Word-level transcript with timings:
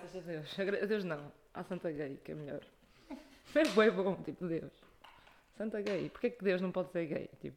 graças 0.00 0.16
a 0.16 0.20
Deus. 0.20 0.82
A 0.82 0.86
Deus 0.86 1.04
não. 1.04 1.32
À 1.52 1.62
Santa 1.62 1.90
Gay, 1.90 2.18
que 2.24 2.32
é 2.32 2.34
melhor. 2.34 2.60
É 3.52 3.64
bem 3.64 3.90
bom, 3.90 4.14
tipo, 4.22 4.46
Deus. 4.46 4.72
Santa 5.56 5.82
Gay. 5.82 6.08
Porquê 6.08 6.30
que 6.30 6.44
Deus 6.44 6.60
não 6.60 6.70
pode 6.70 6.92
ser 6.92 7.04
gay? 7.06 7.28
Tipo, 7.40 7.56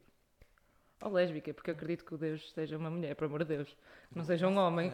ou 1.00 1.12
lésbica, 1.12 1.54
porque 1.54 1.70
eu 1.70 1.74
acredito 1.74 2.04
que 2.04 2.14
o 2.14 2.18
Deus 2.18 2.50
seja 2.52 2.76
uma 2.76 2.90
mulher, 2.90 3.14
por 3.14 3.26
amor 3.26 3.44
de 3.44 3.56
Deus. 3.56 3.68
Que 4.10 4.18
não 4.18 4.24
seja 4.24 4.48
um 4.48 4.56
homem. 4.56 4.92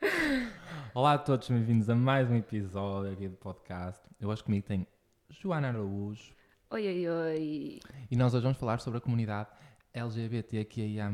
Olá 0.92 1.12
a 1.12 1.18
todos, 1.18 1.48
bem-vindos 1.48 1.88
a 1.88 1.94
mais 1.94 2.28
um 2.28 2.34
episódio 2.34 3.12
aqui 3.12 3.28
do 3.28 3.36
podcast. 3.36 4.02
Eu 4.20 4.30
hoje 4.30 4.42
comigo 4.42 4.66
tem 4.66 4.84
Joana 5.30 5.68
Araújo 5.68 6.34
Oi, 6.70 6.88
oi, 6.88 7.08
oi. 7.08 7.80
e 8.10 8.16
nós 8.16 8.34
hoje 8.34 8.42
vamos 8.42 8.58
falar 8.58 8.80
sobre 8.80 8.98
a 8.98 9.00
comunidade 9.00 9.48
LGBTQIA+. 9.94 11.08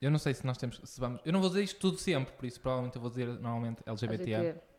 Eu 0.00 0.10
não 0.10 0.18
sei 0.18 0.34
se 0.34 0.46
nós 0.46 0.56
temos, 0.56 0.80
se 0.84 1.00
vamos, 1.00 1.20
eu 1.24 1.32
não 1.32 1.40
vou 1.40 1.48
dizer 1.50 1.64
isto 1.64 1.80
tudo 1.80 1.98
sempre, 1.98 2.32
por 2.32 2.46
isso 2.46 2.60
provavelmente 2.60 2.94
eu 2.94 3.02
vou 3.02 3.10
dizer 3.10 3.26
normalmente 3.26 3.82
LGBT, 3.84 4.32
LGBT. 4.34 4.69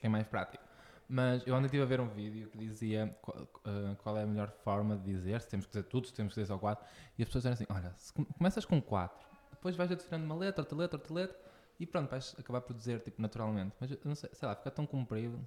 Que 0.00 0.06
é 0.06 0.08
mais 0.08 0.26
prático. 0.26 0.62
Mas 1.08 1.46
eu 1.46 1.54
ontem 1.54 1.66
estive 1.66 1.82
a 1.82 1.86
ver 1.86 2.00
um 2.00 2.08
vídeo 2.08 2.48
que 2.48 2.56
dizia 2.58 3.14
qual, 3.20 3.46
eh, 3.66 3.94
qual 4.02 4.16
é 4.16 4.22
a 4.22 4.26
melhor 4.26 4.50
forma 4.50 4.96
de 4.96 5.04
dizer, 5.04 5.40
se 5.40 5.48
temos 5.48 5.66
que 5.66 5.72
dizer 5.72 5.84
tudo, 5.84 6.06
se 6.06 6.14
temos 6.14 6.32
que 6.32 6.40
dizer 6.40 6.52
só 6.52 6.58
quatro, 6.58 6.84
e 7.18 7.22
as 7.22 7.28
pessoas 7.28 7.44
dizem 7.44 7.52
assim, 7.52 7.66
olha, 7.68 7.94
se 7.96 8.12
com- 8.12 8.24
começas 8.24 8.64
com 8.64 8.80
quatro, 8.80 9.26
depois 9.50 9.76
vais 9.76 9.92
adicionando 9.92 10.24
uma 10.24 10.34
letra, 10.34 10.62
outra 10.62 10.76
letra, 10.78 10.96
outra 10.98 11.14
letra, 11.14 11.38
e 11.78 11.86
pronto, 11.86 12.08
vais 12.10 12.34
acabar 12.38 12.60
por 12.62 12.74
dizer, 12.74 13.00
tipo, 13.00 13.20
naturalmente. 13.20 13.74
Mas 13.78 13.90
não 14.04 14.14
sei, 14.14 14.30
sei 14.32 14.48
lá, 14.48 14.54
fica 14.54 14.70
tão 14.70 14.86
comprido. 14.86 15.38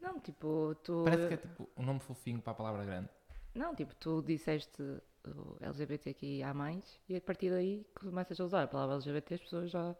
Não, 0.00 0.20
tipo, 0.20 0.74
tu. 0.84 1.02
Parece 1.04 1.28
que 1.28 1.34
é 1.34 1.36
tipo 1.36 1.68
um 1.76 1.82
nome 1.82 1.98
fofinho 2.00 2.40
para 2.40 2.52
a 2.52 2.56
palavra 2.56 2.84
grande. 2.84 3.08
Não, 3.54 3.74
tipo, 3.74 3.94
tu 3.94 4.22
disseste 4.22 4.82
o 5.26 5.56
LGBTQIA, 5.60 6.52
e 7.08 7.16
a 7.16 7.20
partir 7.20 7.50
daí 7.50 7.84
começas 7.98 8.38
a 8.38 8.44
usar 8.44 8.62
a 8.64 8.68
palavra 8.68 8.96
LGBT, 8.96 9.34
as 9.34 9.40
pessoas 9.40 9.70
já, 9.70 9.96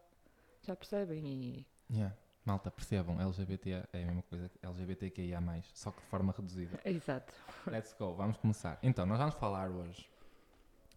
já 0.63 0.77
percebem. 0.77 1.27
E 1.27 1.67
Yeah. 1.91 2.15
Malta, 2.47 2.71
percebam, 2.71 3.21
LGBT 3.21 3.89
é 3.93 4.05
a 4.05 4.07
mesma 4.07 4.23
coisa 4.23 4.49
que 4.49 4.65
LGBTQIA+, 4.65 5.43
só 5.75 5.91
que 5.91 6.01
de 6.01 6.07
forma 6.07 6.33
reduzida. 6.33 6.79
Exato. 6.85 7.35
Let's 7.67 7.93
go, 7.99 8.15
vamos 8.15 8.37
começar. 8.37 8.79
Então, 8.85 9.05
nós 9.05 9.19
vamos 9.19 9.35
falar 9.35 9.69
hoje 9.69 10.09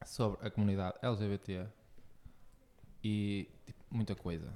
sobre 0.06 0.46
a 0.46 0.52
comunidade 0.52 1.00
LGBT 1.02 1.68
e 3.04 3.50
tipo, 3.66 3.84
muita 3.90 4.16
coisa. 4.16 4.54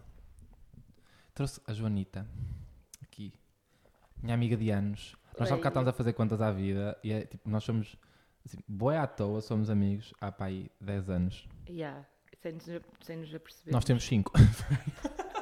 Trouxe 1.34 1.60
a 1.66 1.74
Joanita 1.74 2.28
aqui, 3.02 3.34
minha 4.22 4.36
amiga 4.36 4.56
de 4.56 4.70
anos. 4.70 5.16
Nós 5.40 5.50
Oi. 5.50 5.58
estamos 5.58 5.88
a 5.88 5.94
fazer 5.94 6.14
contas 6.14 6.42
à 6.42 6.52
vida 6.52 6.96
e 7.04 7.12
é 7.12 7.26
tipo, 7.26 7.50
nós 7.50 7.64
somos, 7.64 7.98
assim, 8.46 8.60
boé 8.68 9.00
à 9.00 9.08
toa, 9.08 9.42
somos 9.42 9.68
amigos 9.72 10.14
há 10.22 10.32
pá 10.32 10.46
aí 10.46 10.70
10 10.80 11.10
anos. 11.10 11.50
Yeah. 11.68 12.06
Sem 12.40 12.54
nos, 12.54 12.66
sem 13.02 13.18
nos 13.18 13.34
aperceber. 13.34 13.74
Nós 13.74 13.84
temos 13.84 14.04
5. 14.04 14.32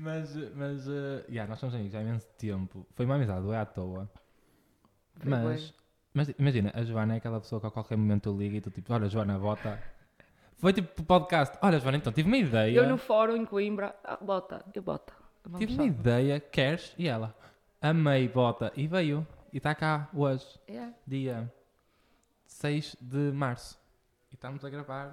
mas, 0.00 0.34
mas, 0.54 0.88
uh, 0.88 1.24
yeah, 1.28 1.46
nós 1.48 1.58
somos 1.58 1.74
amigos 1.74 1.94
há 1.94 2.00
imenso 2.00 2.26
tempo. 2.38 2.86
Foi 2.94 3.04
uma 3.06 3.14
amizade, 3.16 3.42
boé 3.42 3.58
à 3.58 3.66
toa. 3.66 4.10
Foi 5.18 5.30
Mas, 5.30 5.42
bué. 5.70 5.74
mas 6.14 6.28
imagina, 6.38 6.70
a 6.74 6.82
Joana 6.82 7.14
é 7.14 7.16
aquela 7.18 7.40
pessoa 7.40 7.60
que 7.60 7.66
a 7.66 7.70
qualquer 7.70 7.96
momento 7.96 8.28
eu 8.28 8.36
ligo 8.36 8.56
e 8.56 8.60
tu 8.60 8.70
tipo, 8.70 8.92
olha 8.92 9.08
Joana, 9.08 9.38
bota. 9.38 9.78
Foi 10.58 10.72
tipo 10.72 11.02
podcast, 11.04 11.56
olha 11.62 11.78
Joana, 11.78 11.98
então 11.98 12.12
tive 12.12 12.28
uma 12.28 12.36
ideia. 12.36 12.74
Eu 12.76 12.88
no 12.88 12.96
fórum 12.98 13.36
em 13.36 13.44
Coimbra, 13.44 13.94
ah, 14.04 14.16
bota, 14.20 14.64
eu 14.74 14.82
bota. 14.82 15.12
Vamos 15.44 15.58
Tive 15.60 15.72
lá. 15.76 15.82
uma 15.82 15.86
ideia, 15.86 16.38
queres? 16.40 16.94
E 16.98 17.08
ela, 17.08 17.34
amei, 17.80 18.28
bota. 18.28 18.70
E 18.76 18.86
veio. 18.86 19.26
E 19.52 19.56
está 19.56 19.74
cá 19.74 20.08
hoje, 20.14 20.46
Yeah. 20.68 20.94
dia 21.06 21.52
6 22.46 22.96
de 23.00 23.32
março. 23.32 23.78
E 24.30 24.34
estamos 24.34 24.64
a 24.64 24.70
gravar 24.70 25.10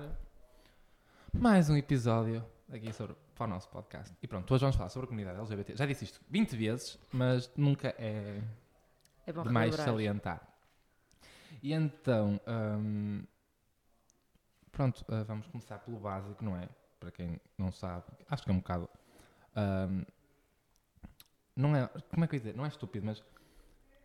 mais 1.34 1.70
um 1.70 1.78
episódio 1.78 2.44
aqui 2.72 2.92
sobre, 2.94 3.16
para 3.38 3.46
o 3.46 3.50
nosso 3.50 3.70
podcast. 3.70 4.16
E 4.22 4.28
pronto, 4.28 4.52
hoje 4.54 4.62
vamos 4.62 4.76
falar 4.76 4.90
sobre 4.90 5.06
a 5.06 5.10
comunidade 5.10 5.38
LGBT. 5.40 5.76
Já 5.76 5.86
disse 5.86 6.04
isto 6.06 6.20
20 6.30 6.56
vezes, 6.58 6.98
mas 7.12 7.50
nunca 7.56 7.90
é 7.98 8.42
É 9.26 9.32
demais 9.32 9.72
relembrar. 9.76 9.86
salientar. 9.86 10.48
E 11.62 11.74
então, 11.74 12.40
hum, 12.48 13.24
pronto, 14.72 15.04
ah, 15.10 15.24
vamos 15.24 15.48
começar 15.48 15.80
pelo 15.80 16.00
básico, 16.00 16.44
não 16.44 16.56
é? 16.58 16.68
Para 17.00 17.12
quem 17.12 17.40
não 17.58 17.72
sabe, 17.72 18.06
acho 18.30 18.44
que 18.44 18.50
é 18.50 18.54
um 18.54 18.58
bocado. 18.58 18.90
hum, 19.56 20.04
não 21.56 21.76
é, 21.76 21.88
como 22.12 22.24
é 22.24 22.28
que 22.28 22.36
eu 22.36 22.38
ia 22.38 22.42
dizer? 22.44 22.56
Não 22.56 22.66
é 22.66 22.68
estúpido, 22.68 23.06
mas 23.06 23.24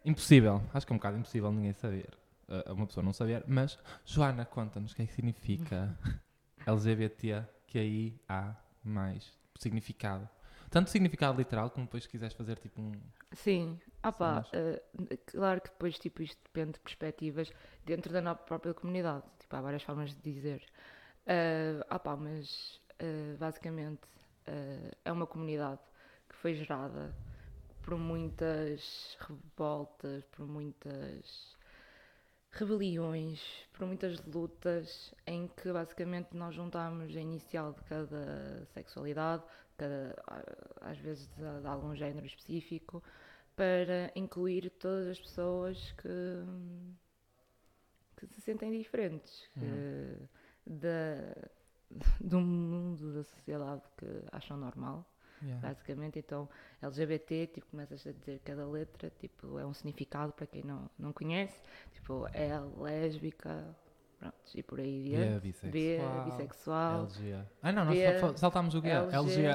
impossível. 0.05 0.63
Acho 0.73 0.87
que 0.87 0.93
é 0.93 0.95
um 0.95 0.99
bocado 0.99 1.17
impossível 1.19 1.53
ninguém 1.53 1.73
saber. 1.73 2.17
ah, 2.49 2.73
uma 2.73 2.87
pessoa 2.87 3.05
não 3.05 3.13
saber, 3.13 3.45
mas 3.47 3.79
Joana, 4.05 4.45
conta-nos 4.45 4.93
o 4.93 4.97
que 4.97 5.03
é 5.03 5.07
que 5.07 5.13
significa 5.13 5.97
LGBTQIA 6.67 8.57
mais 8.85 9.33
significado. 9.59 10.29
Tanto 10.71 10.89
significado 10.91 11.37
literal 11.37 11.71
como 11.71 11.85
depois 11.85 12.05
se 12.05 12.09
quiseres 12.09 12.35
fazer 12.35 12.59
tipo 12.59 12.81
um. 12.81 12.93
Sim, 13.33 13.79
ah 14.03 14.43
eh, 14.53 14.83
claro 15.27 15.61
que 15.61 15.69
depois 15.69 15.99
tipo, 15.99 16.23
isto 16.23 16.41
depende 16.45 16.73
de 16.73 16.81
perspectivas 16.81 17.53
dentro 17.85 18.13
da 18.13 18.23
nossa 18.23 18.43
própria 18.43 18.73
comunidade. 18.73 19.25
Tipo, 19.39 19.57
há 19.57 19.61
várias 19.61 19.83
formas 19.83 20.15
de 20.15 20.23
dizer. 20.23 20.65
Ah 21.91 21.99
pá, 21.99 22.17
mas 22.17 22.81
eh, 22.99 23.37
basicamente 23.39 24.01
eh, 24.47 24.93
é 25.05 25.13
uma 25.13 25.27
comunidade 25.27 25.81
que 26.29 26.37
foi 26.37 26.55
gerada 26.55 27.15
por 27.83 27.99
muitas 27.99 29.17
revoltas, 29.21 30.25
por 30.27 30.47
muitas 30.47 31.57
rebeliões, 32.53 33.41
por 33.73 33.87
muitas 33.87 34.23
lutas 34.27 35.15
em 35.27 35.49
que 35.49 35.73
basicamente 35.73 36.37
nós 36.37 36.55
juntamos 36.55 37.15
a 37.17 37.21
inicial 37.21 37.73
de 37.73 37.83
cada 37.85 38.67
sexualidade, 38.75 39.43
cada, 39.77 40.15
às 40.81 40.99
vezes 40.99 41.27
de, 41.29 41.61
de 41.61 41.67
algum 41.67 41.95
género 41.97 42.27
específico, 42.27 43.03
para 43.57 44.13
incluir 44.15 44.71
todas 44.71 45.09
as 45.09 45.21
pessoas 45.21 45.93
que, 45.93 46.09
que 48.17 48.27
se 48.27 48.41
sentem 48.43 48.71
diferentes 48.79 49.49
que, 49.55 50.29
da, 50.67 51.35
do 52.21 52.41
mundo 52.41 53.15
da 53.15 53.25
sociedade 53.25 53.83
que 53.97 54.07
acham 54.31 54.57
normal 54.57 55.07
basicamente. 55.61 56.19
Então, 56.19 56.49
LGBT, 56.81 57.47
tipo, 57.47 57.67
começas 57.71 58.07
a 58.07 58.13
dizer 58.13 58.41
cada 58.45 58.67
letra, 58.67 59.11
tipo, 59.19 59.59
é 59.59 59.67
um 59.67 59.75
significado 59.75 60.33
para 60.33 60.47
quem 60.47 60.63
não, 60.63 60.89
não 60.99 61.13
conhece, 61.13 61.61
tipo, 61.93 62.27
é 62.33 62.59
lésbica, 62.79 63.77
pronto, 64.19 64.35
e 64.55 64.63
por 64.63 64.81
aí 64.81 65.11
B, 65.11 65.17
adiante. 65.17 65.41
bissexual. 65.41 66.25
B, 66.25 66.31
bissexual. 66.31 67.01
LG. 67.05 67.45
Ah, 67.63 67.73
não, 67.73 67.85
nós 67.85 67.99
B, 67.99 68.37
saltámos 68.37 68.75
o 68.75 68.81
G. 68.81 68.89
LG. 68.89 69.17
LG. 69.17 69.49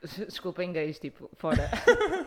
Desculpem 0.26 0.72
gays, 0.72 0.98
tipo, 0.98 1.30
fora. 1.36 1.70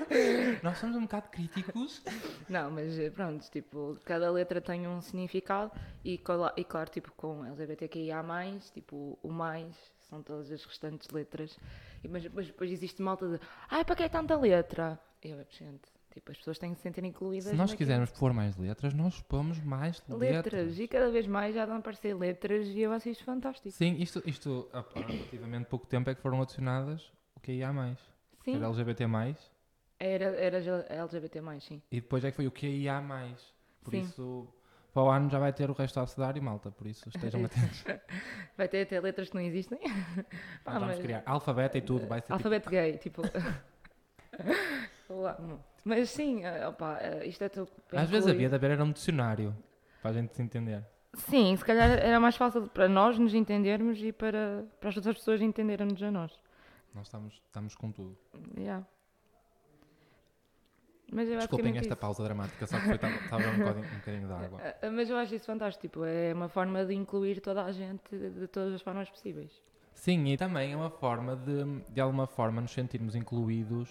nós 0.64 0.78
somos 0.78 0.96
um 0.96 1.02
bocado 1.02 1.30
críticos. 1.30 2.04
não, 2.48 2.72
mas 2.72 2.98
eh, 3.00 3.10
pronto, 3.10 3.50
tipo, 3.50 3.98
cada 4.06 4.30
letra 4.32 4.62
tem 4.62 4.88
um 4.88 5.02
significado 5.02 5.72
e, 6.04 6.14
e 6.56 6.64
claro, 6.64 6.90
tipo, 6.90 7.12
com 7.14 7.46
LGBTQIA+, 7.46 8.24
tipo, 8.74 9.18
o 9.22 9.32
mais 9.32 9.97
são 10.10 10.22
todas 10.24 10.52
as 10.52 10.64
restantes 10.64 11.10
letras. 11.10 11.58
E, 12.04 12.08
mas 12.08 12.24
depois, 12.24 12.48
depois 12.48 12.72
existe 12.72 13.02
malta 13.02 13.28
de, 13.28 13.40
ai, 13.70 13.84
para 13.86 13.96
que 13.96 14.04
é 14.04 14.10
tanta 14.10 14.36
letra? 14.38 15.00
Eu, 15.22 15.38
gente, 15.50 15.82
tipo, 16.14 16.32
as 16.32 16.38
pessoas 16.38 16.58
têm 16.58 16.72
que 16.72 16.78
se 16.78 16.84
sentir 16.84 17.04
incluídas 17.04 17.50
Se 17.50 17.56
nós 17.56 17.72
naquilo. 17.72 17.78
quisermos 17.78 18.12
pôr 18.12 18.34
mais 18.34 18.56
letras, 18.58 18.94
nós 18.94 19.22
pomos 19.22 19.60
mais 19.60 20.02
letras. 20.08 20.54
letras. 20.54 20.80
E 20.80 20.88
cada 20.88 21.10
vez 21.12 21.28
mais 21.28 21.54
já 21.56 21.66
dão 21.66 21.76
a 21.76 21.80
aparecer 21.80 22.16
letras 22.16 22.68
e 22.68 22.80
eu 22.82 22.92
acho 22.92 23.10
isto 23.10 23.24
fantástico. 23.24 23.72
Sim, 23.72 23.96
isto, 24.00 24.22
isto 24.26 24.70
há 24.74 24.80
há 24.80 25.02
relativamente 25.08 25.66
pouco 25.66 25.86
tempo 25.88 26.10
é 26.10 26.16
que 26.16 26.22
foram 26.22 26.42
adicionadas 26.42 27.12
o 27.36 27.40
que 27.40 27.52
ia 27.54 27.74
mais. 27.74 28.00
Sim, 28.44 28.56
Era 28.56 28.68
LGBT 28.68 29.08
era, 30.00 30.26
era 30.26 30.58
LGBT+, 30.60 31.42
sim. 31.60 31.82
e 31.92 32.00
depois 32.00 32.24
é 32.24 32.30
que 32.30 32.36
foi 32.36 32.48
o 32.48 32.52
que 32.52 32.68
ia 32.68 33.02
mais. 33.02 33.54
Por 33.84 33.92
Sim. 33.92 34.02
isso, 34.02 34.48
para 34.98 35.04
o 35.04 35.12
ano 35.12 35.30
já 35.30 35.38
vai 35.38 35.54
ter 35.54 35.70
o 35.70 35.74
resto 35.74 36.00
a 36.00 36.02
abecedário, 36.02 36.42
malta. 36.42 36.72
Por 36.72 36.88
isso, 36.88 37.08
estejam 37.08 37.46
atentos. 37.46 37.84
Vai 38.58 38.68
ter 38.68 38.82
até 38.82 39.00
letras 39.00 39.30
que 39.30 39.36
não 39.36 39.44
existem. 39.44 39.78
Pá, 40.66 40.74
vamos 40.74 40.88
mas- 40.88 41.00
criar 41.00 41.22
alfabeto 41.24 41.78
e 41.78 41.82
tudo. 41.82 42.08
Vai 42.08 42.18
ser 42.20 42.24
tipo, 42.24 42.34
Alfabeto 42.34 42.70
gay, 42.72 42.98
tipo. 42.98 43.22
Lá, 45.08 45.38
não. 45.40 45.64
Mas 45.86 46.10
sim, 46.10 46.44
eh, 46.44 46.68
opa, 46.68 46.98
eh, 47.00 47.28
isto 47.28 47.44
é 47.44 47.50
tudo. 47.50 47.70
às 47.94 48.10
vezes 48.10 48.28
havia 48.28 48.50
de 48.50 48.56
haver 48.56 48.72
era 48.72 48.84
um 48.84 48.92
dicionário. 48.92 49.56
Para 50.02 50.10
a 50.10 50.14
gente 50.16 50.36
se 50.36 50.42
entender. 50.42 50.84
Sim, 51.14 51.56
se 51.56 51.64
calhar 51.64 51.92
era 51.92 52.20
mais 52.20 52.36
fácil 52.36 52.68
para 52.68 52.90
nós 52.90 53.20
nos 53.20 53.36
entendermos 53.36 54.00
e 54.02 54.12
para, 54.12 54.66
para 54.80 54.90
as 54.90 54.98
outras 54.98 55.18
pessoas 55.18 55.42
entenderem-nos 55.42 56.02
a 56.02 56.10
nós. 56.10 56.32
Nós 56.94 57.06
estamos, 57.06 57.36
estamos 57.46 57.76
com 57.76 57.92
tudo. 57.92 58.18
Yeah. 58.58 58.84
Mas 61.12 61.30
é 61.30 61.36
Desculpem 61.38 61.66
basicamente 61.66 61.78
esta 61.78 61.94
isso. 61.94 62.02
pausa 62.02 62.24
dramática, 62.24 62.68
só 62.68 62.80
que 62.80 62.92
estava 62.92 63.50
um 63.50 63.58
bocadinho, 63.58 63.86
um 63.86 63.96
bocadinho 63.98 64.28
de 64.28 64.34
água. 64.34 64.62
Eh, 64.62 64.90
Mas 64.92 65.10
eu 65.10 65.16
acho 65.18 65.36
isso 65.36 65.46
fantástico, 65.46 65.82
tipo, 65.82 66.04
é 66.04 66.34
uma 66.34 66.50
forma 66.50 66.86
de 66.86 66.94
incluir 66.94 67.40
toda 67.40 67.64
a 67.64 67.72
gente 67.72 68.18
de, 68.18 68.48
todas 68.48 68.74
as 68.74 68.82
formas 68.82 69.10
possíveis. 69.10 69.52
Sim, 69.94 70.26
e 70.28 70.38
também 70.38 70.74
é 70.74 70.76
uma 70.76 70.90
forma 70.90 71.36
de, 71.36 71.82
de 71.92 72.02
alguma 72.02 72.28
forma, 72.28 72.60
nos 72.62 72.72
sentirmos 72.72 73.16
incluídos 73.16 73.90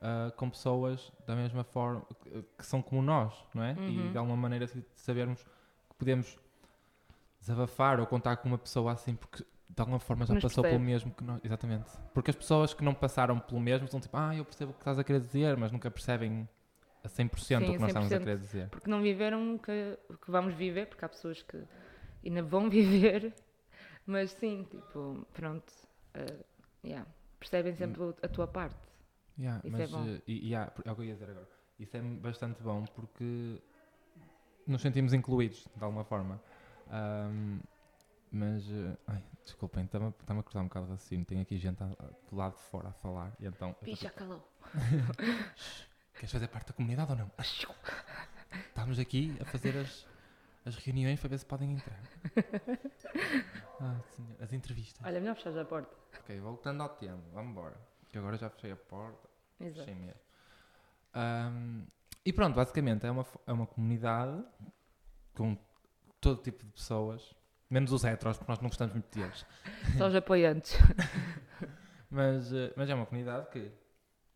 ah, 0.00 0.32
com 0.36 0.48
pessoas 0.48 1.12
da 1.26 1.34
mesma 1.34 1.64
forma, 1.64 2.06
que, 2.22 2.42
que 2.58 2.64
são 2.66 2.80
como 2.80 3.02
nós, 3.02 3.34
não 3.52 3.62
é? 3.62 3.74
E 3.78 3.98
Uhum. 3.98 4.12
de 4.12 4.18
alguma 4.18 4.36
maneira 4.36 4.66
sabermos 4.94 5.42
que 5.42 5.94
podemos 5.98 6.38
desabafar 7.40 8.00
ou 8.00 8.06
contar 8.06 8.36
com 8.36 8.48
uma 8.48 8.58
pessoa 8.58 8.92
assim, 8.92 9.14
porque 9.14 9.44
de 9.76 9.80
alguma 9.82 10.00
forma 10.00 10.24
já 10.24 10.32
Nos 10.34 10.42
passou 10.42 10.64
pelo 10.64 10.76
percebe. 10.76 10.90
mesmo 10.90 11.10
que 11.12 11.22
nós. 11.22 11.40
Exatamente. 11.44 11.90
Porque 12.14 12.30
as 12.30 12.36
pessoas 12.36 12.72
que 12.72 12.82
não 12.82 12.94
passaram 12.94 13.38
pelo 13.38 13.60
mesmo 13.60 13.84
estão 13.84 14.00
tipo, 14.00 14.16
ah, 14.16 14.34
eu 14.34 14.44
percebo 14.44 14.70
o 14.70 14.74
que 14.74 14.80
estás 14.80 14.98
a 14.98 15.04
querer 15.04 15.20
dizer, 15.20 15.56
mas 15.56 15.70
nunca 15.70 15.90
percebem 15.90 16.48
a 17.04 17.08
100% 17.08 17.28
o 17.34 17.38
Sim, 17.66 17.72
que 17.74 17.78
nós 17.78 17.88
estamos 17.88 18.06
a 18.12 18.16
100%. 18.16 18.18
querer 18.20 18.38
dizer. 18.38 18.68
Porque 18.70 18.90
não 18.90 19.02
viveram 19.02 19.54
o 19.54 19.58
que, 19.58 19.98
o 20.08 20.16
que 20.16 20.30
vamos 20.30 20.54
viver, 20.54 20.86
porque 20.86 21.04
há 21.04 21.08
pessoas 21.08 21.42
que 21.42 21.62
ainda 22.24 22.42
vão 22.42 22.68
viver, 22.70 23.34
mas 24.06 24.30
sim, 24.32 24.66
tipo, 24.70 25.26
pronto, 25.34 25.72
eh, 26.14 26.44
yeah, 26.82 27.06
percebem 27.38 27.74
sempre 27.74 28.02
o- 28.02 28.16
a 28.22 28.28
tua 28.28 28.46
parte. 28.46 28.76
Yeah, 29.38 29.60
Isso 29.62 29.76
é 29.76 29.86
mas, 29.86 29.90
bom. 29.92 30.06
eh, 30.06 30.22
e, 30.26 30.48
yeah, 30.48 30.72
é 30.86 30.90
o 30.90 30.94
que 30.94 31.00
eu 31.02 31.04
ia 31.04 31.12
dizer 31.12 31.28
agora. 31.30 31.48
Isso 31.78 31.94
é 31.96 32.00
bastante 32.00 32.62
bom 32.62 32.84
porque 32.94 33.60
nos 34.66 34.80
sentimos 34.80 35.12
incluídos, 35.12 35.68
de 35.76 35.84
alguma 35.84 36.04
forma. 36.04 36.40
Ahm, 36.90 37.60
mas, 38.30 38.64
eh, 38.70 38.96
ai, 39.06 39.24
desculpem, 39.44 39.84
está-me 39.84 40.06
a 40.08 40.42
cortar 40.42 40.60
um 40.60 40.64
bocado 40.64 40.86
o 40.86 40.90
raciocínio. 40.90 41.24
Tenho 41.24 41.42
aqui 41.42 41.56
gente 41.58 41.82
a- 41.82 41.86
a- 41.86 42.10
do 42.30 42.36
lado 42.36 42.54
de 42.56 42.62
fora 42.62 42.88
a 42.88 42.92
falar. 42.92 43.32
E 43.38 43.46
então, 43.46 43.68
eu 43.68 43.74
tô 43.74 43.84
Picha, 43.84 44.10
calou. 44.10 44.46
Queres 46.14 46.32
fazer 46.32 46.48
parte 46.48 46.68
da 46.68 46.72
comunidade 46.72 47.10
ou 47.12 47.16
não? 47.18 47.30
Estamos 47.38 48.98
aqui 48.98 49.36
a 49.40 49.44
fazer 49.44 49.76
as, 49.76 50.06
as 50.64 50.76
reuniões 50.76 51.20
para 51.20 51.28
ver 51.28 51.38
se 51.38 51.46
podem 51.46 51.72
entrar. 51.72 52.00
Ah, 53.78 54.00
as 54.40 54.54
entrevistas. 54.54 55.04
Olha, 55.06 55.20
melhor 55.20 55.36
fechar 55.36 55.58
a 55.58 55.64
porta. 55.66 55.94
Ok, 56.18 56.40
voltando 56.40 56.82
ao 56.82 56.88
tema, 56.88 57.22
vamos 57.34 57.50
embora. 57.50 57.76
Que 58.10 58.16
agora 58.16 58.38
já 58.38 58.48
fechei 58.48 58.72
a 58.72 58.76
porta, 58.76 59.28
Exato. 59.60 59.80
fechei 59.86 59.94
mesmo. 59.94 60.20
Ahm, 61.12 61.84
e 62.24 62.32
pronto, 62.32 62.54
basicamente 62.54 63.04
é 63.04 63.10
uma, 63.10 63.26
é 63.46 63.52
uma 63.52 63.66
comunidade 63.66 64.42
com 65.34 65.58
todo 66.22 66.40
tipo 66.42 66.64
de 66.64 66.72
pessoas, 66.72 67.34
menos 67.70 67.92
os 67.92 68.04
heteros, 68.04 68.36
porque 68.38 68.50
nós 68.52 68.60
não 68.60 68.68
gostamos 68.68 68.92
muito 68.94 69.18
deles. 69.18 69.44
Só 69.98 70.08
os 70.08 70.14
apoiantes. 70.14 70.76
Mas, 72.10 72.52
eh, 72.52 72.72
mas 72.76 72.88
é 72.88 72.94
uma 72.94 73.04
comunidade 73.04 73.48
que, 73.50 73.60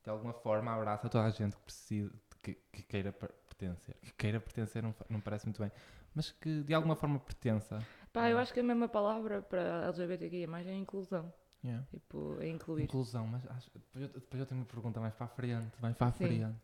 de 0.05 0.11
alguma 0.11 0.33
forma, 0.33 0.73
abraça 0.75 1.09
toda 1.09 1.25
a 1.25 1.31
gente 1.31 1.55
que 1.57 1.63
precisa, 1.63 2.11
que, 2.43 2.55
que 2.73 2.83
queira 2.83 3.13
per- 3.13 3.33
pertencer. 3.49 3.95
Que 4.03 4.13
queira 4.15 4.41
pertencer 4.41 4.83
não, 4.83 4.95
não 5.09 5.21
parece 5.21 5.47
muito 5.47 5.63
bem, 5.63 5.71
mas 6.15 6.33
que 6.33 6.63
de 6.65 6.75
alguma 6.75 6.97
forma 6.97 7.21
pertença. 7.21 7.79
Pá, 8.13 8.29
eu 8.29 8.39
acho 8.39 8.53
que 8.53 8.59
a 8.61 8.63
mesma 8.65 8.89
palavra 8.89 9.41
para 9.41 9.85
LGBTQIA 9.87 10.49
mais 10.49 10.67
é 10.67 10.75
inclusão. 10.75 11.33
Yeah. 11.65 11.87
Tipo, 11.91 12.39
é 12.41 12.49
incluir. 12.49 12.85
Inclusão, 12.85 13.27
mas 13.27 13.47
acho- 13.47 13.71
depois, 13.73 14.03
eu, 14.03 14.09
depois 14.21 14.41
eu 14.41 14.47
tenho 14.47 14.61
uma 14.63 14.67
pergunta 14.67 14.99
mais 14.99 15.15
para 15.15 15.27
a 15.27 15.29
frente, 15.29 15.71
mais 15.81 15.97
para 15.97 16.09
a 16.09 16.13
Sim. 16.13 16.25
frente, 16.27 16.57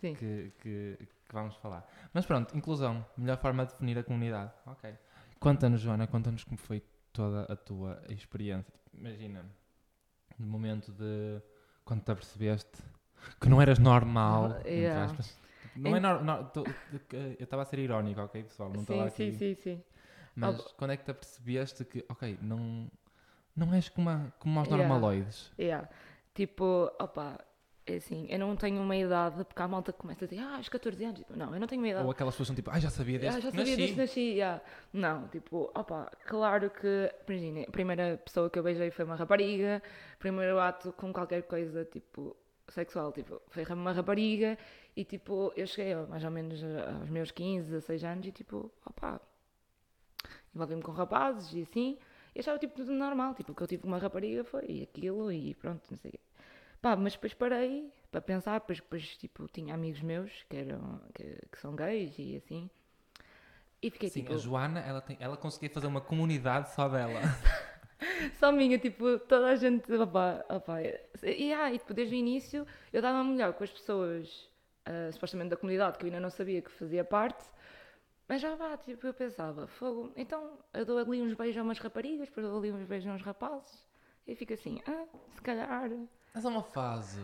Sim. 0.00 0.14
que, 0.14 0.52
que, 0.60 0.96
que 1.26 1.32
vamos 1.34 1.56
falar. 1.56 1.84
Mas 2.14 2.24
pronto, 2.24 2.56
inclusão, 2.56 3.04
melhor 3.16 3.38
forma 3.38 3.66
de 3.66 3.72
definir 3.72 3.98
a 3.98 4.04
comunidade. 4.04 4.52
Ok. 4.66 4.94
Conta-nos, 5.38 5.80
Joana, 5.80 6.06
conta-nos 6.06 6.44
como 6.44 6.56
foi 6.58 6.82
toda 7.12 7.42
a 7.44 7.56
tua 7.56 8.02
experiência. 8.08 8.72
Tipo, 8.84 8.96
Imagina, 8.96 9.44
no 10.38 10.46
momento 10.46 10.92
de 10.92 11.40
quando 11.84 12.02
te 12.02 12.10
apercebeste 12.10 12.82
que 13.40 13.48
não 13.48 13.60
eras 13.60 13.78
normal, 13.78 14.56
entre 14.60 14.70
yeah. 14.70 15.04
aspas. 15.04 15.38
Não 15.74 15.94
é 15.96 16.00
normal, 16.00 16.52
eu 17.12 17.44
estava 17.44 17.62
a 17.62 17.64
ser 17.66 17.78
irónico, 17.78 18.20
ok, 18.20 18.42
pessoal? 18.44 18.70
Não 18.70 18.82
estava 18.82 19.02
Sim, 19.02 19.08
aqui. 19.08 19.32
sim, 19.32 19.54
sim, 19.54 19.54
sim. 19.54 19.84
Mas 20.34 20.72
quando 20.72 20.90
é 20.92 20.96
que 20.96 21.04
te 21.04 21.10
apercebeste 21.10 21.84
que, 21.84 22.04
ok, 22.08 22.38
não, 22.42 22.90
não 23.54 23.72
és 23.74 23.88
como, 23.88 24.10
a- 24.10 24.32
como 24.38 24.58
aos 24.58 24.68
Yeah. 24.68 24.88
normaloides? 24.88 25.52
Yeah. 25.58 25.88
Tipo, 26.34 26.90
opa, 27.00 27.38
assim, 27.94 28.26
eu 28.28 28.38
não 28.38 28.56
tenho 28.56 28.80
uma 28.80 28.96
idade, 28.96 29.44
porque 29.44 29.62
há 29.62 29.68
malta 29.68 29.92
que 29.92 29.98
começa 29.98 30.24
a 30.24 30.28
dizer, 30.28 30.40
ah, 30.42 30.56
aos 30.56 30.68
14 30.68 31.04
anos. 31.04 31.18
Tipo, 31.20 31.36
Não, 31.36 31.54
eu 31.54 31.60
não 31.60 31.66
tenho 31.66 31.80
uma 31.80 31.88
idade. 31.88 32.04
Ou 32.04 32.10
aquelas 32.10 32.34
pessoas 32.34 32.48
são 32.48 32.56
tipo, 32.56 32.70
ah, 32.70 32.78
já 32.80 32.90
sabia 32.90 33.18
desde 33.18 33.38
Ah, 33.38 33.40
já 33.40 33.50
que 33.50 33.56
sabia 33.56 33.76
desde 33.76 33.94
que 33.94 34.00
nasci, 34.00 34.20
yeah. 34.20 34.60
Não, 34.92 35.28
tipo, 35.28 35.70
opa, 35.74 36.10
claro 36.26 36.70
que, 36.70 37.12
imagina, 37.28 37.62
a 37.68 37.70
primeira 37.70 38.16
pessoa 38.24 38.50
que 38.50 38.58
eu 38.58 38.62
beijei 38.62 38.90
foi 38.90 39.04
uma 39.04 39.14
rapariga, 39.16 39.82
primeiro 40.18 40.58
ato 40.58 40.92
com 40.92 41.12
qualquer 41.12 41.42
coisa, 41.42 41.84
tipo, 41.84 42.36
sexual, 42.68 43.12
tipo, 43.12 43.40
foi 43.48 43.64
uma 43.66 43.92
rapariga, 43.92 44.58
e 44.96 45.04
tipo, 45.04 45.52
eu 45.56 45.66
cheguei 45.66 45.94
ó, 45.94 46.06
mais 46.06 46.24
ou 46.24 46.30
menos 46.30 46.62
a- 46.64 46.98
aos 47.00 47.08
meus 47.08 47.30
15, 47.30 47.70
16 47.70 48.02
anos, 48.02 48.26
e 48.26 48.32
tipo, 48.32 48.72
opa, 48.84 49.20
envolvi-me 50.54 50.82
com 50.82 50.92
rapazes, 50.92 51.52
e 51.52 51.62
assim, 51.62 51.98
e 52.34 52.40
achava, 52.40 52.58
tipo, 52.58 52.74
tudo 52.74 52.92
normal, 52.92 53.34
tipo, 53.34 53.52
o 53.52 53.54
que 53.54 53.62
eu 53.62 53.66
tive 53.66 53.82
com 53.82 53.88
uma 53.88 53.98
rapariga 53.98 54.42
foi 54.44 54.82
aquilo, 54.82 55.30
e 55.30 55.54
pronto, 55.54 55.82
não 55.90 55.98
sei 55.98 56.08
o 56.08 56.12
quê. 56.12 56.20
Pá, 56.86 56.94
mas 56.94 57.14
depois 57.14 57.34
parei 57.34 57.92
para 58.12 58.20
pensar, 58.20 58.60
depois, 58.60 58.78
depois 58.78 59.16
tipo, 59.16 59.48
tinha 59.48 59.74
amigos 59.74 60.00
meus 60.02 60.44
que, 60.48 60.56
eram, 60.56 61.00
que, 61.12 61.36
que 61.50 61.58
são 61.58 61.74
gays 61.74 62.14
e 62.16 62.36
assim. 62.36 62.70
E 63.82 63.90
fiquei 63.90 64.08
Sim, 64.08 64.20
tipo, 64.20 64.34
a 64.34 64.36
Joana, 64.36 64.78
ela, 64.78 65.00
tem, 65.00 65.16
ela 65.18 65.36
conseguia 65.36 65.68
fazer 65.68 65.88
uma 65.88 66.00
comunidade 66.00 66.72
só 66.76 66.88
dela. 66.88 67.22
só 68.38 68.52
minha, 68.52 68.78
tipo, 68.78 69.18
toda 69.18 69.48
a 69.48 69.56
gente, 69.56 69.92
opá, 69.94 70.44
opá. 70.48 70.80
E, 70.80 71.52
ah, 71.52 71.72
e 71.72 71.78
tipo, 71.80 71.92
desde 71.92 72.14
o 72.14 72.18
início 72.18 72.64
eu 72.92 73.02
dava-me 73.02 73.32
melhor 73.32 73.52
com 73.54 73.64
as 73.64 73.70
pessoas, 73.72 74.48
ah, 74.84 75.10
supostamente 75.10 75.50
da 75.50 75.56
comunidade, 75.56 75.98
que 75.98 76.04
eu 76.04 76.06
ainda 76.06 76.20
não 76.20 76.30
sabia 76.30 76.62
que 76.62 76.70
fazia 76.70 77.02
parte. 77.04 77.44
Mas 78.28 78.40
já 78.40 78.54
vá, 78.54 78.76
tipo, 78.76 79.04
eu 79.08 79.12
pensava, 79.12 79.66
fogo, 79.66 80.12
então 80.14 80.56
eu 80.72 80.84
dou 80.84 80.98
ali 80.98 81.20
uns 81.20 81.34
beijos 81.34 81.58
a 81.58 81.64
umas 81.64 81.80
raparigas, 81.80 82.28
depois 82.28 82.46
dou 82.46 82.56
ali 82.56 82.70
uns 82.70 82.86
beijos 82.86 83.10
a 83.10 83.14
uns 83.14 83.22
rapazes. 83.22 83.84
E 84.24 84.36
fico 84.36 84.52
assim, 84.52 84.80
ah, 84.86 85.04
se 85.34 85.42
calhar. 85.42 85.90
Mas 86.36 86.44
é 86.44 86.48
uma 86.50 86.62
fase. 86.62 87.18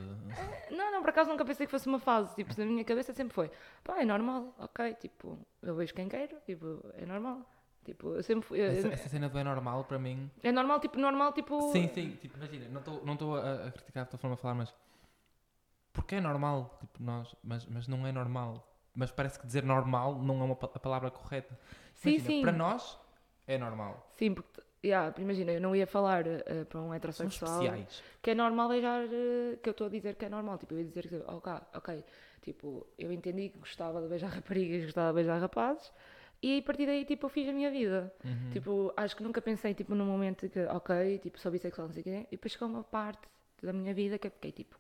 Não, 0.71 0.91
não, 0.91 1.03
por 1.03 1.11
acaso 1.11 1.29
nunca 1.29 1.45
pensei 1.45 1.67
que 1.67 1.71
fosse 1.71 1.87
uma 1.87 1.99
fase. 1.99 2.35
Tipo, 2.35 2.59
na 2.59 2.65
minha 2.65 2.83
cabeça 2.83 3.13
sempre 3.13 3.35
foi, 3.35 3.51
pá, 3.85 4.01
é 4.01 4.07
normal, 4.07 4.55
ok, 4.59 4.95
tipo, 4.95 5.39
eu 5.61 5.75
vejo 5.75 5.93
quem 5.93 6.09
quero, 6.09 6.41
tipo, 6.47 6.81
é 6.95 7.05
normal. 7.05 7.43
Tipo, 7.85 8.15
eu 8.15 8.23
sempre 8.23 8.49
fui. 8.49 8.59
eu- 8.59 8.73
Essa, 8.73 8.89
essa 8.89 9.09
cena 9.11 9.29
do 9.29 9.39
é 9.39 9.45
normal 9.45 9.85
para 9.85 9.99
mim. 9.99 10.31
É 10.43 10.51
normal, 10.51 10.81
tipo, 10.81 10.99
normal, 10.99 11.35
tipo. 11.35 11.61
Sim, 11.73 11.89
sim, 11.89 12.17
tipo, 12.23 12.39
imagina, 12.39 12.69
não 12.71 12.81
estou 12.81 13.05
não 13.05 13.35
a, 13.35 13.67
a 13.67 13.71
criticar 13.73 14.05
a 14.05 14.07
tua 14.07 14.19
forma 14.19 14.35
de 14.35 14.41
falar, 14.41 14.55
mas. 14.55 14.75
Porque 15.93 16.15
é 16.15 16.21
normal, 16.23 16.79
tipo, 16.81 17.03
nós. 17.03 17.37
Mas, 17.45 17.67
mas 17.67 17.87
não 17.87 18.07
é 18.07 18.13
normal. 18.13 18.67
Mas 18.95 19.11
parece 19.11 19.39
que 19.39 19.47
dizer 19.47 19.63
normal 19.63 20.15
não 20.23 20.41
é 20.41 20.45
uma, 20.45 20.55
a 20.55 20.79
palavra 20.79 21.11
correta. 21.11 21.59
Sim, 21.97 22.11
Imagina, 22.15 22.27
sim. 22.31 22.41
Para 22.41 22.53
nós, 22.53 22.99
é 23.47 23.59
normal. 23.59 24.07
Sim, 24.17 24.33
porque, 24.33 24.63
yeah, 24.85 25.15
imagina, 25.19 25.53
eu 25.53 25.61
não 25.61 25.75
ia 25.75 25.87
falar 25.87 26.27
eh, 26.27 26.65
para 26.69 26.81
um 26.81 26.93
heterossexual 26.93 27.63
que 28.21 28.31
é 28.31 28.35
normal 28.35 28.69
beijar, 28.69 29.05
eh, 29.05 29.59
que 29.63 29.69
eu 29.69 29.73
estou 29.73 29.87
a 29.87 29.91
dizer 29.91 30.17
que 30.17 30.25
é 30.25 30.29
normal. 30.29 30.59
Tipo, 30.59 30.75
eu 30.75 30.79
ia 30.79 30.85
dizer 30.85 31.09
que, 31.09 31.17
ok, 31.27 31.53
ok, 31.75 32.05
tipo, 32.43 32.87
eu 32.99 33.13
entendi 33.13 33.49
que 33.51 33.59
gostava 33.59 34.01
de 34.03 34.09
beijar 34.09 34.31
raparigas, 34.35 34.85
gostava 34.85 35.09
de 35.09 35.15
beijar 35.15 35.41
rapazes, 35.41 35.93
e 36.43 36.59
a 36.59 36.63
partir 36.63 36.87
daí, 36.87 37.05
tipo, 37.05 37.27
eu 37.27 37.31
fiz 37.31 37.49
a 37.49 37.53
minha 37.53 37.71
vida. 37.71 38.13
Uhum. 38.25 38.51
Tipo, 38.51 38.93
acho 38.97 39.17
que 39.17 39.23
nunca 39.23 39.41
pensei, 39.41 39.75
tipo, 39.75 39.95
num 39.95 40.07
momento 40.07 40.49
que, 40.49 40.61
ok, 40.67 41.19
tipo, 41.19 41.39
sou 41.39 41.53
bissexual, 41.53 41.87
não 41.87 41.95
sei 41.95 42.01
o 42.01 42.05
quê, 42.05 42.27
e 42.29 42.31
depois 42.33 42.53
chegou 42.53 42.69
uma 42.69 42.83
parte 42.83 43.29
da 43.63 43.73
minha 43.73 43.95
vida 43.95 44.19
que 44.19 44.27
eu 44.27 44.31
fiquei, 44.33 44.51
tipo, 44.51 44.77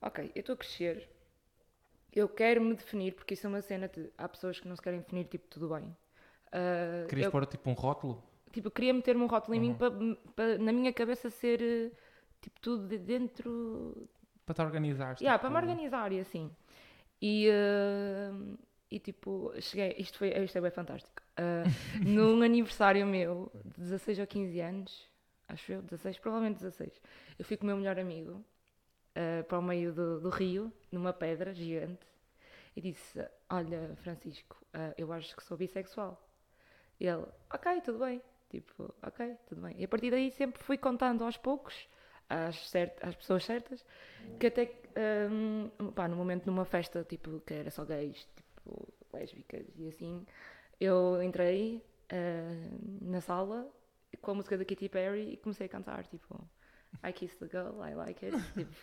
ok, 0.00 0.32
eu 0.34 0.40
estou 0.40 0.54
a 0.54 0.56
crescer, 0.56 1.06
eu 2.14 2.26
quero 2.28 2.62
me 2.62 2.74
definir, 2.74 3.14
porque 3.14 3.34
isso 3.34 3.46
é 3.46 3.50
uma 3.50 3.60
cena 3.60 3.88
de, 3.88 4.10
há 4.16 4.26
pessoas 4.26 4.58
que 4.58 4.66
não 4.66 4.74
se 4.74 4.80
querem 4.80 5.00
definir, 5.00 5.24
tipo, 5.24 5.46
tudo 5.48 5.68
bem. 5.68 5.94
Ah, 6.50 7.06
Querias 7.08 7.26
eu, 7.26 7.30
pôr 7.30 7.46
tipo 7.46 7.70
um 7.70 7.74
rótulo? 7.74 8.22
Tipo, 8.52 8.68
eu 8.68 8.72
queria 8.72 8.94
meter-me 8.94 9.22
um 9.22 9.26
rótulo 9.26 9.54
em 9.54 9.60
mim 9.60 9.70
Uhum. 9.70 9.74
para, 9.74 9.90
para, 10.36 10.58
na 10.58 10.72
minha 10.72 10.92
cabeça, 10.92 11.30
ser, 11.30 11.62
eh, 11.62 11.90
tipo, 12.40 12.60
tudo 12.60 12.86
de 12.88 12.98
dentro 12.98 14.08
Para 14.46 14.54
te 14.54 14.62
organizares. 14.62 15.20
Yeah, 15.20 15.38
tipo, 15.38 15.40
para 15.40 15.50
me 15.50 15.56
organizar 15.58 16.12
e 16.12 16.20
assim. 16.20 16.50
E, 17.20 17.48
eh, 17.48 18.30
e 18.90 18.98
tipo, 18.98 19.52
cheguei, 19.60 19.94
isto, 19.98 20.18
foi, 20.18 20.30
isto 20.44 20.58
é 20.58 20.60
bem 20.60 20.70
fantástico. 20.70 21.22
Eh, 21.36 21.68
num 22.02 22.42
aniversário 22.42 23.06
meu, 23.06 23.50
de 23.64 23.80
16 23.80 24.18
ou 24.18 24.26
15 24.26 24.60
anos, 24.60 25.08
acho 25.48 25.72
eu, 25.72 25.82
16, 25.82 26.18
provavelmente 26.18 26.56
16, 26.58 27.00
eu 27.38 27.44
fui 27.44 27.56
com 27.56 27.64
o 27.64 27.66
meu 27.68 27.76
melhor 27.76 27.98
amigo 27.98 28.44
eh, 29.14 29.42
para 29.44 29.58
o 29.58 29.62
meio 29.62 29.92
do, 29.92 30.20
do 30.20 30.30
rio, 30.30 30.72
numa 30.92 31.12
pedra 31.12 31.52
gigante, 31.54 32.06
e 32.76 32.80
disse: 32.80 33.20
Olha, 33.50 33.94
Francisco, 33.96 34.56
eu 34.96 35.12
acho 35.12 35.36
que 35.36 35.42
sou 35.44 35.56
bissexual. 35.56 36.20
E 37.00 37.06
ele: 37.06 37.26
Ok, 37.52 37.80
tudo 37.82 37.98
bem. 38.00 38.22
Tipo, 38.50 38.92
ok, 39.02 39.36
tudo 39.46 39.60
bem. 39.62 39.76
E 39.78 39.84
a 39.84 39.88
partir 39.88 40.10
daí 40.10 40.30
sempre 40.32 40.60
fui 40.62 40.76
contando 40.76 41.24
aos 41.24 41.36
poucos, 41.36 41.88
às, 42.28 42.68
cert 42.68 42.92
às 43.00 43.14
pessoas 43.14 43.44
certas, 43.44 43.84
que 44.38 44.48
até 44.48 44.72
hum, 45.30 45.70
pá, 45.94 46.08
no 46.08 46.16
momento 46.16 46.46
numa 46.46 46.64
festa 46.64 47.04
tipo 47.04 47.40
que 47.40 47.54
era 47.54 47.70
só 47.70 47.84
gays, 47.84 48.28
tipo 48.36 48.92
lésbicas 49.12 49.66
e 49.76 49.88
assim, 49.88 50.26
eu 50.80 51.22
entrei 51.22 51.80
ah, 52.10 52.78
na 53.00 53.20
sala 53.20 53.68
com 54.20 54.32
a 54.32 54.34
música 54.34 54.58
da 54.58 54.64
Katy 54.64 54.88
Perry 54.88 55.32
e 55.32 55.36
comecei 55.36 55.66
a 55.66 55.68
cantar 55.68 56.06
tipo 56.08 56.48
I 57.04 57.12
kissed 57.12 57.38
the 57.38 57.46
girl, 57.46 57.80
I 57.84 57.94
like 57.94 58.26
it. 58.26 58.36
tipo, 58.52 58.74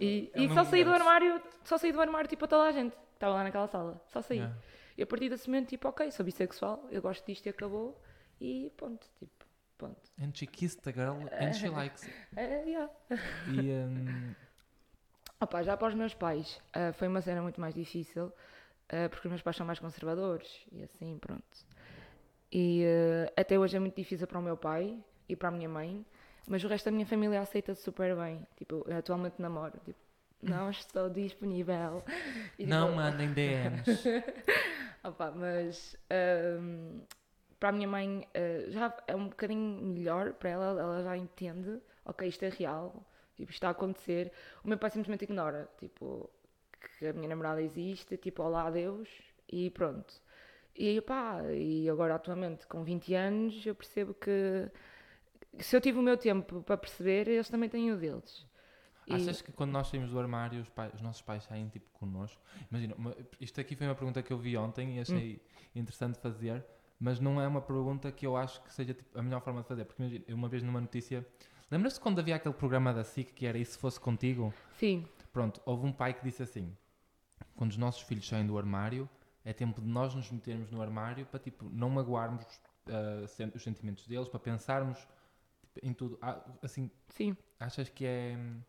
e 0.00 0.30
é 0.34 0.40
e 0.40 0.46
um 0.48 0.54
só 0.54 0.64
saí 0.64 0.82
do 0.82 0.92
armário, 0.92 1.40
só 1.62 1.78
saí 1.78 1.92
do 1.92 2.00
armário 2.00 2.28
tipo 2.28 2.44
a 2.44 2.48
toda 2.48 2.64
a 2.64 2.72
gente 2.72 2.96
que 2.96 3.14
estava 3.14 3.34
lá 3.34 3.44
naquela 3.44 3.68
sala, 3.68 4.02
só 4.08 4.20
saí. 4.20 4.38
Yeah. 4.38 4.56
E 4.96 5.02
a 5.02 5.06
partir 5.06 5.28
desse 5.28 5.48
momento, 5.48 5.68
tipo, 5.68 5.88
ok, 5.88 6.10
sou 6.12 6.24
bissexual, 6.24 6.86
eu 6.90 7.02
gosto 7.02 7.26
disto 7.26 7.46
e 7.46 7.48
acabou. 7.48 8.00
E 8.40 8.70
ponto, 8.76 9.06
tipo, 9.18 9.44
ponto. 9.78 10.00
And 10.20 10.30
she 10.34 10.46
kissed 10.46 10.82
the 10.82 10.92
girl 10.92 11.16
and 11.32 11.52
she 11.54 11.68
likes 11.68 12.02
it. 12.04 12.14
É, 12.36 12.64
yeah. 12.64 12.90
E, 13.48 13.70
hum, 13.84 14.34
Opa, 15.40 15.62
já 15.62 15.76
para 15.76 15.88
os 15.88 15.94
meus 15.94 16.14
pais 16.14 16.60
ah, 16.72 16.92
foi 16.92 17.08
uma 17.08 17.20
cena 17.20 17.42
muito 17.42 17.60
mais 17.60 17.74
difícil, 17.74 18.32
ah, 18.88 19.08
porque 19.08 19.26
os 19.26 19.30
meus 19.30 19.42
pais 19.42 19.56
são 19.56 19.66
mais 19.66 19.78
conservadores 19.78 20.66
e 20.72 20.82
assim, 20.82 21.18
pronto. 21.18 21.44
E 22.52 22.84
ah, 22.86 23.40
até 23.40 23.58
hoje 23.58 23.76
é 23.76 23.80
muito 23.80 23.96
difícil 23.96 24.26
para 24.26 24.38
o 24.38 24.42
meu 24.42 24.56
pai, 24.56 24.98
e 25.28 25.36
para 25.36 25.48
a 25.48 25.52
minha 25.52 25.68
mãe, 25.68 26.04
mas 26.46 26.62
o 26.64 26.68
resto 26.68 26.86
da 26.86 26.90
minha 26.92 27.06
família 27.06 27.40
aceita 27.40 27.74
super 27.74 28.14
bem. 28.16 28.46
Tipo, 28.56 28.84
eu 28.86 28.96
atualmente 28.96 29.40
namoro. 29.40 29.78
Tipo, 29.84 29.98
não 30.42 30.68
estou 30.70 31.08
disponível. 31.08 32.04
E, 32.58 32.66
Não 32.66 32.88
tipo, 32.88 32.96
mandem 32.96 33.32
DMs. 33.32 34.04
Opa, 35.02 35.30
mas 35.30 35.96
hum, 36.60 37.00
para 37.58 37.68
a 37.70 37.72
minha 37.72 37.88
mãe 37.88 38.26
uh, 38.36 38.70
já 38.70 38.94
é 39.06 39.14
um 39.14 39.28
bocadinho 39.28 39.82
melhor 39.82 40.32
para 40.34 40.50
ela, 40.50 40.80
ela 40.80 41.02
já 41.02 41.16
entende, 41.16 41.80
ok, 42.04 42.28
isto 42.28 42.44
é 42.44 42.48
real, 42.48 43.04
tipo, 43.36 43.50
isto 43.50 43.58
está 43.58 43.68
a 43.68 43.70
acontecer. 43.72 44.32
O 44.62 44.68
meu 44.68 44.78
pai 44.78 44.90
simplesmente 44.90 45.24
ignora, 45.24 45.68
tipo, 45.78 46.28
que 46.98 47.06
a 47.06 47.12
minha 47.12 47.28
namorada 47.28 47.62
existe, 47.62 48.16
tipo, 48.16 48.42
olá 48.42 48.66
adeus 48.66 49.08
e 49.50 49.70
pronto. 49.70 50.14
E 50.76 51.00
pá, 51.00 51.40
e 51.52 51.88
agora 51.88 52.16
atualmente 52.16 52.66
com 52.66 52.82
20 52.82 53.14
anos 53.14 53.64
eu 53.64 53.74
percebo 53.74 54.12
que 54.12 54.68
se 55.60 55.76
eu 55.76 55.80
tive 55.80 55.98
o 55.98 56.02
meu 56.02 56.16
tempo 56.16 56.62
para 56.62 56.76
perceber, 56.76 57.28
eles 57.28 57.48
também 57.48 57.68
têm 57.68 57.92
o 57.92 57.96
deles. 57.96 58.46
E- 59.06 59.14
Achas 59.14 59.40
que 59.42 59.52
quando 59.52 59.70
nós 59.70 59.86
saímos 59.88 60.10
do 60.10 60.18
armário, 60.18 60.60
os, 60.60 60.68
pais- 60.68 60.92
os 60.94 61.00
nossos 61.00 61.22
pais 61.22 61.44
saem 61.44 61.68
tipo 61.68 61.86
connosco? 61.92 62.40
Imagina, 62.70 62.94
uma- 62.96 63.14
isto 63.40 63.60
aqui 63.60 63.76
foi 63.76 63.86
uma 63.86 63.94
pergunta 63.94 64.22
que 64.22 64.32
eu 64.32 64.38
vi 64.38 64.56
ontem 64.56 64.96
e 64.96 65.00
achei 65.00 65.40
interessante 65.74 66.18
fazer, 66.18 66.64
mas 67.04 67.20
não 67.20 67.38
é 67.38 67.46
uma 67.46 67.60
pergunta 67.60 68.10
que 68.10 68.26
eu 68.26 68.34
acho 68.34 68.62
que 68.62 68.72
seja 68.72 68.94
tipo, 68.94 69.18
a 69.18 69.22
melhor 69.22 69.42
forma 69.42 69.60
de 69.60 69.68
fazer. 69.68 69.84
Porque 69.84 70.02
imagina, 70.02 70.24
uma 70.30 70.48
vez 70.48 70.62
numa 70.62 70.80
notícia. 70.80 71.26
Lembras-te 71.70 72.00
quando 72.00 72.18
havia 72.18 72.34
aquele 72.36 72.54
programa 72.54 72.94
da 72.94 73.04
SIC 73.04 73.34
que 73.34 73.44
era 73.46 73.58
E 73.58 73.64
se 73.64 73.76
fosse 73.76 74.00
contigo? 74.00 74.54
Sim, 74.78 75.06
Pronto, 75.30 75.60
houve 75.66 75.84
um 75.86 75.92
pai 75.92 76.14
que 76.14 76.24
disse 76.24 76.42
assim: 76.42 76.74
quando 77.54 77.72
os 77.72 77.76
nossos 77.76 78.00
filhos 78.00 78.26
saem 78.26 78.46
do 78.46 78.56
armário, 78.56 79.06
é 79.44 79.52
tempo 79.52 79.82
de 79.82 79.86
nós 79.86 80.14
nos 80.14 80.30
metermos 80.30 80.70
no 80.70 80.80
armário 80.80 81.26
para 81.26 81.38
tipo, 81.38 81.68
não 81.68 81.90
magoarmos 81.90 82.46
sen- 83.28 83.52
os 83.54 83.62
sentimentos 83.62 84.06
deles, 84.06 84.26
para 84.28 84.40
pensarmos 84.40 84.96
tipo, 85.60 85.86
em 85.86 85.92
tudo. 85.92 86.18
Ah, 86.22 86.42
assim, 86.62 86.90
sim. 87.10 87.36
Achas 87.60 87.90
que 87.90 88.06
é 88.06 88.34
hum, 88.38 88.60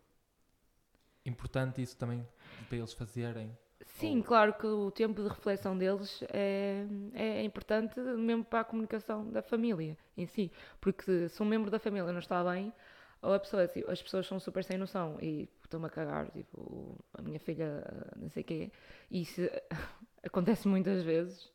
importante 1.25 1.81
isso 1.81 1.95
também 1.97 2.27
para 2.67 2.77
eles 2.77 2.91
fazerem? 2.91 3.55
Sim, 3.83 4.17
Ou- 4.17 4.23
claro 4.23 4.53
que 4.53 4.65
o 4.67 4.91
tempo 4.91 5.21
de 5.21 5.27
reflexão 5.29 5.77
deles 5.77 6.23
é, 6.33 6.85
é 7.13 7.43
importante 7.43 7.99
mesmo 7.99 8.43
para 8.43 8.61
a 8.61 8.63
comunicação 8.63 9.29
da 9.31 9.41
família 9.41 9.97
em 10.17 10.25
si. 10.25 10.51
Porque 10.81 11.29
se 11.29 11.41
um 11.41 11.45
membro 11.45 11.69
da 11.69 11.79
família 11.79 12.11
não 12.11 12.19
está 12.19 12.43
bem, 12.43 12.73
ou 13.21 13.33
a 13.33 13.39
pessoa, 13.39 13.67
tipo, 13.67 13.89
as 13.89 14.01
pessoas 14.01 14.27
são 14.27 14.39
super 14.39 14.63
sem 14.63 14.77
noção 14.77 15.17
e 15.21 15.49
estão-me 15.63 15.87
a 15.87 15.89
cagar, 15.89 16.29
tipo, 16.31 16.97
a 17.13 17.21
minha 17.21 17.39
filha, 17.39 17.83
não 18.15 18.29
sei 18.29 18.43
o 18.43 18.45
quê, 18.45 18.71
e 19.09 19.21
isso 19.21 19.41
acontece 20.23 20.67
muitas 20.67 21.03
vezes, 21.03 21.51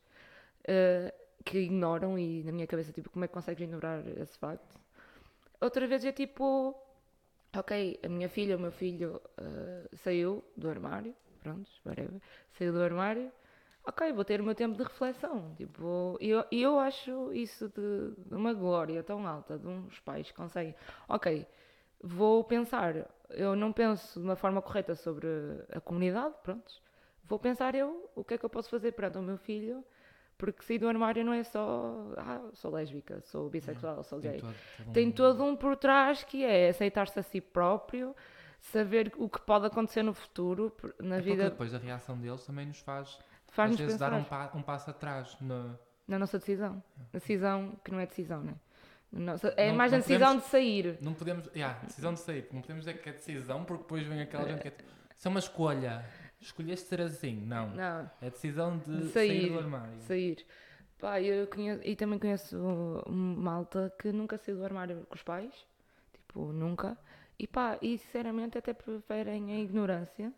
eh, 0.64 1.14
que 1.44 1.58
ignoram 1.58 2.18
e 2.18 2.42
na 2.44 2.52
minha 2.52 2.66
cabeça, 2.66 2.92
tipo, 2.92 3.10
como 3.10 3.24
é 3.24 3.28
que 3.28 3.34
consegues 3.34 3.62
ignorar 3.62 4.06
esse 4.18 4.38
facto? 4.38 4.78
Outra 5.60 5.86
vez 5.86 6.04
é 6.04 6.12
tipo, 6.12 6.74
ok, 7.56 8.00
a 8.02 8.08
minha 8.08 8.28
filha, 8.28 8.56
o 8.56 8.60
meu 8.60 8.72
filho 8.72 9.20
eh, 9.38 9.88
saiu 9.94 10.44
do 10.56 10.68
armário, 10.68 11.14
pronto, 11.42 11.68
whatever, 11.84 12.20
saiu 12.52 12.72
do 12.72 12.82
armário, 12.82 13.30
ok, 13.84 14.12
vou 14.12 14.24
ter 14.24 14.40
o 14.40 14.44
meu 14.44 14.54
tempo 14.54 14.76
de 14.76 14.82
reflexão. 14.82 15.54
Tipo, 15.56 16.16
e 16.20 16.28
eu, 16.30 16.44
eu 16.52 16.78
acho 16.78 17.32
isso 17.32 17.68
de, 17.68 18.14
de 18.28 18.34
uma 18.34 18.52
glória 18.52 19.02
tão 19.02 19.26
alta 19.26 19.58
de 19.58 19.66
uns 19.66 19.98
pais 20.00 20.30
que 20.30 20.36
conseguem, 20.36 20.74
ok, 21.08 21.46
vou 22.02 22.44
pensar, 22.44 22.94
eu 23.30 23.54
não 23.56 23.72
penso 23.72 24.18
de 24.20 24.24
uma 24.24 24.36
forma 24.36 24.60
correta 24.62 24.94
sobre 24.94 25.26
a 25.72 25.80
comunidade, 25.80 26.34
pronto, 26.42 26.72
vou 27.24 27.38
pensar 27.38 27.74
eu 27.74 28.10
o 28.14 28.24
que 28.24 28.34
é 28.34 28.38
que 28.38 28.44
eu 28.44 28.50
posso 28.50 28.68
fazer 28.70 28.92
perante 28.92 29.18
o 29.18 29.22
meu 29.22 29.36
filho. 29.36 29.84
Porque 30.38 30.62
sair 30.62 30.78
do 30.78 30.88
armário 30.88 31.22
não 31.22 31.34
é 31.34 31.42
só, 31.44 32.14
ah, 32.16 32.40
sou 32.54 32.70
lésbica, 32.72 33.20
sou 33.20 33.50
bissexual, 33.50 34.02
sou 34.02 34.18
gay 34.18 34.30
Tem 34.30 34.40
todo, 34.40 34.54
todo 34.86 34.92
tem 34.94 35.08
um- 35.08 35.12
todo 35.12 35.44
um 35.44 35.54
por 35.54 35.76
trás 35.76 36.24
que 36.24 36.42
é 36.42 36.70
aceitar-se 36.70 37.18
a 37.18 37.22
si 37.22 37.42
próprio, 37.42 38.16
saber 38.60 39.12
o 39.16 39.28
que 39.28 39.40
pode 39.40 39.66
acontecer 39.66 40.02
no 40.02 40.12
futuro, 40.14 40.72
na 41.00 41.16
É 41.16 41.20
vida 41.20 41.50
depois 41.50 41.74
a 41.74 41.78
reação 41.78 42.16
deles 42.18 42.44
também 42.44 42.66
nos 42.66 42.78
faz, 42.80 43.08
às 43.48 43.54
faz-nos 43.54 43.78
vezes, 43.80 43.94
pensar 43.94 44.10
dar 44.10 44.16
um, 44.18 44.24
pa- 44.24 44.50
um 44.54 44.62
passo 44.62 44.90
atrás. 44.90 45.36
No... 45.40 45.78
na 46.06 46.18
nossa 46.18 46.38
decisão. 46.38 46.82
A 47.12 47.18
decisão 47.18 47.72
que 47.84 47.90
não 47.90 47.98
é 48.00 48.06
decisão, 48.06 48.42
né? 48.42 48.54
Nossa, 49.12 49.48
é 49.56 49.68
Não- 49.70 49.76
mais 49.76 49.90
não 49.90 49.98
a 49.98 50.00
decisão 50.02 50.20
podemos- 50.28 50.44
de 50.44 50.50
sair. 50.50 50.98
Não 51.00 51.14
podemos. 51.14 51.46
Yeah, 51.54 51.78
decisão 51.84 52.14
de 52.14 52.20
sair. 52.20 52.46
Não 52.52 52.60
podemos 52.60 52.84
dizer 52.84 53.00
que 53.02 53.08
é 53.08 53.12
decisão 53.12 53.64
porque 53.64 53.82
depois 53.82 54.06
vem 54.06 54.20
aquela 54.22 54.46
gente 54.48 54.60
que 54.62 54.68
é. 54.68 54.70
tipo, 54.70 54.88
Isso 55.16 55.26
é 55.26 55.30
uma 55.30 55.40
escolha. 55.40 56.04
Escolheste 56.40 56.86
ser 56.88 57.00
assim. 57.00 57.34
Não. 57.44 57.70
Não, 57.70 58.10
É 58.22 58.30
decisão 58.30 58.78
de, 58.78 58.98
De 58.98 59.08
sair. 59.08 59.28
sair. 59.42 59.50
do 59.52 59.58
armário. 59.58 60.00
sair. 60.02 60.46
Pá, 60.98 61.20
eu 61.20 61.46
conheço, 61.48 61.80
e 61.84 61.96
também 61.96 62.18
conheço 62.18 62.56
malta 63.08 63.92
que 63.98 64.12
nunca 64.12 64.36
saiu 64.38 64.58
do 64.58 64.64
armário 64.64 65.04
com 65.08 65.14
os 65.16 65.22
pais, 65.22 65.52
tipo, 66.12 66.52
nunca. 66.52 66.96
E 67.40 67.46
pá, 67.46 67.78
e 67.80 67.96
sinceramente 67.96 68.58
até 68.58 68.74
preferem 68.74 69.50
a 69.54 69.58
ignorância 69.58 70.30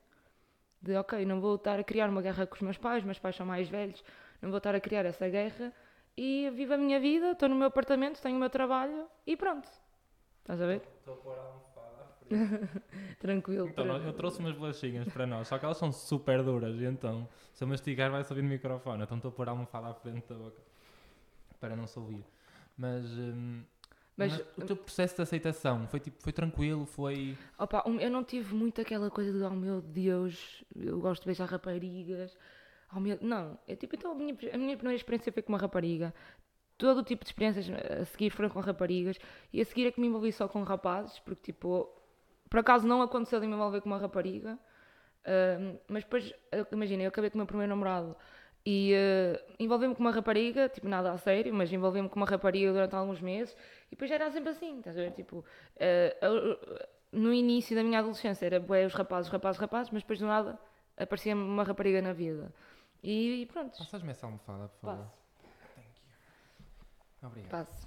de, 0.81 0.95
ok, 0.95 1.27
não 1.27 1.41
vou 1.41 1.57
estar 1.57 1.77
a 1.77 1.83
criar 1.83 2.09
uma 2.09 2.23
guerra 2.23 2.47
com 2.47 2.55
os 2.55 2.63
meus 2.63 2.79
pais, 2.79 3.03
meus 3.03 3.19
pais 3.19 3.35
são 3.35 3.45
mais 3.45 3.69
velhos, 3.69 4.05
não 4.41 4.51
vou 4.51 4.59
estar 4.59 4.73
a 4.73 4.79
criar 4.79 5.05
essa 5.05 5.29
guerra 5.29 5.73
e 6.17 6.49
vivo 6.55 6.75
a 6.75 6.77
minha 6.77 7.01
vida, 7.01 7.33
estou 7.33 7.49
no 7.49 7.57
meu 7.57 7.67
apartamento, 7.67 8.23
tenho 8.23 8.37
o 8.37 8.39
meu 8.39 8.49
trabalho 8.49 9.09
e 9.27 9.37
pronto. 9.37 9.69
Estás 10.43 10.63
a 10.63 10.67
ver? 10.67 10.81
Estou 11.01 11.15
a 11.15 11.17
pôr 11.17 11.37
a 11.37 11.43
almofada 11.43 12.03
à 12.03 12.25
frente. 12.25 12.83
Tranquilo. 13.19 13.67
Então, 13.67 13.85
tranquilo. 13.85 14.09
eu 14.09 14.13
trouxe 14.13 14.39
umas 14.39 14.55
bolachinhas 14.55 15.09
para 15.09 15.27
nós, 15.27 15.49
só 15.49 15.59
que 15.59 15.65
elas 15.65 15.79
são 15.79 15.91
super 15.91 16.45
duras, 16.45 16.81
e 16.81 16.85
então, 16.85 17.29
se 17.53 17.65
eu 17.65 17.67
mastigar 17.67 18.13
vai 18.13 18.23
subir 18.23 18.43
no 18.43 18.49
microfone, 18.49 19.03
então 19.03 19.17
estou 19.17 19.31
a 19.31 19.33
pôr 19.33 19.49
a 19.49 19.51
almofada 19.51 19.89
à 19.89 19.95
frente 19.95 20.29
da 20.29 20.37
boca 20.37 20.63
para 21.59 21.75
não 21.75 21.89
se 21.89 21.99
ouvir. 21.99 22.25
Mas, 22.79 23.05
hum, 23.19 23.65
Mas- 24.29 24.45
mas 24.57 24.65
o 24.65 24.67
teu 24.67 24.77
processo 24.77 25.17
de 25.17 25.23
aceitação 25.23 25.87
foi 25.89 26.01
tipo, 26.01 26.23
foi 26.23 26.33
tranquilo, 26.33 26.85
foi. 26.87 27.37
Opa, 27.59 27.83
eu 28.01 28.11
não 28.11 28.23
tive 28.25 28.55
muito 28.55 28.81
aquela 28.81 29.11
coisa 29.11 29.33
de, 29.33 29.43
oh 29.45 29.51
meu 29.51 29.81
Deus, 29.81 30.65
eu 30.77 30.99
gosto 31.01 31.23
de 31.23 31.27
beijar 31.27 31.49
raparigas. 31.49 32.37
Oh 32.95 33.01
meu... 33.01 33.19
Não, 33.21 33.59
é 33.67 33.75
tipo, 33.75 33.95
então 33.95 34.13
a 34.13 34.15
minha, 34.15 34.37
a 34.53 34.59
minha 34.59 34.77
primeira 34.77 34.97
experiência 34.97 35.33
foi 35.33 35.43
com 35.43 35.53
uma 35.53 35.59
rapariga. 35.59 36.15
Todo 36.77 36.99
o 36.99 37.03
tipo 37.03 37.25
de 37.25 37.31
experiências 37.31 37.71
a 38.01 38.05
seguir 38.05 38.31
foram 38.31 38.49
com 38.51 38.61
raparigas. 38.61 39.17
E 39.53 39.61
a 39.61 39.65
seguir 39.65 39.87
é 39.87 39.93
que 39.93 40.01
me 40.01 40.07
envolvi 40.09 40.33
só 40.33 40.49
com 40.49 40.63
rapazes, 40.63 41.19
porque 41.21 41.53
tipo, 41.53 41.89
por 42.51 42.61
acaso 42.61 42.87
não 42.87 43.01
aconteceu 43.03 43.41
de 43.41 43.47
me 43.47 43.55
envolver 43.55 43.81
com 43.81 43.89
uma 43.89 43.99
rapariga. 43.99 44.59
Ahm, 45.25 45.77
mas 45.89 46.03
depois, 46.05 46.35
imagina, 46.73 47.03
eu 47.05 47.09
acabei 47.09 47.31
com 47.31 47.37
o 47.37 47.39
meu 47.39 47.47
primeiro 47.47 47.71
namorado 47.71 48.17
e 48.67 48.93
eh, 48.93 49.45
envolvi-me 49.59 49.95
com 49.95 50.01
uma 50.01 50.11
rapariga, 50.11 50.69
tipo, 50.69 50.89
nada 50.89 51.13
a 51.13 51.19
sério, 51.19 51.55
mas 51.55 51.73
envolvi-me 51.73 52.09
com 52.09 52.17
uma 52.17 52.27
rapariga 52.27 52.73
durante 52.73 52.95
alguns 52.95 53.21
meses 53.21 53.57
e 53.93 53.95
depois 53.95 54.11
era 54.11 54.31
sempre 54.31 54.49
assim, 54.51 54.79
estás 54.79 54.97
a 54.97 55.03
ver? 55.03 55.13
Tipo, 55.13 55.45
eh, 55.77 56.17
eu- 56.23 56.59
no 57.13 57.31
início 57.33 57.77
da 57.77 57.83
minha 57.85 57.99
adolescência 57.99 58.47
era 58.47 58.59
bué, 58.59 58.87
os 58.87 58.95
rapazes, 58.95 59.27
os 59.29 59.33
rapazes, 59.33 59.59
os 59.59 59.61
rapazes, 59.61 59.93
mas 59.93 60.03
depois 60.03 60.19
do 60.19 60.27
nada 60.27 60.59
aparecia-me 60.97 61.43
uma 61.43 61.63
rapariga 61.63 62.01
na 62.01 62.15
vida. 62.15 62.51
E, 63.05 63.47
pronto, 63.53 63.77
Passas-me 63.77 64.11
essa 64.11 64.25
almofada, 64.25 64.69
por 64.69 64.81
favor. 64.81 64.97
passo, 65.05 65.13
Thank 65.75 65.89
you. 67.21 67.29
Obrigado. 67.29 67.51
passo. 67.51 67.87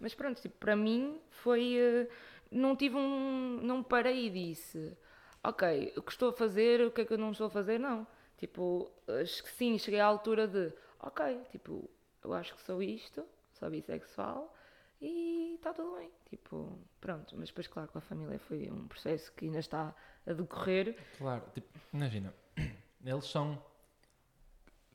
Mas 0.00 0.14
pronto, 0.14 0.40
tipo, 0.40 0.56
para 0.58 0.76
mim 0.76 1.20
foi. 1.30 1.76
eh, 1.78 2.08
não 2.52 2.76
tive 2.76 2.94
um. 2.96 3.58
Não 3.60 3.82
parei 3.82 4.26
e 4.26 4.30
disse, 4.30 4.96
ok, 5.42 5.94
o 5.96 6.02
que 6.02 6.12
estou 6.12 6.28
a 6.28 6.32
fazer, 6.32 6.80
o 6.86 6.92
que 6.92 7.00
é 7.00 7.04
que 7.04 7.12
eu 7.12 7.18
não 7.18 7.32
estou 7.32 7.48
a 7.48 7.50
fazer, 7.50 7.78
não. 7.80 8.06
Tipo, 8.38 8.88
acho 9.20 9.42
que 9.42 9.50
sim, 9.50 9.76
cheguei 9.78 9.98
à 9.98 10.06
altura 10.06 10.46
de, 10.46 10.72
ok, 11.00 11.40
tipo, 11.50 11.90
eu 12.22 12.32
acho 12.34 12.54
que 12.54 12.62
sou 12.62 12.80
isto, 12.82 13.24
sou 13.54 13.68
bissexual 13.70 14.54
e 15.00 15.54
está 15.56 15.72
tudo 15.72 15.96
bem. 15.96 16.10
Tipo, 16.28 16.78
pronto. 17.00 17.36
Mas 17.36 17.48
depois, 17.48 17.66
claro, 17.66 17.88
com 17.90 17.98
a 17.98 18.00
família 18.00 18.38
foi 18.38 18.70
um 18.70 18.86
processo 18.88 19.32
que 19.32 19.44
ainda 19.46 19.58
está 19.58 19.94
a 20.26 20.32
decorrer. 20.32 20.96
Claro, 21.18 21.44
tipo, 21.52 21.68
imagina, 21.92 22.34
eles 23.04 23.24
são. 23.26 23.62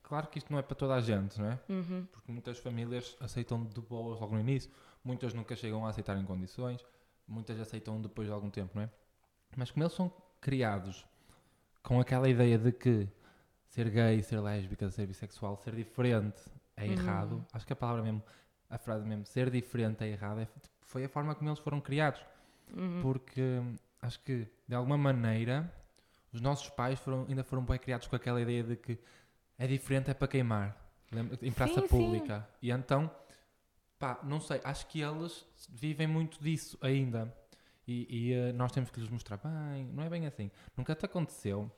Claro 0.03 0.27
que 0.27 0.39
isto 0.39 0.51
não 0.51 0.57
é 0.57 0.63
para 0.63 0.75
toda 0.75 0.95
a 0.95 1.01
gente, 1.01 1.39
não 1.39 1.51
é? 1.51 1.59
Uhum. 1.69 2.07
Porque 2.11 2.31
muitas 2.31 2.57
famílias 2.57 3.15
aceitam 3.19 3.63
de 3.63 3.79
boas 3.79 4.19
logo 4.19 4.33
no 4.33 4.39
início, 4.39 4.71
muitas 5.03 5.33
nunca 5.35 5.55
chegam 5.55 5.85
a 5.85 5.89
aceitar 5.89 6.17
em 6.17 6.25
condições, 6.25 6.83
muitas 7.27 7.59
aceitam 7.59 8.01
depois 8.01 8.27
de 8.27 8.33
algum 8.33 8.49
tempo, 8.49 8.71
não 8.75 8.83
é? 8.83 8.89
Mas 9.55 9.69
como 9.69 9.83
eles 9.83 9.93
são 9.93 10.11
criados 10.41 11.05
com 11.83 11.99
aquela 11.99 12.27
ideia 12.27 12.57
de 12.57 12.71
que 12.71 13.07
ser 13.67 13.87
gay, 13.91 14.23
ser 14.23 14.39
lésbica, 14.39 14.89
ser 14.89 15.05
bissexual, 15.05 15.55
ser 15.57 15.75
diferente 15.75 16.41
é 16.75 16.85
Uhum. 16.85 16.91
errado, 16.93 17.45
acho 17.53 17.67
que 17.67 17.73
a 17.73 17.75
palavra 17.75 18.01
mesmo, 18.01 18.23
a 18.69 18.77
frase 18.77 19.05
mesmo, 19.05 19.25
ser 19.25 19.49
diferente 19.49 20.03
é 20.03 20.07
errado, 20.07 20.41
é, 20.41 20.45
tipo, 20.45 20.75
foi 20.81 21.03
a 21.05 21.09
forma 21.09 21.33
como 21.35 21.49
eles 21.49 21.59
foram 21.59 21.81
criados. 21.81 22.23
Uhum. 22.75 23.01
Porque 23.01 23.41
hum, 23.41 23.75
acho 24.01 24.19
que, 24.21 24.47
de 24.67 24.75
alguma 24.75 24.97
maneira, 24.97 25.73
os 26.31 26.39
nossos 26.41 26.69
pais 26.69 26.99
foram, 26.99 27.25
ainda 27.27 27.43
foram 27.43 27.63
bem 27.63 27.79
criados 27.79 28.07
com 28.07 28.15
aquela 28.15 28.41
ideia 28.41 28.63
de 28.63 28.75
que 28.75 28.99
é 29.57 29.67
diferente, 29.67 30.11
é 30.11 30.13
para 30.13 30.27
queimar. 30.27 30.77
Lembra? 31.11 31.37
Em 31.41 31.51
praça 31.51 31.81
Sim, 31.81 31.87
pública. 31.87 32.47
E 32.61 32.69
então, 32.69 33.09
pá, 33.97 34.19
não 34.23 34.39
sei, 34.39 34.61
acho 34.63 34.85
que 34.87 35.01
eles 35.01 35.45
vivem 35.69 36.07
muito 36.07 36.41
disso 36.41 36.77
ainda. 36.81 37.33
E, 37.87 38.05
e, 38.07 38.33
eh, 38.33 38.53
nós 38.53 38.71
temos 38.71 38.91
que 38.91 38.99
lhes 38.99 39.09
mostrar 39.09 39.37
bem, 39.37 39.85
não 39.87 40.03
é 40.03 40.09
bem 40.09 40.27
assim. 40.27 40.51
Nunca 40.77 40.93
te 40.93 41.05
aconteceu 41.05 41.71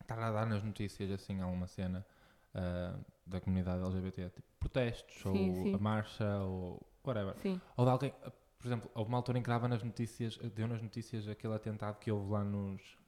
estar 0.00 0.16
a 0.18 0.30
dar 0.30 0.46
nas 0.46 0.62
notícias 0.62 1.10
assim 1.10 1.40
alguma 1.40 1.66
cena 1.66 2.06
ah, 2.54 2.98
da 3.26 3.40
comunidade 3.40 3.82
LGBT, 3.82 4.30
tipo 4.30 4.48
protestos, 4.58 5.22
Sim, 5.22 5.50
ou 5.50 5.54
sim. 5.62 5.74
a 5.74 5.78
marcha, 5.78 6.38
ou 6.40 6.86
whatever. 7.04 7.34
Sim. 7.38 7.60
Ou 7.76 7.84
de 7.84 7.90
alguém, 7.90 8.12
por 8.58 8.66
exemplo, 8.66 8.90
houve 8.94 9.08
uma 9.08 9.18
altura 9.18 9.38
em 9.38 9.42
que 9.42 9.48
dava 9.48 9.66
nas 9.68 9.82
notícias, 9.82 10.36
deu 10.36 10.68
nas 10.68 10.82
notícias 10.82 11.26
aquele 11.28 11.54
atentado 11.54 11.98
que 11.98 12.10
houve 12.10 12.30
lá 12.30 12.44
nos. 12.44 12.98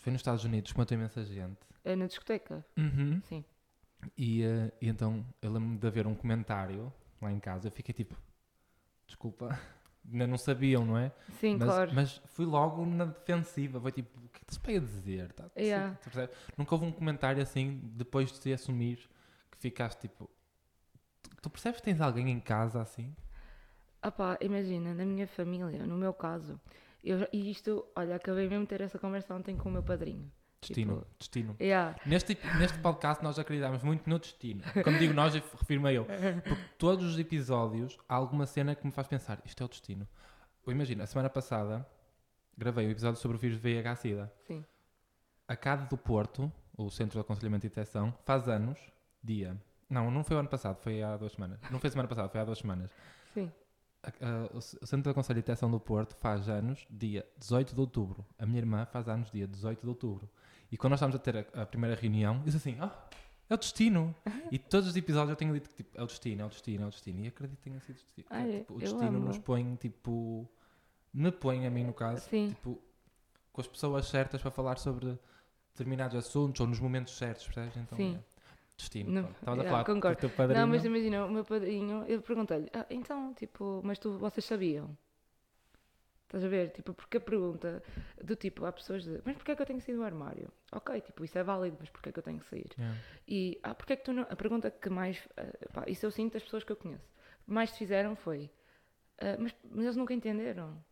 Foi 0.00 0.12
nos 0.12 0.20
Estados 0.20 0.44
Unidos, 0.44 0.72
que 0.72 0.78
matou 0.78 0.96
imensa 0.96 1.24
gente. 1.24 1.60
É 1.84 1.94
na 1.94 2.06
discoteca. 2.06 2.64
Uhum. 2.76 3.20
Sim. 3.22 3.44
E, 4.18 4.42
eh, 4.42 4.72
e 4.82 4.88
então 4.88 5.24
eu 5.40 5.52
lembro-me 5.52 5.78
de 5.78 5.86
haver 5.86 6.06
um 6.06 6.14
comentário 6.14 6.92
lá 7.22 7.32
em 7.32 7.38
casa. 7.40 7.68
Eu 7.68 7.72
fiquei 7.72 7.94
tipo, 7.94 8.14
desculpa, 9.06 9.48
ainda 10.10 10.26
não 10.26 10.36
sabiam, 10.36 10.84
não 10.84 10.98
é? 10.98 11.12
Sim, 11.40 11.56
mas, 11.56 11.68
claro. 11.68 11.90
mas 11.94 12.22
fui 12.26 12.46
logo 12.46 12.84
na 12.84 13.06
defensiva. 13.06 13.80
Foi 13.80 13.92
tipo, 13.92 14.18
o 14.18 14.28
que 14.28 14.40
é 14.42 14.44
que 14.46 14.60
para 14.60 14.76
a 14.76 14.78
dizer? 14.78 15.32
Tá, 15.32 15.50
Yeah. 15.56 15.98
Nunca 16.56 16.74
houve 16.74 16.86
um 16.86 16.92
comentário 16.92 17.42
assim, 17.42 17.80
depois 17.94 18.32
de 18.32 18.40
te 18.40 18.52
assumir, 18.52 19.08
que 19.50 19.58
ficaste 19.58 20.00
tipo. 20.00 20.30
Tu, 21.22 21.30
tu 21.42 21.50
percebes 21.50 21.80
que 21.80 21.84
tens 21.84 22.00
alguém 22.00 22.30
em 22.30 22.40
casa 22.40 22.80
assim? 22.80 23.14
Ah 24.02 24.10
pá, 24.10 24.36
imagina, 24.40 24.92
na 24.92 25.04
minha 25.04 25.26
família, 25.26 25.86
no 25.86 25.96
meu 25.96 26.12
caso, 26.12 26.60
eu, 27.02 27.26
e 27.32 27.50
isto, 27.50 27.86
olha, 27.96 28.16
acabei 28.16 28.48
mesmo 28.48 28.64
de 28.64 28.68
ter 28.68 28.82
essa 28.82 28.98
conversa 28.98 29.34
ontem 29.34 29.56
com 29.56 29.68
o 29.68 29.72
meu 29.72 29.82
padrinho. 29.82 30.30
Destino, 30.68 30.94
Tipo- 30.98 31.06
destino. 31.18 31.56
Yeah. 31.60 31.96
Neste, 32.06 32.38
neste 32.58 32.78
podcast 32.78 33.22
nós 33.22 33.38
acreditamos 33.38 33.82
muito 33.82 34.08
no 34.08 34.18
destino. 34.18 34.62
Quando 34.82 34.98
digo 34.98 35.12
nós, 35.14 35.34
eu 35.34 35.42
refiro-me 35.60 35.88
a 35.88 35.92
eu. 35.92 36.04
Porque 36.46 36.62
todos 36.78 37.04
os 37.12 37.18
episódios 37.18 37.98
há 38.08 38.14
alguma 38.14 38.46
cena 38.46 38.74
que 38.74 38.84
me 38.86 38.92
faz 38.92 39.06
pensar, 39.06 39.40
isto 39.44 39.62
é 39.62 39.66
o 39.66 39.68
destino. 39.68 40.06
Ou 40.66 40.72
imagina, 40.72 41.04
a 41.04 41.06
semana 41.06 41.28
passada 41.30 41.86
gravei 42.56 42.86
um 42.86 42.90
episódio 42.90 43.20
sobre 43.20 43.36
o 43.36 43.40
vírus 43.40 43.58
VIH-Sida. 43.58 44.32
Sim. 44.46 44.64
A 45.46 45.54
CAD 45.56 45.88
do 45.90 45.96
Porto, 45.98 46.50
o 46.76 46.90
Centro 46.90 47.14
de 47.14 47.20
Aconselhamento 47.20 47.66
e 47.66 47.68
Detecção, 47.68 48.14
faz 48.24 48.48
anos, 48.48 48.78
dia. 49.22 49.56
Não, 49.90 50.10
não 50.10 50.24
foi 50.24 50.36
o 50.36 50.40
ano 50.40 50.48
passado, 50.48 50.76
foi 50.78 51.02
há 51.02 51.16
duas 51.16 51.32
semanas. 51.32 51.60
Não 51.70 51.78
foi 51.78 51.90
semana 51.90 52.08
passada, 52.08 52.28
foi 52.28 52.40
há 52.40 52.44
duas 52.44 52.58
semanas. 52.58 52.90
Sim. 53.34 53.52
A- 54.02 54.08
a- 54.08 54.46
o 54.54 54.58
o 54.58 54.60
Centro 54.86 55.02
de 55.02 55.10
Aconselho 55.10 55.38
e 55.38 55.42
Detecção 55.42 55.70
do 55.70 55.78
Porto 55.78 56.14
faz 56.16 56.48
anos 56.48 56.86
dia 56.90 57.26
18 57.38 57.74
de 57.74 57.80
outubro. 57.80 58.24
A 58.38 58.46
minha 58.46 58.58
irmã 58.58 58.86
faz 58.86 59.08
anos 59.08 59.30
dia 59.30 59.46
18 59.46 59.82
de 59.82 59.88
outubro. 59.88 60.28
E 60.72 60.76
quando 60.76 60.92
nós 60.92 60.98
estávamos 60.98 61.16
a 61.16 61.18
ter 61.18 61.46
a, 61.54 61.62
a 61.62 61.66
primeira 61.66 61.94
reunião, 61.94 62.40
disse 62.44 62.56
assim: 62.56 62.76
Ah, 62.80 62.92
é 63.48 63.54
o 63.54 63.56
destino. 63.56 64.14
e 64.50 64.58
todos 64.58 64.88
os 64.88 64.96
episódios 64.96 65.30
eu 65.30 65.36
tenho 65.36 65.52
dito 65.54 65.68
que 65.68 65.76
tipo, 65.76 65.98
é 65.98 66.02
o 66.02 66.06
destino, 66.06 66.42
é 66.42 66.46
o 66.46 66.48
destino, 66.48 66.84
é 66.84 66.86
o 66.86 66.90
destino. 66.90 67.20
E 67.24 67.28
acredito 67.28 67.56
que 67.58 67.62
tenha 67.64 67.80
sido 67.80 67.96
o 67.96 67.98
destino. 67.98 68.26
Ai, 68.30 68.50
Tipo, 68.58 68.72
o 68.72 68.76
eu 68.76 68.80
destino 68.80 69.06
amo. 69.18 69.18
nos 69.20 69.38
põe, 69.38 69.76
tipo. 69.76 70.48
Me 71.12 71.30
põe 71.30 71.64
a 71.66 71.70
mim, 71.70 71.84
no 71.84 71.92
caso, 71.94 72.28
Sim. 72.28 72.48
tipo, 72.48 72.82
com 73.52 73.60
as 73.60 73.68
pessoas 73.68 74.06
certas 74.06 74.42
para 74.42 74.50
falar 74.50 74.78
sobre 74.78 75.16
determinados 75.72 76.16
assuntos 76.16 76.60
ou 76.60 76.66
nos 76.66 76.80
momentos 76.80 77.16
certos, 77.16 77.44
percebes? 77.46 77.76
Então, 77.76 77.96
Sim. 77.96 78.16
é, 78.16 78.20
destino. 78.76 79.20
Estavas 79.30 79.60
a 79.64 79.68
falar 79.70 79.84
concordo. 79.84 80.18
teu 80.18 80.30
padrinho. 80.30 80.60
Não, 80.60 80.66
mas 80.68 80.84
imagina, 80.84 81.24
o 81.24 81.30
meu 81.30 81.44
padrinho, 81.44 82.04
eu 82.08 82.20
perguntei-lhe, 82.20 82.68
ah, 82.72 82.84
então, 82.90 83.32
tipo, 83.34 83.80
mas 83.84 83.98
tu, 84.00 84.18
vocês 84.18 84.44
sabiam? 84.44 84.96
Estás 86.26 86.44
a 86.44 86.48
ver? 86.48 86.70
Tipo, 86.70 86.92
porque 86.94 87.18
a 87.18 87.20
pergunta 87.20 87.82
do 88.22 88.34
tipo, 88.34 88.64
há 88.64 88.72
pessoas 88.72 89.04
de, 89.04 89.20
mas 89.24 89.36
porquê 89.36 89.52
é 89.52 89.56
que 89.56 89.62
eu 89.62 89.66
tenho 89.66 89.78
que 89.78 89.84
sair 89.84 89.94
do 89.94 90.02
armário? 90.02 90.50
Ok, 90.72 91.00
tipo, 91.00 91.24
isso 91.24 91.38
é 91.38 91.42
válido, 91.44 91.76
mas 91.78 91.88
porquê 91.90 92.08
é 92.08 92.12
que 92.12 92.18
eu 92.18 92.22
tenho 92.22 92.40
que 92.40 92.46
sair? 92.46 92.70
Yeah. 92.76 93.00
E, 93.28 93.60
ah, 93.62 93.74
porque 93.74 93.92
é 93.92 93.96
que 93.96 94.04
tu 94.04 94.12
não... 94.12 94.22
A 94.24 94.34
pergunta 94.34 94.70
que 94.70 94.90
mais, 94.90 95.26
ah, 95.36 95.68
pá, 95.72 95.84
isso 95.86 96.04
eu 96.04 96.10
sinto 96.10 96.32
das 96.32 96.42
pessoas 96.42 96.64
que 96.64 96.72
eu 96.72 96.76
conheço, 96.76 97.08
mais 97.46 97.70
te 97.72 97.78
fizeram 97.78 98.16
foi, 98.16 98.50
ah, 99.18 99.36
mas, 99.38 99.54
mas 99.70 99.84
eles 99.84 99.96
nunca 99.96 100.12
entenderam. 100.14 100.82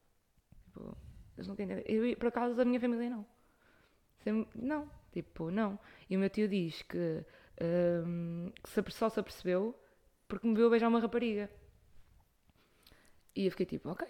Tipo, 0.67 0.97
eles 1.37 1.49
nunca 1.49 1.63
entenderam. 1.65 1.89
Eu, 1.89 2.17
por 2.17 2.29
acaso, 2.29 2.55
da 2.55 2.65
minha 2.65 2.79
família, 2.79 3.11
não. 3.11 3.27
Sem- 4.19 4.47
Não, 4.55 4.89
tipo, 5.11 5.51
não. 5.51 5.77
E 6.09 6.17
o 6.17 6.21
meu 6.21 6.31
tio 6.31 6.47
diz 6.49 6.83
que, 6.83 7.25
hum, 8.07 8.53
que 8.63 8.93
só 8.93 9.09
se 9.09 9.19
apercebeu 9.19 9.77
porque 10.29 10.47
me 10.47 10.55
viu 10.55 10.71
beijar 10.71 10.89
uma 10.89 11.01
rapariga. 11.01 11.51
E 13.35 13.47
eu 13.47 13.51
fiquei 13.51 13.67
tipo, 13.67 13.89
ok, 13.91 14.07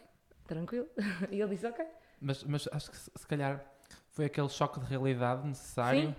tranquilo. 0.52 0.86
E 1.30 1.40
ele 1.40 1.50
disse, 1.50 1.66
ok. 1.66 1.84
Mas, 2.20 2.44
mas 2.44 2.68
acho 2.72 2.90
que 2.90 2.96
se, 2.96 3.10
se 3.14 3.26
calhar 3.26 3.64
foi 4.10 4.26
aquele 4.26 4.48
choque 4.48 4.78
de 4.80 4.86
realidade 4.86 5.46
necessário. 5.46 6.08
Sim. 6.10 6.16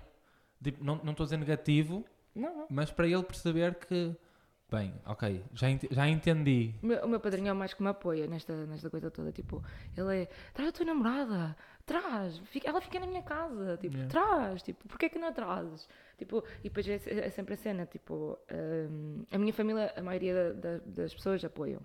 Tipo, 0.63 0.83
não 0.83 0.95
não 1.03 1.11
estou 1.11 1.23
a 1.23 1.27
dizer 1.27 1.37
negativo, 1.37 2.05
Não, 2.35 2.55
não. 2.57 2.67
mas 2.69 2.89
para 2.91 3.05
ele 3.07 3.21
perceber 3.23 3.75
que, 3.75 4.15
bem, 4.71 4.93
ok, 5.05 5.43
já, 5.53 5.69
ente- 5.69 5.89
já 5.91 6.07
entendi. 6.07 6.73
O 6.81 6.85
meu, 6.87 7.05
o 7.05 7.07
meu 7.09 7.19
padrinho 7.19 7.49
é 7.49 7.51
o 7.51 7.55
mais 7.55 7.73
que 7.73 7.83
me 7.83 7.89
apoia 7.89 8.25
nesta, 8.27 8.65
nesta 8.65 8.89
coisa 8.89 9.11
toda. 9.11 9.31
Tipo, 9.31 9.61
ele 9.97 10.21
é, 10.23 10.29
traz 10.53 10.69
a 10.69 10.71
tua 10.71 10.85
namorada, 10.85 11.55
traz, 11.85 12.37
fica- 12.45 12.69
ela 12.69 12.79
fica 12.81 12.97
na 12.99 13.05
minha 13.07 13.21
casa, 13.21 13.77
tipo, 13.77 13.95
Yeah. 13.97 14.09
traz, 14.09 14.63
tipo, 14.63 14.87
porquê 14.87 15.09
que 15.09 15.19
não 15.19 15.27
a 15.27 15.31
trazes? 15.33 15.87
Tipo, 16.17 16.43
e 16.59 16.69
depois 16.69 16.87
é, 16.87 16.95
é 17.27 17.29
sempre 17.29 17.53
a 17.55 17.57
cena, 17.57 17.85
tipo, 17.85 18.39
hum, 18.89 19.25
a 19.31 19.37
minha 19.37 19.51
família, 19.53 19.93
a 19.97 20.01
maioria 20.01 20.53
da- 20.53 20.77
da- 20.77 20.83
das 20.85 21.13
pessoas 21.13 21.43
apoiam. 21.43 21.81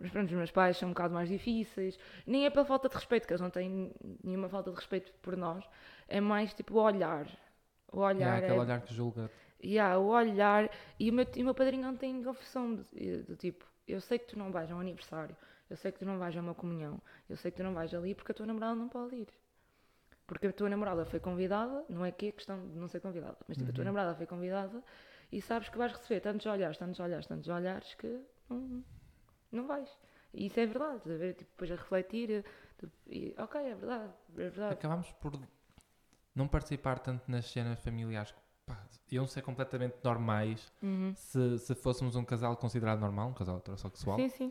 Mas 0.00 0.10
pronto, 0.10 0.26
os 0.30 0.36
meus 0.36 0.50
pais 0.50 0.76
são 0.76 0.88
um 0.88 0.92
bocado 0.92 1.14
mais 1.14 1.28
difíceis. 1.28 1.98
Nem 2.26 2.46
é 2.46 2.50
pela 2.50 2.64
falta 2.64 2.88
de 2.88 2.94
respeito, 2.94 3.26
que 3.26 3.32
eles 3.32 3.40
não 3.40 3.50
têm 3.50 3.92
nenhuma 4.22 4.48
falta 4.48 4.70
de 4.70 4.76
respeito 4.76 5.12
por 5.22 5.36
nós. 5.36 5.64
É 6.08 6.20
mais 6.20 6.54
tipo 6.54 6.74
o 6.74 6.82
olhar. 6.82 7.26
O 7.92 8.00
olhar 8.00 8.34
Yeah, 8.34 8.38
aquele 8.38 8.58
é 8.58 8.60
olhar 8.60 8.80
que 8.82 8.94
julga. 8.94 9.30
Yeah, 9.62 9.98
o 9.98 10.06
olhar. 10.08 10.70
E 10.98 11.10
o 11.10 11.12
meu, 11.12 11.26
e 11.36 11.42
o 11.42 11.44
meu 11.44 11.54
padrinho 11.54 11.82
não 11.82 11.96
tem 11.96 12.22
confissão 12.22 12.74
do, 12.74 13.36
tipo: 13.36 13.66
eu 13.86 14.00
sei 14.00 14.18
que 14.18 14.26
tu 14.28 14.38
não 14.38 14.50
vais 14.52 14.70
a 14.70 14.74
um 14.76 14.80
aniversário, 14.80 15.36
eu 15.68 15.76
sei 15.76 15.92
que 15.92 15.98
tu 15.98 16.04
não 16.06 16.18
vais 16.18 16.36
a 16.36 16.40
uma 16.40 16.54
comunhão, 16.54 17.00
eu 17.28 17.36
sei 17.36 17.50
que 17.50 17.56
tu 17.58 17.62
não 17.64 17.74
vais 17.74 17.92
ali 17.94 18.14
porque 18.14 18.32
a 18.32 18.34
tua 18.34 18.46
namorada 18.46 18.74
não 18.76 18.88
pode 18.88 19.16
ir. 19.16 19.28
Porque 20.26 20.46
a 20.48 20.52
tua 20.52 20.68
namorada 20.68 21.04
foi 21.06 21.18
convidada, 21.20 21.84
não 21.88 22.04
é 22.04 22.12
que 22.12 22.26
é 22.28 22.32
questão 22.32 22.68
de 22.68 22.78
não 22.78 22.86
ser 22.88 23.00
convidada, 23.00 23.38
mas 23.48 23.56
tipo, 23.56 23.70
a 23.70 23.74
tua 23.74 23.84
Uhum. 23.84 23.84
namorada 23.84 24.14
foi 24.14 24.26
convidada 24.26 24.82
e 25.32 25.40
sabes 25.40 25.68
que 25.70 25.78
vais 25.78 25.92
receber 25.92 26.20
tantos 26.20 26.46
olhares, 26.46 26.76
tantos 26.78 27.00
olhares, 27.00 27.26
tantos 27.26 27.48
olhares 27.48 27.94
que 27.94 28.20
não, 28.48 28.84
não 29.52 29.66
vais. 29.66 29.88
E 30.34 30.46
isso 30.46 30.60
é 30.60 30.66
verdade, 30.66 30.96
estás 30.98 31.14
a 31.14 31.18
ver? 31.18 31.34
Tipo, 31.34 31.50
depois 31.50 31.70
a 31.70 31.74
refletir, 31.76 32.44
tipo, 32.78 32.92
e, 33.06 33.34
ok, 33.38 33.60
é 33.60 33.74
verdade, 33.74 34.12
é 34.30 34.32
verdade. 34.34 34.72
Acabamos 34.74 35.10
por 35.12 35.32
não 36.34 36.46
participar 36.46 36.98
tanto 36.98 37.30
nas 37.30 37.46
cenas 37.50 37.78
familiares 37.80 38.30
que 38.32 38.38
pá, 38.66 38.86
iam 39.10 39.26
ser 39.26 39.42
completamente 39.42 39.96
normais 40.04 40.70
Uhum. 40.82 41.12
se, 41.16 41.58
se 41.58 41.74
fôssemos 41.74 42.14
um 42.14 42.24
casal 42.24 42.56
considerado 42.56 43.00
normal, 43.00 43.30
um 43.30 43.34
casal 43.34 43.56
heterossexual. 43.58 44.16
Sim, 44.18 44.28
sim. 44.28 44.50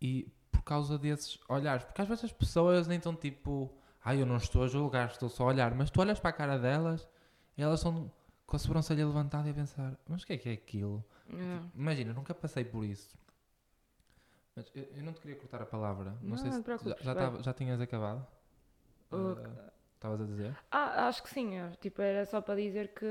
E 0.00 0.32
por 0.50 0.62
causa 0.62 0.98
desses 0.98 1.38
olhares, 1.48 1.84
porque 1.84 2.00
às 2.02 2.08
vezes 2.08 2.24
as 2.24 2.32
pessoas 2.32 2.86
nem 2.88 2.96
estão 2.98 3.14
tipo, 3.14 3.72
ai, 4.04 4.20
eu 4.20 4.26
não 4.26 4.36
estou 4.36 4.64
a 4.64 4.68
julgar, 4.68 5.08
estou 5.10 5.28
só 5.28 5.44
a 5.44 5.46
olhar, 5.48 5.74
mas 5.74 5.90
tu 5.90 6.00
olhas 6.00 6.18
para 6.18 6.30
a 6.30 6.32
cara 6.32 6.58
delas 6.58 7.08
e 7.56 7.62
elas 7.62 7.80
estão 7.80 8.10
com 8.46 8.56
a 8.56 8.58
sobrancelha 8.58 9.06
levantada 9.06 9.48
e 9.48 9.50
a 9.50 9.54
pensar, 9.54 9.96
mas 10.08 10.22
o 10.22 10.26
que 10.26 10.32
é 10.32 10.38
que 10.38 10.48
é 10.48 10.52
aquilo? 10.52 11.04
Yeah. 11.32 11.66
Imagina, 11.74 12.10
eu 12.10 12.14
nunca 12.14 12.34
passei 12.34 12.64
por 12.64 12.84
isso. 12.84 13.16
Mas 14.54 14.70
eu, 14.74 14.82
eu 14.96 15.02
não 15.02 15.12
te 15.12 15.20
queria 15.20 15.36
cortar 15.36 15.62
a 15.62 15.66
palavra. 15.66 16.10
Não, 16.20 16.30
Não, 16.30 16.36
sei 16.36 16.50
não 16.50 16.62
se 16.78 16.88
já, 16.90 16.96
já, 17.00 17.14
tava- 17.14 17.42
já 17.42 17.52
tinhas 17.54 17.80
acabado. 17.80 18.26
Ah, 19.10 19.70
Estavas 19.94 20.20
a 20.20 20.24
dizer? 20.24 20.56
Ah, 20.70 21.06
acho 21.08 21.22
que 21.22 21.30
sim. 21.30 21.56
é, 21.56 21.70
Tipo, 21.80 22.02
era 22.02 22.26
só 22.26 22.40
para 22.40 22.56
dizer 22.60 22.92
que. 22.92 23.06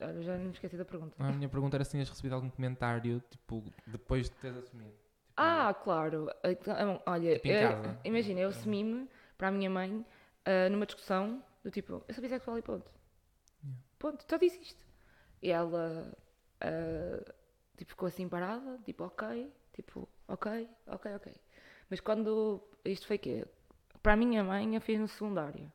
Olha, 0.00 0.22
já 0.22 0.36
não 0.36 0.46
me 0.46 0.50
esqueci 0.52 0.76
da 0.76 0.84
pergunta. 0.84 1.14
A 1.18 1.30
minha 1.32 1.48
pergunta 1.48 1.76
era 1.76 1.84
se 1.84 1.92
tinhas 1.92 2.08
recebido 2.08 2.34
algum 2.34 2.50
comentário, 2.50 3.22
tipo, 3.30 3.62
depois 3.86 4.28
de 4.28 4.36
teres 4.36 4.58
assumido. 4.58 4.90
Tipo, 4.90 5.32
Ah, 5.36 5.72
claro. 5.74 6.28
Então, 6.44 7.00
olha, 7.06 7.34
Tipo 7.36 7.48
eu- 7.48 7.96
imagina, 8.04 8.40
eu 8.40 8.48
É. 8.48 8.50
assumi-me 8.50 9.08
para 9.38 9.48
a 9.48 9.50
minha 9.52 9.70
mãe 9.70 10.04
ah, 10.44 10.68
numa 10.70 10.86
discussão 10.86 11.42
do 11.62 11.70
tipo, 11.70 12.04
eu 12.06 12.14
sou 12.14 12.20
bissexual 12.22 12.58
e 12.58 12.62
ponto. 12.62 12.90
Yeah. 13.62 13.80
Ponto, 13.98 14.24
só 14.28 14.36
disse 14.36 14.60
isto. 14.60 14.84
E 15.40 15.50
ela 15.50 16.12
ah, 16.60 17.32
tipo, 17.76 17.90
ficou 17.90 18.08
assim 18.08 18.28
parada, 18.28 18.78
tipo, 18.84 19.04
ok, 19.04 19.52
tipo, 19.72 20.08
ok, 20.28 20.68
ok, 20.86 21.14
ok. 21.16 21.32
Mas 21.90 22.00
quando. 22.00 22.62
Isto 22.84 23.06
foi 23.06 23.18
quê? 23.18 23.46
Para 24.02 24.12
a 24.12 24.16
minha 24.16 24.42
mãe, 24.44 24.74
eu 24.74 24.80
fiz 24.80 24.98
no 25.00 25.08
secundário. 25.08 25.70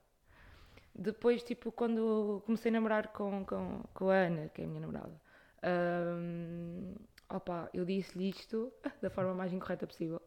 Depois, 0.93 1.41
tipo, 1.43 1.71
quando 1.71 2.41
comecei 2.45 2.69
a 2.69 2.73
namorar 2.73 3.07
com, 3.09 3.45
com, 3.45 3.83
com 3.93 4.09
a 4.09 4.15
Ana, 4.15 4.49
que 4.49 4.62
é 4.62 4.65
a 4.65 4.67
minha 4.67 4.81
namorada, 4.81 5.19
hum, 5.63 6.95
opa, 7.29 7.69
eu 7.73 7.85
disse-lhe 7.85 8.29
isto 8.29 8.71
da 9.01 9.09
forma 9.09 9.33
mais 9.33 9.53
incorreta 9.53 9.88
possível, 9.88 10.21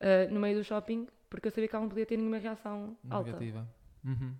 ah, 0.00 0.28
no 0.30 0.40
meio 0.40 0.58
do 0.58 0.64
shopping, 0.64 1.08
porque 1.28 1.48
eu 1.48 1.50
sabia 1.50 1.68
que 1.68 1.74
ela 1.74 1.82
não 1.82 1.88
podia 1.88 2.06
ter 2.06 2.16
nenhuma 2.16 2.38
reação 2.38 2.96
alta. 3.10 3.32
Negativa. 3.32 3.66
Uhum. 4.04 4.34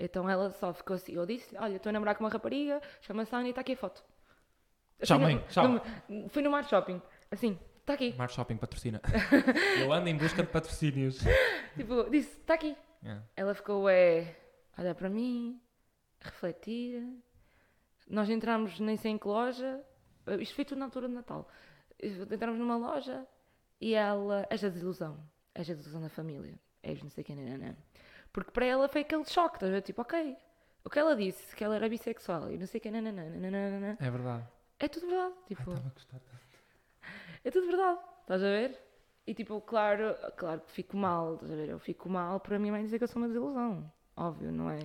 Então 0.00 0.28
ela 0.30 0.50
só 0.52 0.72
ficou 0.72 0.94
assim. 0.94 1.12
Eu 1.12 1.26
disse: 1.26 1.56
Olha, 1.56 1.76
estou 1.76 1.90
a 1.90 1.92
namorar 1.92 2.14
com 2.16 2.24
uma 2.24 2.30
rapariga, 2.30 2.80
chama-se 3.00 3.34
Ana 3.34 3.46
e 3.46 3.50
está 3.50 3.60
aqui 3.60 3.72
a 3.72 3.76
foto. 3.76 4.04
Tchau, 5.02 5.18
no- 5.18 5.24
mãe, 5.24 5.44
tchau. 5.48 5.64
Fui 6.30 6.42
no 6.42 6.50
Mar 6.50 6.64
Shopping, 6.64 7.00
assim, 7.30 7.58
está 7.92 7.94
aqui. 7.94 8.14
Mar 8.16 8.28
Shopping 8.30 8.56
patrocina. 8.56 9.00
eu 9.80 9.92
ando 9.92 10.08
em 10.08 10.16
busca 10.16 10.42
de 10.42 10.48
patrocínios. 10.48 11.18
Tipo, 11.76 12.08
disse: 12.10 12.38
Está 12.40 12.54
aqui. 12.54 12.76
Yeah. 13.02 13.24
Ela 13.36 13.54
ficou 13.54 13.88
é, 13.88 14.36
a 14.76 14.82
olhar 14.82 14.94
para 14.94 15.08
mim, 15.08 15.60
a 16.20 16.26
refletir. 16.26 17.02
Nós 18.08 18.28
entramos 18.28 18.78
nem 18.80 18.96
sei 18.96 19.12
em 19.12 19.18
que 19.18 19.26
loja. 19.26 19.80
Isto 20.40 20.54
foi 20.54 20.64
tudo 20.64 20.78
na 20.78 20.86
altura 20.86 21.08
de 21.08 21.14
Natal. 21.14 21.48
Entramos 22.00 22.58
numa 22.58 22.76
loja 22.76 23.26
e 23.80 23.94
ela. 23.94 24.46
És 24.50 24.62
a 24.64 24.68
desilusão. 24.68 25.18
És 25.54 25.68
a 25.70 25.74
desilusão 25.74 26.02
da 26.02 26.08
família. 26.08 26.58
És 26.82 27.02
não 27.02 27.10
sei 27.10 27.24
quem, 27.24 27.36
nananã. 27.36 27.76
Porque 28.32 28.50
para 28.50 28.66
ela 28.66 28.88
foi 28.88 29.00
aquele 29.02 29.24
choque. 29.24 29.56
Estás 29.56 29.70
a 29.70 29.74
ver? 29.74 29.82
Tipo, 29.82 30.02
ok. 30.02 30.36
O 30.84 30.90
que 30.90 30.98
ela 30.98 31.16
disse, 31.16 31.54
que 31.56 31.62
ela 31.64 31.76
era 31.76 31.88
bissexual 31.88 32.50
e 32.50 32.56
não 32.56 32.66
sei 32.66 32.80
quem, 32.80 32.90
nananã, 32.92 33.28
nananã, 33.28 33.96
É 34.00 34.10
verdade. 34.10 34.46
é 34.78 34.88
tudo 34.88 35.06
verdade. 35.06 35.34
Ai, 35.36 35.44
Tipo, 35.48 35.70
estava 35.72 35.88
a 35.88 35.90
gostar 35.90 36.18
tanto. 36.20 36.47
É 37.48 37.50
tudo 37.50 37.66
verdade. 37.66 37.98
Estás 38.20 38.42
a 38.42 38.46
ver? 38.46 38.78
E 39.26 39.34
tipo, 39.34 39.60
claro, 39.60 40.14
claro 40.36 40.60
que 40.60 40.70
fico 40.70 40.96
mal, 40.96 41.34
estás 41.34 41.50
a 41.50 41.56
ver? 41.56 41.68
Eu 41.68 41.78
fico 41.78 42.08
mal 42.08 42.40
para 42.40 42.56
a 42.56 42.58
minha 42.58 42.72
mãe 42.72 42.82
dizer 42.82 42.98
que 42.98 43.04
eu 43.04 43.08
sou 43.08 43.20
uma 43.20 43.28
desilusão. 43.28 43.90
Óbvio, 44.16 44.52
não 44.52 44.70
é? 44.70 44.78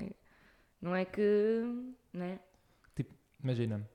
Não 0.82 0.96
é 0.96 1.06
que. 1.06 1.64
Né? 2.12 2.40
Imagina, 3.44 3.90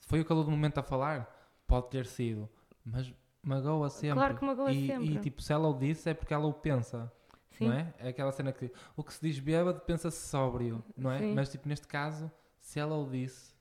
foi 0.00 0.20
o 0.20 0.24
calor 0.24 0.44
do 0.44 0.50
momento 0.50 0.78
a 0.78 0.82
falar? 0.82 1.26
Pode 1.66 1.88
ter 1.88 2.04
sido, 2.04 2.48
mas 2.84 3.10
magoa 3.42 3.88
sempre. 3.88 4.16
Claro 4.16 4.36
que 4.36 4.44
magoa 4.44 4.70
e, 4.70 4.86
sempre. 4.86 5.14
E 5.14 5.18
tipo, 5.18 5.40
se 5.40 5.50
ela 5.50 5.68
o 5.68 5.78
disse 5.78 6.10
é 6.10 6.14
porque 6.14 6.34
ela 6.34 6.46
o 6.46 6.52
pensa, 6.52 7.10
Sim. 7.52 7.68
não 7.68 7.72
é? 7.72 7.94
É 7.98 8.08
aquela 8.08 8.30
cena 8.32 8.52
que 8.52 8.70
o 8.94 9.02
que 9.02 9.14
se 9.14 9.22
diz 9.22 9.38
bêbado 9.38 9.80
pensa-se 9.80 10.28
sóbrio, 10.28 10.84
não 10.94 11.10
é? 11.10 11.18
Sim. 11.18 11.34
Mas 11.34 11.50
tipo, 11.50 11.66
neste 11.66 11.86
caso, 11.86 12.30
se 12.60 12.78
ela 12.78 12.94
o 12.94 13.08
disse, 13.08 13.54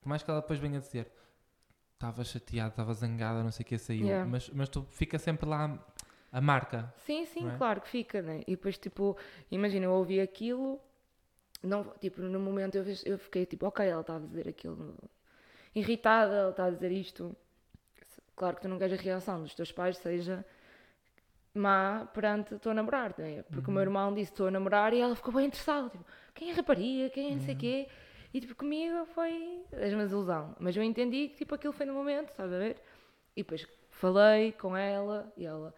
por 0.00 0.08
mais 0.08 0.22
que 0.22 0.30
ela 0.30 0.40
depois 0.40 0.58
venha 0.58 0.80
dizer 0.80 1.12
estava 2.02 2.24
chateada, 2.24 2.70
estava 2.70 2.92
zangada, 2.94 3.42
não 3.44 3.52
sei 3.52 3.62
o 3.62 3.66
que 3.66 3.78
saiu, 3.78 4.06
Yeah. 4.06 4.28
mas, 4.28 4.50
mas 4.50 4.68
tu 4.68 4.84
fica 4.90 5.18
sempre 5.18 5.48
lá 5.48 5.78
a 6.32 6.40
marca. 6.40 6.92
Sim, 6.98 7.24
sim, 7.26 7.48
é? 7.48 7.56
claro 7.56 7.80
que 7.80 7.88
fica, 7.88 8.20
né? 8.20 8.42
E 8.46 8.52
depois, 8.52 8.76
tipo, 8.76 9.16
imagina, 9.50 9.86
eu 9.86 9.92
ouvi 9.92 10.20
aquilo, 10.20 10.80
não, 11.62 11.84
tipo, 12.00 12.20
no 12.20 12.40
momento 12.40 12.76
eu, 12.76 12.84
eu 13.04 13.18
fiquei 13.18 13.46
tipo, 13.46 13.66
ok, 13.66 13.86
ela 13.86 14.00
está 14.00 14.16
a 14.16 14.18
dizer 14.18 14.48
aquilo, 14.48 14.96
irritada, 15.74 16.34
ela 16.34 16.50
está 16.50 16.64
a 16.64 16.70
dizer 16.70 16.90
isto. 16.90 17.36
Claro 18.34 18.56
que 18.56 18.62
tu 18.62 18.68
não 18.68 18.78
queres 18.78 18.98
a 18.98 19.02
reação 19.02 19.42
dos 19.42 19.54
teus 19.54 19.70
pais 19.70 19.96
seja 19.98 20.44
má 21.54 22.08
perante 22.14 22.54
estou 22.54 22.72
a 22.72 22.74
namorar, 22.74 23.14
né? 23.18 23.42
Porque 23.42 23.70
o 23.70 23.72
meu 23.72 23.82
irmão 23.82 24.12
disse 24.12 24.32
estou 24.32 24.48
a 24.48 24.50
namorar 24.50 24.92
e 24.94 25.00
ela 25.00 25.14
ficou 25.14 25.34
bem 25.34 25.46
interessada, 25.46 25.90
tipo, 25.90 26.04
quem 26.34 26.48
é 26.48 26.52
a 26.52 26.56
rapariga, 26.56 27.10
quem 27.10 27.32
é 27.32 27.34
não 27.36 27.42
sei 27.42 27.54
o 27.54 27.58
quê. 27.58 27.88
E 28.32 28.40
tipo, 28.40 28.54
comigo 28.54 29.04
foi 29.06 29.64
uma 29.92 30.04
desilusão. 30.04 30.56
Mas 30.58 30.76
eu 30.76 30.82
entendi 30.82 31.28
que 31.28 31.36
tipo, 31.36 31.54
aquilo 31.54 31.72
foi 31.72 31.84
no 31.86 31.94
momento, 31.94 32.30
estás 32.30 32.52
a 32.52 32.58
ver? 32.58 32.80
E 33.36 33.42
depois 33.42 33.66
falei 33.90 34.52
com 34.52 34.76
ela 34.76 35.32
e 35.36 35.44
ela, 35.44 35.74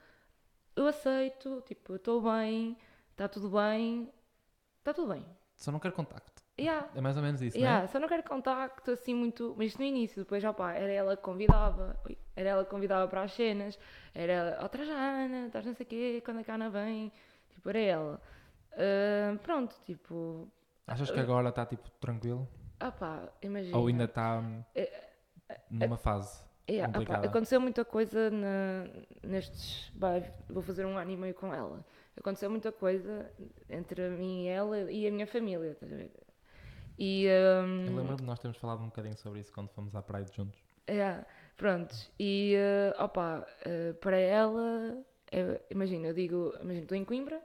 eu 0.77 0.87
aceito, 0.87 1.63
tipo, 1.67 1.93
eu 1.93 1.97
estou 1.97 2.21
bem, 2.23 2.77
está 3.11 3.29
tudo 3.29 3.51
bem, 3.51 4.09
está 4.79 4.93
tudo 4.95 5.13
bem. 5.13 5.25
Só 5.57 5.71
não 5.73 5.79
quero 5.79 5.95
contacto. 5.95 6.43
Yeah. 6.59 6.89
É 6.95 7.01
mais 7.01 7.17
ou 7.17 7.23
menos 7.23 7.43
isso, 7.43 7.59
Yeah, 7.59 7.89
só 7.89 7.99
não 7.99 8.07
quero 8.07 8.23
contacto 8.23 8.93
assim 8.93 9.13
muito. 9.13 9.55
Mas 9.59 9.69
isto 9.69 9.79
no 9.79 9.85
início, 9.85 10.23
depois, 10.23 10.45
opá, 10.45 10.73
era 10.73 10.93
ela 10.93 11.17
que 11.17 11.23
convidava, 11.23 11.99
era 12.37 12.51
ela 12.51 12.65
que 12.65 12.71
convidava 12.71 13.09
para 13.09 13.23
as 13.23 13.33
cenas, 13.33 13.77
era 14.15 14.33
ela, 14.33 14.59
ó, 14.63 14.69
traz 14.69 14.89
a 14.89 14.95
Ana, 14.95 15.51
não 15.53 15.75
sei 15.75 15.85
o 15.85 15.89
quê, 15.89 16.23
quando 16.25 16.41
é 16.41 16.45
que 16.45 16.51
a 16.53 16.55
Ana 16.55 16.71
vem, 16.71 17.13
tipo, 17.51 17.69
era 17.69 17.79
ela. 17.81 18.23
Ah, 18.73 19.37
pronto, 19.43 19.75
tipo, 19.85 20.13
não 20.15 20.47
é? 20.47 20.54
Achas 20.87 21.11
que 21.11 21.21
agora 21.21 21.49
está 21.49 21.65
tipo 21.67 21.89
tranquilo? 22.01 22.47
opá, 22.81 23.29
imagina. 23.43 23.79
Ou 23.79 23.87
ainda 23.89 24.05
está 24.05 24.39
hum, 24.41 24.63
numa 25.71 25.97
fase 25.97 26.43
Yeah, 26.67 26.89
opá, 26.89 26.99
complicada? 26.99 27.27
aconteceu 27.29 27.61
muita 27.61 27.85
coisa 27.85 28.31
na- 28.31 28.87
nestes. 29.23 29.91
vai, 29.95 30.25
vou 30.49 30.63
fazer 30.63 30.87
um 30.87 30.97
ano 30.97 31.11
e 31.11 31.17
meio 31.17 31.35
com 31.35 31.53
ela. 31.53 31.85
Aconteceu 32.17 32.49
muita 32.51 32.73
coisa 32.73 33.31
entre 33.69 34.09
mim 34.09 34.45
e 34.45 34.49
ela 34.49 34.91
e 34.91 35.07
a 35.07 35.11
minha 35.11 35.27
família, 35.27 35.73
estás 35.73 35.93
a 35.93 35.97
ver? 35.97 36.11
E. 36.99 37.27
hum, 37.67 37.87
Eu 37.87 37.95
lembro 37.97 38.17
de 38.17 38.23
nós 38.23 38.39
termos 38.39 38.57
falado 38.59 38.81
um 38.83 38.87
bocadinho 38.87 39.17
sobre 39.17 39.41
isso 39.41 39.53
quando 39.53 39.69
fomos 39.71 39.95
à 39.95 40.03
praia 40.03 40.27
juntos. 40.33 40.59
É, 40.87 41.25
pronto. 41.57 41.95
E, 42.19 42.55
eh, 42.57 42.95
opa, 42.99 43.47
eh, 43.65 43.93
para 43.95 44.19
ela, 44.19 45.03
eh, 45.33 45.61
imagina, 45.71 46.09
eu 46.09 46.15
digo, 46.15 46.55
imagina, 46.61 46.83
estou 46.85 46.97
em 46.99 47.05
Coimbra, 47.05 47.39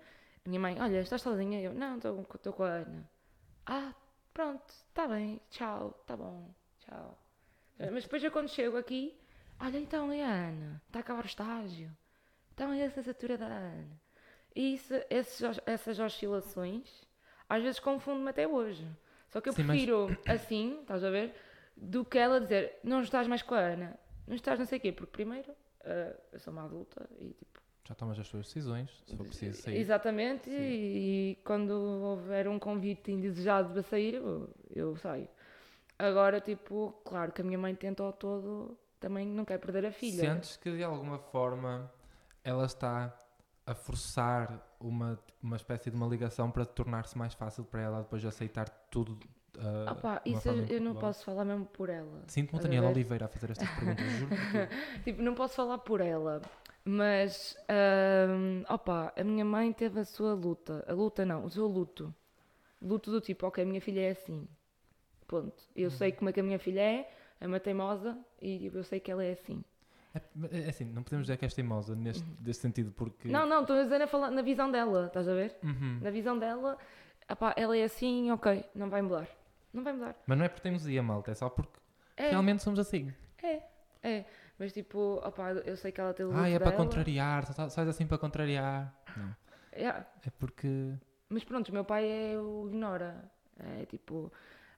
a 0.46 0.50
minha 0.50 0.60
mãe, 0.60 0.80
olha, 0.80 1.00
estás 1.02 1.22
sozinha? 1.22 1.62
Eu, 1.62 1.74
não, 1.74 1.98
estou 1.98 2.22
estou 2.36 2.54
com 2.54 2.64
a 2.64 2.70
Ana. 2.84 3.10
Ah, 3.72 3.94
pronto, 4.34 4.68
está 4.68 5.08
bem, 5.08 5.40
tchau, 5.52 5.96
está 6.02 6.18
bom, 6.18 6.52
tchau. 6.80 7.16
Eh, 7.78 7.90
Mas 7.92 8.04
depois 8.04 8.24
eu 8.24 8.32
quando 8.32 8.50
chego 8.50 8.78
aqui, 8.78 9.16
olha, 9.60 9.78
então 9.78 10.12
e 10.12 10.22
a 10.24 10.28
Ana? 10.28 10.82
Está 10.88 11.00
a 11.00 11.02
acabar 11.02 11.24
o 11.24 11.28
estágio? 11.28 11.96
Então 12.54 12.74
e 12.74 12.82
a 12.82 12.88
licenciatura 12.88 13.38
da 13.38 13.46
Ana? 13.46 14.02
E 14.56 14.74
isso, 14.74 14.94
esses 15.10 15.60
essas 15.68 16.00
oscilações, 16.00 16.90
às 17.48 17.62
vezes 17.62 17.80
confundo-me 17.80 18.30
até 18.30 18.48
hoje. 18.48 18.88
Só 19.30 19.40
que 19.40 19.50
eu 19.50 19.54
Sim, 19.54 19.64
mas- 19.64 19.76
prefiro 19.78 20.18
assim, 20.28 20.80
estás 20.82 21.04
a 21.04 21.10
ver? 21.12 21.36
do 21.82 22.04
que 22.04 22.18
ela 22.18 22.42
dizer 22.42 22.78
não 22.84 23.02
estás 23.02 23.26
mais 23.26 23.42
com 23.42 23.56
a 23.56 23.60
Ana, 23.60 23.98
não 24.28 24.36
estás 24.36 24.60
não 24.60 24.66
sei 24.66 24.80
o 24.80 24.82
quê, 24.82 24.92
porque 24.92 25.14
primeiro 25.14 25.56
eh, 25.86 26.14
eu 26.34 26.40
sou 26.40 26.52
uma 26.52 26.66
adulta 26.66 27.08
e 27.22 27.30
tipo. 27.34 27.59
Já 27.90 27.96
tomas 27.96 28.20
as 28.20 28.30
tuas 28.30 28.46
decisões, 28.46 28.92
se 29.08 29.18
for 29.18 29.26
preciso 29.26 29.64
sair. 29.64 29.80
Exatamente, 29.80 30.48
e, 30.48 31.32
e 31.32 31.36
quando 31.44 31.72
houver 31.72 32.48
um 32.48 32.60
convite 32.60 33.12
indesejado 33.12 33.74
para 33.74 33.82
sair, 33.82 34.14
eu, 34.14 34.48
eu 34.76 34.96
saio. 34.96 35.28
Agora, 35.98 36.40
tipo, 36.40 36.94
claro 37.04 37.32
que 37.32 37.42
a 37.42 37.44
minha 37.44 37.58
mãe 37.58 37.74
tenta 37.74 38.04
ao 38.04 38.14
todo, 38.14 38.78
também 39.00 39.26
não 39.26 39.44
quer 39.44 39.58
perder 39.58 39.88
a 39.88 39.92
filha. 39.92 40.22
Sentes 40.22 40.56
que 40.56 40.72
de 40.72 40.84
alguma 40.84 41.18
forma 41.18 41.92
ela 42.44 42.66
está 42.66 43.12
a 43.66 43.74
forçar 43.74 44.64
uma, 44.80 45.20
uma 45.42 45.56
espécie 45.56 45.90
de 45.90 45.96
uma 45.96 46.06
ligação 46.06 46.52
para 46.52 46.66
tornar-se 46.66 47.18
mais 47.18 47.34
fácil 47.34 47.64
para 47.64 47.82
ela 47.82 48.02
depois 48.02 48.22
de 48.22 48.28
aceitar 48.28 48.70
tudo. 48.92 49.16
de 49.16 49.28
uma 49.60 50.22
isso 50.26 50.48
eu 50.48 50.80
não 50.80 50.96
posso 50.96 51.26
falar 51.26 51.44
mesmo 51.44 51.66
por 51.66 51.90
ela. 51.90 52.24
Sinto-me 52.28 52.60
o 52.60 52.60
Estás 52.60 52.66
a 52.66 52.68
Daniel 52.68 52.84
ver? 52.84 52.90
Oliveira 52.90 53.26
a 53.26 53.28
fazer 53.28 53.52
estas 53.52 53.70
perguntas, 53.72 54.06
juro 54.12 54.32
Tipo, 55.04 55.22
não 55.24 55.34
posso 55.34 55.56
falar 55.56 55.80
por 55.80 56.02
ela, 56.02 56.42
mas 56.90 57.56
ahm, 57.70 58.64
opa, 58.68 59.14
a 59.16 59.24
minha 59.24 59.46
mãe 59.46 59.72
teve 59.72 60.00
a 60.00 60.06
sua 60.06 60.34
luta. 60.34 60.84
A 60.88 60.94
luta 60.94 61.26
não, 61.26 61.46
o 61.46 61.50
seu 61.50 61.68
luto. 61.68 62.14
Luto 62.82 63.12
do 63.12 63.22
tipo, 63.22 63.46
ok, 63.46 63.64
a 63.64 63.68
minha 63.68 63.82
filha 63.82 64.02
é 64.02 64.10
assim. 64.12 64.48
Ponto. 65.28 65.64
Eu 65.76 65.86
Uhum. 65.86 65.90
sei 65.92 66.12
como 66.12 66.30
é 66.30 66.34
que 66.34 66.40
a 66.40 66.44
minha 66.44 66.58
filha 66.60 66.82
é, 66.82 67.12
é 67.40 67.46
uma 67.48 67.60
teimosa 67.60 68.18
e 68.42 68.66
eu 68.74 68.84
sei 68.84 69.00
que 69.00 69.12
ela 69.12 69.24
é 69.24 69.34
assim. 69.34 69.64
É, 70.52 70.62
é 70.66 70.70
assim, 70.70 70.86
não 70.86 71.04
podemos 71.04 71.28
dizer 71.28 71.38
que 71.38 71.46
és 71.46 71.54
teimosa 71.54 71.96
neste 71.96 72.24
deste 72.42 72.62
sentido, 72.62 72.92
porque. 72.92 73.28
Uhum. 73.28 73.34
Não, 73.34 73.46
não, 73.46 73.62
estou 73.62 73.76
a 73.76 73.84
dizer 73.84 74.00
na, 74.00 74.32
na 74.32 74.42
visão 74.42 74.72
dela, 74.72 75.06
estás 75.08 75.28
a 75.28 75.34
ver? 75.34 75.56
Uhum. 75.64 76.00
Na 76.02 76.10
visão 76.10 76.40
dela, 76.40 76.78
opá, 77.30 77.54
ela 77.56 77.78
é 77.78 77.84
assim, 77.84 78.32
ok, 78.32 78.66
não 78.74 78.90
vai 78.90 79.02
mudar. 79.04 79.28
Não 79.72 79.84
vai 79.84 79.94
mudar. 79.94 80.16
Mas 80.26 80.38
não 80.38 80.46
é 80.46 80.50
por 80.50 80.60
teimosia, 80.62 81.04
malta, 81.04 81.30
é 81.30 81.36
só 81.36 81.48
porque 81.48 81.78
É, 82.18 82.32
realmente 82.32 82.64
somos 82.64 82.80
assim. 82.80 83.14
é, 83.44 83.62
é. 84.02 84.26
Mas 84.60 84.74
tipo, 84.74 85.22
opá, 85.26 85.54
eu 85.54 85.78
sei 85.78 85.92
que 85.92 86.02
ela 86.02 86.14
tem 86.14 86.26
o 86.26 86.30
luto 86.30 86.42
Ah, 86.42 86.50
é 86.50 86.60
para 86.60 86.74
contrariar, 86.74 87.46
só 87.54 87.64
és 87.64 87.88
assim 87.88 88.06
para 88.06 88.18
contrariar. 88.18 88.94
Não. 89.16 89.36
Yeah. 89.74 90.06
É 90.26 90.30
porque. 90.32 90.98
Mas 91.30 91.46
pronto, 91.46 91.70
o 91.70 91.74
meu 91.74 91.86
pai 91.86 92.06
é 92.06 92.38
o 92.38 92.68
ignora. 92.68 93.32
É 93.58 93.86
tipo, 93.86 94.32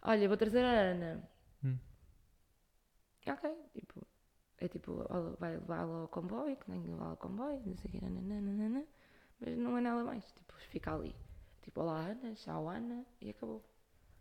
olha, 0.03 0.27
vou 0.27 0.37
trazer 0.37 0.63
a 0.63 0.69
Ana. 0.69 1.29
Hum. 1.63 1.77
Ok, 3.27 3.49
tipo, 3.73 4.05
é 4.57 4.67
tipo, 4.67 5.03
vai 5.39 5.53
levá-la 5.53 6.01
ao 6.01 6.07
comboio, 6.07 6.55
que 6.57 6.69
nem 6.69 6.83
levar 6.83 7.09
ao 7.09 7.17
comboio, 7.17 7.61
não 7.65 7.75
sei 7.77 7.89
o 7.89 7.91
quê, 7.91 7.99
nananana, 8.01 8.85
mas 9.39 9.57
não 9.57 9.77
é 9.77 9.81
nada 9.81 10.03
mais. 10.03 10.31
Tipo, 10.31 10.53
fica 10.69 10.93
ali. 10.93 11.15
Tipo, 11.61 11.81
olá 11.81 11.99
Ana, 11.99 12.33
tchau 12.33 12.67
Ana, 12.69 13.05
e 13.19 13.29
acabou. 13.31 13.63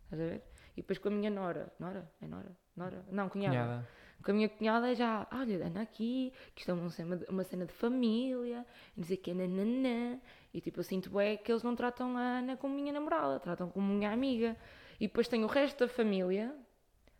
Estás 0.05 0.21
a 0.21 0.25
ver? 0.25 0.43
E 0.73 0.81
depois 0.81 0.99
com 0.99 1.07
a 1.09 1.11
minha 1.11 1.29
nora, 1.29 1.71
nora? 1.79 2.11
É 2.21 2.27
nora? 2.27 2.57
Nora? 2.75 3.05
Não, 3.11 3.29
cunhada. 3.29 3.55
Cunhada. 3.55 3.87
Com 4.23 4.31
a 4.31 4.33
minha 4.33 4.49
cunhada 4.49 4.91
é 4.91 4.95
já, 4.95 5.27
olha, 5.31 5.65
anda 5.65 5.81
aqui, 5.81 6.31
que 6.53 6.61
isto 6.61 6.71
é 6.71 6.73
uma 6.73 6.89
cena, 6.89 7.19
uma 7.29 7.43
cena 7.43 7.65
de 7.65 7.73
família, 7.73 8.65
não 8.95 9.03
sei 9.03 9.17
o 9.17 9.19
que, 9.19 9.33
nananã. 9.33 10.19
E 10.53 10.61
tipo, 10.61 10.79
eu 10.79 10.83
sinto 10.83 11.19
é 11.19 11.37
que 11.37 11.51
eles 11.51 11.63
não 11.63 11.75
tratam 11.75 12.17
a 12.17 12.21
Ana 12.39 12.57
como 12.57 12.75
minha 12.75 12.93
namorada, 12.93 13.39
tratam 13.39 13.69
como 13.69 13.87
minha 13.87 14.11
amiga. 14.11 14.55
E 14.99 15.07
depois 15.07 15.27
tem 15.27 15.43
o 15.43 15.47
resto 15.47 15.79
da 15.79 15.87
família, 15.87 16.55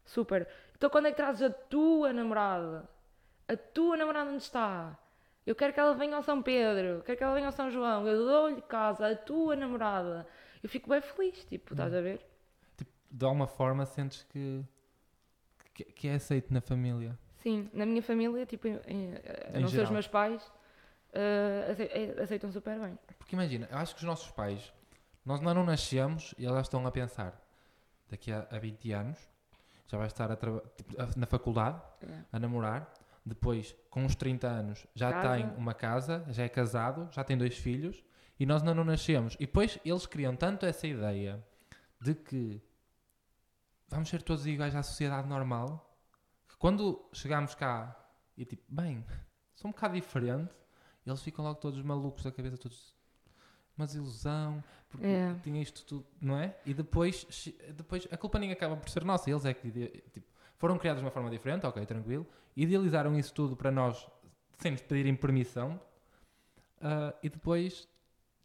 super. 0.05 0.47
Então 0.77 0.89
quando 0.89 1.07
é 1.07 1.11
que 1.11 1.17
trazes 1.17 1.41
a 1.41 1.49
tua 1.49 2.13
namorada? 2.13 2.87
A 3.47 3.57
tua 3.57 3.97
namorada 3.97 4.29
onde 4.29 4.43
está? 4.43 4.97
Eu 5.45 5.55
quero 5.55 5.73
que 5.73 5.79
ela 5.79 5.93
venha 5.95 6.15
ao 6.15 6.23
São 6.23 6.41
Pedro, 6.41 7.01
quero 7.03 7.17
que 7.17 7.23
ela 7.23 7.33
venha 7.33 7.47
ao 7.47 7.51
São 7.51 7.71
João, 7.71 8.07
eu 8.07 8.25
dou-lhe 8.25 8.61
casa, 8.61 9.07
a 9.07 9.15
tua 9.15 9.55
namorada. 9.55 10.27
Eu 10.61 10.69
fico 10.69 10.89
bem 10.89 11.01
feliz, 11.01 11.43
tipo, 11.45 11.73
estás 11.73 11.93
a 11.93 12.01
ver? 12.01 12.21
Tipo, 12.77 12.91
de 13.09 13.25
alguma 13.25 13.47
forma 13.47 13.85
sentes 13.85 14.21
que, 14.23 14.63
que, 15.83 15.91
que 15.93 16.07
é 16.07 16.15
aceito 16.15 16.53
na 16.53 16.61
família. 16.61 17.17
Sim, 17.37 17.69
na 17.73 17.85
minha 17.85 18.01
família, 18.03 18.45
tipo, 18.45 18.67
em, 18.67 18.79
em- 18.87 19.13
a 19.55 19.59
não 19.59 19.67
ser 19.67 19.81
os 19.81 19.89
meus 19.89 20.07
pais, 20.07 20.51
eh, 21.13 22.15
aceitam 22.21 22.51
super 22.51 22.79
bem. 22.79 22.97
Porque 23.17 23.35
imagina, 23.35 23.67
eu 23.71 23.77
acho 23.77 23.93
que 23.95 24.01
os 24.01 24.05
nossos 24.07 24.31
pais, 24.31 24.71
nós 25.25 25.39
ainda 25.39 25.53
não 25.53 25.63
nascemos 25.65 26.33
e 26.37 26.43
eles 26.43 26.53
já 26.55 26.61
estão 26.61 26.85
a 26.85 26.91
pensar, 26.91 27.39
daqui 28.09 28.31
a, 28.31 28.47
a 28.51 28.59
20 28.59 28.91
anos, 28.91 29.17
já 29.87 29.97
vai 29.97 30.07
estar 30.07 30.31
a 30.31 30.35
tipo, 30.35 31.01
a- 31.01 31.09
na 31.17 31.25
faculdade, 31.25 31.81
É. 32.01 32.07
a 32.31 32.39
namorar, 32.39 32.91
depois, 33.25 33.75
com 33.89 34.03
uns 34.03 34.15
30 34.15 34.47
anos, 34.47 34.85
já 34.95 35.11
Casa. 35.11 35.35
tem 35.35 35.45
uma 35.57 35.73
casa, 35.73 36.25
já 36.29 36.43
é 36.43 36.49
casado, 36.49 37.07
já 37.11 37.23
tem 37.23 37.37
dois 37.37 37.57
filhos, 37.57 38.03
e 38.39 38.45
nós 38.45 38.61
ainda 38.61 38.73
não 38.73 38.83
nascemos. 38.83 39.35
E 39.35 39.45
depois 39.45 39.77
eles 39.85 40.05
criam 40.07 40.35
tanto 40.35 40.65
essa 40.65 40.87
ideia 40.87 41.43
de 41.99 42.15
que 42.15 42.59
vamos 43.91 44.09
ser 44.09 44.21
todos 44.21 44.45
iguais 44.47 44.75
à 44.75 44.81
sociedade 44.83 45.27
normal, 45.27 45.87
que 46.47 46.55
quando 46.57 47.07
chegamos 47.13 47.53
cá 47.55 47.95
e 48.37 48.45
tipo, 48.45 48.63
bem, 48.67 49.05
sou 49.53 49.69
um 49.69 49.71
bocado 49.73 49.93
diferente, 49.95 50.53
eles 51.05 51.21
ficam 51.21 51.43
logo 51.45 51.59
todos 51.59 51.81
malucos 51.81 52.23
da 52.23 52.31
cabeça, 52.31 52.57
todos 52.57 52.95
uma 53.77 53.85
desilusão, 53.85 54.63
porque 54.89 55.05
É. 55.07 55.33
tinha 55.43 55.61
isto 55.61 55.83
tudo, 55.85 56.05
não 56.19 56.37
é? 56.37 56.55
E 56.65 56.73
depois, 56.73 57.25
depois 57.75 58.07
a 58.11 58.17
culpa 58.17 58.37
nem 58.37 58.51
acaba 58.51 58.75
por 58.77 58.89
ser 58.89 59.03
nossa, 59.03 59.29
eles 59.29 59.45
é 59.45 59.53
que 59.53 59.71
tipo, 60.11 60.27
foram 60.57 60.77
criados 60.77 61.01
de 61.01 61.05
uma 61.05 61.11
forma 61.11 61.29
diferente, 61.29 61.65
ok, 61.65 61.83
tranquilo, 61.85 62.27
idealizaram 62.55 63.17
isso 63.17 63.33
tudo 63.33 63.55
para 63.55 63.71
nós 63.71 64.07
sem 64.59 64.71
nos 64.73 64.81
pedirem 64.81 65.15
permissão, 65.15 65.79
ah, 66.81 67.13
e 67.23 67.29
depois 67.29 67.87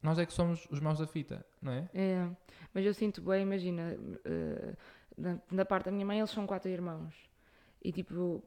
nós 0.03 0.19
é 0.19 0.25
que 0.25 0.33
somos 0.33 0.67
os 0.71 0.81
maus 0.81 0.99
da 0.99 1.07
fita, 1.07 1.45
não 1.61 1.73
é? 1.73 1.89
É, 1.93 2.31
mas 2.73 2.85
eu 2.87 2.95
sinto 2.95 3.21
bem, 3.21 3.43
imagina, 3.43 3.97
eh, 4.25 4.77
da, 5.17 5.39
da 5.51 5.65
parte 5.65 5.87
da 5.87 5.91
minha 5.93 6.05
mãe 6.07 6.19
eles 6.19 6.31
são 6.31 6.47
quatro 6.47 6.69
irmãos. 6.71 7.15
E 7.83 7.93
tipo, 7.93 8.43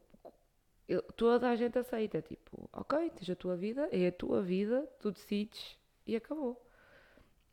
eu- 0.88 1.02
toda 1.16 1.48
a 1.50 1.56
gente 1.56 1.78
aceita, 1.78 2.20
tipo, 2.22 2.68
ok, 2.72 3.10
tens 3.10 3.30
a 3.30 3.36
tua 3.36 3.56
vida, 3.56 3.88
é 3.92 4.08
a 4.08 4.12
tua 4.12 4.42
vida, 4.42 4.88
tu 5.00 5.10
decides 5.10 5.78
e 6.06 6.16
acabou. 6.16 6.60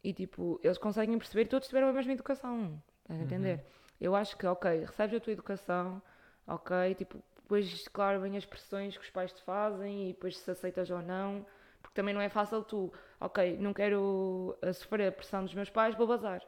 E 0.03 0.13
tipo, 0.13 0.59
eles 0.63 0.77
conseguem 0.77 1.17
perceber 1.17 1.45
que 1.45 1.51
todos 1.51 1.67
tiveram 1.67 1.89
a 1.89 1.93
mesma 1.93 2.13
educação, 2.13 2.81
estás 3.01 3.19
a 3.19 3.23
entender? 3.23 3.63
Eu 3.99 4.15
acho 4.15 4.37
que, 4.37 4.45
ok, 4.45 4.85
recebes 4.85 5.15
a 5.17 5.19
tua 5.19 5.33
educação, 5.33 6.01
ok, 6.45 6.95
tipo, 6.95 7.21
depois, 7.41 7.87
claro, 7.87 8.21
vêm 8.21 8.37
as 8.37 8.45
pressões 8.45 8.95
que 8.97 9.03
os 9.03 9.09
pais 9.09 9.33
te 9.33 9.41
fazem 9.41 10.09
e 10.09 10.13
depois 10.13 10.37
se 10.37 10.51
aceitas 10.51 10.89
ou 10.89 11.01
não, 11.01 11.45
porque 11.81 11.95
também 11.95 12.13
não 12.13 12.21
é 12.21 12.29
fácil 12.29 12.63
tu, 12.63 12.91
ok, 13.19 13.57
não 13.57 13.73
quero 13.73 14.55
eh, 14.61 14.73
sofrer 14.73 15.07
a 15.07 15.11
pressão 15.11 15.43
dos 15.43 15.53
meus 15.53 15.69
pais, 15.69 15.95
vou 15.95 16.05
bazar. 16.07 16.39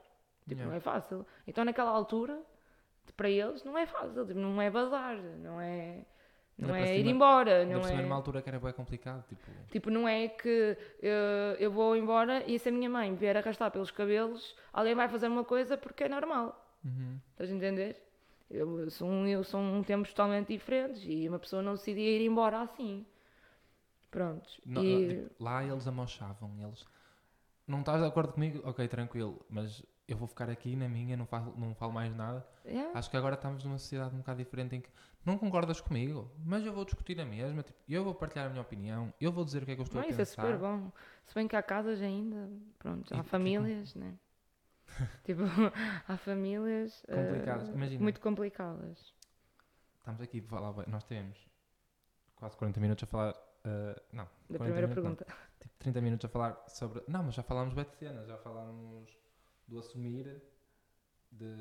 Tipo, 0.48 0.62
Yeah. 0.62 0.66
não 0.66 0.74
é 0.74 0.80
fácil. 0.80 1.26
Então, 1.48 1.64
naquela 1.64 1.92
altura, 1.92 2.42
para 3.20 3.30
eles, 3.30 3.64
não 3.66 3.78
é 3.78 3.86
fácil, 3.86 4.26
tipo, 4.26 4.40
não 4.40 4.62
é 4.62 4.70
bazar, 4.72 5.18
não 5.18 5.60
é, 5.60 6.06
não 6.58 6.74
é 6.74 6.96
ir 6.96 7.00
cima- 7.00 7.12
embora, 7.12 7.66
não 7.66 7.82
é... 7.82 8.02
numa 8.02 8.16
altura 8.16 8.42
que 8.42 8.48
era 8.50 8.60
bem 8.60 8.72
complicado, 8.72 9.26
tipo... 9.28 9.42
Tipo, 9.70 9.90
não 9.90 10.08
é 10.08 10.30
que 10.30 10.78
eh, 11.02 11.58
eu 11.60 11.70
vou 11.70 11.98
embora 11.98 12.44
e 12.48 12.58
se 12.58 12.70
a 12.70 12.72
minha 12.72 12.90
mãe 12.90 13.14
vier 13.14 13.36
arrastar 13.36 13.70
pelos 13.72 13.92
cabelos, 13.92 14.56
alguém 14.72 14.96
vai 14.96 15.10
fazer 15.10 15.28
uma 15.28 15.44
coisa 15.44 15.78
porque 15.78 16.06
é 16.06 16.10
normal. 16.10 16.48
Uhum. 16.86 17.20
Estás 17.32 17.52
a 17.52 17.54
entender? 17.54 18.02
Eu, 18.50 18.90
são, 18.90 19.28
eu, 19.28 19.44
são 19.44 19.84
tempos 19.84 20.12
totalmente 20.12 20.48
diferentes 20.48 21.04
e 21.06 21.28
uma 21.28 21.40
pessoa 21.40 21.62
não 21.62 21.74
decidia 21.74 22.10
ir 22.18 22.26
embora 22.26 22.62
assim. 22.62 23.06
Prontos. 24.10 24.60
Não, 24.66 24.82
e, 24.84 25.08
tipo, 25.10 25.44
lá 25.44 25.64
eles 25.64 25.86
amochavam, 25.88 26.52
eles... 26.60 26.86
Não 27.68 27.82
estás 27.82 28.02
de 28.02 28.08
acordo 28.08 28.34
comigo? 28.34 28.62
Ok, 28.64 28.88
tranquilo, 28.88 29.46
mas 29.50 29.84
eu 30.12 30.18
vou 30.18 30.28
ficar 30.28 30.50
aqui 30.50 30.76
na 30.76 30.88
minha, 30.90 31.16
não 31.18 31.26
falo, 31.26 31.54
não 31.58 31.74
falo 31.76 31.94
mais 31.94 32.14
nada. 32.16 32.46
yeah, 32.66 32.98
Acho 32.98 33.10
que 33.10 33.18
agora 33.18 33.36
estamos 33.36 33.64
numa 33.64 33.78
sociedade 33.78 34.14
um 34.16 34.20
bocado 34.20 34.38
diferente 34.40 34.76
em 34.76 34.82
que 34.82 34.90
não 35.26 35.38
concordas 35.38 35.80
comigo, 35.82 36.32
mas 36.46 36.66
eu 36.66 36.74
vou 36.74 36.84
discutir 36.86 37.20
a 37.20 37.26
mesma, 37.26 37.62
tipo, 37.64 37.78
eu 37.88 38.04
vou 38.04 38.14
partilhar 38.16 38.48
a 38.48 38.50
minha 38.50 38.62
opinião, 38.62 39.14
eu 39.20 39.32
vou 39.32 39.44
dizer 39.46 39.64
o 39.64 39.66
que 39.66 39.72
é 39.72 39.76
que 39.76 39.82
eu 39.82 39.84
estou 39.84 40.00
não, 40.02 40.08
a 40.08 40.10
isso 40.10 40.22
é 40.22 40.26
pensar. 40.26 40.42
super 40.44 40.58
bom. 40.58 40.92
Se 41.26 41.36
bem 41.36 41.48
que 41.48 41.56
há 41.56 41.62
casas 41.64 42.02
ainda, 42.02 42.50
pronto, 42.78 43.14
E 43.14 43.18
há 43.20 43.24
que- 43.24 43.30
famílias, 43.30 43.96
né? 43.96 44.18
tipo, 45.24 45.42
há 46.08 46.18
famílias 46.18 47.04
eh, 47.08 47.16
Complicadas, 47.16 47.70
imagina. 47.70 48.02
muito 48.02 48.20
complicadas. 48.20 49.14
Estamos 50.00 50.22
aqui 50.22 50.40
a 50.40 50.44
falar, 50.44 50.88
nós 50.88 51.04
temos 51.04 51.38
quase 52.36 52.58
40 52.58 52.80
minutos 52.80 53.04
a 53.04 53.08
falar, 53.08 53.36
eh, 53.66 54.02
não, 54.12 54.24
Da 54.50 54.58
40 54.58 54.64
primeira 54.64 54.88
minutos 54.88 55.04
não. 55.04 55.16
pergunta. 55.16 55.26
tipo 55.60 55.76
30 55.78 56.02
minutos 56.02 56.26
a 56.26 56.30
falar 56.30 56.64
sobre, 56.70 57.04
não, 57.08 57.24
mas 57.24 57.36
já 57.36 57.44
falámos 57.44 57.74
bem 57.74 57.84
de 57.86 57.96
cenas, 57.98 58.28
já 58.28 58.38
falámos 58.38 59.10
do 59.70 59.80
assumir, 59.80 60.42
de, 61.32 61.56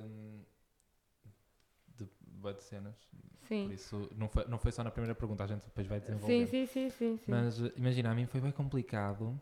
de 1.97 2.09
de 2.55 2.63
cenas, 2.63 2.95
por 3.05 3.47
Sim. 3.49 3.71
isso 3.73 4.09
não 4.15 4.29
foi, 4.29 4.45
não 4.47 4.59
foi 4.59 4.71
só 4.73 4.83
na 4.85 4.91
primeira 4.91 5.15
pergunta, 5.15 5.45
a 5.45 5.47
gente 5.47 5.65
depois 5.65 5.87
vai 5.87 5.99
Sim, 6.01 6.07
desenvolver. 6.07 6.47
sim, 6.47 6.67
sim, 6.67 6.91
sim, 6.91 7.17
sim. 7.19 7.31
Mas 7.31 7.61
eh, 7.61 7.73
imagina, 7.77 8.11
a 8.11 8.15
mim 8.15 8.27
foi 8.27 8.41
bem 8.41 8.53
complicado. 8.53 9.41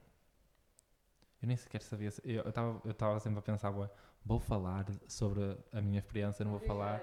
Eu 1.42 1.46
nem 1.48 1.57
sequer 1.57 1.83
sabia. 1.83 2.11
se- 2.11 2.22
Eu 2.24 2.48
estava 2.48 2.81
eu 2.85 2.90
estava 2.90 3.20
sempre 3.20 3.38
a 3.38 3.42
pensar, 3.42 3.70
"Bué, 3.70 3.88
vou 4.24 4.40
falar 4.40 4.87
sobre 5.07 5.57
a 5.72 5.81
minha 5.81 5.98
experiência, 6.00 6.44
não 6.44 6.52
vou 6.52 6.61
falar. 6.61 7.00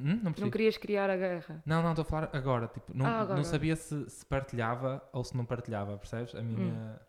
Hum? 0.00 0.16
Não 0.16 0.32
Não 0.38 0.50
querias 0.50 0.76
criar 0.76 1.08
a 1.10 1.16
guerra. 1.16 1.62
Não, 1.64 1.82
não, 1.82 1.90
estou 1.90 2.02
a 2.02 2.06
falar 2.06 2.30
agora. 2.36 2.68
Tipo, 2.68 2.92
não, 2.94 3.06
Ah, 3.06 3.20
agora. 3.20 3.36
não 3.36 3.44
sabia 3.44 3.74
se, 3.76 4.08
se 4.10 4.26
partilhava 4.26 5.08
ou 5.12 5.24
se 5.24 5.36
não 5.36 5.44
partilhava, 5.46 5.96
percebes? 5.96 6.34
A 6.34 6.42
minha. 6.42 7.00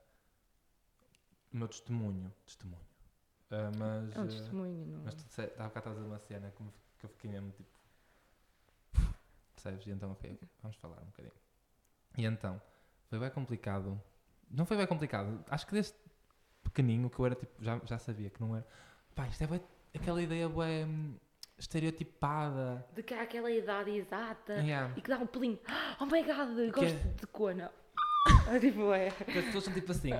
O 1.53 1.57
meu 1.57 1.67
testemunho. 1.67 2.33
Testemunho. 2.45 2.88
Ah, 3.51 3.71
mas. 3.77 4.15
É 4.15 4.19
um 4.19 4.23
eh, 4.23 4.27
testemunho, 4.27 4.85
não 4.85 5.01
mas 5.05 5.15
tu 5.15 5.23
disse- 5.25 5.41
há 5.41 5.45
bocado 5.67 5.67
estás 5.79 5.87
a 5.87 5.93
dizer 5.93 6.05
uma 6.07 6.19
cena 6.19 6.51
que, 6.55 6.63
me- 6.63 6.73
que 6.99 7.05
eu 7.05 7.09
fiquei 7.09 7.31
mesmo 7.31 7.51
tipo. 7.51 7.69
Percebes? 9.55 9.87
E 9.87 9.91
então, 9.91 10.11
ok, 10.11 10.39
vamos 10.61 10.77
falar 10.77 11.01
um 11.01 11.05
bocadinho. 11.05 11.33
E 12.17 12.25
então, 12.25 12.61
foi 13.09 13.19
bem 13.19 13.29
complicado. 13.29 14.01
Não 14.49 14.65
foi 14.65 14.77
bem 14.77 14.87
complicado. 14.87 15.43
Acho 15.49 15.65
que 15.67 15.73
desde 15.73 15.93
pequenino 16.63 17.09
que 17.09 17.19
eu 17.19 17.25
era 17.25 17.35
tipo, 17.35 17.63
já, 17.63 17.79
já 17.85 17.99
sabia 17.99 18.29
que 18.29 18.39
não 18.41 18.55
era. 18.55 18.65
Pá, 19.15 19.27
isto 19.27 19.43
é 19.43 19.47
bué- 19.47 19.61
aquela 19.93 20.21
ideia 20.21 20.47
bem 20.47 21.19
estereotipada. 21.57 22.85
De 22.93 23.03
que 23.03 23.13
há 23.13 23.21
aquela 23.23 23.51
idade 23.51 23.91
exata 23.91 24.53
Yeah. 24.55 24.93
e 24.97 25.01
que 25.01 25.09
dá 25.09 25.17
um 25.17 25.27
pelinho. 25.27 25.59
Oh 25.99 26.05
my 26.05 26.23
god, 26.23 26.71
gosto 26.73 26.85
é- 26.85 27.13
de 27.19 27.27
cona. 27.27 27.71
É 28.49 28.59
tipo, 28.59 28.91
é. 28.93 29.11
Que 29.11 29.39
as 29.39 29.45
pessoas 29.45 29.63
são 29.65 29.73
tipo 29.73 29.91
assim. 29.91 30.11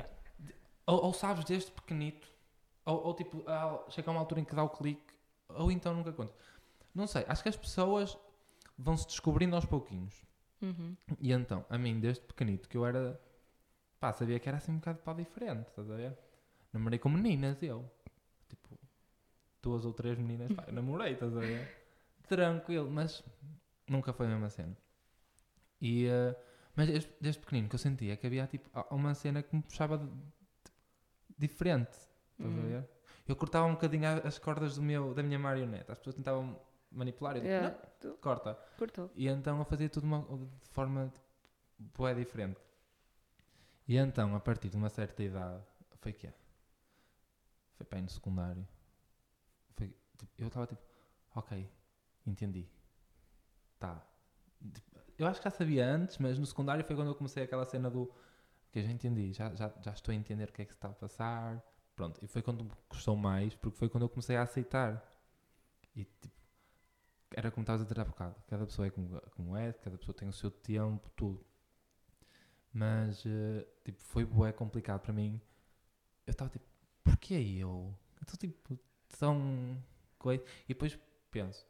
Ou, 0.86 1.06
ou 1.06 1.14
sabes 1.14 1.46
desde 1.46 1.72
pequenito, 1.72 2.28
ou, 2.92 3.08
ou 3.08 3.14
tipo, 3.14 3.44
ah, 3.48 3.84
chega 3.90 4.10
a 4.10 4.12
uma 4.12 4.20
altura 4.20 4.42
em 4.42 4.46
que 4.46 4.56
dá 4.56 4.64
o 4.64 4.70
clique, 4.70 5.14
ou 5.50 5.72
então 5.72 5.94
nunca 5.94 6.12
conta. 6.12 6.34
Não 6.94 7.08
sei, 7.08 7.24
acho 7.28 7.44
que 7.44 7.50
as 7.50 7.56
pessoas 7.58 8.18
vão 8.78 8.96
se 8.98 9.08
descobrindo 9.08 9.56
aos 9.56 9.66
pouquinhos. 9.66 10.24
Uhum. 10.62 10.96
E 11.20 11.32
então, 11.32 11.66
a 11.70 11.78
mim, 11.78 12.00
desde 12.00 12.22
pequenito, 12.24 12.68
que 12.68 12.76
eu 12.78 12.86
era. 12.86 13.20
pá, 14.00 14.12
sabia 14.14 14.40
que 14.40 14.48
era 14.50 14.58
assim 14.58 14.72
um 14.72 14.76
bocado 14.78 15.00
pá 15.00 15.14
diferente, 15.14 15.68
estás 15.70 15.90
a 15.90 15.96
ver? 15.96 16.18
Namorei 16.74 17.00
com 17.00 17.10
meninas, 17.10 17.62
eu. 17.64 17.90
Tipo, 18.50 18.78
duas 19.62 19.86
ou 19.86 19.94
três 19.94 20.18
meninas, 20.18 20.52
pá, 20.52 20.66
namorei, 20.72 21.14
estás 21.14 21.36
a 21.36 21.40
ver? 21.40 21.68
Tranquilo, 22.28 22.90
mas 22.92 23.24
nunca 23.88 24.12
foi 24.14 24.26
a 24.26 24.30
mesma 24.30 24.50
cena. 24.50 24.78
E. 25.82 26.06
eh, 26.08 26.36
mas 26.76 26.88
desde, 26.88 27.10
desde 27.20 27.42
pequenino 27.42 27.68
que 27.70 27.76
eu 27.76 27.80
sentia 27.80 28.16
que 28.18 28.26
havia 28.28 28.48
tipo 28.48 28.70
uma 28.92 29.14
cena 29.14 29.42
que 29.44 29.56
me 29.56 29.62
puxava 29.62 29.98
de- 29.98 30.06
de- 30.06 30.12
diferente, 31.38 31.98
estás 32.40 32.54
a 32.56 32.58
Uhum. 32.60 32.68
ver? 32.68 32.90
Eu 33.28 33.36
cortava 33.36 33.68
um 33.68 33.74
bocadinho 33.74 34.08
as 34.26 34.40
cordas 34.40 34.76
do 34.76 34.82
meu, 34.82 35.14
da 35.14 35.22
minha 35.22 35.38
marioneta, 35.38 35.92
as 35.92 36.00
pessoas 36.00 36.16
tentavam 36.16 36.60
manipular, 36.92 37.38
eu 37.38 37.44
Yeah, 37.44 37.78
não, 38.04 38.18
corta. 38.18 38.56
cortou. 38.78 39.12
E 39.16 39.28
então 39.28 39.60
eu 39.60 39.66
fazia 39.66 39.88
tudo 39.90 40.06
uma- 40.06 40.22
de 40.64 40.70
forma 40.70 41.10
tipo, 41.14 41.26
bué 41.78 42.14
diferente. 42.16 42.60
E 43.88 43.98
então, 43.98 44.36
a 44.36 44.40
partir 44.40 44.70
de 44.70 44.78
uma 44.78 44.90
certa 44.90 45.22
idade, 45.24 45.64
foi 46.00 46.14
que 46.14 46.32
Foi 47.76 47.88
bem 47.90 48.02
no 48.02 48.10
secundário. 48.10 48.68
Foi, 49.76 49.88
tipo, 50.18 50.32
eu 50.38 50.48
estava 50.48 50.68
tipo, 50.68 50.82
ok, 51.34 51.72
entendi. 52.26 52.68
Tá. 53.80 54.06
Tipo, 54.74 55.00
eu 55.18 55.26
acho 55.28 55.40
que 55.40 55.46
já 55.46 55.52
sabia 55.56 55.86
antes, 55.86 56.18
mas 56.18 56.38
no 56.38 56.46
secundário 56.46 56.84
foi 56.84 56.96
quando 56.96 57.08
eu 57.08 57.16
comecei 57.16 57.44
aquela 57.44 57.64
cena 57.64 57.90
do 57.90 58.12
que 58.72 58.84
já 58.84 58.92
entendi, 58.92 59.32
já, 59.34 59.56
já, 59.56 59.72
já 59.82 59.92
estou 59.94 60.12
a 60.12 60.16
entender 60.16 60.50
o 60.50 60.52
que 60.52 60.62
é 60.62 60.66
que 60.66 60.72
se 60.74 60.78
está 60.78 60.90
a 60.90 60.94
passar. 60.94 61.64
Pronto, 62.00 62.18
e 62.24 62.28
foi 62.28 62.42
quando 62.42 62.64
me 62.64 62.72
custou 62.88 63.14
mais, 63.18 63.54
porque 63.56 63.78
foi 63.78 63.90
quando 63.90 64.04
eu 64.04 64.10
comecei 64.10 64.38
a 64.38 64.44
aceitar. 64.44 65.04
E 65.94 66.06
tipo, 66.06 66.34
era 67.36 67.52
como 67.52 67.64
estavas 67.64 67.82
a 67.82 67.84
dizer 67.84 68.00
há 68.00 68.06
bocado, 68.06 68.38
cada 68.48 68.66
pessoa 68.66 68.88
é 68.88 68.90
como, 68.90 69.20
como 69.36 69.58
é, 69.58 69.74
cada 69.74 69.98
pessoa 69.98 70.16
tem 70.16 70.30
o 70.30 70.32
seu 70.32 70.50
tempo, 70.50 71.10
tudo. 71.14 71.46
Mas, 72.72 73.22
eh, 73.26 73.68
tipo, 73.84 74.02
foi 74.02 74.24
bué 74.24 74.54
complicado 74.54 75.02
para 75.02 75.12
mim. 75.12 75.42
Eu 76.26 76.32
estava 76.32 76.50
tipo, 76.50 76.64
porquê 77.04 77.34
eu? 77.34 77.94
Eu 78.16 78.22
estou 78.22 78.38
tipo, 78.38 78.80
tão... 79.20 79.78
coi- 80.18 80.42
E 80.66 80.70
depois 80.70 80.98
penso, 81.30 81.68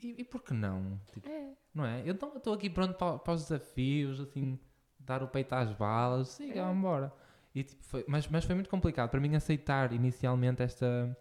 e, 0.00 0.20
e 0.20 0.24
por 0.24 0.40
que 0.44 0.54
não? 0.54 1.00
Tipo, 1.12 1.28
É. 1.28 1.52
não 1.74 1.84
é? 1.84 2.00
Eu 2.02 2.14
então 2.14 2.28
eu 2.30 2.38
estou 2.38 2.54
aqui 2.54 2.70
pronto 2.70 2.94
para, 2.96 3.18
para 3.18 3.32
os 3.32 3.42
desafios, 3.42 4.20
assim, 4.20 4.56
dar 5.00 5.20
o 5.20 5.26
peito 5.26 5.52
às 5.52 5.72
balas, 5.72 6.28
siga, 6.28 6.60
É. 6.60 6.62
vamos 6.62 6.78
embora. 6.78 7.12
E, 7.54 7.62
tipo, 7.62 7.84
foi, 7.84 8.04
mas, 8.08 8.26
mas 8.28 8.44
foi 8.44 8.54
muito 8.54 8.68
complicado 8.68 9.10
para 9.10 9.20
mim 9.20 9.34
aceitar 9.36 9.92
inicialmente 9.92 10.62
esta 10.62 11.16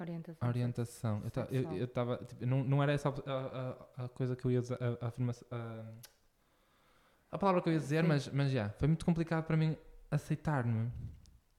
Orientação. 0.00 0.48
orientação. 0.48 1.22
Eu 1.50 1.84
estava. 1.84 2.18
tipo, 2.18 2.46
não, 2.46 2.62
não 2.62 2.80
era 2.82 2.92
essa 2.92 3.08
a, 3.08 3.12
a- 4.02 4.04
a 4.04 4.08
coisa 4.08 4.36
que 4.36 4.44
eu 4.44 4.50
ia 4.52 4.60
dizer, 4.60 4.78
a, 4.80 5.04
a 5.06 5.08
afirmação. 5.08 5.46
A, 7.32 7.36
palavra 7.38 7.60
que 7.60 7.68
eu 7.68 7.72
ia 7.72 7.80
dizer, 7.80 8.02
Sim. 8.02 8.08
mas, 8.08 8.28
mas 8.28 8.50
já. 8.52 8.70
Foi 8.70 8.86
muito 8.86 9.04
complicado 9.04 9.44
para 9.44 9.56
mim 9.56 9.76
aceitar-me. 10.10 10.90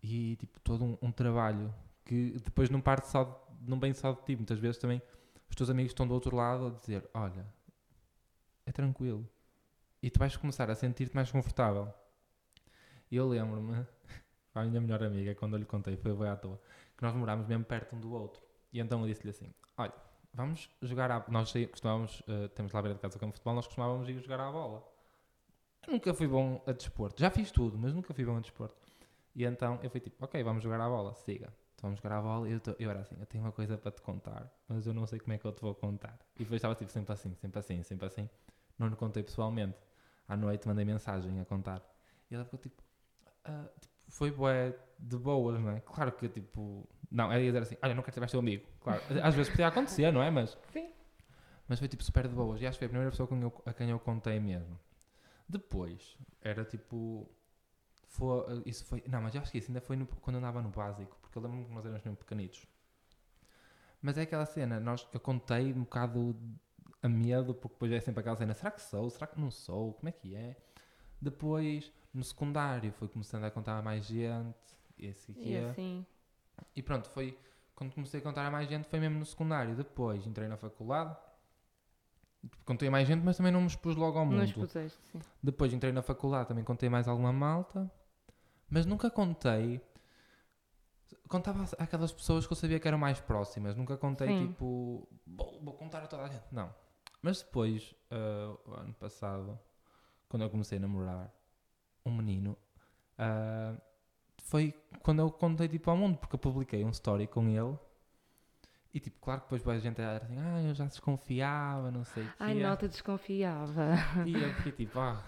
E, 0.02 0.38
tipo, 0.38 0.58
todo 0.62 0.86
um, 0.86 0.98
um 1.02 1.12
trabalho 1.12 1.74
que 2.06 2.38
depois 2.42 2.70
não 2.70 2.80
parte 2.80 3.08
só. 3.10 3.26
de- 3.60 3.70
não 3.70 3.78
vem 3.78 3.94
só 3.94 4.14
de 4.14 4.22
ti. 4.24 4.36
Muitas 4.38 4.58
vezes 4.58 4.78
também 4.78 5.02
os 5.50 5.56
teus 5.58 5.70
amigos 5.70 5.92
estão 5.92 6.08
do 6.08 6.14
outro 6.14 6.34
lado 6.34 6.68
a 6.68 6.70
dizer: 6.70 7.10
Olha, 7.14 7.46
é 8.66 8.72
tranquilo. 8.72 9.28
E 10.02 10.10
tu 10.10 10.18
vais 10.18 10.38
começar 10.38 10.70
a 10.72 10.76
sentir-te 10.76 11.14
mais 11.14 11.30
confortável. 11.30 11.94
E 13.12 13.16
eu 13.16 13.28
lembro-me, 13.28 13.86
a 14.56 14.64
minha 14.64 14.82
melhor 14.82 15.04
amiga, 15.04 15.34
quando 15.36 15.54
eu 15.54 15.60
lhe 15.60 15.66
contei, 15.66 15.96
foi 15.98 16.14
bem 16.16 16.28
à 16.30 16.36
toa, 16.36 16.60
que 16.98 17.04
nós 17.04 17.14
morámos 17.16 17.48
mesmo 17.48 17.64
perto 17.66 17.96
um 17.96 18.00
do 18.00 18.12
outro. 18.14 18.42
E 18.72 18.80
então 18.80 19.02
eu 19.02 19.08
disse-lhe 19.08 19.30
assim: 19.32 19.54
Olha, 19.78 19.94
vamos 20.34 20.70
jogar 20.82 21.10
à. 21.12 21.26
Nós 21.30 21.52
costumávamos, 21.72 22.22
eh, 22.28 22.48
temos 22.50 22.72
lá 22.72 22.82
beira 22.82 22.96
de 22.96 23.02
casa 23.02 23.18
o 23.18 23.20
campo 23.20 23.32
de 23.34 23.38
futebol, 23.40 23.56
nós 23.56 23.66
costumávamos 23.66 24.08
ir 24.10 24.20
jogar 24.20 24.40
à 24.40 24.52
bola. 24.52 24.84
Eu 25.88 25.94
nunca 25.94 26.14
fui 26.14 26.28
bom 26.28 26.62
a 26.68 26.72
desporto. 26.72 27.20
Já 27.20 27.32
fiz 27.32 27.52
tudo, 27.52 27.78
mas 27.78 27.94
nunca 27.94 28.14
fui 28.14 28.24
bom 28.26 28.38
a 28.38 28.40
desporto. 28.40 28.76
E 29.36 29.44
então 29.46 29.80
eu 29.82 29.90
fui 29.90 30.00
tipo: 30.00 30.24
Ok, 30.24 30.42
vamos 30.44 30.64
jogar 30.64 30.80
à 30.82 30.88
bola, 30.88 31.14
siga. 31.16 31.48
Então 31.76 31.90
vamos 31.90 32.00
jogar 32.02 32.18
à 32.18 32.22
bola. 32.22 32.48
E 32.48 32.52
eu, 32.52 32.60
tô- 32.60 32.76
eu 32.78 32.90
era 32.92 33.00
assim: 33.00 33.16
Eu 33.20 33.26
tenho 33.26 33.44
uma 33.44 33.52
coisa 33.52 33.78
para 33.78 33.92
te 33.92 34.02
contar, 34.02 34.52
mas 34.68 34.86
eu 34.86 34.94
não 34.94 35.08
sei 35.08 35.20
como 35.20 35.34
é 35.34 35.38
que 35.38 35.46
eu 35.46 35.52
te 35.52 35.62
vou 35.62 35.74
contar. 35.74 36.18
E 36.36 36.40
depois 36.44 36.58
estava 36.60 36.76
tipo, 36.76 36.92
sempre 36.92 37.14
assim, 37.14 37.34
sempre 37.36 37.60
assim, 37.60 37.82
sempre 37.84 38.06
assim. 38.06 38.30
Não 38.78 38.88
lhe 38.88 38.96
contei 38.96 39.24
pessoalmente. 39.24 39.78
À 40.28 40.38
noite 40.38 40.68
mandei 40.68 40.86
mensagem 40.86 41.40
a 41.40 41.46
contar. 41.46 41.82
E 42.30 42.36
ela 42.36 42.44
ficou 42.46 42.60
tipo, 42.60 42.84
ah, 43.50 43.70
tipo, 43.80 43.96
foi 44.10 44.32
bué 44.32 44.76
de 45.00 45.18
boas, 45.18 45.60
não 45.60 45.72
é? 45.72 45.80
Claro 45.82 46.12
que 46.12 46.28
tipo, 46.30 46.88
não, 47.12 47.32
ia 47.34 47.40
dizer 47.52 47.62
assim, 47.62 47.78
olha, 47.82 47.96
não 47.96 48.04
quero 48.04 48.14
ser 48.14 48.20
mais 48.20 48.32
teu 48.32 48.40
amigo. 48.40 48.68
Claro, 48.82 49.02
às 49.24 49.34
vezes 49.36 49.50
podia 49.50 49.68
acontecer, 49.68 50.12
não 50.12 50.22
é? 50.22 50.30
Mas, 50.30 50.58
Sim. 50.72 50.92
mas 51.68 51.80
foi 51.80 51.88
tipo 51.88 52.04
super 52.04 52.28
de 52.28 52.34
boas. 52.36 52.62
E 52.62 52.68
acho 52.68 52.78
que 52.78 52.80
foi 52.80 52.86
a 52.88 52.90
primeira 52.90 53.12
pessoa 53.12 53.28
com 53.28 53.40
eu- 53.42 53.62
a 53.66 53.74
quem 53.74 53.90
eu 53.90 54.00
contei 54.00 54.40
mesmo. 54.40 54.80
Depois, 55.48 56.18
era 56.42 56.64
tipo. 56.64 57.30
Foi, 58.08 58.62
isso 58.66 58.86
foi. 58.86 59.04
Não, 59.08 59.22
mas 59.22 59.34
eu 59.36 59.42
acho 59.42 59.52
que 59.52 59.58
isso 59.58 59.70
ainda 59.70 59.82
foi 59.82 59.96
no- 59.96 60.06
quando 60.08 60.36
eu 60.36 60.40
andava 60.40 60.62
no 60.62 60.70
básico, 60.70 61.18
porque 61.22 61.38
eu 61.38 61.42
lembro-me 61.42 61.66
que 61.66 61.72
nós 61.74 61.86
éramos 61.86 62.04
mesmo 62.04 62.18
pequenitos. 62.18 62.66
Mas 64.02 64.18
é 64.18 64.22
aquela 64.22 64.46
cena, 64.46 64.80
nós, 64.80 65.08
eu 65.14 65.20
contei 65.20 65.74
um 65.74 65.82
bocado 65.82 66.36
a 67.02 67.10
medo, 67.10 67.54
porque 67.54 67.76
depois 67.76 67.92
é 67.92 68.00
sempre 68.00 68.22
aquela 68.22 68.36
cena: 68.36 68.54
será 68.54 68.72
que 68.72 68.82
sou? 68.82 69.10
Será 69.10 69.28
que 69.28 69.40
não 69.40 69.52
sou? 69.52 69.94
Como 69.94 70.10
é 70.10 70.12
que 70.12 70.36
é? 70.36 70.56
Depois, 71.22 71.92
no 72.14 72.24
secundário, 72.24 72.92
foi 72.94 73.08
começando 73.08 73.44
a 73.44 73.52
contar 73.52 73.78
a 73.78 73.82
mais 73.82 74.06
gente, 74.06 74.56
e 74.98 75.08
assim 75.08 75.34
que 75.34 75.50
E 75.50 75.56
é. 75.56 75.70
assim. 75.70 76.06
E 76.76 76.82
pronto, 76.82 77.08
foi 77.10 77.38
quando 77.76 77.94
comecei 77.94 78.20
a 78.20 78.24
contar 78.24 78.46
a 78.46 78.52
mais 78.52 78.68
gente, 78.68 78.90
foi 78.90 79.00
mesmo 79.00 79.20
no 79.20 79.26
secundário. 79.26 79.74
Depois 79.76 80.26
entrei 80.28 80.48
na 80.50 80.58
faculdade, 80.58 81.16
contei 82.66 82.88
a 82.90 82.92
mais 82.92 83.08
gente, 83.08 83.24
mas 83.24 83.38
também 83.38 83.52
não 83.52 83.62
me 83.62 83.68
expus 83.68 83.96
logo 83.96 84.18
ao 84.20 84.26
Não 84.26 84.34
mundo. 84.34 84.44
expuseste, 84.44 85.00
sim. 85.12 85.20
Depois 85.42 85.72
entrei 85.72 85.92
na 85.94 86.02
faculdade, 86.02 86.50
também 86.50 86.64
contei 86.64 86.90
mais 86.90 87.08
alguma 87.08 87.32
malta, 87.32 87.90
mas 88.70 88.86
nunca 88.86 89.10
contei. 89.10 89.82
Contava 91.28 91.64
aquelas 91.78 92.12
pessoas 92.12 92.46
que 92.48 92.52
eu 92.54 92.58
sabia 92.58 92.80
que 92.80 92.88
eram 92.88 92.98
mais 92.98 93.20
próximas, 93.20 93.76
nunca 93.76 93.96
contei 93.98 94.28
Sim. 94.28 94.48
tipo, 94.48 95.08
vou, 95.28 95.62
vou 95.64 95.74
contar 95.76 96.04
a 96.04 96.08
toda 96.08 96.24
a 96.24 96.28
gente. 96.28 96.44
Não. 96.52 96.74
Mas 97.22 97.42
depois, 97.44 97.94
ah, 98.10 98.58
o 98.66 98.74
ano 98.74 98.94
passado, 98.96 99.58
quando 100.28 100.42
eu 100.44 100.50
comecei 100.50 100.80
a 100.80 100.82
namorar 100.82 101.32
um 102.06 102.12
menino, 102.12 102.58
ah, 103.18 103.76
foi 104.44 104.74
quando 105.04 105.20
eu 105.20 105.30
contei 105.30 105.68
tipo 105.68 105.90
ao 105.90 105.98
mundo, 105.98 106.18
porque 106.18 106.36
eu 106.36 106.40
publiquei 106.40 106.84
um 106.84 106.90
story 106.90 107.28
com 107.28 107.48
ele. 107.48 107.78
E 108.92 109.00
tipo, 109.00 109.20
claro 109.22 109.42
que 109.42 109.56
depois 109.56 109.78
a 109.78 109.80
gente 109.80 110.02
era 110.02 110.18
assim, 110.18 110.36
ah, 110.40 110.64
eu 110.64 110.74
já 110.74 110.86
desconfiava, 110.86 111.92
não 111.92 112.04
sei 112.04 112.24
o 112.24 112.26
quê. 112.26 112.34
Ai, 112.40 112.56
nota 112.56 112.88
desconfiava. 112.88 113.94
E 114.26 114.34
eu 114.34 114.54
fiquei 114.56 114.72
tipo, 114.72 115.00
ah, 115.00 115.24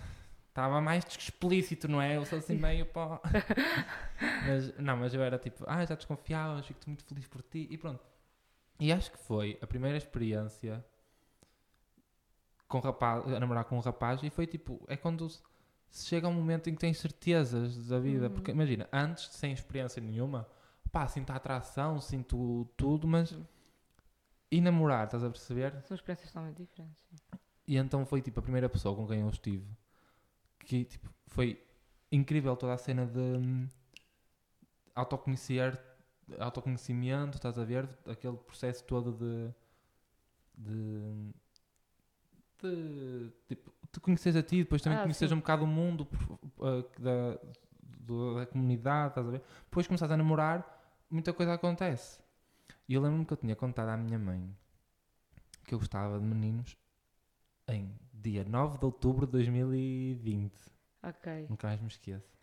estava 0.49 0.81
mais 0.81 1.05
explícito, 1.05 1.87
não 1.87 2.01
é? 2.01 2.17
Eu 2.17 2.25
sou 2.25 2.39
assim 2.39 2.57
meio 2.57 2.87
pá. 2.87 3.21
mas, 4.47 4.77
não, 4.79 4.97
mas 4.97 5.13
eu 5.13 5.21
era 5.21 5.37
tipo, 5.37 5.63
ah, 5.67 5.85
já 5.85 5.93
desconfiava, 5.93 6.55
mas 6.55 6.65
fico 6.65 6.79
muito 6.87 7.03
feliz 7.03 7.27
por 7.27 7.43
ti. 7.43 7.67
E 7.69 7.77
pronto. 7.77 8.03
E 8.79 8.91
acho 8.91 9.11
que 9.11 9.17
foi 9.19 9.59
a 9.61 9.67
primeira 9.67 9.97
experiência 9.97 10.83
com 12.67 12.79
rapaz, 12.79 13.27
a 13.31 13.39
namorar 13.39 13.65
com 13.65 13.77
um 13.77 13.81
rapaz. 13.81 14.23
E 14.23 14.29
foi 14.31 14.47
tipo, 14.47 14.83
é 14.87 14.97
quando 14.97 15.27
chega 15.91 16.27
um 16.27 16.33
momento 16.33 16.69
em 16.69 16.73
que 16.73 16.79
tens 16.79 16.97
certezas 16.97 17.87
da 17.87 17.99
vida. 17.99 18.27
Uhum. 18.27 18.33
Porque 18.33 18.51
imagina, 18.51 18.87
antes, 18.91 19.27
sem 19.33 19.51
experiência 19.51 20.01
nenhuma, 20.01 20.47
pá, 20.91 21.07
sinto 21.07 21.31
a 21.31 21.35
atração, 21.35 21.99
sinto 21.99 22.67
tudo, 22.77 23.07
mas. 23.07 23.35
E 24.49 24.59
namorar, 24.59 25.05
estás 25.05 25.23
a 25.23 25.29
perceber? 25.29 25.71
São 25.83 25.95
experiências 25.95 26.29
totalmente 26.29 26.57
diferentes. 26.57 27.01
sim. 27.09 27.15
E 27.67 27.77
então 27.77 28.05
foi 28.05 28.21
tipo 28.21 28.39
a 28.39 28.43
primeira 28.43 28.67
pessoa 28.67 28.93
com 28.95 29.07
quem 29.07 29.21
eu 29.21 29.29
estive 29.29 29.65
que 30.65 30.85
tipo, 30.85 31.09
foi 31.27 31.61
incrível 32.11 32.55
toda 32.55 32.73
a 32.73 32.77
cena 32.77 33.05
de 33.05 33.19
hum, 33.19 33.67
autoconhecer, 34.95 35.79
autoconhecimento, 36.39 37.37
estás 37.37 37.57
a 37.57 37.63
ver? 37.63 37.89
Aquele 38.05 38.37
processo 38.37 38.83
todo 38.85 39.11
de. 39.11 39.53
de. 40.57 41.33
de 42.61 43.31
tipo, 43.47 43.73
te 43.91 43.99
conheces 43.99 44.35
a 44.35 44.43
ti, 44.43 44.57
depois 44.59 44.81
também 44.81 44.97
Ah, 44.97 45.03
conheces 45.03 45.29
sim. 45.29 45.35
um 45.35 45.39
bocado 45.39 45.63
o 45.63 45.67
mundo 45.67 46.07
uh, 46.59 46.81
da, 47.01 47.39
do- 47.83 48.35
da 48.35 48.45
comunidade, 48.45 49.09
estás 49.09 49.27
a 49.27 49.31
ver? 49.31 49.41
Depois 49.65 49.87
começas 49.87 50.11
a 50.11 50.17
namorar, 50.17 50.65
muita 51.09 51.33
coisa 51.33 51.53
acontece. 51.53 52.19
E 52.87 52.93
eu 52.93 53.01
lembro-me 53.01 53.25
que 53.25 53.33
eu 53.33 53.37
tinha 53.37 53.55
contado 53.55 53.89
à 53.89 53.97
minha 53.97 54.19
mãe 54.19 54.55
que 55.65 55.73
eu 55.73 55.79
gostava 55.79 56.19
de 56.19 56.25
meninos 56.25 56.77
em 57.67 57.95
dia 58.13 58.43
9 58.43 58.77
de 58.77 58.85
outubro 58.85 59.25
de 59.25 59.31
2020. 59.33 60.71
Ok. 61.03 61.47
Nunca 61.49 61.67
mais 61.67 61.81
me 61.81 61.87
esqueço. 61.87 62.33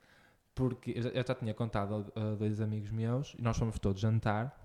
Porque 0.55 0.93
eu 0.97 1.03
já, 1.03 1.09
eu 1.11 1.25
já 1.27 1.35
tinha 1.35 1.55
contado 1.55 2.13
a, 2.17 2.21
a 2.33 2.35
dois 2.35 2.61
amigos 2.61 2.91
meus 2.91 3.35
e 3.39 3.43
nós 3.43 3.57
fomos 3.57 3.79
todos 3.79 4.01
jantar. 4.01 4.57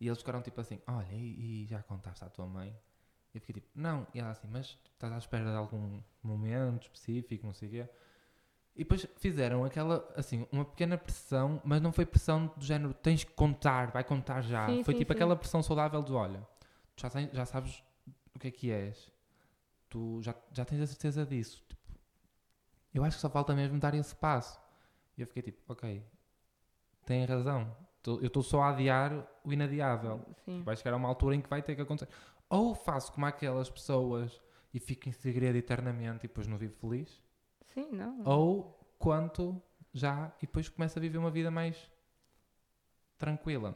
E 0.00 0.06
eles 0.06 0.18
ficaram 0.18 0.42
tipo 0.42 0.60
assim: 0.60 0.80
Olha, 0.86 1.12
e, 1.12 1.64
e 1.64 1.66
já 1.66 1.82
contaste 1.82 2.24
à 2.24 2.28
tua 2.28 2.46
mãe? 2.46 2.76
E 3.34 3.38
eu 3.38 3.40
fiquei 3.40 3.54
tipo: 3.60 3.68
Não. 3.74 4.06
E 4.14 4.20
ela 4.20 4.30
assim: 4.30 4.46
Mas 4.48 4.78
estás 4.92 5.12
à 5.12 5.18
espera 5.18 5.44
de 5.50 5.56
algum 5.56 6.00
momento 6.22 6.82
específico, 6.84 7.44
não 7.46 7.52
sei 7.52 7.68
o 7.68 7.70
quê. 7.72 7.88
E 8.76 8.78
depois 8.78 9.06
fizeram 9.18 9.64
aquela, 9.64 10.08
assim, 10.16 10.48
uma 10.50 10.64
pequena 10.64 10.98
pressão, 10.98 11.60
mas 11.64 11.80
não 11.80 11.92
foi 11.92 12.06
pressão 12.06 12.46
do 12.56 12.64
género: 12.64 12.94
Tens 12.94 13.24
que 13.24 13.32
contar, 13.32 13.90
vai 13.90 14.04
contar 14.04 14.40
já. 14.42 14.66
Sim, 14.66 14.82
foi 14.84 14.94
sim, 14.94 14.98
tipo 15.00 15.12
sim. 15.12 15.16
aquela 15.16 15.36
pressão 15.36 15.62
saudável 15.62 16.02
de: 16.02 16.12
Olha, 16.12 16.40
tu 16.96 17.02
já, 17.02 17.10
tens- 17.10 17.30
já 17.32 17.44
sabes 17.44 17.82
o 18.34 18.38
que 18.38 18.48
é 18.48 18.50
que 18.50 18.70
és. 18.70 19.12
Tu 19.90 20.20
já, 20.22 20.34
já 20.52 20.64
tens 20.64 20.80
a 20.80 20.86
certeza 20.86 21.24
disso. 21.26 21.62
Tipo, 21.68 21.82
eu 22.92 23.04
acho 23.04 23.16
que 23.16 23.20
só 23.20 23.30
falta 23.30 23.54
mesmo 23.54 23.78
dar 23.78 23.94
esse 23.94 24.14
passo. 24.14 24.60
E 25.16 25.20
eu 25.20 25.26
fiquei 25.28 25.42
tipo, 25.42 25.60
ok, 25.72 26.04
tem 27.06 27.24
razão. 27.24 27.76
Eu 28.06 28.26
estou 28.26 28.42
só 28.42 28.62
a 28.62 28.70
adiar 28.70 29.26
o 29.44 29.52
inadiável. 29.52 30.20
Vai 30.64 30.76
chegar 30.76 30.92
a 30.92 30.96
uma 30.96 31.08
altura 31.08 31.36
em 31.36 31.40
que 31.40 31.48
vai 31.48 31.62
ter 31.62 31.74
que 31.74 31.80
acontecer. 31.80 32.12
Ou 32.54 32.74
faço 32.74 33.12
como 33.12 33.26
aquelas 33.26 33.68
pessoas 33.68 34.40
e 34.72 34.78
fico 34.78 35.08
em 35.08 35.12
segredo 35.12 35.56
eternamente 35.56 36.24
e 36.24 36.28
depois 36.28 36.46
não 36.46 36.56
vivo 36.56 36.74
feliz. 36.76 37.20
Sim, 37.62 37.90
não. 37.90 38.22
Ou 38.24 38.78
quanto 38.96 39.60
já 39.92 40.32
e 40.38 40.46
depois 40.46 40.68
começo 40.68 40.96
a 40.98 41.02
viver 41.02 41.18
uma 41.18 41.32
vida 41.32 41.50
mais 41.50 41.90
tranquila. 43.18 43.74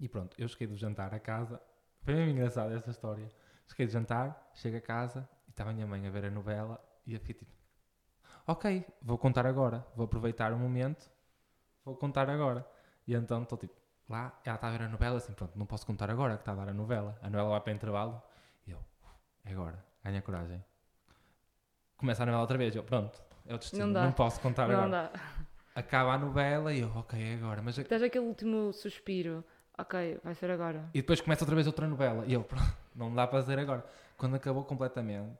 E 0.00 0.08
pronto, 0.08 0.34
eu 0.40 0.48
cheguei 0.48 0.66
do 0.66 0.76
jantar 0.76 1.14
a 1.14 1.20
casa. 1.20 1.62
Foi 2.02 2.14
mesmo 2.14 2.32
engraçada 2.32 2.74
esta 2.74 2.90
história. 2.90 3.28
Cheguei 3.66 3.86
do 3.86 3.92
jantar, 3.92 4.50
chego 4.54 4.76
a 4.76 4.80
casa 4.80 5.28
e 5.46 5.50
estava 5.50 5.70
a 5.70 5.72
minha 5.72 5.86
mãe 5.86 6.04
a 6.04 6.10
ver 6.10 6.24
a 6.24 6.30
novela 6.30 6.84
e 7.06 7.14
eu 7.14 7.20
fiquei 7.20 7.34
tipo, 7.36 7.52
ok, 8.44 8.84
vou 9.00 9.16
contar 9.16 9.46
agora. 9.46 9.86
Vou 9.94 10.06
aproveitar 10.06 10.52
o 10.52 10.58
momento, 10.58 11.08
vou 11.84 11.96
contar 11.96 12.28
agora. 12.28 12.68
E 13.06 13.14
então 13.14 13.44
estou 13.44 13.56
tipo, 13.56 13.83
lá, 14.08 14.38
ela 14.44 14.54
está 14.56 14.68
a 14.68 14.70
ver 14.70 14.82
a 14.82 14.88
novela, 14.88 15.16
assim, 15.18 15.32
pronto, 15.32 15.58
não 15.58 15.66
posso 15.66 15.86
contar 15.86 16.10
agora 16.10 16.34
que 16.36 16.42
está 16.42 16.52
a 16.52 16.54
dar 16.56 16.68
a 16.68 16.72
novela. 16.74 17.18
A 17.22 17.28
novela 17.30 17.50
vai 17.50 17.60
para 17.60 17.72
intervalo 17.72 18.22
e 18.66 18.70
eu, 18.72 18.78
é 19.44 19.52
agora, 19.52 19.82
ganha 20.02 20.20
coragem. 20.22 20.62
Começa 21.96 22.22
a 22.22 22.26
novela 22.26 22.42
outra 22.42 22.58
vez, 22.58 22.74
eu, 22.74 22.82
pronto, 22.82 23.22
é 23.46 23.54
o 23.54 23.58
destino, 23.58 23.86
Não 23.86 23.92
não, 24.02 24.08
dá. 24.08 24.12
posso 24.12 24.40
contar 24.40 24.68
Não 24.68 24.84
agora. 24.84 25.10
dá. 25.12 25.20
Acaba 25.74 26.12
a 26.14 26.18
novela 26.18 26.72
e 26.72 26.80
eu, 26.80 26.90
ok, 26.96 27.20
é 27.20 27.34
agora. 27.34 27.60
Mas 27.60 27.74
Tens 27.76 28.02
aquele 28.02 28.24
último 28.26 28.72
suspiro. 28.72 29.44
Ok, 29.76 30.20
vai 30.22 30.32
ser 30.34 30.48
agora. 30.52 30.88
E 30.94 31.00
depois 31.00 31.20
começa 31.20 31.42
outra 31.42 31.56
vez 31.56 31.66
outra 31.66 31.88
novela. 31.88 32.24
E 32.26 32.32
eu, 32.32 32.44
pronto, 32.44 32.62
não 32.94 33.12
dá 33.12 33.26
para 33.26 33.40
fazer 33.40 33.58
agora. 33.58 33.84
Quando 34.16 34.36
acabou 34.36 34.62
completamente, 34.64 35.36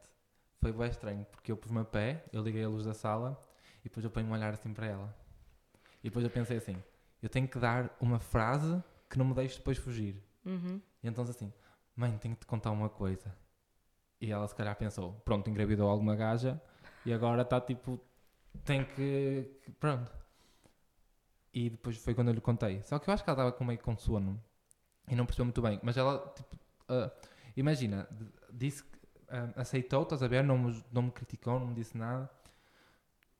foi 0.60 0.72
bem 0.72 0.88
estranho, 0.88 1.24
porque 1.30 1.52
eu 1.52 1.56
pus-me 1.56 1.78
a 1.80 1.84
pé, 1.84 2.24
eu 2.32 2.42
liguei 2.42 2.64
a 2.64 2.68
luz 2.68 2.84
da 2.84 2.94
sala 2.94 3.40
e 3.80 3.84
depois 3.84 4.02
eu 4.02 4.10
ponho 4.10 4.26
um 4.26 4.32
olhar 4.32 4.52
assim 4.52 4.74
para 4.74 4.86
ela. 4.86 5.14
E 6.02 6.08
depois 6.08 6.24
eu 6.24 6.30
pensei 6.32 6.56
assim: 6.56 6.82
eu 7.24 7.30
tenho 7.30 7.48
que 7.48 7.58
dar 7.58 7.96
uma 7.98 8.20
frase 8.20 8.82
que 9.08 9.16
não 9.16 9.24
me 9.24 9.32
deixe 9.32 9.56
depois 9.56 9.78
fugir. 9.78 10.22
Uhum. 10.44 10.78
E 11.02 11.08
então 11.08 11.24
assim: 11.24 11.50
mãe, 11.96 12.18
tenho 12.18 12.34
que 12.34 12.40
te 12.40 12.46
contar 12.46 12.70
uma 12.70 12.90
coisa. 12.90 13.34
E 14.20 14.30
ela 14.30 14.46
se 14.46 14.54
calhar 14.54 14.76
pensou: 14.76 15.14
pronto, 15.24 15.48
engravidou 15.48 15.88
alguma 15.88 16.14
gaja 16.14 16.60
e 17.06 17.14
agora 17.14 17.40
está 17.40 17.58
tipo, 17.58 17.98
tem 18.62 18.84
que. 18.84 19.50
Pronto. 19.80 20.12
E 21.54 21.70
depois 21.70 21.96
foi 21.96 22.14
quando 22.14 22.28
eu 22.28 22.34
lhe 22.34 22.42
contei. 22.42 22.82
Só 22.82 22.98
que 22.98 23.08
eu 23.08 23.14
acho 23.14 23.24
que 23.24 23.30
ela 23.30 23.38
estava 23.38 23.52
com 23.52 23.64
meio 23.64 23.78
com 23.78 23.96
sono 23.96 24.38
e 25.08 25.16
não 25.16 25.24
percebeu 25.24 25.46
muito 25.46 25.62
bem. 25.62 25.80
Mas 25.82 25.96
ela, 25.96 26.18
tipo, 26.36 26.58
ah, 26.90 27.10
imagina, 27.56 28.06
disse 28.52 28.82
que 28.84 28.98
ah, 29.30 29.50
aceitou, 29.56 30.02
estás 30.02 30.22
a 30.22 30.28
ver? 30.28 30.44
Não 30.44 30.58
me, 30.58 30.84
não 30.92 31.02
me 31.02 31.10
criticou, 31.10 31.58
não 31.58 31.68
me 31.68 31.74
disse 31.74 31.96
nada. 31.96 32.28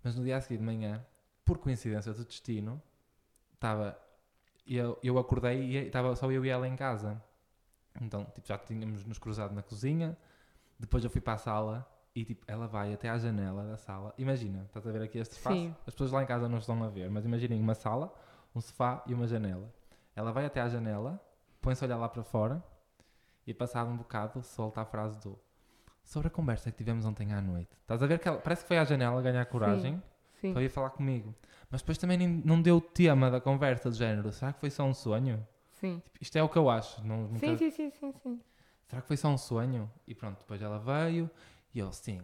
Mas 0.02 0.16
no 0.16 0.24
dia 0.24 0.38
a 0.38 0.40
seguir 0.40 0.56
de 0.56 0.64
manhã, 0.64 1.04
por 1.44 1.58
coincidência 1.58 2.14
do 2.14 2.24
destino, 2.24 2.80
estava. 3.64 3.98
Eu, 4.66 4.98
eu 5.02 5.18
acordei 5.18 5.60
e 5.60 5.76
estava 5.76 6.14
só 6.14 6.30
eu 6.30 6.44
e 6.44 6.48
ela 6.48 6.68
em 6.68 6.76
casa. 6.76 7.22
Então, 8.00 8.24
tipo, 8.26 8.46
já 8.46 8.58
tínhamos 8.58 9.04
nos 9.04 9.18
cruzado 9.18 9.54
na 9.54 9.62
cozinha. 9.62 10.16
Depois 10.78 11.04
eu 11.04 11.10
fui 11.10 11.20
para 11.20 11.34
a 11.34 11.38
sala 11.38 11.88
e, 12.14 12.24
tipo, 12.24 12.44
ela 12.46 12.66
vai 12.66 12.92
até 12.92 13.08
à 13.08 13.18
janela 13.18 13.64
da 13.64 13.76
sala. 13.76 14.14
Imagina, 14.18 14.64
estás 14.64 14.86
a 14.86 14.92
ver 14.92 15.02
aqui 15.02 15.18
este 15.18 15.32
espaço? 15.32 15.56
Sim. 15.56 15.74
As 15.86 15.94
pessoas 15.94 16.12
lá 16.12 16.22
em 16.22 16.26
casa 16.26 16.48
não 16.48 16.58
estão 16.58 16.82
a 16.82 16.88
ver, 16.88 17.10
mas 17.10 17.24
imaginem 17.24 17.60
uma 17.60 17.74
sala, 17.74 18.12
um 18.54 18.60
sofá 18.60 19.02
e 19.06 19.14
uma 19.14 19.26
janela. 19.26 19.72
Ela 20.16 20.32
vai 20.32 20.44
até 20.44 20.60
à 20.60 20.68
janela, 20.68 21.20
põe-se 21.60 21.84
a 21.84 21.86
olhar 21.86 21.96
lá 21.96 22.08
para 22.08 22.22
fora 22.22 22.62
e, 23.46 23.54
passado 23.54 23.90
um 23.90 23.96
bocado, 23.96 24.42
solta 24.42 24.80
a 24.80 24.84
frase 24.84 25.18
do 25.20 25.38
sobre 26.02 26.28
a 26.28 26.30
conversa 26.30 26.70
que 26.70 26.76
tivemos 26.76 27.06
ontem 27.06 27.32
à 27.32 27.40
noite. 27.40 27.70
Estás 27.80 28.02
a 28.02 28.06
ver 28.06 28.18
que 28.18 28.28
ela 28.28 28.38
parece 28.38 28.62
que 28.62 28.68
foi 28.68 28.76
à 28.76 28.84
janela 28.84 29.22
ganhar 29.22 29.44
coragem 29.46 29.94
Sim. 29.94 30.02
Para 30.52 30.62
ir 30.62 30.68
falar 30.68 30.90
comigo. 30.90 31.34
Mas 31.70 31.80
depois 31.82 31.98
também 31.98 32.16
nem- 32.18 32.42
não 32.44 32.60
deu 32.60 32.76
o 32.76 32.80
tema 32.80 33.30
da 33.30 33.40
conversa 33.40 33.90
do 33.90 33.96
género. 33.96 34.30
Será 34.32 34.52
que 34.52 34.60
foi 34.60 34.70
só 34.70 34.84
um 34.84 34.94
sonho? 34.94 35.46
Sim. 35.72 36.00
Tipo, 36.04 36.18
isto 36.22 36.36
é 36.36 36.42
o 36.42 36.48
que 36.48 36.56
eu 36.58 36.68
acho. 36.70 37.02
Não, 37.04 37.22
nunca- 37.28 37.38
Sim, 37.40 37.56
sim, 37.56 37.70
sim, 37.70 37.90
sim, 37.90 38.12
sim. 38.22 38.40
Será 38.86 39.02
que 39.02 39.08
foi 39.08 39.16
só 39.16 39.28
um 39.28 39.38
sonho? 39.38 39.90
E 40.06 40.14
pronto, 40.14 40.38
depois 40.38 40.60
ela 40.62 40.78
veio 40.78 41.28
e 41.74 41.78
eu, 41.78 41.92
sim, 41.92 42.20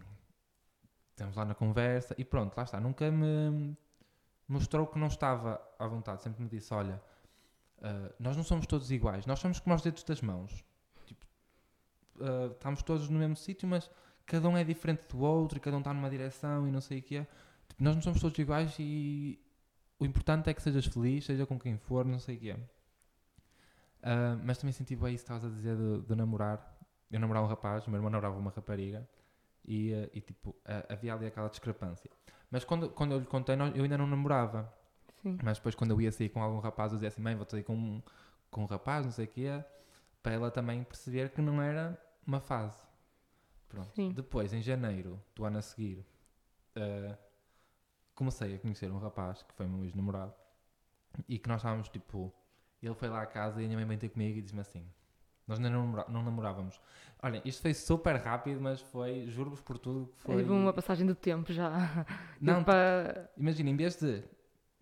estamos 1.11 1.37
lá 1.37 1.45
na 1.45 1.55
conversa 1.55 2.14
e 2.18 2.25
pronto, 2.25 2.57
lá 2.57 2.62
está. 2.64 2.81
Nunca 2.81 3.11
me 3.11 3.77
mostrou 4.49 4.87
que 4.87 4.99
não 4.99 5.07
estava 5.09 5.61
à 5.79 5.87
vontade. 5.87 6.23
Sempre 6.23 6.43
me 6.43 6.49
disse: 6.49 6.73
Olha, 6.73 7.01
uh, 7.79 8.12
nós 8.18 8.37
não 8.37 8.45
somos 8.45 8.66
todos 8.66 8.91
iguais, 8.91 9.27
nós 9.27 9.39
somos 9.39 9.59
como 9.61 9.75
os 9.75 9.83
dedos 9.83 10.03
das 10.05 10.21
mãos. 10.21 10.64
Tipo, 11.07 11.27
uh, 12.16 12.53
estamos 12.53 12.83
todos 12.83 13.09
no 13.09 13.18
mesmo 13.18 13.37
sítio, 13.37 13.66
mas 13.68 13.91
cada 14.27 14.49
um 14.49 14.57
é 14.57 14.62
diferente 14.64 15.07
do 15.09 15.21
outro 15.21 15.59
e 15.59 15.61
cada 15.61 15.77
um 15.77 15.81
está 15.81 15.93
numa 15.93 16.09
direção 16.11 16.68
e 16.68 16.71
não 16.71 16.81
sei 16.81 17.01
o 17.01 17.03
que 17.03 17.16
é. 17.16 17.27
Nós 17.81 17.95
não 17.95 18.03
somos 18.03 18.20
todos 18.20 18.39
iguais 18.39 18.76
e 18.78 19.41
o 19.99 20.05
importante 20.05 20.51
é 20.51 20.55
que 20.55 20.62
sejas 20.62 20.85
feliz, 20.85 21.24
seja 21.24 21.47
com 21.47 21.59
quem 21.59 21.78
for, 21.78 22.05
não 22.05 22.18
sei 22.18 22.37
o 22.37 22.39
que 22.39 22.51
é. 22.51 22.55
Uh, 22.55 24.41
mas 24.45 24.59
também 24.59 24.72
senti 24.72 24.95
bem 24.95 25.14
isso 25.14 25.24
que 25.24 25.33
estavas 25.33 25.45
a 25.45 25.55
dizer 25.55 25.76
de, 25.76 26.03
de, 26.03 26.14
namorar. 26.14 26.78
Eu 27.11 27.18
namorava 27.18 27.47
um 27.47 27.49
rapaz, 27.49 27.87
o 27.87 27.91
meu 27.91 27.99
irmão 27.99 28.11
namorava 28.11 28.39
uma 28.39 28.51
rapariga 28.51 29.09
e, 29.64 29.93
uh, 29.93 30.11
e 30.12 30.20
tipo, 30.20 30.51
uh, 30.51 30.93
havia 30.93 31.14
ali 31.14 31.26
aquela 31.26 31.49
discrepância. 31.49 32.11
Mas 32.51 32.64
quando, 32.64 32.91
quando 32.91 33.12
eu 33.12 33.18
lhe 33.20 33.26
contei, 33.26 33.55
eu 33.74 33.83
ainda 33.83 33.97
não 33.97 34.07
namorava. 34.07 34.72
Sim. 35.22 35.39
Mas 35.43 35.57
depois, 35.57 35.74
quando 35.74 35.93
eu 35.93 36.01
ia 36.01 36.12
sair 36.12 36.28
com 36.28 36.43
algum 36.43 36.59
rapaz, 36.61 36.93
eu 36.93 36.99
dizia 36.99 37.09
assim: 37.09 37.22
mãe, 37.22 37.35
vou 37.35 37.47
sair 37.49 37.62
com, 37.62 38.03
com 38.51 38.62
um 38.62 38.66
rapaz, 38.66 39.07
não 39.07 39.12
sei 39.12 39.24
o 39.24 39.28
quê, 39.28 39.64
para 40.22 40.35
ela 40.35 40.51
também 40.51 40.85
perceber 40.85 41.31
que 41.31 41.41
não 41.41 41.62
era 41.62 41.99
uma 42.26 42.41
fase. 42.41 42.78
Pronto. 43.68 43.91
Sim. 43.95 44.12
Depois, 44.12 44.53
em 44.53 44.61
janeiro 44.61 45.18
do 45.35 45.45
ano 45.45 45.59
a 45.59 45.62
seguir, 45.62 46.05
comecei 48.21 48.55
a 48.55 48.59
conhecer 48.59 48.93
um 48.93 48.99
rapaz 48.99 49.43
que 49.43 49.55
foi 49.55 49.66
meu 49.66 49.83
ex-namorado 49.83 50.35
e 51.27 51.39
que 51.39 51.49
nós 51.49 51.61
estávamos 51.61 51.89
tipo 51.89 52.31
ele 52.83 52.95
foi 52.95 53.09
lá 53.09 53.23
à 53.23 53.27
casa 53.27 53.62
e 53.62 53.64
a 53.64 53.66
minha 53.66 53.79
mãe 53.79 53.87
veio 53.87 53.99
ter 53.99 54.11
comigo 54.11 54.39
e 54.39 54.43
disse-me 54.43 54.61
assim: 54.61 54.85
Nós 55.47 55.59
não, 55.59 55.71
namora 55.71 56.05
não 56.07 56.23
namorávamos. 56.23 56.79
Olha, 57.23 57.41
isto 57.47 57.62
foi 57.62 57.73
super 57.73 58.16
rápido, 58.16 58.61
mas 58.61 58.83
foi, 58.83 59.27
juro-vos 59.27 59.62
por 59.62 59.79
tudo, 59.79 60.12
que 60.18 60.23
foi. 60.23 60.37
Houve 60.37 60.51
uma 60.51 60.73
passagem 60.73 61.07
do 61.07 61.14
tempo 61.14 61.51
já. 61.51 62.07
Não, 62.41 62.62
para... 62.62 63.31
imagina, 63.37 63.68
em 63.68 63.77
vez 63.77 63.97
de 63.97 64.23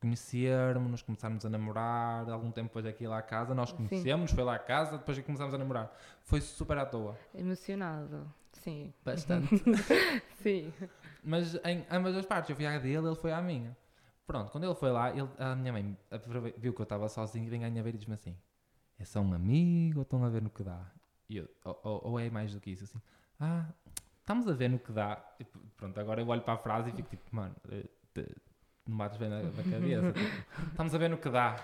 conhecermos, 0.01 1.03
começarmos 1.03 1.45
a 1.45 1.49
namorar, 1.49 2.29
algum 2.31 2.53
tempo 2.53 2.69
depois 2.69 2.87
aqui 2.87 3.07
lá 3.07 3.19
à 3.19 3.23
casa, 3.23 3.53
nós 3.55 3.73
conhecemos, 3.73 4.31
sim. 4.31 4.37
foi 4.37 4.45
lá 4.45 4.55
à 4.55 4.59
casa, 4.59 4.99
depois 4.99 5.19
começámos 5.19 5.55
a 5.55 5.59
namorar. 5.59 5.93
Foi 6.23 6.41
super 6.41 6.79
à 6.79 6.87
toa. 6.87 7.19
Emocionado, 7.35 8.33
sim. 8.59 8.93
Bastante. 9.05 9.49
sim. 10.43 10.73
Mas 11.23 11.55
em 11.65 11.85
ambas 11.91 12.17
as 12.17 12.25
partes, 12.27 12.51
eu 12.51 12.57
fui 12.57 12.67
à 12.67 12.79
dele, 12.79 13.07
ele 13.07 13.15
foi 13.17 13.33
à 13.33 13.41
minha. 13.41 13.77
Pronto, 14.27 14.51
quando 14.53 14.65
ele 14.65 14.75
foi 14.75 14.91
lá, 14.91 15.11
ele, 15.11 15.29
a 15.39 15.55
minha 15.57 15.73
mãe 15.73 15.97
viu 16.59 16.75
que 16.75 16.81
eu 16.81 16.85
estava 16.85 17.09
sozinho 17.09 17.47
e 17.47 17.51
vem 17.51 17.65
a 17.65 17.71
minha 17.71 17.83
ver 17.83 17.95
e 17.95 17.99
diz-me 17.99 18.15
assim: 18.15 18.37
é 18.99 19.05
só 19.05 19.21
um 19.21 19.33
amigo 19.33 20.01
ou 20.01 20.03
estão 20.03 20.23
a 20.25 20.29
ver 20.29 20.43
no 20.43 20.51
que 20.51 20.63
dá? 20.63 20.81
E 21.29 21.39
eu, 21.39 21.49
ou, 21.65 21.81
ou, 21.83 22.07
ou, 22.13 22.21
é 22.21 22.29
mais 22.31 22.53
do 22.53 22.61
que 22.61 22.71
isso? 22.71 22.85
Assim, 22.85 23.01
ah, 23.41 23.67
estamos 24.21 24.47
a 24.49 24.53
ver 24.53 24.69
no 24.69 24.79
que 24.79 24.93
dá. 24.93 25.23
E 25.41 25.45
pronto, 25.77 25.99
agora 25.99 26.21
eu 26.21 26.29
olho 26.29 26.43
para 26.43 26.55
a 26.55 26.59
frase 26.59 26.91
e 26.91 26.93
fico 26.93 27.09
tipo, 27.09 27.25
mano, 27.35 27.55
eh, 27.71 27.85
não 28.87 28.97
mates 28.97 29.19
bem 29.19 29.29
na, 29.29 29.43
na 29.43 29.51
cabeça. 29.51 30.13
tipo, 30.13 30.69
estamos 30.71 30.95
a 30.95 30.99
ver 30.99 31.09
no 31.09 31.19
que 31.19 31.31
dá. 31.31 31.57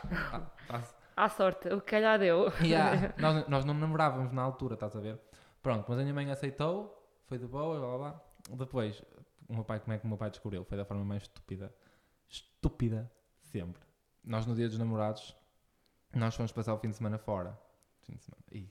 Ah, 0.68 0.82
À 1.16 1.28
sorte, 1.28 1.68
o 1.68 1.80
que 1.80 1.90
calhar 1.90 2.18
deu. 2.18 2.52
Yeah, 2.62 3.14
nós, 3.18 3.48
nós 3.48 3.64
não 3.64 3.74
namorávamos 3.74 4.32
na 4.32 4.42
altura, 4.42 4.74
estás 4.74 4.96
a 4.96 5.00
ver? 5.00 5.18
Pronto, 5.64 5.86
mas 5.88 5.98
a 5.98 6.02
minha 6.02 6.12
mãe 6.12 6.30
aceitou, 6.30 7.02
foi 7.24 7.38
de 7.38 7.46
boa, 7.46 7.80
blá 7.80 7.88
blá 7.88 7.98
blá. 7.98 8.56
Depois, 8.58 9.02
o 9.48 9.54
meu 9.54 9.64
pai, 9.64 9.80
como 9.80 9.94
é 9.94 9.98
que 9.98 10.04
o 10.04 10.08
meu 10.08 10.18
pai 10.18 10.28
descobriu? 10.28 10.62
Foi 10.62 10.76
da 10.76 10.84
forma 10.84 11.02
mais 11.02 11.22
estúpida 11.22 11.74
estúpida 12.28 13.10
sempre. 13.40 13.82
Nós, 14.22 14.44
no 14.44 14.54
dia 14.54 14.68
dos 14.68 14.78
namorados, 14.78 15.34
nós 16.14 16.34
fomos 16.34 16.52
passar 16.52 16.74
o 16.74 16.78
fim 16.78 16.90
de 16.90 16.96
semana 16.96 17.16
fora. 17.16 17.58
Fim 18.02 18.14
de 18.14 18.24
semana. 18.24 18.44
E 18.52 18.68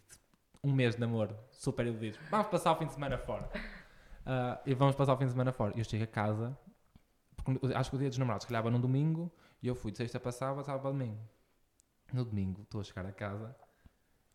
um 0.63 0.71
mês 0.71 0.93
de 0.93 1.01
namoro, 1.01 1.35
super 1.51 1.87
eludidos. 1.87 2.19
Vamos 2.29 2.47
passar 2.47 2.71
o 2.73 2.75
fim 2.75 2.85
de 2.85 2.93
semana 2.93 3.17
fora. 3.17 3.49
Uh, 3.55 4.61
e 4.67 4.75
vamos 4.75 4.95
passar 4.95 5.15
o 5.15 5.17
fim 5.17 5.25
de 5.25 5.31
semana 5.31 5.51
fora. 5.51 5.73
E 5.75 5.79
eu 5.79 5.85
chego 5.85 6.03
a 6.03 6.07
casa, 6.07 6.55
porque 7.35 7.73
acho 7.73 7.89
que 7.89 7.95
o 7.95 7.99
dia 7.99 8.09
dos 8.09 8.19
namorados 8.19 8.45
calhava 8.45 8.69
num 8.69 8.79
domingo, 8.79 9.31
e 9.63 9.67
eu 9.67 9.73
fui 9.73 9.91
de 9.91 9.97
sexta 9.97 10.19
passava, 10.19 10.63
sábado 10.63 10.83
para 10.83 10.91
domingo. 10.91 11.19
No 12.13 12.23
domingo, 12.23 12.61
estou 12.61 12.81
a 12.81 12.83
chegar 12.83 13.03
a 13.07 13.11
casa, 13.11 13.55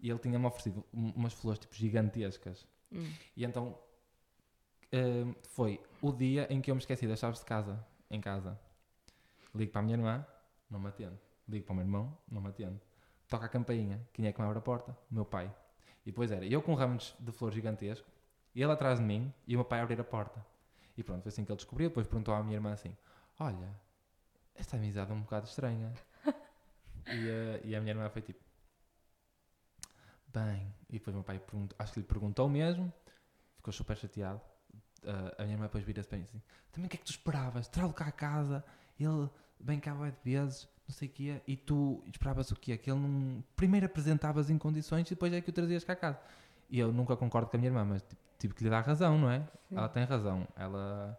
e 0.00 0.10
ele 0.10 0.18
tinha-me 0.18 0.46
oferecido 0.46 0.84
umas 0.92 1.32
flores 1.32 1.58
tipo 1.58 1.74
gigantescas. 1.74 2.66
Hum. 2.92 3.12
E 3.36 3.44
então 3.44 3.78
uh, 4.92 5.34
foi 5.42 5.80
o 6.00 6.12
dia 6.12 6.46
em 6.50 6.60
que 6.60 6.70
eu 6.70 6.74
me 6.74 6.80
esqueci 6.80 7.06
das 7.06 7.18
chaves 7.18 7.40
de 7.40 7.44
casa, 7.44 7.84
em 8.10 8.20
casa. 8.20 8.58
Ligo 9.54 9.72
para 9.72 9.80
a 9.80 9.84
minha 9.84 9.96
irmã, 9.96 10.26
não 10.70 10.78
me 10.78 10.88
atende. 10.88 11.18
Ligo 11.48 11.64
para 11.64 11.72
o 11.72 11.76
meu 11.76 11.84
irmão, 11.84 12.18
não 12.30 12.40
me 12.40 12.48
atende. 12.48 12.80
Toca 13.28 13.46
a 13.46 13.48
campainha, 13.48 14.00
quem 14.12 14.26
é 14.26 14.32
que 14.32 14.40
me 14.40 14.46
abre 14.46 14.58
a 14.58 14.62
porta? 14.62 14.96
O 15.10 15.14
meu 15.14 15.24
pai. 15.24 15.54
E 16.04 16.10
depois 16.10 16.30
era 16.30 16.44
eu 16.46 16.62
com 16.62 16.72
um 16.72 16.74
ramo 16.74 16.98
de 16.98 17.32
flores 17.32 17.54
gigantesco, 17.54 18.08
ele 18.54 18.72
atrás 18.72 18.98
de 18.98 19.04
mim 19.04 19.32
e 19.46 19.54
o 19.54 19.58
meu 19.58 19.64
pai 19.64 19.80
a 19.80 19.82
abrir 19.82 20.00
a 20.00 20.04
porta. 20.04 20.44
E 20.96 21.02
pronto, 21.02 21.22
foi 21.22 21.28
assim 21.28 21.44
que 21.44 21.52
ele 21.52 21.56
descobriu. 21.56 21.88
Depois 21.88 22.06
perguntou 22.06 22.34
à 22.34 22.42
minha 22.42 22.56
irmã 22.56 22.72
assim: 22.72 22.96
Olha, 23.38 23.68
esta 24.54 24.76
amizade 24.76 25.12
é 25.12 25.14
um 25.14 25.20
bocado 25.20 25.46
estranha. 25.46 25.92
e, 27.06 27.28
uh, 27.28 27.60
e 27.66 27.76
a 27.76 27.80
minha 27.80 27.92
irmã 27.92 28.08
foi 28.08 28.22
tipo: 28.22 28.40
Bem. 30.32 30.74
E 30.88 30.94
depois 30.94 31.14
o 31.14 31.18
meu 31.18 31.24
pai 31.24 31.38
perguntou, 31.38 31.76
acho 31.78 31.92
que 31.92 32.00
lhe 32.00 32.06
perguntou 32.06 32.48
mesmo, 32.48 32.92
ficou 33.56 33.72
super 33.72 33.96
chateado. 33.96 34.40
Uh, 35.02 35.34
a 35.38 35.42
minha 35.42 35.54
irmã 35.54 35.66
depois 35.66 35.84
vira-se 35.84 36.08
para 36.08 36.18
mim 36.18 36.24
assim: 36.24 36.42
Também 36.72 36.86
o 36.86 36.90
que 36.90 36.96
é 36.96 36.98
que 36.98 37.04
tu 37.04 37.12
esperavas? 37.12 37.68
Trá-lo 37.68 37.92
cá 37.92 38.06
a 38.06 38.12
casa 38.12 38.64
ele 39.04 39.28
bem 39.60 39.78
cá 39.78 39.94
vai 39.94 40.10
de 40.10 40.18
vezes, 40.24 40.68
não 40.86 40.94
sei 40.94 41.08
o 41.08 41.10
quê, 41.10 41.42
e 41.46 41.56
tu 41.56 42.02
esperavas 42.06 42.50
o 42.50 42.56
quê? 42.56 42.76
Que 42.76 42.90
ele 42.90 43.00
não. 43.00 43.42
Primeiro 43.54 43.86
apresentavas 43.86 44.50
em 44.50 44.58
condições 44.58 45.06
e 45.06 45.10
depois 45.10 45.32
é 45.32 45.40
que 45.40 45.50
o 45.50 45.52
trazias 45.52 45.84
cá 45.84 45.92
a 45.92 45.96
casa. 45.96 46.20
E 46.68 46.78
eu 46.78 46.92
nunca 46.92 47.16
concordo 47.16 47.48
com 47.48 47.56
a 47.56 47.60
minha 47.60 47.70
irmã, 47.70 47.84
mas 47.84 48.02
tipo, 48.02 48.20
tive 48.38 48.54
que 48.54 48.64
lhe 48.64 48.70
dar 48.70 48.80
razão, 48.80 49.18
não 49.18 49.30
é? 49.30 49.40
Sim. 49.68 49.76
Ela 49.76 49.88
tem 49.88 50.04
razão. 50.04 50.46
Ela. 50.56 51.18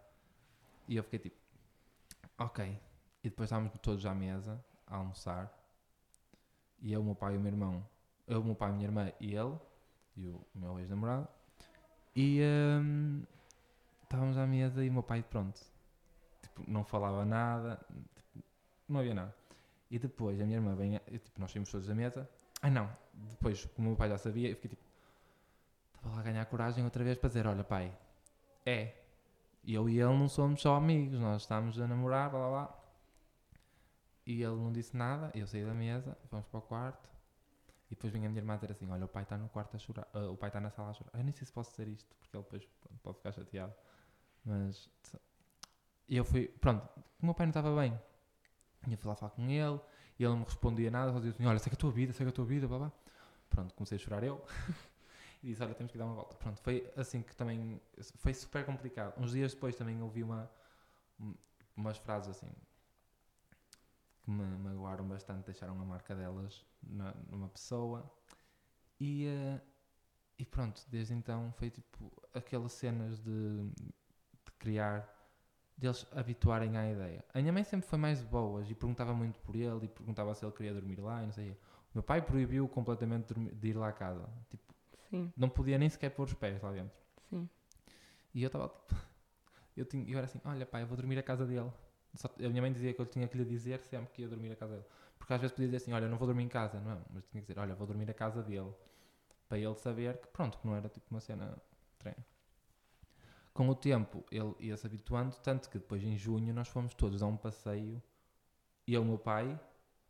E 0.86 0.96
eu 0.96 1.02
fiquei 1.02 1.18
tipo, 1.18 1.36
ok. 2.38 2.78
E 3.22 3.28
depois 3.28 3.46
estávamos 3.46 3.72
todos 3.82 4.04
à 4.06 4.14
mesa 4.14 4.62
a 4.86 4.96
almoçar. 4.96 5.52
E 6.80 6.92
eu, 6.92 7.00
o 7.00 7.04
meu 7.04 7.14
pai 7.14 7.34
e 7.34 7.36
o 7.36 7.40
meu 7.40 7.52
irmão. 7.52 7.86
Eu, 8.30 8.40
o 8.40 8.44
meu 8.44 8.54
pai, 8.54 8.70
a 8.70 8.72
minha 8.72 8.86
irmã 8.86 9.12
e 9.20 9.34
ele. 9.34 9.58
E 10.16 10.28
o 10.28 10.40
meu 10.54 10.78
ex-namorado. 10.78 11.28
E 12.14 12.40
um, 12.80 13.22
estávamos 14.02 14.38
à 14.38 14.46
mesa 14.46 14.84
e 14.84 14.88
o 14.88 14.92
meu 14.92 15.02
pai, 15.02 15.22
pronto, 15.22 15.60
tipo, 16.42 16.64
não 16.68 16.84
falava 16.84 17.24
nada, 17.24 17.80
tipo, 18.16 18.44
não 18.88 19.00
havia 19.00 19.14
nada. 19.14 19.34
E 19.90 19.98
depois 19.98 20.40
a 20.40 20.44
minha 20.44 20.58
irmã 20.58 20.74
vem, 20.74 20.98
tipo, 20.98 21.40
nós 21.40 21.50
saímos 21.50 21.70
todos 21.70 21.86
da 21.86 21.94
mesa. 21.94 22.28
Ai 22.62 22.70
não, 22.70 22.90
depois, 23.14 23.64
como 23.74 23.88
o 23.88 23.90
meu 23.90 23.96
pai 23.96 24.08
já 24.08 24.18
sabia, 24.18 24.48
eu 24.48 24.56
fiquei 24.56 24.70
tipo, 24.70 24.82
estava 25.96 26.14
lá 26.14 26.20
a 26.20 26.24
ganhar 26.24 26.44
coragem 26.46 26.84
outra 26.84 27.02
vez 27.02 27.18
para 27.18 27.28
dizer: 27.28 27.46
Olha, 27.46 27.64
pai, 27.64 27.92
é. 28.64 28.96
Eu 29.64 29.88
e 29.88 30.00
ele 30.00 30.16
não 30.16 30.28
somos 30.28 30.62
só 30.62 30.76
amigos, 30.76 31.20
nós 31.20 31.42
estamos 31.42 31.78
a 31.80 31.86
namorar, 31.86 32.30
blá 32.30 32.38
blá 32.38 32.50
blá. 32.50 32.80
E 34.26 34.42
ele 34.42 34.56
não 34.56 34.72
disse 34.72 34.96
nada, 34.96 35.30
eu 35.34 35.46
saí 35.46 35.64
da 35.64 35.74
mesa, 35.74 36.16
fomos 36.28 36.46
para 36.46 36.58
o 36.58 36.62
quarto. 36.62 37.08
E 37.90 37.94
depois 37.94 38.12
vem 38.12 38.24
a 38.24 38.28
minha 38.28 38.40
irmã 38.40 38.54
dizer 38.54 38.70
assim: 38.70 38.88
Olha, 38.90 39.04
o 39.04 39.08
pai 39.08 39.24
está 39.24 39.36
no 39.36 39.48
quarto 39.48 39.74
a 39.74 39.78
chorar, 39.78 40.06
uh, 40.14 40.32
o 40.32 40.36
pai 40.36 40.48
está 40.48 40.60
na 40.60 40.70
sala 40.70 40.90
a 40.90 40.92
chorar. 40.92 41.10
Eu 41.14 41.24
nem 41.24 41.32
sei 41.32 41.44
se 41.44 41.52
posso 41.52 41.70
dizer 41.70 41.88
isto, 41.88 42.14
porque 42.20 42.36
ele 42.36 42.44
depois 42.44 42.68
pode 43.02 43.16
ficar 43.16 43.32
chateado. 43.32 43.74
Mas 44.44 44.88
e 46.08 46.16
eu 46.16 46.24
fui, 46.24 46.48
pronto, 46.48 46.88
o 47.22 47.26
meu 47.26 47.34
pai 47.34 47.46
não 47.46 47.50
estava 47.50 47.74
bem. 47.76 47.98
Ia 48.88 48.96
falar, 48.96 49.14
falar 49.14 49.30
com 49.30 49.48
ele, 49.48 49.80
e 50.18 50.24
ele 50.24 50.30
não 50.30 50.38
me 50.38 50.44
respondia 50.44 50.90
nada, 50.90 51.12
só 51.12 51.18
dizia 51.18 51.30
assim: 51.32 51.46
Olha, 51.46 51.58
segue 51.58 51.74
a 51.74 51.78
tua 51.78 51.90
vida, 51.90 52.12
segue 52.12 52.30
a 52.30 52.32
tua 52.32 52.44
vida, 52.44 52.66
blá 52.68 52.78
blá. 52.78 52.92
Pronto, 53.48 53.74
comecei 53.74 53.96
a 53.96 53.98
chorar 53.98 54.22
eu. 54.22 54.44
e 55.42 55.48
disse: 55.48 55.62
Olha, 55.62 55.74
temos 55.74 55.92
que 55.92 55.98
dar 55.98 56.06
uma 56.06 56.14
volta. 56.14 56.36
Pronto, 56.36 56.60
foi 56.60 56.92
assim 56.96 57.22
que 57.22 57.34
também. 57.36 57.80
Foi 58.16 58.32
super 58.34 58.64
complicado. 58.64 59.20
Uns 59.20 59.32
dias 59.32 59.52
depois 59.52 59.76
também 59.76 60.00
ouvi 60.00 60.22
uma, 60.22 60.50
umas 61.76 61.98
frases 61.98 62.30
assim 62.30 62.50
que 64.30 64.42
me 64.42 64.58
magoaram 64.58 65.06
bastante, 65.06 65.46
deixaram 65.46 65.80
a 65.80 65.84
marca 65.84 66.14
delas 66.14 66.64
na, 66.82 67.14
numa 67.28 67.48
pessoa. 67.48 68.10
E, 68.98 69.26
uh, 69.26 69.60
e 70.38 70.44
pronto, 70.44 70.84
desde 70.88 71.14
então 71.14 71.52
foi 71.52 71.70
tipo 71.70 72.12
aquelas 72.34 72.72
cenas 72.72 73.18
de, 73.18 73.70
de 74.44 74.52
criar 74.58 75.08
deles 75.76 76.06
habituarem 76.12 76.76
à 76.76 76.90
ideia. 76.90 77.24
A 77.34 77.40
minha 77.40 77.52
mãe 77.52 77.64
sempre 77.64 77.88
foi 77.88 77.98
mais 77.98 78.22
boas 78.22 78.70
e 78.70 78.74
perguntava 78.74 79.14
muito 79.14 79.40
por 79.40 79.56
ele 79.56 79.86
e 79.86 79.88
perguntava 79.88 80.34
se 80.34 80.44
ele 80.44 80.52
queria 80.52 80.74
dormir 80.74 81.00
lá 81.00 81.22
e 81.22 81.26
não 81.26 81.32
sei. 81.32 81.50
O 81.52 81.56
meu 81.94 82.02
pai 82.02 82.22
proibiu 82.22 82.68
completamente 82.68 83.34
de 83.34 83.68
ir 83.68 83.76
lá 83.76 83.88
à 83.88 83.92
casa. 83.92 84.28
Tipo, 84.48 84.74
Sim. 85.08 85.32
não 85.36 85.48
podia 85.48 85.76
nem 85.76 85.88
sequer 85.88 86.10
pôr 86.10 86.24
os 86.24 86.34
pés 86.34 86.62
lá 86.62 86.70
dentro. 86.70 86.96
Sim. 87.28 87.48
E 88.32 88.42
eu 88.42 88.46
estava 88.46 88.68
tipo, 88.68 88.94
eu, 89.76 89.84
tinha, 89.84 90.08
eu 90.08 90.18
era 90.18 90.26
assim: 90.26 90.40
olha, 90.44 90.64
pai, 90.64 90.82
eu 90.82 90.86
vou 90.86 90.96
dormir 90.96 91.18
à 91.18 91.22
casa 91.22 91.44
dele. 91.44 91.72
Só, 92.14 92.28
a 92.28 92.48
minha 92.48 92.62
mãe 92.62 92.72
dizia 92.72 92.92
que 92.92 93.00
eu 93.00 93.06
tinha 93.06 93.28
que 93.28 93.36
lhe 93.36 93.44
dizer 93.44 93.80
sempre 93.80 94.12
que 94.12 94.22
ia 94.22 94.28
dormir 94.28 94.52
à 94.52 94.56
casa 94.56 94.74
dele. 94.74 94.86
Porque 95.18 95.32
às 95.32 95.40
vezes 95.40 95.54
podia 95.54 95.68
dizer 95.68 95.76
assim: 95.78 95.92
olha, 95.92 96.08
não 96.08 96.16
vou 96.16 96.26
dormir 96.26 96.44
em 96.44 96.48
casa, 96.48 96.80
não, 96.80 96.92
é? 96.92 96.98
mas 97.12 97.24
tinha 97.26 97.40
que 97.40 97.48
dizer: 97.48 97.60
olha, 97.60 97.74
vou 97.74 97.86
dormir 97.86 98.10
à 98.10 98.14
casa 98.14 98.42
dele. 98.42 98.72
Para 99.48 99.58
ele 99.58 99.74
saber 99.74 100.18
que, 100.18 100.28
pronto, 100.28 100.58
que 100.58 100.66
não 100.66 100.76
era 100.76 100.88
tipo 100.88 101.06
uma 101.10 101.20
cena 101.20 101.56
estranha 101.92 102.24
com 103.52 103.68
o 103.68 103.74
tempo 103.74 104.24
ele 104.30 104.54
ia 104.60 104.76
se 104.76 104.86
habituando, 104.86 105.36
tanto 105.42 105.68
que 105.68 105.78
depois 105.78 106.02
em 106.02 106.16
junho 106.16 106.54
nós 106.54 106.68
fomos 106.68 106.94
todos 106.94 107.22
a 107.22 107.26
um 107.26 107.36
passeio, 107.36 108.02
eu, 108.86 109.02
o 109.02 109.04
meu 109.04 109.18
pai, 109.18 109.58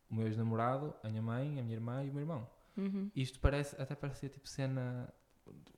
o 0.09 0.15
meu 0.15 0.27
ex-namorado, 0.27 0.93
a 1.03 1.09
minha 1.09 1.21
mãe, 1.21 1.59
a 1.59 1.63
minha 1.63 1.75
irmã 1.75 2.03
e 2.03 2.09
o 2.09 2.13
meu 2.13 2.21
irmão. 2.21 2.47
Uhum. 2.77 3.11
Isto 3.15 3.39
parece, 3.39 3.79
até 3.81 3.93
parecia 3.93 4.29
tipo 4.29 4.47
cena. 4.47 5.13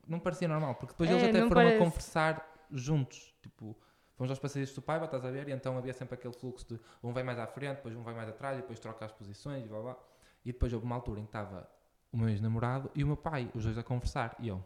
Não 0.07 0.19
parecia 0.19 0.47
normal, 0.47 0.75
porque 0.75 0.93
depois 0.93 1.09
é, 1.09 1.13
eles 1.13 1.23
até 1.23 1.39
foram 1.39 1.63
parece. 1.63 1.75
a 1.75 1.79
conversar 1.79 2.67
juntos, 2.71 3.33
tipo, 3.41 3.75
fomos 4.15 4.29
aos 4.29 4.39
passeios 4.39 4.73
do 4.73 4.81
Paiva, 4.81 5.05
estás 5.05 5.25
a 5.25 5.31
ver? 5.31 5.47
E 5.47 5.51
então 5.51 5.77
havia 5.77 5.93
sempre 5.93 6.15
aquele 6.15 6.33
fluxo 6.33 6.65
de 6.67 6.79
um 7.03 7.11
vai 7.13 7.23
mais 7.23 7.39
à 7.39 7.47
frente, 7.47 7.77
depois 7.77 7.95
um 7.95 8.03
vai 8.03 8.13
mais 8.13 8.29
atrás, 8.29 8.57
e 8.57 8.61
depois 8.61 8.79
troca 8.79 9.05
as 9.05 9.11
posições 9.11 9.65
e 9.65 9.67
blá 9.67 9.81
blá. 9.81 9.97
E 10.45 10.51
depois 10.51 10.73
houve 10.73 10.85
uma 10.85 10.95
altura 10.95 11.19
em 11.19 11.23
que 11.23 11.29
estava 11.29 11.69
o 12.11 12.17
meu 12.17 12.29
ex-namorado 12.29 12.91
e 12.93 13.03
o 13.03 13.07
meu 13.07 13.17
pai, 13.17 13.49
os 13.55 13.63
dois 13.63 13.77
a 13.77 13.83
conversar. 13.83 14.35
E 14.39 14.47
eu. 14.47 14.63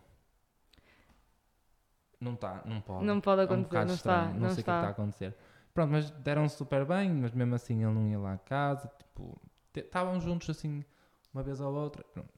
Não 2.20 2.34
está, 2.34 2.62
não 2.66 2.82
pode. 2.82 3.06
Não 3.06 3.22
pode 3.22 3.42
É 3.42 3.44
um 3.44 3.46
acontecer, 3.46 3.86
não 3.86 3.94
estranho, 3.94 4.22
está. 4.26 4.34
não, 4.34 4.40
Não 4.40 4.50
sei 4.50 4.62
o 4.62 4.64
que 4.66 4.72
é 4.72 4.74
está 4.74 4.88
a 4.88 4.90
acontecer. 4.90 5.36
Pronto, 5.74 5.92
mas 5.92 6.10
deram-se 6.10 6.58
super 6.58 6.84
bem, 6.86 7.14
mas 7.14 7.32
mesmo 7.32 7.54
assim 7.54 7.84
ele 7.84 7.94
não 7.94 8.08
ia 8.08 8.18
lá 8.18 8.34
a 8.34 8.38
casa, 8.40 8.92
tipo, 8.98 9.40
estavam 9.76 10.20
juntos 10.20 10.50
assim, 10.50 10.84
uma 11.32 11.44
vez 11.44 11.62
ou 11.62 11.72
outra, 11.72 12.04
pronto. 12.04 12.34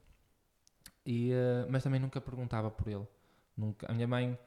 E, 1.06 1.32
eh, 1.32 1.66
mas 1.70 1.82
também 1.82 1.98
nunca 1.98 2.20
perguntava 2.20 2.70
por 2.70 2.86
ele. 2.86 3.06
Nunca. 3.56 3.90
A 3.90 3.94
minha 3.94 4.06
mãe, 4.06 4.38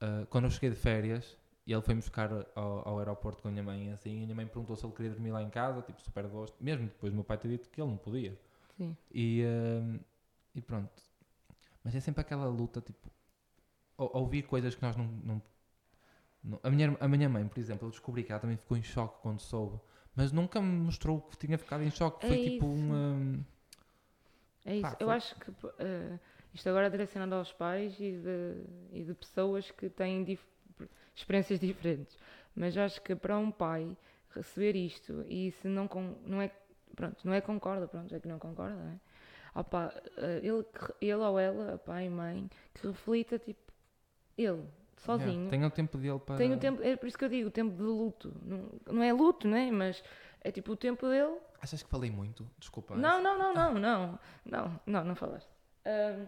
eh, 0.00 0.26
quando 0.30 0.44
eu 0.44 0.50
cheguei 0.50 0.70
de 0.70 0.76
férias, 0.76 1.36
e 1.66 1.72
ele 1.72 1.82
foi-me 1.82 2.00
buscar 2.00 2.30
ao, 2.54 2.88
ao 2.88 2.98
aeroporto 2.98 3.40
com 3.42 3.48
a 3.48 3.50
minha 3.50 3.62
mãe, 3.62 3.92
assim, 3.92 4.16
a 4.22 4.24
minha 4.24 4.34
mãe 4.34 4.46
perguntou 4.46 4.74
se 4.76 4.84
ele 4.84 4.92
queria 4.94 5.10
dormir 5.12 5.30
lá 5.30 5.42
em 5.42 5.50
casa, 5.50 5.82
tipo, 5.82 6.00
super 6.02 6.26
gosto, 6.26 6.56
mesmo 6.62 6.86
depois 6.86 7.12
do 7.12 7.16
meu 7.16 7.24
pai 7.24 7.38
ter 7.38 7.48
dito 7.48 7.68
que 7.70 7.80
ele 7.80 7.90
não 7.90 7.96
podia. 7.96 8.38
Sim. 8.76 8.96
E, 9.12 9.42
eh, 9.42 10.00
e 10.54 10.60
pronto. 10.60 10.90
Mas 11.84 11.94
é 11.94 12.00
sempre 12.00 12.20
aquela 12.20 12.46
luta, 12.46 12.80
tipo, 12.80 13.10
ou- 13.96 14.10
ouvir 14.14 14.42
coisas 14.44 14.74
que 14.74 14.82
nós 14.82 14.96
não. 14.96 15.04
não- 15.24 15.42
não- 16.42 16.60
a, 16.62 16.70
minha, 16.70 16.96
a 17.00 17.06
minha 17.08 17.28
mãe, 17.28 17.46
por 17.46 17.58
exemplo, 17.58 17.86
eu 17.86 17.90
descobri 17.90 18.24
que 18.24 18.32
ela 18.32 18.40
também 18.40 18.56
ficou 18.56 18.76
em 18.76 18.82
choque 18.82 19.20
quando 19.22 19.40
soube, 19.40 19.78
mas 20.16 20.32
nunca 20.32 20.60
me 20.60 20.68
mostrou 20.80 21.20
que 21.20 21.36
tinha 21.36 21.56
ficado 21.58 21.82
em 21.84 21.90
choque. 21.90 22.24
É 22.26 22.28
Foi 22.28 22.38
tipo 22.42 22.66
isso. 22.66 22.74
um. 22.74 23.44
eh, 24.64 24.70
É 24.72 24.74
isso. 24.76 24.82
Pá, 24.82 24.96
Eu 25.00 25.06
foi- 25.08 25.16
acho 25.16 25.34
que 25.36 25.50
eh, 25.78 26.18
isto 26.54 26.68
agora 26.68 26.86
é 26.86 26.90
direcionado 26.90 27.34
aos 27.34 27.52
pais 27.52 27.94
e 27.98 28.12
de, 28.18 28.64
e 28.92 29.04
de 29.04 29.14
pessoas 29.14 29.70
que 29.70 29.88
têm 29.88 30.24
dif- 30.24 30.46
experiências 31.14 31.60
diferentes. 31.60 32.16
Mas 32.54 32.76
acho 32.76 33.00
que 33.02 33.14
para 33.14 33.38
um 33.38 33.50
pai 33.50 33.96
receber 34.34 34.76
isto 34.76 35.24
e 35.28 35.50
se 35.52 35.68
não, 35.68 35.86
con- 35.88 36.16
não 36.24 36.40
é 36.40 36.50
pronto, 36.94 37.16
não 37.24 37.32
é 37.34 37.40
concorda, 37.40 37.86
pronto, 37.88 38.14
é 38.14 38.20
que 38.20 38.28
não 38.28 38.38
concorda, 38.38 38.74
não 38.74 38.90
é? 38.90 39.00
Opa, 39.54 39.92
eh, 40.16 40.40
ele, 40.42 40.64
ele 41.00 41.14
ou 41.14 41.38
ela, 41.38 41.78
pai 41.78 42.06
e 42.06 42.10
mãe, 42.10 42.50
que 42.74 42.86
reflita 42.86 43.38
tipo 43.38 43.72
ele, 44.38 44.64
sozinho. 44.96 45.32
yeah, 45.32 45.50
tenha 45.50 45.66
o 45.66 45.70
tempo 45.70 45.98
dele 45.98 46.18
para. 46.18 46.36
Tem 46.36 46.52
o 46.52 46.58
tempo, 46.58 46.82
é 46.82 46.96
por 46.96 47.06
isso 47.06 47.18
que 47.18 47.24
eu 47.24 47.28
digo, 47.28 47.48
o 47.48 47.50
tempo 47.50 47.76
de 47.76 47.82
luto. 47.82 48.34
Não, 48.42 48.70
não 48.90 49.02
é 49.02 49.12
luto, 49.12 49.46
né? 49.46 49.70
Mas 49.70 50.02
é 50.40 50.50
tipo 50.50 50.72
o 50.72 50.76
tempo 50.76 51.06
dele 51.06 51.36
Achas 51.60 51.82
que 51.82 51.88
falei 51.90 52.10
muito? 52.10 52.48
Desculpa. 52.58 52.96
não, 52.96 53.22
não, 53.22 53.38
não, 53.38 53.54
não, 53.54 53.74
não, 53.74 54.18
não, 54.46 54.80
não, 54.86 55.04
não 55.04 55.14
falaste. 55.14 55.48
Ahm, 55.84 56.26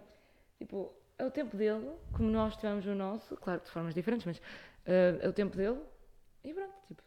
tipo, 0.59 0.93
é 1.19 1.25
o 1.25 1.31
tempo 1.31 1.57
dele, 1.57 1.91
como 2.13 2.31
nós 2.31 2.55
tivemos 2.57 2.85
o 2.87 2.95
nosso, 2.95 3.37
claro 3.39 3.61
que 3.61 3.67
de 3.67 3.73
formas 3.73 3.95
diferentes, 3.95 4.27
mas 4.27 4.41
ah, 4.87 5.19
é 5.21 5.29
o 5.29 5.33
tempo 5.33 5.57
dele 5.57 5.81
e 6.43 6.53
pronto, 6.55 6.73
tipo, 6.87 7.03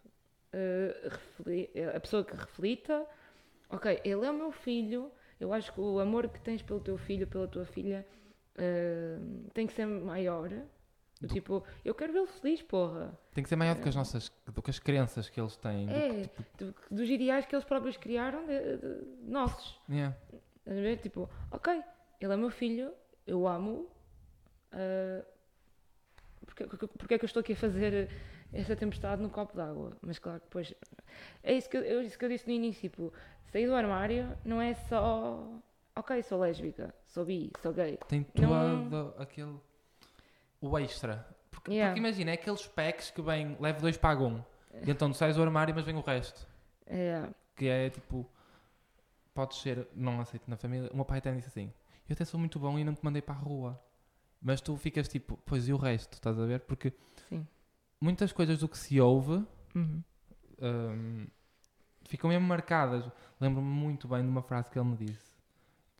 refli- 1.09 1.69
a 1.95 1.99
pessoa 1.99 2.23
que 2.23 2.36
reflita, 2.36 3.05
ok, 3.69 4.01
ele 4.03 4.25
é 4.25 4.32
o 4.32 4.34
meu 4.34 4.51
filho, 4.51 5.11
eu 5.39 5.53
acho 5.53 5.71
que 5.73 5.80
o 5.80 5.99
amor 5.99 6.28
que 6.30 6.39
tens 6.41 6.61
pelo 6.61 6.80
teu 6.80 6.97
filho, 6.97 7.28
pela 7.28 7.47
tua 7.47 7.65
filha, 7.65 8.05
ah, 8.57 9.19
tem 9.53 9.67
que 9.67 9.73
ser 9.73 9.86
maior. 9.86 10.49
Do 11.19 11.28
tipo, 11.28 11.63
eu 11.84 11.95
quero 11.95 12.13
vê-lo 12.13 12.28
feliz, 12.28 12.61
porra. 12.61 13.17
Tem 13.34 13.43
que 13.43 13.49
ser 13.49 13.55
maior 13.55 13.73
do 13.75 13.82
que 13.82 13.89
as 13.89 13.95
nossas. 13.95 14.32
do 14.53 14.61
que 14.61 14.69
as 14.69 14.78
crenças 14.78 15.28
que 15.28 15.41
eles 15.41 15.55
têm. 15.57 15.88
do 15.88 15.91
que, 15.91 15.97
É, 15.99 16.21
tipo, 16.21 16.43
do- 16.65 16.75
dos 16.91 17.09
ideais 17.09 17.43
que 17.47 17.55
eles 17.55 17.65
próprios 17.65 17.97
criaram, 17.97 18.45
de- 18.45 18.78
de- 18.78 19.05
nossos. 19.23 19.80
yeah. 19.89 20.15
Estás 20.59 20.78
a 20.78 20.82
ver? 20.82 20.97
Tipo, 20.97 21.28
ok, 21.49 21.82
ele 22.21 22.34
é 22.34 22.38
meu 22.38 22.51
filho, 22.51 22.93
eu 23.25 23.47
amo. 23.47 23.89
ah, 24.71 25.25
porque, 26.48 26.88
porque, 26.88 27.14
é 27.14 27.18
que 27.20 27.26
eu 27.26 27.28
estou 27.28 27.41
aqui 27.41 27.54
a 27.54 27.56
fazer 27.56 28.10
esta 28.52 28.76
tempestade 28.76 29.22
no 29.22 29.30
copo 29.30 29.56
d'água? 29.56 29.95
Mas 30.02 30.18
claro, 30.18 30.39
depois. 30.41 30.74
É 31.43 31.54
isso 31.54 31.70
que, 31.70 31.78
eu, 31.78 31.84
é 31.84 32.04
isso 32.04 32.18
que 32.18 32.26
eu 32.26 32.30
disse 32.30 32.48
no 32.48 32.54
início. 32.54 32.89
Tipo, 32.89 33.14
sair 33.52 33.68
do 33.68 33.76
armário 33.76 34.36
não 34.43 34.60
é 34.62 34.74
só. 34.74 35.48
Ok, 35.95 36.22
sou 36.24 36.39
lésbica, 36.39 36.93
sou 37.06 37.26
bi, 37.26 37.52
sou 37.62 37.74
gay. 37.74 37.98
Tem 38.08 38.26
Não- 38.36 38.89
todo 38.89 39.14
aquele. 39.18 39.56
o 40.62 40.78
extra. 40.80 41.28
Porque, 41.52 41.72
Yeah. 41.72 41.91
porque 41.93 42.00
imagina, 42.08 42.32
é 42.32 42.34
aqueles 42.36 42.68
packs 42.68 43.10
que 43.12 43.22
vem, 43.22 43.58
leva 43.60 43.80
dois, 43.80 43.98
paga 43.98 44.24
um. 44.24 44.43
E 44.84 44.89
então 44.91 45.10
tu 45.12 45.18
sais 45.18 45.36
do 45.36 45.41
armário, 45.41 45.74
mas 45.76 45.84
vem 45.86 45.95
o 45.95 46.02
resto. 46.02 46.48
É, 46.86 47.28
Que 47.56 47.68
é 47.68 47.89
tipo. 47.89 48.30
Podes 49.34 49.60
ser 49.62 49.88
não 49.93 50.20
aceito 50.20 50.50
na 50.50 50.56
família. 50.58 50.89
O 50.91 50.95
meu 50.95 51.06
pai 51.06 51.18
até 51.20 51.32
disse 51.32 51.48
assim: 51.48 51.72
Eu 52.10 52.14
até 52.14 52.26
sou 52.26 52.39
muito 52.39 52.58
bom 52.60 52.78
e 52.80 52.84
não 52.84 52.93
te 52.95 53.04
mandei 53.04 53.22
para 53.22 53.36
a 53.36 53.38
rua. 53.38 53.80
Mas 54.42 54.62
tu 54.62 54.76
ficas 54.78 55.08
tipo, 55.08 55.38
pois 55.46 55.68
e 55.68 55.74
o 55.74 55.78
resto? 55.78 56.14
Estás 56.14 56.40
a 56.40 56.46
ver? 56.46 56.62
Porque 56.62 56.94
sim. 57.30 57.46
muitas 58.00 58.32
coisas 58.32 58.60
do 58.60 58.68
que 58.70 58.78
se 58.78 59.00
ouve 59.02 59.44
Uhum. 59.76 60.04
hum, 60.62 61.28
ficam 62.04 62.30
mesmo 62.30 62.48
marcadas. 62.48 63.10
Lembro-me 63.40 63.68
muito 63.70 64.08
bem 64.08 64.22
de 64.24 64.28
uma 64.30 64.42
frase 64.42 64.70
que 64.70 64.78
ele 64.80 64.88
me 64.90 64.98
disse 64.98 65.36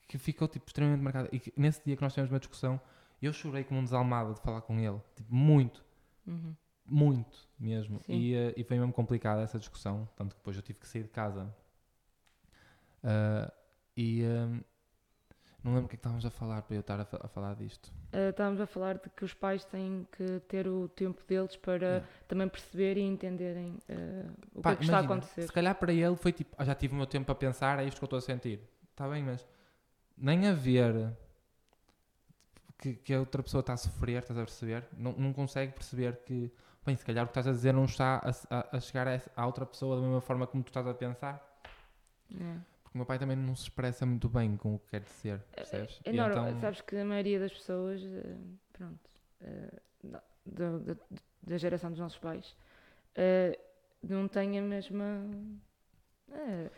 que 0.08 0.18
ficou 0.18 0.48
tipo, 0.48 0.66
extremamente 0.68 1.02
marcada. 1.02 1.30
E 1.32 1.40
que, 1.40 1.54
nesse 1.58 1.84
dia 1.84 1.96
que 1.96 2.02
nós 2.02 2.14
tivemos 2.14 2.32
uma 2.32 2.40
discussão, 2.40 2.80
eu 3.22 3.34
chorei 3.34 3.64
como 3.64 3.80
um 3.80 3.84
desalmado 3.84 4.34
de 4.34 4.40
falar 4.42 4.62
com 4.62 4.80
ele. 4.80 5.02
Tipo, 5.16 5.34
muito, 5.36 5.84
Uhum. 6.26 6.56
muito 6.86 7.48
mesmo. 7.60 8.00
Sim. 8.04 8.14
E, 8.14 8.34
eh, 8.36 8.54
e 8.56 8.64
foi 8.64 8.78
mesmo 8.80 8.94
complicada 8.94 9.42
essa 9.42 9.60
discussão. 9.60 10.08
Tanto 10.16 10.32
que 10.36 10.40
depois 10.40 10.56
eu 10.56 10.62
tive 10.64 10.80
que 10.80 10.88
sair 10.88 11.04
de 11.04 11.10
casa. 11.10 11.54
Ah, 13.04 13.52
e 13.96 14.24
hum, 14.24 14.62
não 15.68 15.76
lembro 15.76 15.86
o 15.86 15.90
que 15.90 15.96
é 15.96 15.98
que 15.98 16.00
estávamos 16.00 16.26
a 16.26 16.30
falar 16.30 16.62
para 16.62 16.76
eu 16.76 16.80
estar 16.82 17.00
a, 17.00 17.06
fa- 17.06 17.20
a 17.24 17.28
falar 17.28 17.56
disto. 17.56 17.92
Ah, 18.14 18.30
estávamos 18.30 18.62
a 18.62 18.66
falar 18.66 18.98
de 18.98 19.10
que 19.10 19.26
os 19.26 19.34
pais 19.34 19.66
têm 19.66 20.08
que 20.12 20.40
ter 20.48 20.68
o 20.68 20.88
tempo 20.88 21.22
deles 21.28 21.56
para 21.58 21.86
Yeah. 21.88 22.08
também 22.28 22.48
perceber 22.48 22.98
e 22.98 23.02
entenderem 23.02 23.78
ah, 23.90 24.32
o 24.56 24.62
Pá, 24.62 24.70
que 24.72 24.76
é 24.76 24.78
que 24.78 24.84
está 24.86 24.98
a 24.98 25.02
imagina, 25.02 25.14
acontecer. 25.16 25.42
Se 25.44 25.52
calhar 25.52 25.76
para 25.76 25.94
ele 25.94 26.16
foi 26.16 26.32
tipo, 26.32 26.56
"Ah, 26.58 26.66
já 26.66 26.74
tive 26.74 26.94
o 26.94 26.98
meu 26.98 27.06
tempo 27.06 27.26
para 27.26 27.36
pensar, 27.36 27.80
é 27.80 27.86
isto 27.86 27.98
que 27.98 28.04
eu 28.04 28.08
estou 28.08 28.18
a 28.18 28.22
sentir. 28.22 28.60
Está 28.92 29.08
bem, 29.08 29.24
mas 29.24 29.46
nem 30.18 30.48
a 30.48 30.54
ver 30.54 31.14
que, 32.80 32.94
que 32.96 33.14
a 33.14 33.20
outra 33.20 33.42
pessoa 33.44 33.60
está 33.62 33.74
a 33.74 33.78
sofrer, 33.78 34.22
estás 34.22 34.38
a 34.40 34.44
perceber? 34.44 34.88
Não, 34.98 35.12
não 35.14 35.34
consegue 35.34 35.74
perceber 35.74 36.18
que, 36.26 36.52
bem, 36.86 36.96
se 36.96 37.04
calhar 37.06 37.24
o 37.24 37.28
que 37.28 37.32
estás 37.32 37.48
a 37.48 37.52
dizer 37.52 37.74
não 37.74 37.86
está 37.86 38.22
a, 38.50 38.56
a- 38.60 38.78
a 38.78 38.80
chegar 38.80 39.08
a 39.08 39.12
essa- 39.12 39.32
à 39.36 39.46
outra 39.46 39.66
pessoa 39.66 39.96
da 39.98 40.02
mesma 40.02 40.22
forma 40.22 40.46
como 40.48 40.64
tu 40.64 40.68
estás 40.70 40.86
a 40.88 40.94
pensar. 40.94 41.44
É. 42.40 42.58
O 42.98 43.02
meu 43.02 43.06
pai 43.06 43.20
também 43.20 43.38
não 43.38 43.56
se 43.56 43.62
expressa 43.64 44.08
muito 44.08 44.28
bem 44.28 44.58
com 44.58 44.74
o 44.74 44.80
que 44.80 44.88
quer 44.90 45.02
dizer, 45.02 45.40
percebes? 45.56 46.02
É 46.04 46.10
E 46.12 46.18
normal, 46.18 46.48
então- 46.48 46.62
sabes 46.62 46.82
que 46.82 46.96
a 46.98 47.06
maioria 47.06 47.40
das 47.40 47.54
pessoas, 47.54 48.02
eh, 48.04 48.36
pronto, 48.74 49.00
eh, 49.40 49.72
da, 50.04 50.24
da- 50.44 50.78
da- 50.80 50.98
da 51.44 51.58
geração 51.60 51.92
dos 51.92 52.00
nossos 52.00 52.18
pais, 52.18 52.56
eh, 53.16 53.60
não 54.02 54.28
tem 54.28 54.58
a 54.58 54.64
mesma. 54.64 55.30
eh, 56.32 56.72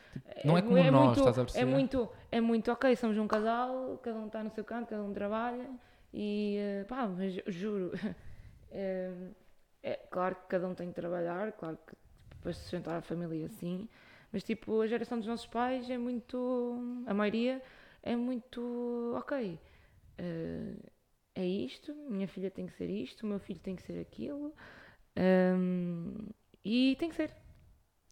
não 0.44 0.58
é 0.58 0.62
como 0.62 0.76
nós, 0.76 0.92
muito, 0.92 1.20
estás 1.20 1.38
a 1.40 1.42
é 1.42 1.46
perceber? 1.46 1.72
muito, 1.72 2.10
é 2.34 2.42
muito, 2.42 2.70
ok, 2.70 2.96
somos 2.98 3.18
um 3.18 3.28
casal, 3.30 3.98
cada 4.04 4.20
um 4.20 4.28
está 4.28 4.44
no 4.44 4.52
seu 4.52 4.66
canto, 4.66 4.90
cada 4.90 5.02
um 5.02 5.14
trabalha 5.14 5.70
e 6.14 6.58
eh, 6.60 6.84
pá, 6.84 7.08
mas 7.08 7.34
juro, 7.48 7.92
eh, 8.72 9.30
é 9.84 9.96
claro 10.12 10.36
que 10.36 10.48
cada 10.50 10.68
um 10.68 10.76
tem 10.76 10.90
que 10.90 10.96
trabalhar, 10.96 11.54
claro 11.54 11.78
que 11.78 11.96
tipo, 11.96 12.42
para 12.42 12.52
sustentar 12.54 12.98
a 12.98 13.02
família 13.02 13.46
assim, 13.46 13.88
mas 14.32 14.44
tipo, 14.44 14.82
a 14.82 14.88
geração 14.88 15.18
dos 15.18 15.28
nossos 15.28 15.48
pais 15.48 15.90
é 15.90 15.98
muito, 15.98 16.78
a 17.08 17.14
maioria 17.14 17.62
é 18.04 18.16
muito, 18.16 19.14
ok, 19.18 19.60
eh, 20.18 20.76
é 21.36 21.46
isto, 21.46 21.94
minha 21.96 22.28
filha 22.28 22.52
tem 22.52 22.68
que 22.68 22.74
ser 22.74 22.90
isto, 22.90 23.24
o 23.24 23.28
meu 23.28 23.40
filho 23.40 23.60
tem 23.60 23.76
que 23.76 23.82
ser 23.84 24.00
aquilo, 24.00 24.54
ehm, 25.16 26.28
e 26.64 26.96
tem 27.00 27.10
que 27.10 27.16
ser, 27.16 27.32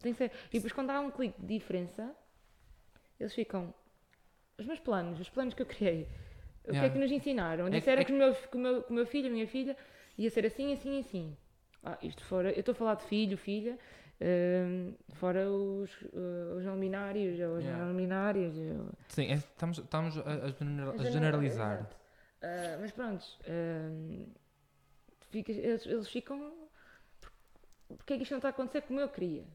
tem 0.01 0.13
que 0.13 0.18
ser. 0.18 0.32
E 0.49 0.53
depois 0.53 0.74
quando 0.74 0.89
há 0.91 0.99
um 0.99 1.11
clique 1.11 1.39
de 1.41 1.47
diferença, 1.47 2.15
eles 3.20 3.34
ficam, 3.34 3.74
os 4.57 4.65
meus 4.65 4.80
planos, 4.80 5.20
os 5.20 5.30
planos 5.30 5.53
que 5.53 5.61
eu 5.61 5.65
criei, 5.65 6.07
o 6.63 6.72
que 6.72 6.76
Yeah. 6.76 6.88
é 6.88 6.89
que 6.89 6.99
nos 6.99 7.11
ensinaram? 7.11 7.68
É- 7.68 7.70
Disseram 7.70 8.01
é 8.01 8.05
que, 8.05 8.11
o 8.11 8.15
meu, 8.18 8.34
que, 8.36 8.57
o 8.57 8.59
meu, 8.59 8.84
que 8.84 8.91
o 8.91 8.93
meu 8.93 9.05
filho, 9.05 9.28
a 9.28 9.32
minha 9.32 9.47
filha, 9.47 9.78
ia 10.18 10.30
ser 10.30 10.45
assim, 10.45 10.74
assim, 10.74 10.99
assim. 10.99 11.38
Ah, 11.84 11.97
isto 12.01 12.24
fora, 12.26 12.51
eu 12.51 12.59
estou 12.59 12.74
a 12.74 12.76
falar 12.76 12.95
de 12.95 13.05
filho, 13.05 13.38
filha, 13.38 13.80
fora 15.13 15.49
os, 15.49 15.91
eh, 16.13 16.53
os 16.57 16.65
não 16.65 16.80
binários, 16.80 17.39
ou 17.39 17.57
as 17.57 17.63
Yeah. 17.63 17.86
não 17.86 17.95
binárias. 17.95 18.55
ou- 18.55 18.89
Sim, 19.09 19.28
é- 19.28 19.36
estamos, 19.36 19.78
estamos 19.78 20.18
a, 20.18 20.22
a 20.22 20.49
general- 20.49 20.89
a 20.89 20.97
Genera- 20.97 21.11
generalizar. 21.11 21.89
Ah, 22.41 22.78
mas 22.80 22.91
pronto, 22.91 23.24
fica- 25.30 25.51
eles, 25.51 25.86
eles 25.86 26.07
ficam. 26.09 26.53
Porque 27.89 28.13
é 28.13 28.18
que 28.18 28.24
isto 28.24 28.32
não 28.32 28.38
está 28.39 28.49
a 28.49 28.51
acontecer 28.51 28.82
como 28.82 28.99
eu 28.99 29.07
queria? 29.09 29.45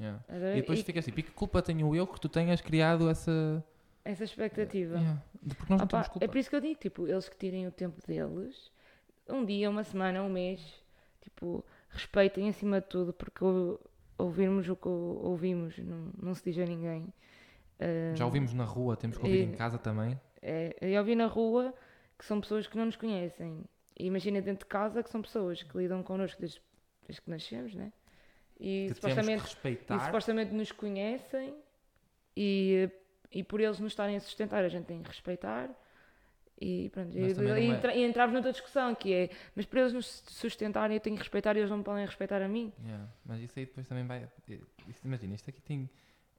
Yeah. 0.00 0.22
E 0.56 0.60
depois 0.60 0.80
E 0.80 0.84
fica 0.84 0.98
assim, 1.00 1.12
"E 1.16 1.22
que 1.22 1.30
culpa 1.30 1.60
tenho 1.62 1.94
eu 1.94 2.06
que 2.06 2.20
tu 2.20 2.28
tenhas 2.28 2.60
criado 2.60 3.08
essa... 3.10 3.64
essa 4.04 4.24
expectativa. 4.24 4.96
Yeah. 4.96 5.22
Porque 5.56 5.62
nós 5.72 5.80
não 5.80 5.84
Opa, 5.84 5.86
temos 5.88 6.08
culpa. 6.08 6.24
é 6.24 6.28
por 6.28 6.36
isso 6.38 6.50
que 6.50 6.56
eu 6.56 6.60
digo, 6.60 6.80
tipo, 6.80 7.06
eles 7.08 7.28
que 7.28 7.36
tirem 7.36 7.66
o 7.66 7.70
tempo 7.72 8.00
deles, 8.06 8.70
um 9.28 9.44
dia, 9.44 9.68
uma 9.70 9.84
semana, 9.84 10.22
um 10.22 10.28
mês, 10.28 10.60
tipo, 11.20 11.64
respeitem 11.90 12.48
acima 12.48 12.80
de 12.80 12.86
tudo, 12.88 13.12
porque 13.12 13.42
ou- 13.44 13.80
ouvirmos 14.18 14.68
o 14.68 14.76
que 14.76 14.88
ou- 14.88 15.24
ouvimos 15.24 15.78
não, 15.78 16.10
não 16.20 16.34
se 16.34 16.42
diz 16.44 16.58
a 16.58 16.66
ninguém. 16.66 17.12
Ah, 17.80 18.14
Já 18.16 18.24
ouvimos 18.26 18.52
na 18.52 18.64
rua, 18.64 18.96
temos 18.96 19.16
que 19.16 19.24
ouvir 19.24 19.38
e- 19.40 19.44
em 19.44 19.52
casa 19.52 19.78
também. 19.78 20.20
É, 20.42 20.76
eu 20.80 20.98
ouvi 21.00 21.14
na 21.14 21.26
rua 21.26 21.72
que 22.18 22.24
são 22.24 22.40
pessoas 22.40 22.66
que 22.66 22.76
não 22.76 22.86
nos 22.86 22.96
conhecem. 22.96 23.64
E 23.98 24.06
imagina 24.06 24.40
dentro 24.40 24.64
de 24.66 24.70
casa 24.70 25.02
que 25.02 25.10
são 25.10 25.22
pessoas 25.22 25.62
que 25.62 25.76
lidam 25.76 26.02
connosco 26.02 26.40
desde, 26.40 26.60
desde 27.06 27.22
que 27.22 27.30
nascemos, 27.30 27.74
né? 27.74 27.92
E 28.60 28.86
Que 28.88 28.94
supostamente, 28.94 29.44
e 29.94 30.00
supostamente 30.06 30.52
nos 30.52 30.72
conhecem 30.72 31.54
e, 32.36 32.90
e 33.32 33.42
por 33.44 33.60
eles 33.60 33.78
nos 33.80 33.92
estarem 33.92 34.16
a 34.16 34.20
sustentar, 34.20 34.64
a 34.64 34.68
gente 34.68 34.84
tem 34.86 35.00
que 35.02 35.08
respeitar. 35.08 35.70
E 36.60 36.90
pronto, 36.90 37.16
e, 37.16 37.20
e 37.20 37.22
é- 37.22 37.98
e 37.98 38.12
noutra 38.32 38.50
discussão 38.52 38.92
que 38.94 39.14
é, 39.14 39.30
mas 39.54 39.64
para 39.64 39.80
eles 39.80 39.92
nos 39.92 40.06
sustentarem 40.26 40.96
eu 40.96 41.00
tenho 41.00 41.14
que 41.14 41.22
respeitar 41.22 41.54
e 41.56 41.60
eles 41.60 41.70
não 41.70 41.78
me 41.78 41.84
podem 41.84 42.04
respeitar 42.04 42.42
a 42.42 42.48
mim. 42.48 42.72
Yeah, 42.84 43.08
Mas 43.24 43.40
isso 43.42 43.58
aí 43.58 43.66
depois 43.66 43.86
também 43.86 44.04
vai. 44.06 44.28
Isto, 44.88 45.04
imagina, 45.06 45.34
isto 45.34 45.48
aqui 45.48 45.60
tem, 45.60 45.88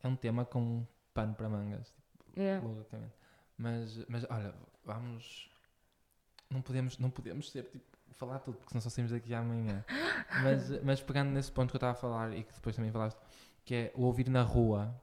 é 0.03 0.07
um 0.07 0.15
tema 0.17 0.43
com 0.43 0.86
pano 1.13 1.34
para 1.34 1.47
mangas, 1.47 1.93
Yeah. 2.38 2.65
logicamente. 2.65 3.13
Mas, 3.57 4.05
mas 4.07 4.26
olha, 4.30 4.53
vamos. 4.84 5.49
Não 6.49 6.61
podemos, 6.61 6.97
não 6.97 7.09
podemos 7.09 7.49
ser 7.51 7.63
tipo, 7.63 7.86
falar 8.11 8.39
tudo, 8.39 8.57
porque 8.57 8.70
senão 8.72 8.82
só 8.82 8.89
saímos 8.89 9.11
daqui 9.11 9.34
amanhã. 9.34 9.86
mas, 10.43 10.84
mas 10.84 11.01
pegando 11.01 11.30
nesse 11.32 11.51
ponto 11.51 11.70
que 11.70 11.76
eu 11.76 11.80
estava 11.80 11.93
a 11.93 11.95
falar 11.95 12.34
e 12.36 12.43
que 12.43 12.53
depois 12.53 12.76
também 12.76 12.91
falaste, 12.91 13.20
que 13.63 13.74
é 13.76 13.91
o 13.95 14.03
ouvir 14.03 14.30
na 14.30 14.41
rua 14.41 14.93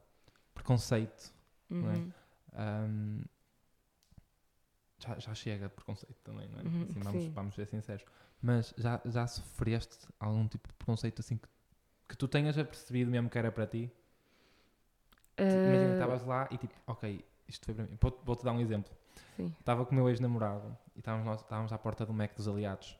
preconceito. 0.54 1.32
Não 1.70 1.90
é? 1.90 1.94
Uhum. 1.94 3.24
Já, 4.98 5.18
já 5.18 5.34
chega 5.34 5.68
de 5.68 5.74
preconceito 5.74 6.16
também, 6.24 6.48
não 6.48 6.58
é? 6.58 6.62
Uhum, 6.62 6.82
Assim, 6.84 7.00
vamos, 7.00 7.22
sim. 7.22 7.30
vamos 7.32 7.54
ser 7.54 7.66
sinceros. 7.66 8.04
Mas 8.40 8.72
já, 8.78 9.00
já 9.04 9.26
sofreste 9.26 10.06
algum 10.18 10.46
tipo 10.48 10.68
de 10.68 10.74
preconceito 10.74 11.20
assim 11.20 11.36
que, 11.36 11.48
que 12.08 12.16
tu 12.16 12.26
tenhas 12.26 12.56
apercebido 12.56 13.10
mesmo 13.10 13.28
que 13.28 13.38
era 13.38 13.52
para 13.52 13.66
ti? 13.66 13.92
Tipo, 15.36 15.66
Imagina, 15.66 15.90
Ah, 15.90 15.92
estavas 15.92 16.24
lá 16.24 16.48
e 16.50 16.56
tipo, 16.58 16.74
ok, 16.86 17.24
isto 17.46 17.66
foi 17.66 17.74
para 17.74 17.84
mim. 17.84 17.98
Vou- 18.00 18.20
Vou-te 18.24 18.44
dar 18.44 18.52
um 18.52 18.60
exemplo. 18.60 18.92
sim. 19.36 19.54
Estava 19.60 19.84
com 19.84 19.92
o 19.92 19.94
meu 19.94 20.08
ex-namorado 20.08 20.76
e 20.94 21.00
estávamos, 21.00 21.26
nós, 21.26 21.40
estávamos 21.42 21.72
à 21.72 21.78
porta 21.78 22.06
do 22.06 22.12
Mac 22.14 22.34
dos 22.34 22.48
Aliados. 22.48 22.98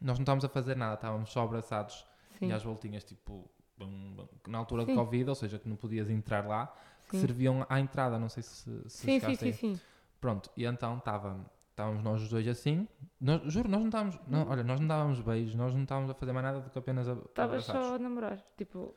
Nós 0.00 0.18
não 0.18 0.22
estávamos 0.22 0.44
a 0.44 0.48
fazer 0.48 0.76
nada, 0.76 0.94
estávamos 0.94 1.30
só 1.32 1.42
abraçados 1.42 2.06
Sim. 2.38 2.46
e 2.48 2.52
às 2.52 2.62
voltinhas, 2.62 3.02
tipo, 3.02 3.50
bum, 3.76 4.14
bum, 4.14 4.28
na 4.46 4.58
altura 4.58 4.84
de 4.84 4.92
Sim. 4.92 4.96
Covid, 4.96 5.28
ou 5.30 5.34
seja, 5.34 5.58
que 5.58 5.68
não 5.68 5.74
podias 5.76 6.08
entrar 6.08 6.46
lá, 6.46 6.72
que 7.08 7.16
Sim. 7.16 7.20
serviam 7.22 7.66
à 7.68 7.80
entrada. 7.80 8.18
Não 8.18 8.28
sei 8.28 8.42
se, 8.44 8.88
se 8.88 8.88
Sim, 8.88 9.18
sim, 9.18 9.34
sim, 9.34 9.52
sim. 9.52 9.80
Pronto, 10.20 10.50
e 10.56 10.64
então 10.64 10.98
estava, 10.98 11.48
estávamos 11.70 12.02
nós 12.02 12.22
os 12.22 12.28
dois 12.28 12.46
assim. 12.48 12.88
Nós, 13.20 13.40
juro, 13.52 13.68
nós 13.68 13.80
não 13.80 13.88
estávamos, 13.88 14.18
não, 14.26 14.48
olha, 14.48 14.64
nós 14.64 14.80
não 14.80 14.88
dávamos 14.88 15.20
beijos, 15.20 15.54
nós 15.54 15.74
não 15.74 15.82
estávamos 15.82 16.10
a 16.10 16.14
fazer 16.14 16.32
mais 16.32 16.44
nada 16.44 16.60
do 16.60 16.70
que 16.70 16.78
apenas 16.78 17.08
a, 17.08 17.12
Estavas 17.12 17.64
só 17.64 17.94
a 17.94 17.98
namorar, 17.98 18.42
tipo, 18.56 18.94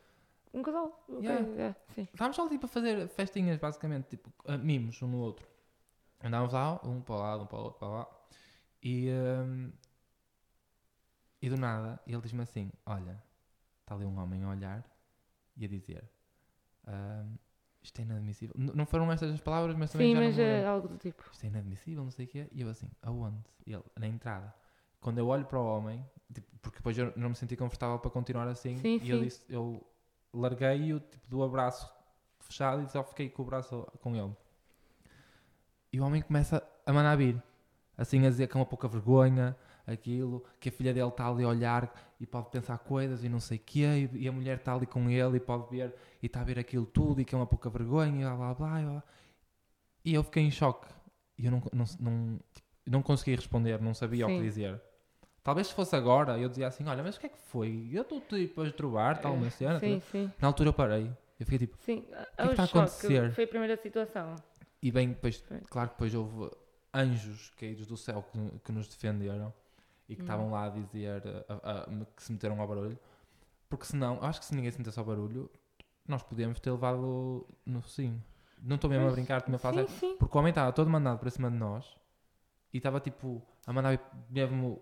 um 0.53 0.61
casal. 0.61 1.03
ok, 1.07 1.29
Yeah. 1.29 1.75
Estávamos 1.97 2.35
só 2.35 2.47
tipo 2.49 2.65
a 2.65 2.69
fazer 2.69 3.07
festinhas, 3.09 3.57
basicamente, 3.59 4.09
tipo, 4.17 4.31
mimos 4.59 5.01
um 5.01 5.07
no 5.07 5.17
outro. 5.19 5.47
Andávamos 6.23 6.53
lá, 6.53 6.79
um 6.83 7.01
para 7.01 7.15
o 7.15 7.19
lado, 7.19 7.43
um 7.43 7.47
para 7.47 7.57
o 7.57 7.63
outro, 7.63 7.79
para 7.79 7.87
lá. 7.87 8.07
E, 8.83 9.09
hum, 9.11 9.71
e 11.41 11.49
do 11.49 11.57
nada, 11.57 11.99
ele 12.05 12.21
diz-me 12.21 12.41
assim: 12.41 12.71
Olha, 12.85 13.21
está 13.81 13.95
ali 13.95 14.05
um 14.05 14.17
homem 14.19 14.43
a 14.43 14.49
olhar 14.49 14.83
e 15.55 15.65
a 15.65 15.67
dizer: 15.67 16.09
hum, 16.87 17.35
Isto 17.83 17.99
é 17.99 18.01
inadmissível. 18.03 18.55
N- 18.57 18.71
não 18.75 18.85
foram 18.85 19.11
estas 19.11 19.33
as 19.33 19.41
palavras, 19.41 19.75
mas 19.75 19.91
também 19.91 20.07
Sim, 20.07 20.13
já 20.13 20.19
não 20.19 20.27
mas 20.27 20.37
me 20.37 20.43
é 20.43 20.65
algo 20.65 20.87
do 20.87 20.97
tipo. 20.97 21.23
Isto 21.31 21.43
é 21.45 21.47
inadmissível, 21.47 22.03
não 22.03 22.11
sei 22.11 22.25
o 22.25 22.29
quê. 22.29 22.47
E 22.51 22.61
eu 22.61 22.69
assim: 22.69 22.89
Aonde? 23.01 23.37
E 23.65 23.73
ele: 23.73 23.83
Na 23.97 24.07
entrada. 24.07 24.53
Quando 24.99 25.17
eu 25.17 25.27
olho 25.27 25.45
para 25.45 25.59
o 25.59 25.65
homem, 25.65 26.05
tipo, 26.33 26.47
porque 26.61 26.77
depois 26.77 26.95
eu 26.97 27.11
não 27.15 27.29
me 27.29 27.35
senti 27.35 27.55
confortável 27.55 27.97
para 27.97 28.11
continuar 28.11 28.47
assim, 28.47 28.77
Sim, 28.77 28.95
e 28.97 28.99
sim. 28.99 29.23
disse: 29.23 29.43
Eu 29.49 29.83
larguei-o 30.31 30.99
tipo, 30.99 31.27
do 31.27 31.43
abraço 31.43 31.91
fechado 32.39 32.83
e 32.83 32.87
só 32.87 33.03
fiquei 33.03 33.29
com 33.29 33.41
o 33.41 33.45
braço 33.45 33.87
com 34.01 34.15
ele. 34.15 34.31
E 35.91 35.99
o 35.99 36.05
homem 36.05 36.21
começa 36.21 36.63
a 36.85 36.93
mandar 36.93 37.15
vir, 37.17 37.41
assim 37.97 38.25
a 38.25 38.29
dizer 38.29 38.47
que 38.47 38.55
é 38.55 38.59
uma 38.59 38.65
pouca 38.65 38.87
vergonha, 38.87 39.55
aquilo, 39.85 40.43
que 40.59 40.69
a 40.69 40.71
filha 40.71 40.93
dele 40.93 41.07
está 41.07 41.27
ali 41.27 41.43
a 41.43 41.47
olhar 41.47 41.93
e 42.19 42.25
pode 42.25 42.49
pensar 42.49 42.77
coisas 42.79 43.23
e 43.23 43.29
não 43.29 43.39
sei 43.39 43.57
o 43.57 43.61
quê, 43.65 44.09
e, 44.13 44.23
e 44.23 44.27
a 44.27 44.31
mulher 44.31 44.57
está 44.57 44.73
ali 44.73 44.85
com 44.85 45.09
ele 45.09 45.37
e 45.37 45.39
pode 45.39 45.69
ver 45.69 45.93
e 46.21 46.27
está 46.27 46.41
a 46.41 46.43
ver 46.43 46.59
aquilo 46.59 46.85
tudo 46.85 47.21
e 47.21 47.25
que 47.25 47.33
é 47.33 47.37
uma 47.37 47.47
pouca 47.47 47.69
vergonha, 47.69 48.21
e 48.21 48.23
blá 48.23 48.35
blá 48.35 48.53
blá. 48.53 48.81
E, 48.81 48.85
blá. 48.85 49.03
e 50.05 50.13
eu 50.13 50.23
fiquei 50.23 50.43
em 50.43 50.51
choque 50.51 50.87
e 51.37 51.45
eu 51.45 51.51
não, 51.51 51.63
não, 51.73 51.85
não, 51.99 52.39
não 52.85 53.01
consegui 53.01 53.35
responder, 53.35 53.81
não 53.81 53.93
sabia 53.93 54.25
o 54.25 54.29
que 54.29 54.37
Sim. 54.37 54.43
dizer. 54.43 54.81
Talvez 55.43 55.67
se 55.67 55.73
fosse 55.73 55.95
agora, 55.95 56.37
eu 56.37 56.47
dizia 56.47 56.67
assim: 56.67 56.87
Olha, 56.87 57.01
mas 57.01 57.15
o 57.15 57.19
que 57.19 57.25
é 57.25 57.29
que 57.29 57.39
foi? 57.39 57.89
Eu 57.91 58.03
estou 58.03 58.21
tipo 58.21 58.61
a 58.61 58.67
estrobar, 58.67 59.19
tal, 59.19 59.33
uma 59.33 59.49
cena. 59.49 59.79
Sim, 59.79 59.99
tal." 59.99 60.09
sim, 60.11 60.31
Na 60.39 60.47
altura 60.47 60.69
eu 60.69 60.73
parei, 60.73 61.11
eu 61.39 61.45
fiquei 61.45 61.57
tipo. 61.57 61.77
sim. 61.79 62.01
que 62.01 62.47
está 62.47 62.61
a 62.61 62.65
acontecer? 62.65 63.31
Foi 63.31 63.45
a 63.45 63.47
primeira 63.47 63.75
situação. 63.75 64.35
E 64.83 64.91
bem, 64.91 65.09
depois, 65.09 65.43
claro 65.69 65.89
que 65.89 65.95
depois 65.95 66.13
houve 66.13 66.51
anjos 66.93 67.51
caídos 67.51 67.87
do 67.87 67.97
céu 67.97 68.23
que, 68.31 68.59
que 68.59 68.71
nos 68.71 68.87
defenderam 68.87 69.53
e 70.11 70.15
que 70.15 70.21
Hum. 70.21 70.25
estavam 70.25 70.51
lá 70.51 70.65
a 70.65 70.69
dizer 70.69 71.23
a- 71.47 71.81
a- 71.83 72.05
que 72.15 72.21
se 72.23 72.31
meteram 72.31 72.59
ao 72.59 72.67
barulho. 72.67 72.99
Porque 73.69 73.85
senão, 73.85 74.15
eu 74.17 74.23
acho 74.23 74.39
que 74.39 74.45
se 74.45 74.53
ninguém 74.53 74.69
se 74.69 74.77
metesse 74.77 74.99
ao 74.99 75.05
barulho, 75.05 75.49
nós 76.07 76.21
podíamos 76.21 76.59
ter 76.59 76.69
levado 76.71 77.47
no 77.65 77.81
focinho. 77.81 78.21
Não 78.61 78.75
estou 78.75 78.89
mesmo 78.89 79.05
a 79.05 79.07
Pois, 79.07 79.15
brincar, 79.15 79.43
Sim, 79.45 79.57
sério. 79.57 79.87
sim. 79.89 80.15
Porque 80.19 80.37
o 80.37 80.39
homem 80.39 80.49
estava 80.51 80.71
todo 80.73 80.89
mandado 80.89 81.17
para 81.19 81.29
cima 81.29 81.49
de 81.49 81.55
nós 81.57 81.97
e 82.73 82.77
estava 82.77 82.99
tipo 82.99 83.41
a 83.65 83.71
mandar 83.73 83.97
mesmo. 84.29 84.81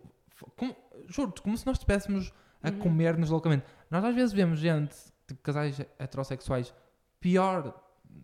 Como, 0.55 0.75
Juro-te, 1.07 1.41
como 1.41 1.55
se 1.57 1.65
nós 1.65 1.77
estivéssemos 1.77 2.33
a 2.63 2.69
Uhum. 2.69 2.79
comer-nos 2.79 3.29
loucamente. 3.29 3.65
Nós 3.89 4.03
às 4.03 4.15
vezes 4.15 4.33
vemos 4.33 4.59
gente, 4.59 4.95
tipo 5.27 5.41
casais 5.41 5.79
heterossexuais, 5.99 6.73
pior 7.19 7.73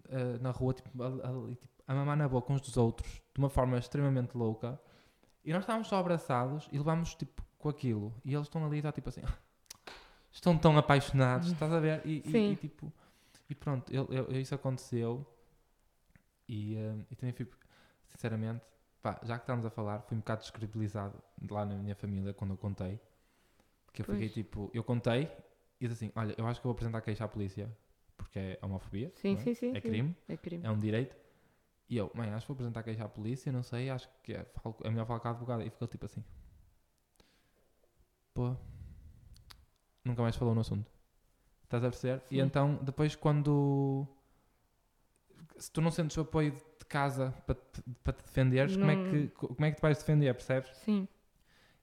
eh, 0.09 0.37
na 0.41 0.49
rua, 0.51 0.73
tipo, 0.73 1.03
a, 1.03 1.07
a- 1.07 1.55
tipo, 1.55 1.67
a 1.87 1.93
mamar 1.93 2.17
na 2.17 2.27
boca 2.27 2.51
uns 2.51 2.61
dos 2.61 2.75
outros 2.75 3.21
de 3.33 3.39
uma 3.39 3.49
forma 3.49 3.77
extremamente 3.77 4.35
louca 4.35 4.79
e 5.45 5.53
nós 5.53 5.63
estávamos 5.63 5.87
só 5.87 5.97
abraçados 5.97 6.67
e 6.71 6.77
levámos 6.77 7.15
tipo 7.15 7.43
com 7.57 7.69
aquilo 7.69 8.13
e 8.23 8.33
eles 8.33 8.47
estão 8.47 8.65
ali 8.65 8.77
e 8.77 8.79
está 8.79 8.91
tipo 8.91 9.09
assim. 9.09 9.21
Estão 10.31 10.57
tão 10.57 10.77
apaixonados, 10.77 11.49
estás 11.53 11.71
a 11.71 11.79
ver? 11.79 12.01
E, 12.05 12.17
e- 12.25 12.31
Sim. 12.31 12.51
e, 12.51 12.55
tipo, 12.57 12.91
e 13.49 13.55
pronto, 13.55 13.89
eu, 13.93 14.05
eu- 14.11 14.29
isso 14.41 14.53
aconteceu 14.53 15.25
e, 16.47 16.75
eh, 16.75 16.95
e 17.09 17.15
também 17.15 17.33
fico, 17.33 17.55
sinceramente, 18.07 18.61
pá, 19.01 19.17
já 19.23 19.37
que 19.37 19.43
estamos 19.43 19.65
a 19.65 19.69
falar, 19.69 20.01
fui 20.01 20.17
um 20.17 20.19
bocado 20.19 20.41
descredibilizado 20.41 21.17
lá 21.49 21.65
na 21.65 21.75
minha 21.75 21.95
família 21.95 22.33
quando 22.33 22.51
eu 22.51 22.57
contei. 22.57 22.99
Que 23.93 24.01
eu 24.01 24.05
fiquei 24.05 24.27
Pois. 24.27 24.33
tipo, 24.33 24.69
eu 24.73 24.83
contei 24.83 25.31
e 25.79 25.87
disse 25.87 26.03
assim: 26.05 26.11
Olha, 26.17 26.35
eu 26.37 26.45
acho 26.47 26.59
que 26.59 26.67
eu 26.67 26.69
vou 26.69 26.73
apresentar 26.75 26.99
queixa 26.99 27.23
à 27.23 27.27
polícia 27.29 27.71
porque 28.17 28.37
é 28.37 28.59
homofobia, 28.61 29.13
Sim, 29.15 29.35
é? 29.35 29.37
sim, 29.37 29.53
sim. 29.53 29.69
é 29.69 29.79
sim. 29.79 29.87
crime, 29.89 30.15
É 30.27 30.35
crime. 30.35 30.65
é 30.65 30.69
um 30.69 30.77
direito. 30.79 31.15
E 31.87 31.97
eu, 31.97 32.11
mãe, 32.15 32.29
acho 32.31 32.45
que 32.45 32.47
vou 32.47 32.55
apresentar 32.55 32.83
queixa 32.83 33.03
à 33.05 33.09
polícia, 33.09 33.51
não 33.51 33.61
sei, 33.63 33.89
acho 33.89 34.09
que 34.23 34.33
é, 34.33 34.43
falo- 34.55 34.77
é 34.83 34.89
melhor 34.89 35.05
falar 35.05 35.19
com 35.19 35.27
a 35.27 35.31
advogada. 35.31 35.63
E 35.63 35.69
ficou 35.69 35.87
tipo 35.87 36.05
assim: 36.05 36.23
Pô, 38.33 38.55
nunca 40.03 40.21
mais 40.21 40.35
falou 40.35 40.53
no 40.55 40.61
assunto. 40.61 40.91
Estás 41.63 41.83
a 41.83 41.89
perceber? 41.89 42.21
E 42.31 42.35
Sim. 42.37 42.39
então, 42.41 42.75
depois, 42.83 43.15
quando. 43.15 44.07
Se 45.57 45.71
tu 45.71 45.79
não 45.81 45.91
sentes 45.91 46.17
o 46.17 46.21
apoio 46.21 46.51
de 46.51 46.85
casa 46.87 47.31
para 47.45 47.55
te, 47.55 47.81
para 48.03 48.13
te 48.13 48.23
defenderes, 48.23 48.75
como, 48.75 48.91
é 48.91 48.95
que, 48.95 49.27
como 49.29 49.65
é 49.65 49.71
que 49.71 49.77
tu 49.77 49.81
vais 49.81 49.97
defender, 49.97 50.33
percebes? 50.33 50.69
Sim. 50.77 51.07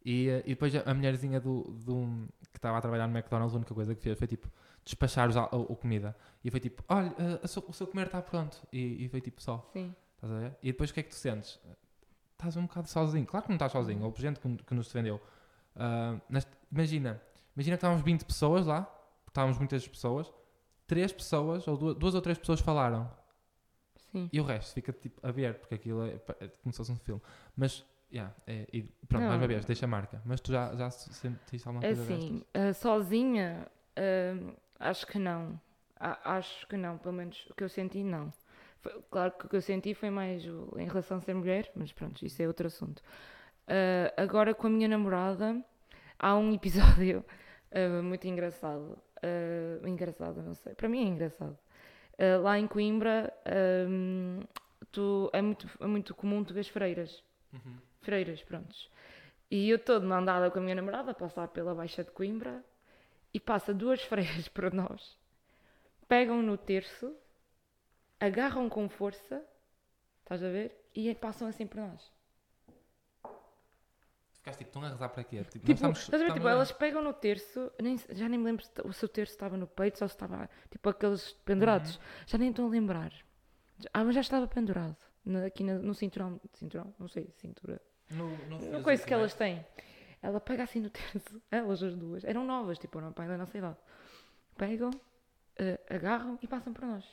E, 0.05 0.28
eh, 0.28 0.42
e 0.44 0.48
depois 0.50 0.74
a, 0.76 0.90
a 0.90 0.94
mulherzinha 0.94 1.40
do, 1.40 1.62
do- 1.62 2.28
que 2.50 2.59
estava 2.59 2.76
a 2.76 2.80
trabalhar 2.80 3.07
no 3.07 3.16
McDonald's, 3.16 3.55
a 3.55 3.57
única 3.59 3.74
coisa 3.74 3.94
que 3.94 4.03
fez 4.03 4.18
foi 4.18 4.26
tipo 4.26 4.50
despachar 4.85 5.28
os, 5.28 5.37
al- 5.37 5.49
a, 5.53 5.72
a 5.72 5.76
comida. 5.76 6.16
E 6.45 6.51
foi 6.51 6.61
tipo: 6.61 6.83
Olha, 6.89 7.14
eh, 7.18 7.41
o 7.45 7.72
seu 7.72 7.87
comer 7.87 8.07
está 8.07 8.20
pronto. 8.22 8.57
E, 8.72 9.05
e 9.05 9.09
foi 9.09 9.20
tipo 9.20 9.41
só. 9.43 9.68
Sim. 9.72 9.95
Estás 10.14 10.33
a 10.33 10.39
ver? 10.39 10.57
E 10.62 10.72
depois 10.72 10.91
o 10.91 10.95
que 10.95 11.01
é 11.01 11.03
que 11.03 11.09
tu 11.11 11.16
sentes? 11.16 11.59
Estás 12.33 12.57
um 12.57 12.62
bocado 12.66 12.89
sozinho. 12.89 13.26
Claro 13.26 13.45
que 13.45 13.51
não 13.51 13.57
estás 13.57 13.72
sozinho. 13.72 14.03
Houve 14.05 14.20
gente 14.20 14.41
que, 14.41 14.57
que 14.64 14.74
nos 14.74 14.87
defendeu. 14.87 15.20
Mas 16.28 16.47
imagina, 16.70 17.20
imagina 17.57 17.76
que 17.76 17.78
estávamos 17.78 18.03
20 18.05 18.24
pessoas 18.24 18.66
lá, 18.66 18.89
estávamos 19.28 19.59
muitas 19.59 19.87
pessoas, 19.87 20.33
três 20.87 21.12
pessoas, 21.12 21.66
ou 21.66 21.76
duas, 21.76 21.97
duas 21.97 22.14
ou 22.14 22.20
três 22.20 22.39
pessoas 22.39 22.61
falaram. 22.61 23.11
Sim. 24.11 24.28
E 24.33 24.41
o 24.41 24.45
resto 24.45 24.74
fica 24.74 24.93
tipo 24.93 25.26
a 25.26 25.30
ver, 25.30 25.55
porque 25.59 25.74
aquilo 25.74 26.05
é, 26.05 26.20
é 26.41 26.49
como 26.62 26.72
se 26.72 26.76
fosse 26.76 26.93
um 26.93 26.97
filme. 26.99 27.22
Mas, 27.57 27.85
yeah, 28.12 28.35
é, 28.47 28.66
e 28.72 28.83
pronto, 29.09 29.22
Não. 29.22 29.39
mais 29.39 29.47
vez, 29.47 29.64
deixa 29.64 29.87
a 29.87 29.89
marca. 29.89 30.20
Mas 30.24 30.41
tu 30.41 30.53
já, 30.53 30.74
já 30.76 30.91
sentiste 30.91 31.66
alguma 31.66 31.83
coisa 31.83 32.03
Assim, 32.03 32.45
ah, 32.53 32.74
sozinha, 32.74 33.66
ah, 33.97 34.53
acho 34.91 35.07
que 35.07 35.18
não. 35.18 35.61
A- 35.99 36.37
acho 36.37 36.66
que 36.66 36.76
não, 36.76 36.99
pelo 36.99 37.14
menos 37.14 37.47
o 37.51 37.55
que 37.55 37.62
eu 37.64 37.68
senti, 37.68 38.03
não. 38.03 38.33
Foi- 38.80 39.01
claro 39.11 39.33
que 39.33 39.47
o 39.47 39.49
que 39.49 39.57
eu 39.57 39.62
senti 39.62 39.95
foi 39.95 40.11
mais 40.11 40.45
o- 40.47 40.74
em 40.78 40.87
relação 40.89 41.18
a 41.18 41.20
ser 41.20 41.35
mulher, 41.35 41.70
mas 41.76 41.93
pronto, 41.93 42.24
isso 42.24 42.43
é 42.43 42.47
outro 42.47 42.66
assunto. 42.66 43.03
Ah, 43.68 44.12
agora 44.16 44.55
com 44.55 44.66
a 44.66 44.70
minha 44.70 44.89
namorada, 44.89 45.64
há 46.18 46.35
um 46.37 46.53
episódio 47.01 47.24
ah, 47.72 48.03
muito 48.03 48.26
engraçado. 48.26 48.99
ah, 49.22 49.89
engraçado, 49.89 50.43
não 50.43 50.55
sei. 50.55 50.74
Para 50.74 50.89
mim 50.89 51.05
é 51.05 51.09
engraçado. 51.09 51.57
Lá 52.43 52.59
em 52.59 52.66
Coimbra, 52.68 53.33
ah, 53.47 54.47
tu, 54.91 55.30
é, 55.33 55.41
muito, 55.43 55.68
é 55.80 55.87
muito 55.87 56.14
comum 56.14 56.43
tu 56.45 56.53
vês 56.55 56.68
freiras. 56.68 57.22
Uhum. 57.53 57.76
Freiras, 58.01 58.43
prontos. 58.43 58.91
E 59.51 59.68
eu 59.70 59.76
estou 59.76 60.01
mandada 60.01 60.51
com 60.51 60.59
a 60.59 60.62
minha 60.62 60.74
namorada 60.74 61.11
a 61.12 61.14
passar 61.14 61.49
pela 61.49 61.74
Baixa 61.74 62.03
de 62.03 62.11
Coimbra 62.11 62.64
e 63.33 63.41
passa 63.41 63.72
duas 63.74 64.03
freiras 64.05 64.49
para 64.49 64.70
nós, 64.70 65.18
pegam 66.09 66.43
no 66.43 66.57
terço, 66.57 67.14
agarram 68.20 68.68
com 68.68 68.89
força, 68.89 69.43
estás 70.22 70.43
a 70.43 70.49
ver? 70.49 70.78
E 70.95 71.14
passam 71.14 71.49
assim 71.49 71.66
por 71.66 71.78
nós. 71.80 72.12
ficaste 74.35 74.59
tipo, 74.59 74.70
estão 74.70 74.83
a 74.85 74.89
rezar 74.89 75.09
para 75.09 75.24
quê? 75.24 75.39
Tipo, 75.45 75.51
Tipo, 75.61 75.72
estamos- 75.72 76.01
estás 76.01 76.20
a 76.22 76.26
ver, 76.26 76.33
tipo, 76.35 76.49
elas 76.49 76.72
pegam 76.72 77.03
no 77.03 77.12
terço, 77.12 77.70
nem, 77.80 77.97
já 78.11 78.28
nem 78.28 78.39
me 78.39 78.45
lembro 78.45 78.64
se, 78.64 78.72
se 78.93 79.05
o 79.05 79.09
terço 79.09 79.33
estava 79.33 79.57
no 79.57 79.66
peito 79.66 80.03
ou 80.03 80.09
se 80.09 80.14
estava, 80.14 80.51
tipo, 80.70 80.89
aqueles 80.89 81.33
pendurados. 81.45 81.97
Uhum. 81.97 82.03
Já 82.26 82.39
nem 82.39 82.51
estou 82.51 82.66
a 82.66 82.68
lembrar. 82.68 83.12
Ah, 83.95 84.05
mas 84.05 84.14
já 84.14 84.20
estava 84.20 84.47
pendurado. 84.47 84.97
na- 85.24 85.47
aqui 85.47 85.62
na- 85.62 85.78
no 85.78 85.95
cinturão, 85.95 86.41
cinturão, 86.55 86.93
não 86.99 87.07
sei, 87.07 87.30
cintura. 87.37 87.80
No, 88.11 88.37
no 88.49 88.59
Não 88.72 88.83
coisa 88.83 89.07
que 89.07 89.14
elas 89.14 89.33
têm. 89.35 89.64
Ela 90.22 90.40
pega 90.40 90.62
assim 90.64 90.80
no 90.80 90.90
terço, 90.90 91.42
elas 91.50 91.82
as 91.82 91.94
duas, 91.96 92.24
eram 92.24 92.44
novas, 92.44 92.78
tipo, 92.78 92.98
eram 92.98 93.12
pai 93.12 93.28
da 93.28 93.36
nossa 93.38 93.58
idade. 93.58 93.76
Pegam, 94.56 94.90
eh, 95.58 95.80
agarram 95.90 96.38
e 96.42 96.46
passam 96.48 96.72
para 96.74 96.86
nós. 96.88 97.06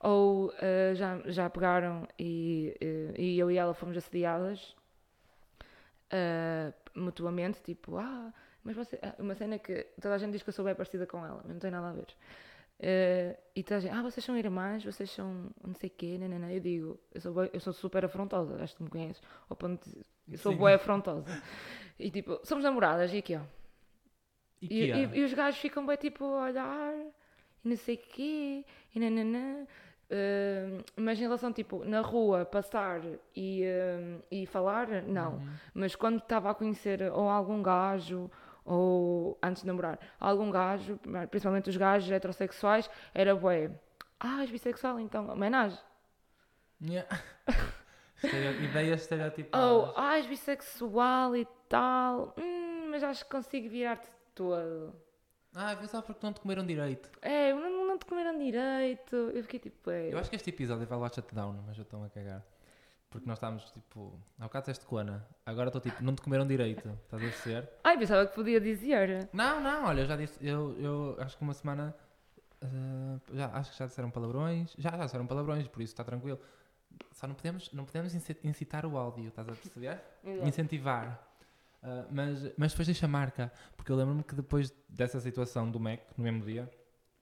Ou 0.00 0.52
eh, 0.60 0.94
já, 0.96 1.20
já 1.26 1.50
pegaram 1.50 2.06
e, 2.18 2.76
eh, 2.80 3.14
e 3.18 3.38
eu 3.38 3.50
e 3.50 3.56
ela 3.58 3.74
fomos 3.74 3.96
assediadas 3.96 4.76
mutuamente, 6.94 7.60
tipo, 7.62 7.96
ah, 7.96 8.32
mas 8.64 8.76
você. 8.76 8.98
ah, 9.02 9.14
Uma 9.18 9.34
cena 9.34 9.58
que 9.58 9.84
toda 10.00 10.14
a 10.14 10.18
gente 10.18 10.32
diz 10.32 10.42
que 10.42 10.48
eu 10.48 10.52
sou 10.52 10.64
bem 10.64 10.74
parecida 10.74 11.06
com 11.06 11.24
ela, 11.24 11.40
mas 11.44 11.52
não 11.52 11.58
tem 11.60 11.70
nada 11.70 11.88
a 11.88 11.92
ver. 11.92 12.06
Eh, 12.80 13.38
e 13.56 13.62
toda 13.62 13.78
a 13.78 13.80
gente, 13.80 13.94
ah, 13.94 14.02
vocês 14.02 14.24
são 14.24 14.36
irmãs, 14.36 14.84
vocês 14.84 15.10
são 15.10 15.50
não 15.64 15.74
sei 15.74 15.88
o 15.90 15.92
quê, 15.96 16.18
nanana. 16.18 16.52
Eu 16.52 16.60
digo, 16.60 17.00
eu 17.12 17.20
sou, 17.20 17.44
eu 17.46 17.60
sou 17.60 17.72
super 17.72 18.04
afrontosa, 18.04 18.62
acho 18.62 18.76
que 18.76 18.82
me 18.82 18.90
conheces. 18.90 19.22
Ao 19.48 19.56
ponto 19.56 19.88
de- 19.90 20.04
eu 20.30 20.38
sou 20.38 20.54
boa 20.54 20.74
afrontosa. 20.74 21.42
E 21.98 22.10
tipo, 22.10 22.38
somos 22.44 22.64
namoradas, 22.64 23.12
e 23.12 23.18
aqui 23.18 23.36
ó. 23.36 23.40
E, 24.60 24.84
E, 24.84 25.18
e- 25.18 25.24
os 25.24 25.32
gajos 25.32 25.60
ficam 25.60 25.86
bem 25.86 25.96
tipo 25.96 26.24
a 26.24 26.44
olhar 26.44 26.94
e 27.64 27.68
não 27.68 27.76
sei 27.76 27.94
o 27.96 27.98
quê, 27.98 28.64
e 28.94 29.00
nananã. 29.00 29.66
Eh, 30.10 30.82
mas 30.96 31.18
em 31.18 31.22
relação, 31.22 31.52
tipo, 31.52 31.84
na 31.84 32.00
rua, 32.00 32.44
passar 32.44 33.00
e, 33.36 33.62
eh, 33.62 34.18
e 34.30 34.46
falar, 34.46 34.88
não. 35.02 35.34
Uhum. 35.34 35.48
Mas 35.74 35.94
quando 35.94 36.18
estava 36.18 36.50
a 36.50 36.54
conhecer 36.54 37.02
ou 37.12 37.28
algum 37.28 37.62
gajo, 37.62 38.30
ou 38.64 39.38
antes 39.42 39.62
de 39.62 39.68
namorar, 39.68 39.98
algum 40.18 40.50
gajo, 40.50 40.98
principalmente 41.30 41.68
os 41.68 41.76
gajos 41.76 42.10
heterossexuais, 42.10 42.88
era 43.14 43.34
bué. 43.36 43.70
Ah, 44.18 44.40
és 44.42 44.50
bissexual, 44.50 44.98
então, 44.98 45.28
homenagem. 45.28 45.78
Yeah. 46.80 47.06
Estereo- 48.22 48.62
Ideias 48.64 49.00
estereotipadas. 49.02 49.66
Ou, 49.70 49.92
ah, 49.96 50.16
és 50.18 50.26
bissexual 50.26 51.36
e 51.36 51.46
tal, 51.68 52.34
hum, 52.38 52.88
mas 52.90 53.02
acho 53.02 53.24
que 53.24 53.30
consigo 53.30 53.68
virar-te 53.68 54.08
todo. 54.34 54.94
Ah, 55.54 55.74
vê 55.74 55.86
só 55.88 56.02
porque 56.02 56.24
não 56.24 56.32
te 56.32 56.40
comeram 56.40 56.64
direito. 56.64 57.10
É, 57.22 57.52
não, 57.52 57.86
não 57.86 57.98
te 57.98 58.04
comeram 58.06 58.38
direito. 58.38 59.16
Eu 59.16 59.42
fiquei 59.42 59.58
tipo, 59.58 59.90
é. 59.90 60.12
Eu 60.12 60.18
acho 60.18 60.28
que 60.30 60.36
este 60.36 60.50
episódio 60.50 60.86
vai 60.86 60.98
lá 60.98 61.08
shutdown, 61.08 61.62
mas 61.66 61.76
eu 61.78 61.82
estou 61.82 62.04
a 62.04 62.08
cagar. 62.10 62.44
Porque 63.10 63.26
nós 63.26 63.38
estávamos 63.38 63.64
tipo. 63.72 64.20
Há 64.38 64.42
bocado 64.44 64.64
disseste 64.64 64.84
cona. 64.84 65.26
Agora 65.46 65.68
estou 65.70 65.80
tipo, 65.80 66.02
não 66.04 66.14
te 66.14 66.20
comeram 66.20 66.46
direito. 66.46 66.86
Estás 67.04 67.22
a 67.22 67.26
perceber? 67.26 67.68
Ai, 67.82 67.96
pensava 67.98 68.26
que 68.26 68.34
podia 68.34 68.60
dizer. 68.60 69.28
Não, 69.32 69.60
não, 69.60 69.86
olha, 69.86 70.02
eu 70.02 70.06
já 70.06 70.16
disse. 70.16 70.38
Eu, 70.46 70.76
eu 70.78 71.16
acho 71.18 71.36
que 71.36 71.42
uma 71.42 71.54
semana. 71.54 71.96
ah, 72.62 73.18
já, 73.32 73.46
acho 73.54 73.72
que 73.72 73.78
já 73.78 73.86
disseram 73.86 74.10
palavrões. 74.10 74.74
Já, 74.76 74.90
já 74.90 75.04
disseram 75.06 75.26
palavrões, 75.26 75.66
por 75.68 75.80
isso 75.82 75.92
está 75.94 76.04
tranquilo. 76.04 76.38
Só 77.12 77.26
não 77.26 77.34
podemos, 77.34 77.72
não 77.72 77.84
podemos 77.84 78.14
inci- 78.14 78.36
incitar 78.44 78.86
o 78.86 78.96
áudio, 78.96 79.28
estás 79.28 79.48
a 79.48 79.52
perceber? 79.52 80.00
incentivar. 80.46 81.24
Uh, 81.82 82.06
mas, 82.10 82.42
mas 82.56 82.72
depois 82.72 82.86
deixa 82.88 83.06
marca, 83.06 83.52
porque 83.76 83.92
eu 83.92 83.96
lembro-me 83.96 84.24
que 84.24 84.34
depois 84.34 84.72
dessa 84.88 85.20
situação 85.20 85.70
do 85.70 85.78
MEC, 85.78 86.02
no 86.16 86.24
mesmo 86.24 86.44
dia, 86.44 86.68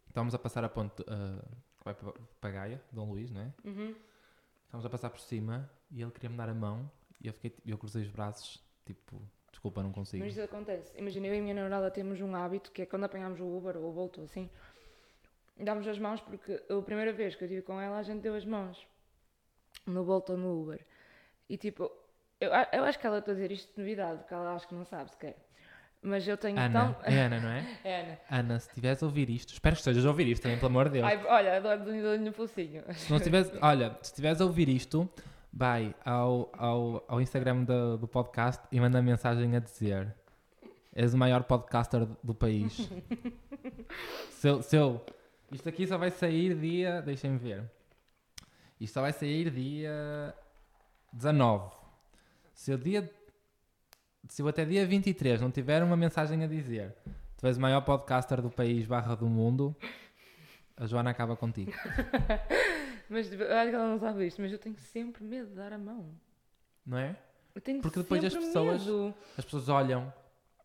estávamos 0.08 0.34
a 0.34 0.38
passar 0.38 0.64
a 0.64 0.68
ponte 0.68 1.02
uh, 1.02 1.46
que 1.78 1.84
vai 1.84 1.94
para, 2.40 2.50
Gaia, 2.50 2.82
Dom 2.90 3.10
Luís, 3.10 3.30
não 3.30 3.42
é? 3.42 3.52
Uhum. 3.64 3.94
Estávamos 4.64 4.86
a 4.86 4.90
passar 4.90 5.10
por 5.10 5.20
cima 5.20 5.70
e 5.90 6.00
ele 6.00 6.10
queria 6.10 6.30
me 6.30 6.36
dar 6.36 6.48
a 6.48 6.54
mão 6.54 6.90
e 7.22 7.26
eu, 7.26 7.32
fiquei, 7.34 7.54
eu 7.66 7.76
cruzei 7.76 8.02
os 8.02 8.08
braços, 8.08 8.62
tipo, 8.86 9.20
desculpa, 9.50 9.82
não 9.82 9.92
consigo. 9.92 10.24
Mas 10.24 10.32
isso 10.32 10.42
acontece. 10.42 10.90
Imagina, 10.98 11.26
eu 11.26 11.34
e 11.34 11.38
a 11.38 11.42
minha 11.42 11.54
namorada 11.54 11.90
temos 11.90 12.18
um 12.22 12.34
hábito 12.34 12.72
que 12.72 12.82
é 12.82 12.86
quando 12.86 13.04
apanhamos 13.04 13.38
o 13.40 13.44
Uber 13.44 13.76
ou 13.76 13.90
o 13.90 13.92
Bolt 13.92 14.18
assim, 14.20 14.48
damos 15.58 15.86
as 15.86 15.98
mãos 15.98 16.20
porque 16.22 16.62
a 16.70 16.82
primeira 16.82 17.12
vez 17.12 17.34
que 17.34 17.44
eu 17.44 17.46
estive 17.46 17.62
com 17.62 17.78
ela 17.80 17.98
a 17.98 18.02
gente 18.02 18.20
deu 18.22 18.34
as 18.34 18.44
mãos 18.44 18.86
no 19.86 20.04
Bolt 20.04 20.28
ou 20.30 20.36
no 20.36 20.62
Uber. 20.62 20.84
E 21.48 21.56
tipo, 21.56 21.90
eu, 22.40 22.50
eu 22.72 22.84
acho 22.84 22.98
que 22.98 23.06
ela 23.06 23.18
está 23.18 23.32
a 23.32 23.34
dizer 23.34 23.52
isto 23.52 23.74
de 23.74 23.80
novidade, 23.80 24.18
porque 24.18 24.34
ela 24.34 24.54
acho 24.54 24.68
que 24.68 24.74
não 24.74 24.84
sabe 24.84 25.10
sequer. 25.10 25.36
Mas 26.02 26.26
eu 26.28 26.36
tenho 26.36 26.58
Ana, 26.58 26.94
tão. 26.94 26.96
é 27.02 27.20
Ana, 27.22 27.40
não 27.40 27.48
é? 27.48 27.66
É, 27.82 28.00
Ana. 28.00 28.18
Ana, 28.30 28.60
se 28.60 28.68
estiveres 28.68 29.02
a 29.02 29.06
ouvir 29.06 29.30
isto, 29.30 29.52
espero 29.52 29.74
que 29.74 29.80
estejas 29.80 30.04
a 30.04 30.08
ouvir 30.08 30.28
isto 30.28 30.42
também, 30.42 30.58
pelo 30.58 30.68
amor 30.70 30.88
de 30.88 31.00
Deus. 31.00 31.04
Ai, 31.04 31.24
olha, 31.26 31.60
dou-lhe 31.60 32.18
no 32.18 32.32
pulsinho. 32.32 32.84
Se 32.92 33.10
não 33.10 33.18
olha, 33.62 33.96
se 34.02 34.10
estiveres 34.10 34.40
a 34.40 34.44
ouvir 34.44 34.68
isto, 34.68 35.08
vai 35.52 35.94
ao, 36.04 36.52
ao, 36.56 37.04
ao 37.08 37.20
Instagram 37.20 37.64
do, 37.64 37.96
do 37.96 38.06
podcast 38.06 38.62
e 38.70 38.78
manda 38.78 39.00
mensagem 39.00 39.56
a 39.56 39.58
dizer: 39.58 40.14
És 40.94 41.14
o 41.14 41.18
maior 41.18 41.42
podcaster 41.44 42.06
do 42.22 42.34
país. 42.34 42.88
seu, 44.30 44.62
seu, 44.62 45.04
isto 45.50 45.68
aqui 45.68 45.86
só 45.86 45.96
vai 45.96 46.10
sair 46.10 46.54
dia. 46.54 47.00
Deixem-me 47.02 47.38
ver. 47.38 47.64
Isto 48.80 48.94
só 48.94 49.00
vai 49.00 49.12
sair 49.12 49.50
dia 49.50 50.34
19. 51.12 51.72
Se 52.54 52.70
eu, 52.72 52.78
dia, 52.78 53.10
se 54.28 54.42
eu 54.42 54.48
até 54.48 54.64
dia 54.64 54.86
23 54.86 55.40
não 55.40 55.50
tiver 55.50 55.82
uma 55.82 55.96
mensagem 55.96 56.42
a 56.44 56.46
dizer: 56.46 56.94
Tu 57.38 57.46
és 57.46 57.56
o 57.56 57.60
maior 57.60 57.80
podcaster 57.82 58.40
do 58.42 58.50
país 58.50 58.86
barra 58.86 59.14
do 59.14 59.26
mundo, 59.26 59.74
a 60.76 60.86
Joana 60.86 61.10
acaba 61.10 61.36
contigo. 61.36 61.72
Mas 63.08 63.32
eu 63.32 63.40
acho 63.56 63.70
que 63.70 63.76
ela 63.76 63.88
não 63.88 63.98
sabe 64.00 64.26
isto, 64.26 64.42
mas 64.42 64.50
eu 64.50 64.58
tenho 64.58 64.76
sempre 64.76 65.22
medo 65.22 65.50
de 65.50 65.54
dar 65.54 65.72
a 65.72 65.78
mão. 65.78 66.10
Não 66.84 66.98
é? 66.98 67.16
Eu 67.54 67.60
tenho 67.60 67.80
Porque 67.80 68.00
depois 68.00 68.24
as 68.24 68.34
pessoas- 68.34 68.84
medo. 68.84 69.14
As 69.38 69.44
pessoas 69.44 69.68
olham, 69.68 70.12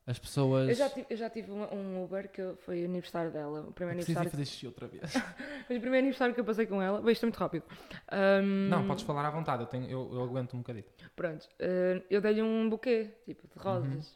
as 0.08 0.18
pessoas. 0.20 0.70
Eu 0.70 0.76
já 0.76 0.90
tive, 0.90 1.08
eu 1.10 1.18
já 1.18 1.30
tive 1.30 1.52
um, 1.52 1.64
um 1.74 2.04
Uber 2.04 2.30
que 2.30 2.42
eu- 2.42 2.58
foi 2.58 2.82
o 2.82 2.86
aniversário 2.86 3.32
dela, 3.32 3.62
o 3.62 3.72
primeiro 3.72 3.98
Preciso 3.98 4.18
ir 4.18 4.22
aniversário, 4.22 4.32
fazer 4.32 4.46
xixi 4.46 4.66
outra 4.68 4.88
vez. 4.88 5.04
foi 5.68 5.78
o 5.78 5.82
primeiro 5.82 6.04
aniversário 6.06 6.34
que 6.34 6.40
eu 6.42 6.46
passei 6.46 6.66
com 6.66 6.82
ela. 6.82 7.02
Bem, 7.02 7.14
isto 7.14 7.24
é 7.24 7.28
muito 7.28 7.38
rápido. 7.38 7.64
Ahm, 8.12 8.70
Não, 8.70 8.84
podes 8.84 9.04
falar 9.04 9.26
à 9.26 9.30
vontade, 9.30 9.64
eu, 9.64 9.68
tenho, 9.68 9.86
eu, 9.90 10.14
eu 10.14 10.24
aguento 10.24 10.56
um 10.56 10.60
bocadito. 10.60 10.92
Pronto, 11.16 11.48
ah, 11.60 12.04
eu 12.10 12.20
dei-lhe 12.22 12.42
um 12.42 12.70
buquê, 12.70 13.12
tipo, 13.26 13.48
de 13.48 13.58
Uhum. 13.58 13.64
rosas. 13.64 14.16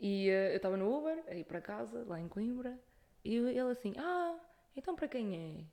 E 0.00 0.30
ah, 0.30 0.50
eu 0.50 0.56
estava 0.56 0.76
no 0.76 0.92
Uber, 0.98 1.22
a 1.28 1.34
ir 1.34 1.44
para 1.44 1.60
casa, 1.60 2.04
lá 2.06 2.18
em 2.20 2.28
Coimbra, 2.28 2.78
e 3.24 3.36
ele 3.36 3.60
assim, 3.60 3.92
ah, 3.98 4.36
então 4.74 4.96
para 4.96 5.06
quem 5.08 5.36
é? 5.36 5.64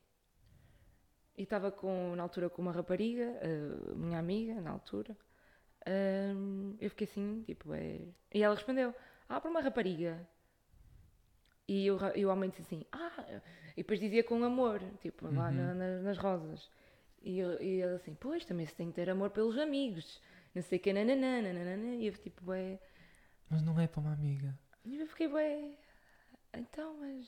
E 1.38 1.44
estava 1.44 1.72
com, 1.72 2.16
na 2.18 2.24
altura 2.24 2.50
com 2.50 2.62
uma 2.62 2.72
rapariga, 2.74 3.40
ah, 3.42 3.96
minha 3.96 4.20
amiga, 4.20 4.60
na 4.62 4.72
altura. 4.72 5.16
Ahm, 5.86 6.76
eu 6.80 6.90
fiquei 6.90 7.08
assim, 7.08 7.44
tipo, 7.46 7.74
é... 7.74 8.00
E 8.34 8.44
ela 8.44 8.56
respondeu, 8.56 8.94
ah, 9.28 9.40
para 9.42 9.50
uma 9.50 9.62
rapariga. 9.62 10.28
E 11.68 11.90
o, 11.92 11.98
ra- 11.98 12.16
e 12.18 12.26
o 12.26 12.30
homem 12.30 12.50
disse 12.50 12.64
assim, 12.64 12.84
ah, 12.92 13.42
e 13.78 13.78
depois 13.84 14.00
dizia 14.00 14.24
com 14.24 14.44
amor, 14.44 14.82
tipo, 15.02 15.26
lá 15.28 15.50
Uhum. 15.50 15.56
na- 15.56 15.74
na- 15.74 16.00
nas 16.02 16.18
rosas. 16.18 16.70
E, 17.22 17.38
eu- 17.40 17.62
e 17.62 17.82
ele 17.82 17.96
assim, 17.96 18.16
pois, 18.16 18.46
também 18.46 18.66
se 18.66 18.76
tem 18.76 18.88
que 18.90 18.96
ter 18.96 19.10
amor 19.10 19.30
pelos 19.30 19.58
amigos, 19.58 20.22
não 20.56 20.62
sei 20.64 20.80
o 20.80 20.82
que, 20.82 20.92
nananã, 20.94 21.42
nananã. 21.42 21.96
E 21.96 22.08
eu 22.08 22.14
tipo, 22.14 22.52
é... 22.54 22.80
Mas 23.50 23.62
não 23.62 23.80
é 23.80 23.88
para 23.88 24.00
uma 24.02 24.14
amiga. 24.14 24.58
E 24.86 25.00
eu 25.00 25.08
fiquei 25.08 25.28
bem. 25.28 25.78
Então, 26.54 26.98
mas. 27.00 27.28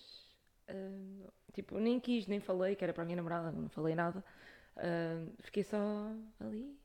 ah, 0.69 1.31
tipo, 1.53 1.79
nem 1.79 1.99
quis, 1.99 2.27
nem 2.27 2.39
falei, 2.39 2.75
que 2.75 2.83
era 2.83 2.93
para 2.93 3.03
a 3.03 3.05
minha 3.05 3.17
namorada, 3.17 3.51
não 3.51 3.69
falei 3.69 3.95
nada. 3.95 4.23
Ah, 4.77 5.25
fiquei 5.41 5.63
só 5.63 5.77
ali. 6.39 6.79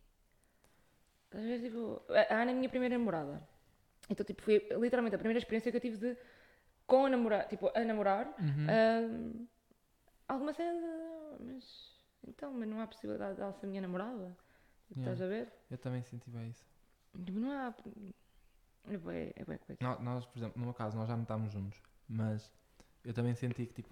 Às 1.37 1.43
vezes, 1.45 1.70
tipo. 1.70 2.03
A 2.11 2.34
a 2.34 2.43
Ana 2.43 2.51
é 2.51 2.55
a 2.55 2.57
minha 2.57 2.68
primeira 2.68 2.97
namorada. 2.99 3.47
Então, 4.09 4.24
tipo, 4.24 4.43
foi 4.43 4.66
literalmente 4.80 5.14
a 5.16 5.18
primeira 5.18 5.39
experiência 5.39 5.70
que 5.70 5.76
eu 5.76 5.80
tive 5.80 5.97
de. 5.99 6.16
Com 6.87 7.07
a 7.07 7.11
namorar, 7.11 7.49
tipo, 7.49 7.70
a 7.76 7.84
namorar. 7.84 8.26
Uhum. 8.39 9.47
ah, 10.28 10.32
alguma 10.32 10.53
cena. 10.53 10.72
de- 11.39 11.45
Mas. 11.45 11.97
Então, 12.28 12.53
mas 12.53 12.68
não 12.68 12.80
há 12.80 12.87
possibilidade 12.87 13.37
dela 13.37 13.53
ser 13.53 13.66
minha 13.66 13.80
namorada? 13.80 14.37
Tipo, 14.89 15.01
Yeah. 15.01 15.12
Estás 15.12 15.22
a 15.22 15.26
ver? 15.26 15.53
Eu 15.70 15.78
também 15.78 16.03
senti 16.05 16.30
bem 16.30 16.49
isso. 16.51 16.64
Tipo, 17.24 17.39
não 17.41 17.51
há. 17.53 17.74
É 18.89 18.97
bué, 18.97 19.32
é 19.34 19.45
bué 19.45 19.59
coisa. 19.59 19.78
Nó- 19.82 19.99
Nós, 20.01 20.24
por 20.26 20.39
exemplo, 20.39 20.59
no 20.59 20.64
meu 20.66 20.74
caso, 20.74 20.97
nós 20.97 21.09
já 21.09 21.14
não 21.16 21.22
estamos 21.24 21.53
juntos, 21.53 21.82
mas 22.09 22.53
eu 23.05 23.12
também 23.12 23.34
senti 23.34 23.66
que, 23.66 23.74
tipo, 23.74 23.91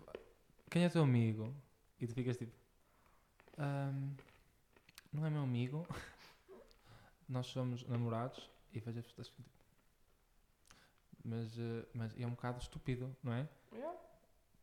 quem 0.71 0.85
é 0.85 0.89
teu 0.89 1.03
amigo? 1.03 1.53
E 2.01 2.07
tu 2.07 2.15
ficas 2.15 2.37
tipo, 2.37 2.53
"Ahm, 3.59 4.15
não 5.13 5.27
é 5.27 5.31
meu 5.31 5.43
amigo, 5.43 5.85
nós 7.35 7.47
somos 7.49 7.87
namorados 7.89 8.49
e 8.73 8.79
vejo 8.81 9.01
as 9.01 9.07
pessoas 9.07 9.29
tipo, 9.29 9.49
mas, 11.25 11.59
eh, 11.59 11.85
mas 11.93 12.19
é 12.19 12.27
um 12.27 12.31
bocado 12.31 12.59
estúpido, 12.61 13.15
não 13.23 13.33
é? 13.33 13.49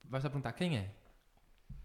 Vais 0.05 0.26
a 0.26 0.30
perguntar 0.30 0.53
quem 0.53 0.78
é? 0.78 0.89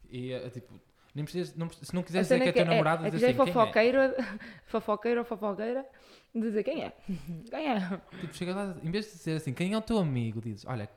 E 0.08 0.32
é 0.32 0.48
tipo, 0.48 0.80
nem 1.14 1.24
precisas, 1.24 1.54
não, 1.56 1.68
se 1.68 1.94
não 1.94 2.02
quiseres 2.02 2.28
dizer 2.28 2.40
que 2.40 2.48
é 2.48 2.52
teu 2.52 2.64
namorado, 2.64 3.04
é, 3.04 3.08
é 3.08 3.10
que 3.10 3.16
dizes 3.16 3.36
já 3.36 3.42
é 3.42 3.42
assim, 3.42 3.72
quem 3.72 3.96
é? 3.96 4.38
fofoqueiro, 4.66 5.20
ou 5.20 5.24
fofoqueira, 5.24 5.86
dizer 6.34 6.62
quem 6.62 6.84
é. 6.84 6.92
Quem 7.50 7.72
é? 7.72 8.00
Tipo, 8.20 8.34
chega 8.34 8.54
lá, 8.54 8.76
em 8.82 8.90
vez 8.90 9.06
de 9.06 9.12
dizer 9.12 9.36
assim, 9.36 9.52
quem 9.52 9.72
é 9.72 9.78
o 9.78 9.82
teu 9.82 9.98
amigo, 9.98 10.40
dizes, 10.40 10.64
olha, 10.66 10.88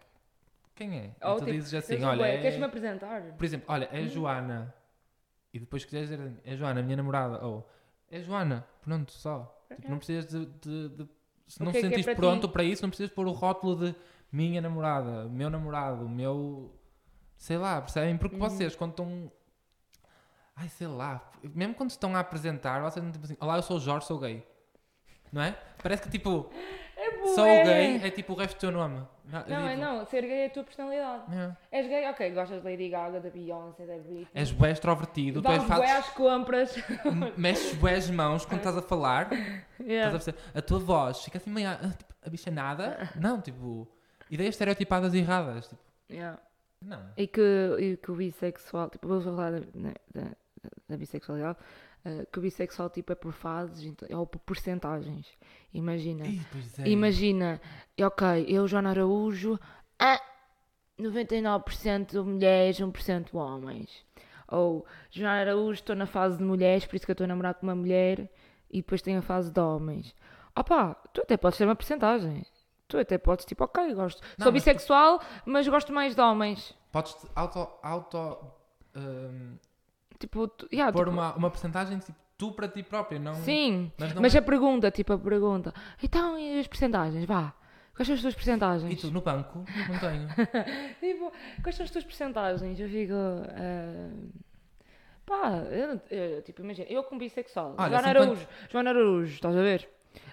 quem 0.75 0.97
é? 0.97 1.15
Ou 1.21 1.37
e 1.37 1.39
tu 1.39 1.45
tipo, 1.45 1.51
dizes 1.51 1.73
assim, 1.73 2.03
olha, 2.03 2.25
é... 2.25 2.41
Queres-me 2.41 2.65
apresentar? 2.65 3.21
Por 3.21 3.43
exemplo, 3.43 3.65
olha, 3.69 3.89
é 3.91 4.05
Joana. 4.05 4.73
E 5.51 5.59
depois 5.59 5.83
quiseres 5.83 6.09
dizer, 6.09 6.31
é 6.45 6.55
Joana, 6.55 6.81
minha 6.83 6.95
namorada. 6.95 7.43
Ou, 7.45 7.67
é 8.11 8.21
Joana. 8.21 8.67
Pronto, 8.81 9.11
só. 9.11 9.58
Tipo, 9.75 9.89
não 9.89 9.97
precisas 9.97 10.27
de, 10.27 10.45
de- 10.45 10.89
de 10.89 11.09
se 11.47 11.63
não 11.63 11.71
te 11.71 11.77
é 11.77 11.79
é 11.79 11.81
sentires 11.83 12.05
para 12.05 12.15
pronto 12.15 12.47
ti? 12.47 12.53
para 12.53 12.63
isso, 12.63 12.81
não 12.81 12.89
precisas 12.89 13.11
pôr 13.13 13.27
o 13.27 13.31
rótulo 13.31 13.75
de 13.75 13.95
minha 14.31 14.61
namorada, 14.61 15.25
meu 15.29 15.49
namorado, 15.49 16.07
meu. 16.07 16.75
Sei 17.37 17.57
lá, 17.57 17.79
percebem? 17.81 18.17
Porque 18.17 18.35
Uhum. 18.35 18.41
vocês, 18.41 18.75
quando 18.75 18.91
estão. 18.91 19.31
Ai, 20.55 20.67
sei 20.69 20.87
lá, 20.87 21.31
mesmo 21.55 21.73
quando 21.73 21.89
estão 21.89 22.15
a 22.15 22.19
apresentar, 22.19 22.81
vocês 22.81 23.03
não 23.03 23.11
tipo 23.11 23.23
assim, 23.23 23.37
olá, 23.39 23.55
eu 23.57 23.61
sou 23.61 23.77
o 23.77 23.79
Jorge, 23.79 24.05
sou 24.05 24.19
gay. 24.19 24.45
Não 25.31 25.41
é? 25.41 25.51
Parece 25.81 26.01
que 26.03 26.09
tipo, 26.09 26.49
É 27.01 27.25
sou 27.33 27.45
bué. 27.45 27.63
gay 27.63 28.01
é 28.07 28.11
tipo 28.11 28.33
o 28.33 28.35
resto 28.35 28.55
do 28.57 28.59
teu 28.59 28.71
nome. 28.71 29.07
Não, 29.25 29.45
Não, 29.47 29.67
é 29.67 29.75
não. 29.77 30.05
Ser 30.05 30.21
gay 30.23 30.39
é 30.41 30.45
a 30.47 30.49
tua 30.49 30.63
personalidade. 30.63 31.23
é. 31.33 31.55
És 31.79 31.87
gay, 31.87 32.05
ok, 32.09 32.31
gostas 32.31 32.61
de 32.61 32.69
Lady 32.69 32.89
Gaga, 32.89 33.19
da 33.21 33.29
Beyoncé, 33.29 33.85
da 33.85 33.93
Britney. 33.97 34.27
És 34.33 34.51
bué 34.51 34.71
extrovertido, 34.71 35.41
tu 35.41 35.47
és 35.51 35.63
Dás 35.63 35.79
bué 35.79 35.91
às 35.91 36.09
compras. 36.09 36.75
mexes 37.37 37.73
bué 37.75 37.95
as 37.95 38.09
mãos 38.09 38.45
quando 38.45 38.59
estás 38.59 38.75
a 38.77 38.81
falar. 38.81 39.29
Estás 39.79 39.79
a 39.79 39.83
Yeah. 39.83 40.11
perceber? 40.11 40.37
A 40.53 40.61
tua 40.61 40.79
voz 40.79 41.23
fica 41.23 41.37
assim 41.37 41.49
meio 41.51 41.69
ah, 41.69 41.77
tipo, 41.97 42.13
abichanada. 42.25 43.09
Não, 43.15 43.39
tipo, 43.39 43.87
ideias 44.29 44.55
estereotipadas 44.55 45.13
e 45.13 45.19
erradas. 45.19 45.67
Tipo, 45.67 45.81
Yeah. 46.11 46.39
não. 46.81 47.01
E 47.15 47.27
que, 47.27 47.41
e 47.79 47.97
que 47.97 48.11
o 48.11 48.15
bissexual, 48.15 48.89
tipo, 48.89 49.07
vou 49.07 49.21
falar 49.21 49.51
da, 49.51 49.59
da- 50.13 50.31
da 50.89 50.97
bissexualidade, 50.97 51.57
eh, 52.05 52.25
que 52.31 52.39
o 52.39 52.41
bissexual 52.41 52.89
tipo, 52.89 53.11
é 53.11 53.15
por 53.15 53.31
fases 53.33 53.83
então, 53.83 54.07
ou 54.19 54.25
por 54.25 54.39
porcentagens. 54.39 55.27
Imagina. 55.73 56.25
Ih, 56.25 56.41
é. 56.79 56.89
Imagina, 56.89 57.61
ok, 58.01 58.45
eu, 58.47 58.67
Joana 58.67 58.89
Araújo, 58.91 59.59
ah, 59.99 60.21
99% 60.99 62.23
mulheres, 62.23 62.79
1% 62.79 63.33
homens. 63.35 64.05
Ou, 64.47 64.85
Joana 65.11 65.41
Araújo, 65.41 65.73
estou 65.73 65.95
na 65.95 66.05
fase 66.05 66.37
de 66.37 66.43
mulheres, 66.43 66.85
por 66.85 66.95
isso 66.95 67.05
que 67.05 67.11
eu 67.11 67.13
estou 67.13 67.25
a 67.25 67.27
namorar 67.27 67.53
com 67.53 67.65
uma 67.67 67.75
mulher, 67.75 68.29
e 68.71 68.77
depois 68.81 69.01
tenho 69.01 69.19
a 69.19 69.21
fase 69.21 69.51
de 69.51 69.59
homens. 69.59 70.15
Opá, 70.57 70.95
tu 71.13 71.21
até 71.21 71.37
podes 71.37 71.57
ter 71.57 71.65
uma 71.65 71.75
porcentagem. 71.75 72.45
Tu 72.87 72.97
até 72.97 73.17
podes, 73.19 73.45
tipo, 73.45 73.63
ok, 73.63 73.93
gosto. 73.93 74.19
Não, 74.37 74.45
Sou 74.45 74.51
mas 74.51 74.63
tu- 74.63 74.65
bissexual, 74.65 75.21
mas 75.45 75.67
gosto 75.67 75.93
mais 75.93 76.15
de 76.15 76.21
homens. 76.21 76.75
Podes 76.91 77.15
auto, 77.35 77.69
auto 77.83 78.37
hum, 78.95 79.57
Tipo, 80.19 80.47
tu, 80.49 80.67
yeah, 80.71 80.91
pôr 80.91 81.05
tipo, 81.05 81.11
uma, 81.17 81.33
uma 81.35 81.49
porcentagem 81.49 81.97
tipo, 81.99 82.17
tu 82.37 82.51
para 82.51 82.67
ti 82.67 82.83
próprio, 82.83 83.19
não. 83.19 83.33
Sim, 83.35 83.91
Mas, 83.97 84.13
não 84.13 84.21
mas 84.21 84.35
é- 84.35 84.39
a 84.39 84.41
pergunta, 84.41 84.91
tipo, 84.91 85.13
a 85.13 85.17
pergunta, 85.17 85.73
então 86.03 86.37
e 86.37 86.59
as 86.59 86.67
porcentagens? 86.67 87.23
Vá, 87.25 87.53
quais 87.95 88.05
são 88.07 88.15
as 88.15 88.21
tuas 88.21 88.33
E 88.33 88.37
porcentagens? 88.37 89.01
tu 89.01 89.11
no 89.11 89.21
banco? 89.21 89.63
Não 89.89 89.97
tenho. 89.99 90.27
Tipo, 90.99 91.31
quais 91.63 91.75
são 91.75 91.83
as 91.85 91.91
tuas 91.91 92.03
porcentagens? 92.03 92.79
Eu 92.79 92.89
fico. 92.89 93.13
ah, 93.13 94.09
pá, 95.25 95.51
eu, 95.71 96.01
eu, 96.09 96.41
tipo, 96.41 96.61
imagina, 96.61 96.87
eu 96.89 97.03
como 97.03 97.19
bissexual, 97.19 97.75
Olha, 97.77 97.89
Joana 97.89 98.07
50 98.07 98.09
Araújo, 98.09 98.47
Joana 98.69 98.89
Araújo, 98.89 99.33
estás 99.35 99.55
a 99.55 99.61
ver? 99.61 99.89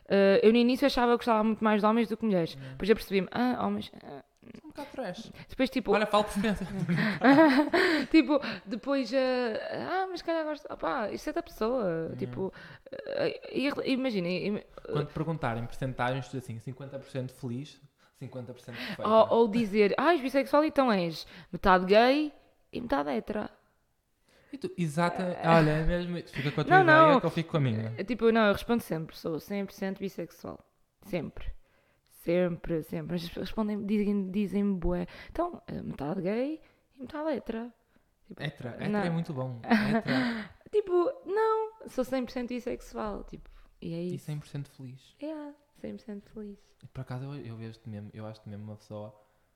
Ah, 0.09 0.41
eu 0.43 0.53
no 0.53 0.59
início 0.59 0.87
achava 0.87 1.13
que 1.13 1.19
gostava 1.19 1.45
muito 1.45 1.63
mais 1.63 1.81
de 1.81 1.87
homens 1.87 2.09
do 2.09 2.17
que 2.17 2.25
mulheres. 2.25 2.57
Hum. 2.57 2.71
Depois 2.73 2.89
eu 2.91 2.97
percebi-me, 2.97 3.29
ah, 3.31 3.65
homens. 3.65 3.91
ah. 4.03 4.25
Um 4.65 4.69
bocado 4.69 4.89
trash. 4.93 5.33
Depois, 5.49 5.71
tipo, 5.71 5.93
Olha, 5.93 6.07
falo 6.07 6.25
por 6.25 6.31
experiência. 6.31 6.67
tipo, 8.11 8.41
depois, 8.65 9.13
ah, 9.13 10.03
ah, 10.05 10.07
mas 10.11 10.23
calhar 10.23 10.45
gosto. 10.45 10.67
Opá, 10.73 11.11
isso 11.11 11.29
é 11.31 11.33
da 11.33 11.43
pessoa. 11.43 12.13
Tipo, 12.19 12.53
ah, 13.17 13.27
e- 13.53 13.93
imagina, 13.93 14.29
im- 14.29 14.63
Quando 14.93 15.09
te 15.09 15.15
perguntarem 15.15 15.65
porcentagens, 15.65 16.29
tu 16.29 16.37
assim, 16.37 16.59
50% 16.59 17.31
feliz, 17.33 17.81
50% 18.21 18.47
perfeito. 18.77 19.03
ou, 19.09 19.29
ou 19.31 19.49
dizer, 19.49 19.95
ah, 19.99 20.13
és 20.13 20.21
bissexual, 20.21 20.65
então 20.65 20.93
és 20.93 21.27
metade 21.53 21.85
gay 21.87 22.33
e 22.73 22.81
metade 22.81 23.11
hétera. 23.11 23.51
E 24.53 24.59
tu, 24.59 24.71
exata, 24.79 25.37
olha, 25.45 25.71
é 25.71 25.85
mesmo, 25.85 26.17
fica 26.29 26.53
com 26.53 26.61
a 26.61 26.65
tua 26.65 26.77
Não, 26.77 26.83
ideia 26.85 27.13
não. 27.13 27.21
que 27.21 27.27
eu 27.27 27.31
fico 27.31 27.51
com 27.51 27.57
a 27.57 27.61
minha. 27.61 27.93
É 27.99 28.05
Tipo, 28.05 28.31
não, 28.31 28.47
eu 28.47 28.53
respondo 28.53 28.83
sempre, 28.83 29.17
sou 29.17 29.37
100% 29.39 29.99
bissexual. 29.99 30.59
Sempre. 31.03 31.47
Sempre, 32.27 32.83
sempre. 32.83 33.13
Mas 33.13 33.23
as 33.23 33.29
pessoas 33.29 33.49
respondem, 33.49 33.87
dizem, 33.87 34.31
dizem 34.31 34.75
bué. 34.75 35.07
Então, 35.31 35.63
eh, 35.67 35.81
metade 35.81 36.21
gay 36.23 36.61
e 36.97 37.01
metade 37.01 37.31
hétera. 37.31 37.73
Tipo, 38.27 38.43
Hétera, 38.43 38.71
hétera 38.71 38.89
não. 38.89 39.01
é 39.01 39.11
muito 39.11 39.33
bom. 39.33 39.61
Tipo, 40.71 40.93
não, 41.25 41.89
sou 41.89 42.05
100% 42.05 42.49
bissexual. 42.49 43.23
Tipo, 43.25 43.49
e 43.81 43.95
é 43.95 44.03
e 44.03 44.15
isso. 44.17 44.31
100% 44.31 44.67
feliz. 44.69 45.17
É, 45.21 45.53
100% 45.87 46.23
feliz. 46.35 46.59
E 46.83 46.87
por 46.89 47.01
acaso 47.03 47.25
eu, 47.25 47.35
eu 47.37 47.57
vejo-te 47.57 47.89
mesmo, 47.89 48.11
eu 48.13 48.27
acho-te 48.27 48.49
mesmo 48.49 48.65
uma 48.65 48.77
pessoa, 48.77 49.15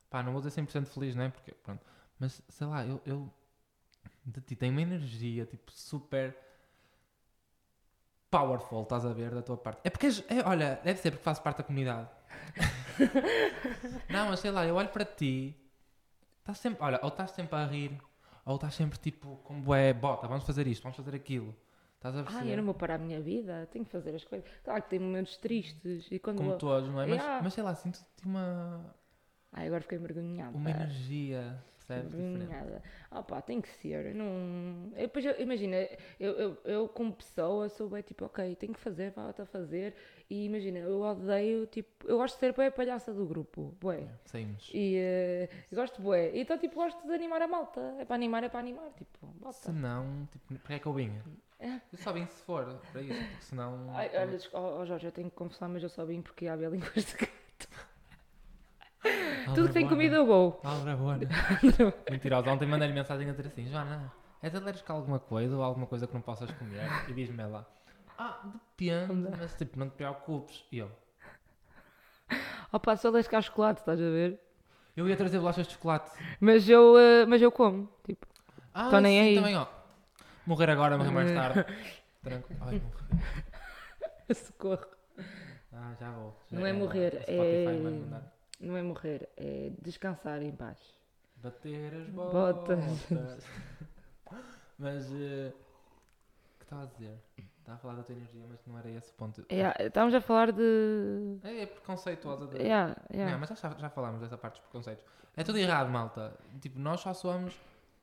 pá, 0.08 0.22
não 0.22 0.32
vou 0.32 0.40
dizer 0.40 0.62
100% 0.62 0.86
feliz, 0.86 1.14
não 1.16 1.24
é? 1.24 1.28
Porque, 1.28 1.52
pronto, 1.52 1.84
mas 2.18 2.40
sei 2.48 2.66
lá, 2.66 2.86
eu, 2.86 3.00
eu 3.04 3.28
de 4.24 4.40
ti 4.40 4.54
tenho 4.56 4.72
uma 4.72 4.82
energia, 4.82 5.44
tipo, 5.44 5.70
super 5.72 6.36
powerful, 8.30 8.84
estás 8.84 9.04
a 9.04 9.12
ver, 9.12 9.34
da 9.34 9.42
tua 9.42 9.56
parte. 9.56 9.80
É 9.84 9.90
porque, 9.90 10.06
é, 10.06 10.46
olha, 10.46 10.80
deve 10.84 11.00
ser 11.00 11.10
porque 11.10 11.24
fazes 11.24 11.42
parte 11.42 11.58
da 11.58 11.64
comunidade. 11.64 12.08
não, 14.08 14.28
mas 14.28 14.40
sei 14.40 14.50
lá, 14.50 14.66
eu 14.66 14.74
olho 14.76 14.88
para 14.88 15.04
ti, 15.04 15.56
estás 16.40 16.58
sempre, 16.58 16.82
olha, 16.84 17.00
ou 17.02 17.08
estás 17.08 17.32
sempre 17.32 17.56
a 17.56 17.66
rir, 17.66 17.92
ou 18.44 18.56
estás 18.56 18.74
sempre 18.74 18.98
tipo, 18.98 19.36
como 19.44 19.74
é, 19.74 19.92
bota, 19.92 20.28
vamos 20.28 20.44
fazer 20.44 20.66
isto, 20.66 20.82
vamos 20.82 20.96
fazer 20.96 21.14
aquilo. 21.14 21.54
Estás 21.96 22.16
a 22.16 22.22
Ah, 22.24 22.24
perceber? 22.24 22.52
eu 22.52 22.56
não 22.56 22.64
vou 22.64 22.74
parar 22.74 22.94
a 22.94 22.98
minha 22.98 23.20
vida, 23.20 23.68
tenho 23.70 23.84
que 23.84 23.90
fazer 23.90 24.14
as 24.14 24.24
coisas. 24.24 24.48
Claro 24.64 24.82
que 24.82 24.90
tem 24.90 24.98
momentos 24.98 25.36
tristes 25.36 26.06
e 26.10 26.18
quando 26.18 26.38
Como 26.38 26.50
vou... 26.50 26.58
todos, 26.58 26.88
não 26.90 27.00
é? 27.00 27.06
Mas, 27.06 27.20
Yeah. 27.20 27.44
mas 27.44 27.54
sei 27.54 27.62
lá, 27.62 27.74
sinto-te 27.74 28.24
uma, 28.26 28.94
Ai, 29.52 29.66
agora 29.66 29.82
fiquei 29.82 29.98
envergonhada. 29.98 30.56
uma 30.56 30.70
energia, 30.70 31.62
percebes? 31.76 32.12
Envergonhada. 32.14 32.82
Ah 33.10 33.22
pá, 33.22 33.42
tem 33.42 33.60
que 33.60 33.68
ser. 33.68 34.06
eu 34.06 34.14
Não... 34.14 34.92
Eu, 34.94 35.02
depois, 35.08 35.24
eu- 35.24 35.40
imagina, 35.40 35.76
eu, 36.20 36.32
eu, 36.38 36.58
eu 36.64 36.88
como 36.88 37.12
pessoa 37.12 37.68
sou 37.68 37.88
bem 37.90 38.02
tipo, 38.02 38.24
ok, 38.24 38.54
tenho 38.56 38.72
que 38.72 38.80
fazer, 38.80 39.10
vá-te 39.10 39.42
a 39.42 39.46
fazer. 39.46 39.94
E 40.30 40.44
imagina, 40.44 40.78
eu 40.78 41.00
odeio, 41.00 41.66
tipo, 41.66 42.06
eu 42.06 42.16
gosto 42.16 42.34
de 42.36 42.40
ser 42.40 42.60
a 42.60 42.70
palhaça 42.70 43.12
do 43.12 43.26
grupo, 43.26 43.76
bué. 43.80 43.96
Yeah, 43.96 44.18
Saímos. 44.24 44.70
E 44.72 45.48
eu 45.72 45.76
gosto 45.76 46.00
bué. 46.00 46.30
Então, 46.38 46.56
tipo, 46.56 46.76
gosto 46.76 47.04
de 47.04 47.12
animar 47.12 47.42
a 47.42 47.48
malta. 47.48 47.96
É 47.98 48.04
para 48.04 48.14
animar, 48.14 48.44
é 48.44 48.48
para 48.48 48.60
animar, 48.60 48.92
tipo, 48.96 49.26
Se 49.26 49.40
bota. 49.40 49.72
não, 49.72 50.28
tipo, 50.30 50.54
para 50.60 50.76
é 50.76 50.78
que 50.78 50.86
eu 50.86 50.92
vinha? 50.92 51.20
É. 51.58 51.80
Eu 51.92 51.98
só 51.98 52.12
vim 52.12 52.26
se 52.26 52.42
for 52.44 52.64
para 52.92 53.02
isso, 53.02 53.20
porque 53.20 53.42
senão. 53.42 53.90
Ai, 53.92 54.08
olha, 54.14 54.38
oh, 54.52 54.78
oh, 54.80 54.86
Jorge, 54.86 55.06
eu 55.06 55.12
tenho 55.12 55.28
que 55.28 55.34
confessar, 55.34 55.68
mas 55.68 55.82
eu 55.82 55.88
só 55.88 56.04
vim 56.04 56.22
porque 56.22 56.46
há 56.46 56.54
línguas 56.54 56.94
de 56.94 57.12
gato. 57.16 57.68
Tudo 59.54 59.66
que 59.66 59.74
tem 59.74 59.88
comida 59.88 60.14
eu 60.14 60.26
vou. 60.26 60.60
Álvaro 60.62 60.96
Bona. 60.96 61.28
Mentirosa. 62.08 62.50
Ontem 62.50 62.66
mandei-lhe 62.66 62.94
mensagem 62.94 63.28
a 63.28 63.32
dizer 63.32 63.48
assim: 63.48 63.66
Joana, 63.66 64.12
és 64.40 64.54
alérgica 64.54 64.92
a 64.92 64.96
alguma 64.96 65.18
coisa 65.18 65.56
ou 65.56 65.62
alguma 65.62 65.86
coisa 65.86 66.06
que 66.06 66.14
não 66.14 66.20
possas 66.20 66.50
comer? 66.52 66.86
E 67.08 67.12
diz-me 67.12 67.42
ela: 67.42 67.68
Ah, 68.22 68.38
depende, 68.76 69.30
mas 69.38 69.54
tipo, 69.54 69.78
não 69.78 69.88
te 69.88 69.96
preocupes. 69.96 70.62
E 70.70 70.76
eu: 70.78 70.90
Opa, 72.72 72.94
só 72.96 73.10
deixo 73.10 73.30
cá 73.30 73.40
chocolate, 73.40 73.80
estás 73.80 73.98
a 73.98 74.02
ver? 74.04 74.38
Eu 74.96 75.08
ia 75.08 75.16
trazer 75.16 75.38
bolachas 75.38 75.66
de 75.66 75.72
chocolate. 75.72 76.10
Mas 76.38 76.68
eu, 76.68 76.98
eh, 76.98 77.24
mas 77.24 77.40
eu 77.40 77.50
como, 77.50 77.88
tipo. 78.04 78.26
Ah, 78.74 78.90
Tô 78.90 79.00
nem 79.00 79.18
sim, 79.18 79.28
aí. 79.28 79.34
também, 79.36 79.56
ó. 79.56 79.66
Morrer 80.46 80.68
agora, 80.70 80.98
morrer 80.98 81.10
mais 81.12 81.32
tarde. 81.32 81.64
Tranquilo. 82.22 82.60
Ai, 82.62 82.80
morrer. 82.80 84.34
Socorro. 84.34 84.86
Ah, 85.72 85.94
já 85.98 86.10
vou. 86.12 86.36
Já 86.50 86.58
Não 86.58 86.66
é 86.66 86.72
morrer, 86.74 87.14
o 87.14 87.22
Spotify 87.22 87.64
vai 87.64 87.74
é- 87.74 87.80
mandar. 87.80 88.36
Não 88.60 88.76
é 88.76 88.82
morrer, 88.82 89.28
é 89.38 89.70
descansar 89.80 90.42
em 90.42 90.52
paz. 90.54 90.78
Bater 91.36 91.94
as 91.94 92.08
Botas. 92.10 92.84
botas. 93.08 93.44
Mas. 94.78 95.10
eh, 95.10 95.52
O 95.54 96.58
que 96.58 96.64
estava 96.64 96.82
a 96.82 96.86
dizer? 96.86 97.18
Estava 97.70 97.74
a 97.74 97.78
falar 97.78 97.94
da 97.94 98.02
tua 98.02 98.14
energia, 98.14 98.44
mas 98.48 98.58
não 98.66 98.78
era 98.78 98.90
esse 98.90 99.10
o 99.10 99.14
ponto. 99.14 99.44
É, 99.48 99.86
estamos 99.86 100.12
a 100.14 100.20
falar 100.20 100.50
de. 100.50 101.38
É, 101.44 101.62
é 101.62 101.66
preconceituosa. 101.66 102.46
De... 102.48 102.56
Yeah, 102.58 102.96
yeah. 103.12 103.32
Não, 103.32 103.38
mas 103.38 103.48
já, 103.60 103.70
já 103.78 103.88
falámos 103.90 104.20
dessa 104.20 104.36
parte 104.36 104.54
dos 104.54 104.62
preconceitos. 104.62 105.04
É 105.36 105.44
tudo 105.44 105.58
errado, 105.58 105.88
malta. 105.88 106.36
Tipo, 106.60 106.78
nós 106.80 107.00
só 107.00 107.14
somos 107.14 107.54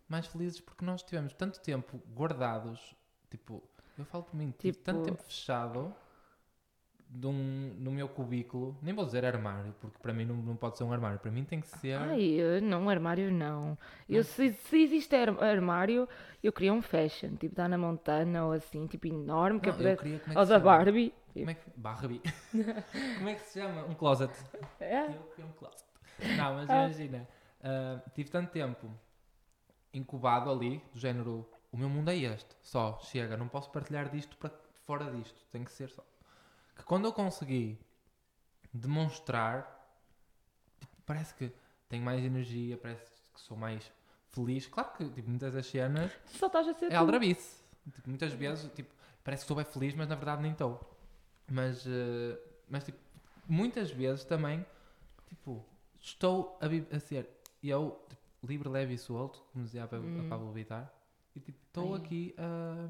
mais 0.07 0.25
felizes 0.27 0.61
porque 0.61 0.85
nós 0.85 1.03
tivemos 1.03 1.33
tanto 1.33 1.59
tempo 1.59 2.01
guardados. 2.15 2.95
Tipo, 3.29 3.61
eu 3.97 4.05
falo 4.05 4.23
por 4.23 4.35
mim, 4.37 4.53
tive 4.57 4.77
Tipo- 4.77 4.85
tanto 4.85 5.03
tempo 5.03 5.21
fechado 5.23 5.93
no 7.09 7.91
meu 7.91 8.07
cubículo. 8.09 8.77
Nem 8.81 8.93
vou 8.93 9.05
dizer 9.05 9.25
armário, 9.25 9.73
porque 9.79 9.97
para 9.99 10.13
mim 10.13 10.25
não, 10.25 10.35
não 10.35 10.55
pode 10.55 10.77
ser 10.77 10.83
um 10.83 10.91
armário. 10.91 11.19
Para 11.19 11.31
mim 11.31 11.43
tem 11.43 11.61
que 11.61 11.67
ser. 11.67 11.93
Ai, 11.97 12.37
não, 12.61 12.89
armário 12.89 13.31
não. 13.31 13.77
Eu, 14.09 14.23
se, 14.23 14.51
se 14.53 14.83
existe 14.83 15.15
ar- 15.15 15.41
armário, 15.43 16.07
eu 16.43 16.51
queria 16.51 16.73
um 16.73 16.81
fashion, 16.81 17.35
tipo 17.35 17.55
da 17.55 17.65
Ana 17.65 17.77
Montana 17.77 18.45
ou 18.45 18.51
assim, 18.51 18.85
tipo 18.87 19.07
enorme, 19.07 19.59
que 19.59 19.67
Não, 19.69 19.73
eu 19.73 19.77
queria, 19.77 19.97
como 19.97 20.15
é 20.15 20.19
que 20.33 20.39
Ou 20.39 20.45
da? 20.45 20.59
Barbie. 20.59 21.13
Como 21.33 21.49
é 21.49 21.53
que. 21.53 21.69
Barbie. 21.77 22.21
como 23.17 23.29
é 23.29 23.35
que 23.35 23.41
se 23.43 23.59
chama? 23.61 23.85
Um 23.85 23.93
closet. 23.93 24.33
É. 24.79 25.05
Eu 25.07 25.23
queria 25.35 25.45
um 25.45 25.51
closet. 25.53 25.83
Não, 26.35 26.53
mas 26.55 26.69
Ah. 26.69 26.85
imagina. 26.85 27.27
ah, 27.63 28.01
tive 28.15 28.29
tanto 28.29 28.51
tempo 28.51 28.89
incubado 29.93 30.49
ali, 30.51 30.81
do 30.93 30.99
género. 30.99 31.47
O 31.71 31.77
meu 31.77 31.89
mundo 31.89 32.09
é 32.09 32.15
este. 32.17 32.55
Só. 32.61 32.97
Chega. 33.01 33.37
Não 33.37 33.47
posso 33.47 33.69
partilhar 33.71 34.09
disto 34.09 34.35
para 34.37 34.51
fora 34.85 35.11
disto. 35.11 35.45
Tem 35.51 35.63
que 35.63 35.71
ser 35.71 35.89
só. 35.89 36.03
Que 36.77 36.83
quando 36.83 37.05
eu 37.05 37.13
consegui 37.13 37.79
demonstrar. 38.73 39.75
tipo, 40.79 40.93
parece 41.05 41.33
que 41.33 41.51
tenho 41.89 42.03
mais 42.03 42.23
energia. 42.23 42.77
Parece 42.77 43.05
que 43.33 43.39
sou 43.41 43.57
mais 43.57 43.91
feliz. 44.31 44.67
Claro 44.67 44.91
que 44.97 45.09
tipo, 45.09 45.29
muitas 45.29 45.53
das 45.53 45.65
cenas. 45.67 46.11
Só 46.25 46.47
estás 46.47 46.67
a 46.67 46.73
ser 46.73 46.85
É 46.87 46.89
tu. 46.89 46.95
aldrabice. 46.97 47.61
Tipo, 47.93 48.09
muitas 48.09 48.33
vezes, 48.33 48.71
tipo, 48.73 48.93
parece 49.23 49.41
que 49.41 49.45
estou 49.45 49.55
bem 49.57 49.65
feliz, 49.65 49.93
mas 49.95 50.07
na 50.07 50.15
verdade 50.15 50.41
nem 50.41 50.51
estou. 50.51 50.79
Mas, 51.49 51.85
eh, 51.87 52.37
mas 52.69 52.83
tipo, 52.83 52.97
muitas 53.47 53.89
vezes 53.91 54.25
também, 54.25 54.65
tipo, 55.27 55.65
estou 56.01 56.59
a, 56.61 56.95
a 56.95 56.99
ser 56.99 57.29
eu, 57.63 58.03
tipo, 58.09 58.21
livre, 58.47 58.67
leve 58.69 58.93
e 58.93 58.97
solto, 58.97 59.41
como 59.53 59.63
dizia 59.65 59.85
a, 59.85 59.87
Pa- 59.87 59.97
Hum. 59.97 60.27
Pablo 60.29 60.51
Vittar, 60.51 60.91
e 61.35 61.39
tipo, 61.39 61.57
estou 61.67 61.95
aqui 61.95 62.35
a. 62.37 62.89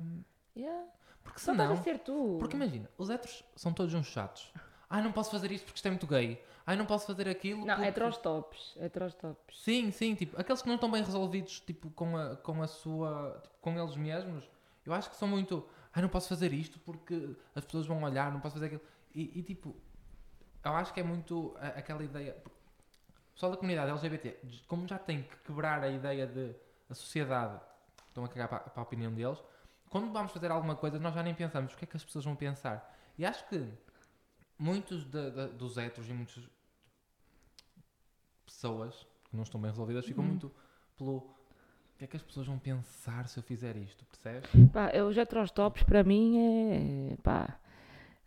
Yeah. 0.55 0.88
Porque 1.28 1.39
Só 1.39 1.51
estás 1.51 1.71
a 1.71 1.75
ser 1.84 1.99
tu. 1.99 2.38
Porque 2.39 2.55
imagina, 2.55 2.89
os 2.97 3.09
héteros 3.09 3.43
são 3.55 3.71
todos 3.73 3.93
uns 3.93 4.07
chatos. 4.07 4.51
Ai, 4.89 5.01
não 5.03 5.11
posso 5.11 5.30
fazer 5.32 5.51
isto 5.51 5.65
porque 5.65 5.78
isto 5.78 5.86
é 5.86 5.89
muito 5.91 6.07
gay. 6.07 6.43
Ai, 6.65 6.75
não 6.75 6.86
posso 6.86 7.05
fazer 7.05 7.28
aquilo. 7.30 7.65
Não, 7.65 7.75
porque... 7.75 7.89
heterostops. 7.89 8.75
Heterostops. 8.78 9.61
Sim, 9.63 9.91
sim, 9.91 10.15
tipo, 10.15 10.39
aqueles 10.39 10.61
que 10.61 10.67
não 10.67 10.75
estão 10.75 10.89
bem 10.91 11.03
resolvidos, 11.03 11.59
tipo, 11.61 11.89
com 11.91 12.17
a, 12.17 12.36
com 12.38 12.61
a 12.61 12.67
sua, 12.67 13.39
tipo, 13.43 13.55
com 13.61 13.78
eles 13.80 13.95
mesmos, 13.95 14.49
eu 14.86 14.93
acho 14.93 15.09
que 15.09 15.15
são 15.17 15.28
muito, 15.28 15.67
ai, 15.93 16.01
não 16.01 16.09
posso 16.09 16.28
fazer 16.30 16.53
isto 16.53 16.80
porque 16.80 17.36
as 17.55 17.63
pessoas 17.65 17.86
vão 17.86 18.01
olhar, 18.03 18.32
não 18.32 18.39
posso 18.39 18.55
fazer 18.55 18.67
aquilo. 18.67 18.82
E, 19.13 19.39
e, 19.39 19.43
tipo, 19.43 19.75
eu 20.63 20.71
acho 20.75 20.93
que 20.93 20.99
é 20.99 21.03
muito 21.03 21.55
a- 21.59 21.67
aquela 21.80 22.03
ideia, 22.03 22.36
o 22.45 23.34
pessoal 23.34 23.51
da 23.51 23.57
comunidade 23.57 23.91
LGBT, 23.91 24.38
como 24.67 24.88
já 24.88 24.97
tem 24.97 25.23
que 25.23 25.38
quebrar 25.45 25.82
a 25.84 25.89
ideia 25.89 26.25
de 26.28 26.53
a 26.89 26.93
sociedade, 26.93 27.59
estão 28.07 28.23
a 28.25 28.28
cagar 28.30 28.47
para, 28.47 28.59
para 28.59 28.82
a 28.82 28.84
opinião 28.84 29.13
deles, 29.13 29.38
quando 29.89 30.11
vamos 30.11 30.31
fazer 30.31 30.51
alguma 30.51 30.75
coisa, 30.75 30.99
nós 30.99 31.13
já 31.13 31.23
nem 31.23 31.33
pensamos 31.33 31.73
o 31.73 31.77
que 31.77 31.85
é 31.85 31.88
que 31.88 31.97
as 31.97 32.03
pessoas 32.03 32.25
vão 32.25 32.35
pensar. 32.35 32.95
E 33.17 33.25
acho 33.25 33.47
que 33.47 33.65
muitos 34.59 35.03
de- 35.05 35.31
de- 35.31 35.47
dos 35.53 35.77
héteros 35.77 36.09
e 36.09 36.13
muitas 36.13 36.43
pessoas 38.45 39.05
que 39.29 39.35
não 39.35 39.43
estão 39.43 39.59
bem 39.59 39.69
resolvidas 39.71 40.05
ficam 40.05 40.23
Uhum. 40.23 40.29
muito 40.31 40.51
pelo 40.97 41.17
o 41.17 41.97
que 41.97 42.03
é 42.05 42.07
que 42.07 42.15
as 42.15 42.21
pessoas 42.21 42.45
vão 42.45 42.59
pensar 42.59 43.27
se 43.27 43.39
eu 43.39 43.43
fizer 43.43 43.75
isto, 43.75 44.05
percebes? 44.05 44.49
Pá, 44.71 44.89
eu, 44.91 45.07
os 45.07 45.17
heterostops 45.17 45.81
para 45.83 46.03
mim 46.03 47.11
é. 47.13 47.17
pá. 47.23 47.59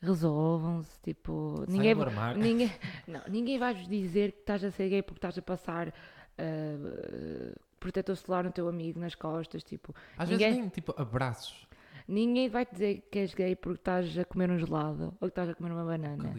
Resolvam-se. 0.03 0.99
Tipo. 1.03 1.65
Ninguém, 1.69 1.95
Sai 1.95 2.05
armário. 2.05 2.41
ninguém, 2.43 2.73
não, 3.07 3.21
ninguém 3.29 3.59
vai-vos 3.59 3.87
dizer 3.87 4.33
que 4.33 4.41
estás 4.41 4.65
a 4.65 4.71
ser 4.71 4.89
gay 4.89 5.03
porque 5.03 5.19
estás 5.19 5.37
a 5.39 5.43
passar. 5.43 5.95
ah, 6.39 7.61
protetor 7.81 8.15
solar 8.17 8.45
no 8.45 8.53
teu 8.53 8.69
amigo 8.69 9.01
nas 9.01 9.15
costas, 9.15 9.65
tipo, 9.65 9.95
Às 10.17 10.29
ninguém- 10.29 10.49
vezes 10.49 10.61
nem 10.61 10.69
tipo 10.69 10.95
abraços. 11.01 11.67
ninguém 12.07 12.49
vai 12.49 12.65
te 12.67 12.73
dizer 12.73 13.09
que 13.11 13.19
és 13.19 13.35
gay 13.35 13.57
porque 13.57 13.81
estás 13.81 14.17
a 14.19 14.25
comer 14.25 14.51
um 14.51 14.59
gelado 14.59 15.15
ou 15.21 15.29
que 15.29 15.33
estás 15.33 15.49
a 15.49 15.55
comer 15.55 15.73
uma 15.73 15.85
banana. 15.85 16.35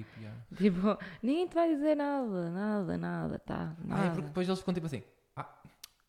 Tipo, 0.56 0.98
ninguém 1.24 1.48
te 1.48 1.56
vai 1.56 1.74
dizer 1.76 1.96
nada, 1.96 2.50
nada, 2.52 2.98
nada, 2.98 3.40
tá? 3.40 3.76
Ah, 3.80 3.84
Nada. 3.88 4.06
é 4.06 4.10
porque 4.12 4.28
depois 4.28 4.48
eles 4.48 4.60
ficam 4.60 4.74
tipo 4.74 4.86
assim, 4.86 5.04
ah, 5.36 5.50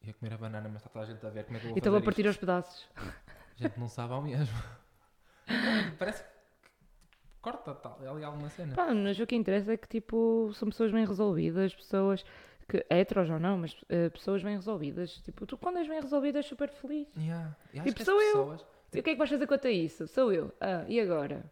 ia 0.05 0.13
comer 0.15 0.35
a 0.35 0.39
banana, 0.39 0.69
mas 0.69 0.77
está 0.83 0.91
toda 0.91 1.05
a 1.05 1.09
gente 1.09 1.25
a 1.27 1.31
ver 1.31 1.45
como 1.45 1.57
é 1.57 1.61
que 1.61 1.67
eu 1.67 1.71
vou 1.71 1.79
então 1.79 1.93
vou 1.93 2.03
partir 2.03 2.27
aos 2.27 2.37
pedaços. 2.37 2.89
A 2.97 3.63
gente 3.63 3.79
não 3.81 3.89
sabe 3.89 4.13
ao 4.13 4.23
mesmo. 4.23 4.55
Parece 5.99 6.23
que 6.25 6.31
corta 7.41 7.75
tal, 7.75 7.99
é 8.03 8.09
ali 8.09 8.25
alguma 8.25 8.49
cena. 8.49 8.75
Pá, 8.75 8.93
mas 8.95 9.19
o 9.19 9.27
que 9.27 9.35
interessa 9.35 9.73
é 9.73 9.77
que, 9.77 9.89
tipo, 9.89 10.51
são 10.55 10.69
pessoas 10.69 10.93
bem 10.93 11.05
resolvidas, 11.05 11.75
pessoas 11.75 12.25
que, 12.79 12.87
heteros 12.91 13.29
ou 13.31 13.39
não, 13.39 13.59
mas 13.59 13.77
eh, 13.89 14.09
pessoas 14.11 14.43
bem 14.43 14.57
resolvidas. 14.57 15.13
Tipo, 15.25 15.47
tu 15.47 15.57
quando 15.57 15.79
és 15.79 15.89
bem 15.89 16.01
resolvida 16.01 16.39
és 16.39 16.47
super 16.47 16.69
feliz. 16.71 17.07
Yeah. 17.17 17.57
E 17.73 17.79
acho 17.81 17.89
Tipo, 17.89 17.99
que 17.99 18.05
sou 18.05 18.21
eu. 18.23 18.57
E 18.95 19.01
o 19.01 19.03
que 19.03 19.11
é 19.11 19.13
que 19.15 19.19
vais 19.19 19.31
fazer 19.31 19.47
quanto 19.47 19.67
a 19.67 19.71
isso? 19.71 20.07
Sou 20.09 20.33
eu. 20.33 20.53
Ah, 20.61 20.85
e 20.89 21.01
agora? 21.01 21.45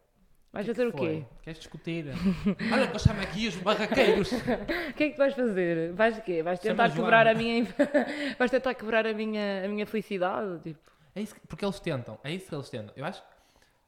Vais 0.53 0.65
que 0.67 0.73
fazer 0.73 0.87
o 0.87 0.91
foi? 0.91 0.99
quê? 1.21 1.25
Queres 1.43 1.59
discutir? 1.59 2.05
Olha 2.73 2.87
que 2.87 2.99
chamo 2.99 3.21
aqui 3.21 3.47
os 3.47 3.55
barraqueiros. 3.55 4.31
O 4.33 4.93
que 4.95 5.03
é 5.05 5.09
que 5.11 5.17
vais 5.17 5.33
fazer? 5.33 5.93
Vais 5.93 6.17
o 6.17 6.21
quê? 6.21 6.43
Vais 6.43 6.59
Chama 6.59 6.69
tentar 6.71 6.87
Joana. 6.89 7.01
quebrar 7.03 7.27
a 7.27 7.33
minha... 7.33 7.63
vais 8.37 8.51
tentar 8.51 8.73
quebrar 8.73 9.07
a 9.07 9.13
minha, 9.13 9.63
a 9.65 9.67
minha 9.69 9.85
felicidade? 9.85 10.59
Tipo, 10.61 10.79
É 11.15 11.21
isso 11.21 11.33
que- 11.35 11.47
porque 11.47 11.63
eles 11.63 11.79
tentam, 11.79 12.19
é 12.23 12.31
isso 12.31 12.49
que 12.49 12.53
eles 12.55 12.69
tentam. 12.69 12.93
Eu 12.97 13.05
acho 13.05 13.23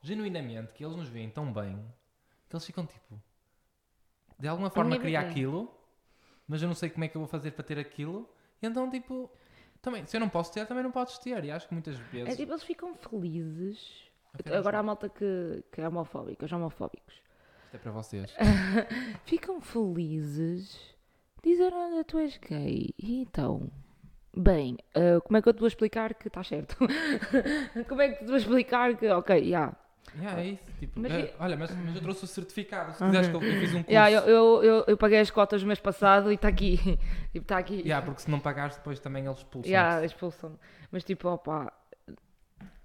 genuinamente 0.02 0.74
que 0.74 0.84
eles 0.86 0.96
nos 0.96 1.10
veem 1.10 1.30
tão 1.30 1.52
bem 1.52 1.78
que 2.50 2.56
eles 2.56 2.66
ficam 2.66 2.86
tipo 2.86 3.22
de 4.40 4.48
alguma 4.48 4.70
forma 4.70 4.98
criar 4.98 5.22
aquilo, 5.22 5.74
mas 6.48 6.62
eu 6.62 6.68
não 6.68 6.76
sei 6.76 6.90
como 6.90 7.04
é 7.04 7.08
que 7.08 7.16
eu 7.16 7.22
vou 7.22 7.28
fazer 7.28 7.52
para 7.52 7.64
ter 7.64 7.80
aquilo, 7.80 8.30
e 8.62 8.66
então 8.68 8.90
tipo 8.90 9.30
também, 9.82 10.06
se 10.06 10.16
eu 10.16 10.22
não 10.22 10.30
posso 10.30 10.54
ter, 10.54 10.66
também 10.66 10.82
não 10.84 10.92
podes 10.92 11.18
ter. 11.20 11.44
E 11.44 11.52
acho 11.52 11.68
que 11.68 11.74
muitas 11.74 11.98
vezes. 11.98 12.34
é 12.34 12.36
tipo, 12.38 12.52
eles 12.54 12.64
ficam 12.64 12.96
felizes. 12.96 14.10
apenas- 14.34 14.60
Agora 14.60 14.80
há 14.80 14.84
malta 14.84 15.10
que, 15.10 15.64
que 15.72 15.82
é 15.82 15.88
homofóbica, 15.88 16.46
os 16.46 16.52
homofóbicos. 16.52 17.16
Isto 17.66 17.76
é 17.76 17.78
para 17.80 17.92
vocês. 17.92 18.34
ficam 19.26 19.60
felizes 19.60 20.80
dizer 21.44 21.74
olha 21.74 22.04
tu 22.06 22.18
és 22.18 22.38
gay 22.38 22.94
e 22.98 23.22
então 23.22 23.70
bem 24.36 24.78
ah, 24.96 25.20
como 25.22 25.36
é 25.38 25.42
que 25.42 25.50
eu 25.50 25.54
te 25.54 25.60
vou 25.60 25.68
explicar 25.68 26.14
que 26.14 26.28
está 26.30 26.44
certo 26.44 26.78
como 27.90 28.02
é 28.02 28.10
que 28.10 28.20
te 28.24 28.28
vou 28.28 28.38
explicar 28.38 28.96
que 28.98 29.08
ok 29.10 29.40
já 29.40 29.44
Yeah, 29.46 29.78
é 30.38 30.46
isso. 30.46 30.64
Tipo, 30.80 31.00
Mas 31.00 31.12
e- 31.14 31.34
olha, 31.40 31.58
mas, 31.58 31.76
mas 31.76 31.96
eu 31.96 32.02
trouxe 32.02 32.24
o 32.24 32.28
certificado. 32.28 32.94
Se 32.94 33.02
Uhum. 33.04 33.10
quiseres 33.10 33.28
que 33.30 33.36
eu, 33.36 33.42
eu 33.44 33.56
fiz 33.60 33.74
um 33.74 33.78
curso. 33.84 33.90
yeah, 33.92 34.12
eu, 34.12 34.22
eu, 34.30 34.64
eu, 34.64 34.84
eu 34.88 34.98
paguei 34.98 35.20
as 35.20 35.32
cotas 35.32 35.62
no 35.62 35.68
mês 35.68 35.80
passado 35.80 36.32
e 36.32 36.36
está 36.36 36.48
aqui 36.48 36.78
tipo 37.34 37.44
está 37.46 37.58
aqui 37.58 37.82
Yeah, 37.82 38.06
porque 38.06 38.22
se 38.22 38.30
não 38.32 38.40
pagares, 38.40 38.76
depois 38.76 39.00
também 39.00 39.26
eles 39.26 39.38
expulsam. 39.40 39.70
yeah, 39.72 40.06
expulsam 40.06 40.60
mas 40.92 41.04
tipo 41.04 41.28
opa 41.30 41.72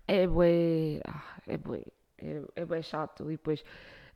é 0.07 0.27
bué 0.27 1.01
ah, 1.07 1.37
é 1.47 1.57
bué 1.59 1.83
é, 2.19 2.43
é 2.57 2.65
bué 2.65 2.83
chato 2.83 3.25
e 3.31 3.33
depois 3.37 3.63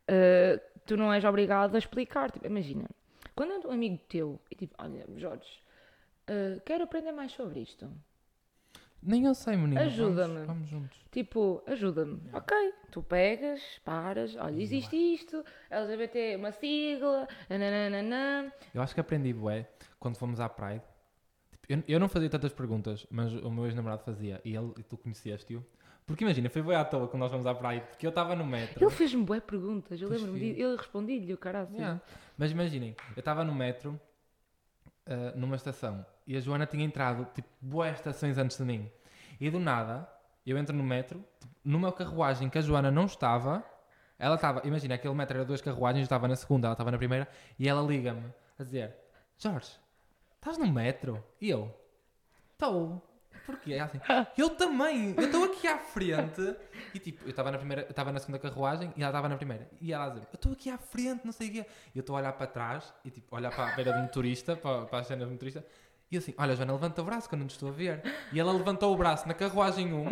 ah, 0.09 0.61
tu 0.87 0.97
não 0.97 1.13
és 1.13 1.25
obrigado 1.25 1.75
a 1.75 1.79
explicar 1.79 2.31
tipo, 2.31 2.47
imagina 2.47 2.89
quando 3.35 3.53
é 3.53 3.69
um 3.69 3.73
amigo 3.73 3.99
teu 4.09 4.41
e 4.51 4.55
tipo 4.57 4.75
olha 4.79 5.05
Jorge 5.17 5.61
ah, 6.29 6.61
quero 6.65 6.85
aprender 6.85 7.13
mais 7.13 7.33
sobre 7.33 7.61
isto 7.61 7.91
Nem 9.03 9.25
eu 9.25 9.35
sei, 9.35 9.57
menino. 9.57 9.81
Ajuda-me. 9.81 10.35
Vamos, 10.35 10.47
vamos 10.47 10.69
juntos. 10.69 10.99
Tipo, 11.11 11.63
ajuda-me. 11.67 12.21
Ok, 12.33 12.57
tu 12.91 13.03
pegas, 13.03 13.61
paras, 13.85 14.37
olha, 14.37 14.63
existe 14.63 14.97
isto, 14.97 15.45
LGBT 15.69 16.19
é 16.33 16.37
uma 16.37 16.53
sigla, 16.53 17.27
nananana. 17.51 18.53
Eu 18.73 18.81
acho 18.81 18.95
que 18.95 19.01
aprendi 19.01 19.33
bué 19.33 19.69
quando 19.99 20.17
fomos 20.17 20.39
à 20.39 20.49
Pride. 20.49 20.85
Tipo, 21.51 21.67
eu, 21.69 21.83
eu 21.89 22.01
não 22.01 22.09
fazia 22.09 22.31
tantas 22.31 22.53
perguntas, 22.53 23.07
mas 23.11 23.33
o 23.33 23.51
meu 23.51 23.67
ex-namorado 23.67 24.05
fazia 24.05 24.41
e, 24.45 24.55
ele, 24.55 24.73
e 24.79 24.83
tu 24.83 24.97
conhecieste-o. 24.97 25.65
Porque 26.07 26.25
imagina, 26.25 26.49
foi 26.49 26.63
bué 26.63 26.77
à 26.77 26.85
toa 26.85 27.09
quando 27.09 27.21
nós 27.21 27.31
fomos 27.31 27.47
à 27.47 27.55
Pride, 27.55 27.87
porque 27.89 28.07
eu 28.07 28.11
estava 28.11 28.35
no 28.37 28.45
metro. 28.45 28.85
Ele 28.85 28.91
fez-me 28.91 29.25
boas 29.25 29.43
perguntas, 29.43 30.01
eu 30.01 30.09
lembro-me. 30.09 30.59
Eu 30.59 30.77
respondi-lhe, 30.77 31.33
o 31.33 31.39
caralho. 31.39 31.73
Yeah. 31.75 32.01
Mas 32.37 32.51
imaginem, 32.51 32.97
eu 33.17 33.21
estava 33.21 33.45
no 33.45 33.55
metro, 33.55 34.01
ah, 35.07 35.33
numa 35.35 35.57
estação, 35.57 36.05
e 36.27 36.37
a 36.37 36.41
Joana 36.41 36.67
tinha 36.67 36.85
entrado, 36.85 37.27
tipo, 37.35 37.49
boas 37.61 37.95
estações 37.95 38.39
antes 38.39 38.57
de 38.57 38.65
mim. 38.65 38.91
E 39.41 39.51
do 39.51 39.59
nada, 39.59 40.09
eu 40.47 40.57
entro 40.57 40.77
no 40.77 40.85
metro, 40.85 41.25
tipo, 41.41 41.53
numa 41.65 41.93
carruagem 41.93 42.49
que 42.49 42.59
a 42.59 42.61
Joana 42.61 42.91
não 42.91 43.07
estava, 43.07 43.65
ela 44.19 44.37
estava, 44.37 44.63
imagina, 44.65 44.95
aquele 44.95 45.15
metro 45.15 45.37
era 45.37 45.45
duas 45.45 45.61
carruagens, 45.61 46.03
eu 46.03 46.05
estava 46.05 46.29
na 46.29 46.37
segunda, 46.37 46.69
ela 46.69 46.75
estava 46.75 46.91
na 46.91 46.99
primeira, 46.99 47.29
e 47.59 47.69
ela 47.69 47.83
liga-me 47.83 48.33
a 48.59 48.63
dizer: 48.63 48.95
Jorge, 49.37 49.73
estás 50.37 50.59
no 50.59 50.67
metro? 50.67 51.23
E 51.41 51.51
eu: 51.51 51.75
Estou. 52.53 53.03
Porquê? 53.47 53.74
Ela 53.74 53.84
assim, 53.84 54.01
eu 54.36 54.51
também, 54.51 55.14
eu 55.16 55.24
estou 55.24 55.45
aqui 55.45 55.66
à 55.66 55.78
frente. 55.78 56.57
E 56.95 56.99
tipo, 56.99 57.24
eu 57.24 57.30
estava 57.30 57.51
na 57.51 57.59
primeira, 57.59 57.82
estava 57.82 58.12
na 58.12 58.20
segunda 58.20 58.38
carruagem 58.38 58.93
e 58.97 59.03
ela 59.03 59.11
estava 59.11 59.28
na 59.28 59.36
primeira. 59.36 59.68
E 59.80 59.93
ela 59.93 60.07
a 60.07 60.09
dizer, 60.11 60.26
eu 60.32 60.34
estou 60.36 60.53
aqui 60.53 60.70
à 60.70 60.78
frente, 60.78 61.24
não 61.24 61.32
sei 61.32 61.49
o 61.49 61.53
quê. 61.53 61.66
E 61.95 61.99
eu 61.99 62.01
estou 62.01 62.16
a 62.16 62.20
olhar 62.20 62.32
para 62.32 62.47
trás 62.47 62.93
e 63.05 63.11
tipo, 63.11 63.34
olhar 63.34 63.51
para 63.51 63.72
a 63.72 63.76
beira 63.76 63.93
do 63.93 63.99
motorista, 64.01 64.57
para, 64.57 64.86
para 64.86 64.99
as 65.01 65.07
cenas 65.07 65.26
do 65.26 65.32
motorista. 65.32 65.64
E 66.11 66.16
assim, 66.18 66.34
olha, 66.36 66.55
Joana, 66.55 66.72
levanta 66.74 67.01
o 67.01 67.05
braço 67.05 67.28
que 67.28 67.34
eu 67.34 67.38
não 67.38 67.47
te 67.47 67.53
estou 67.53 67.70
a 67.70 67.72
ver. 67.72 68.03
E 68.32 68.38
ela 68.38 68.53
levantou 68.53 68.93
o 68.93 68.97
braço 68.97 69.26
na 69.26 69.34
carruagem 69.34 69.93
1 69.93 70.11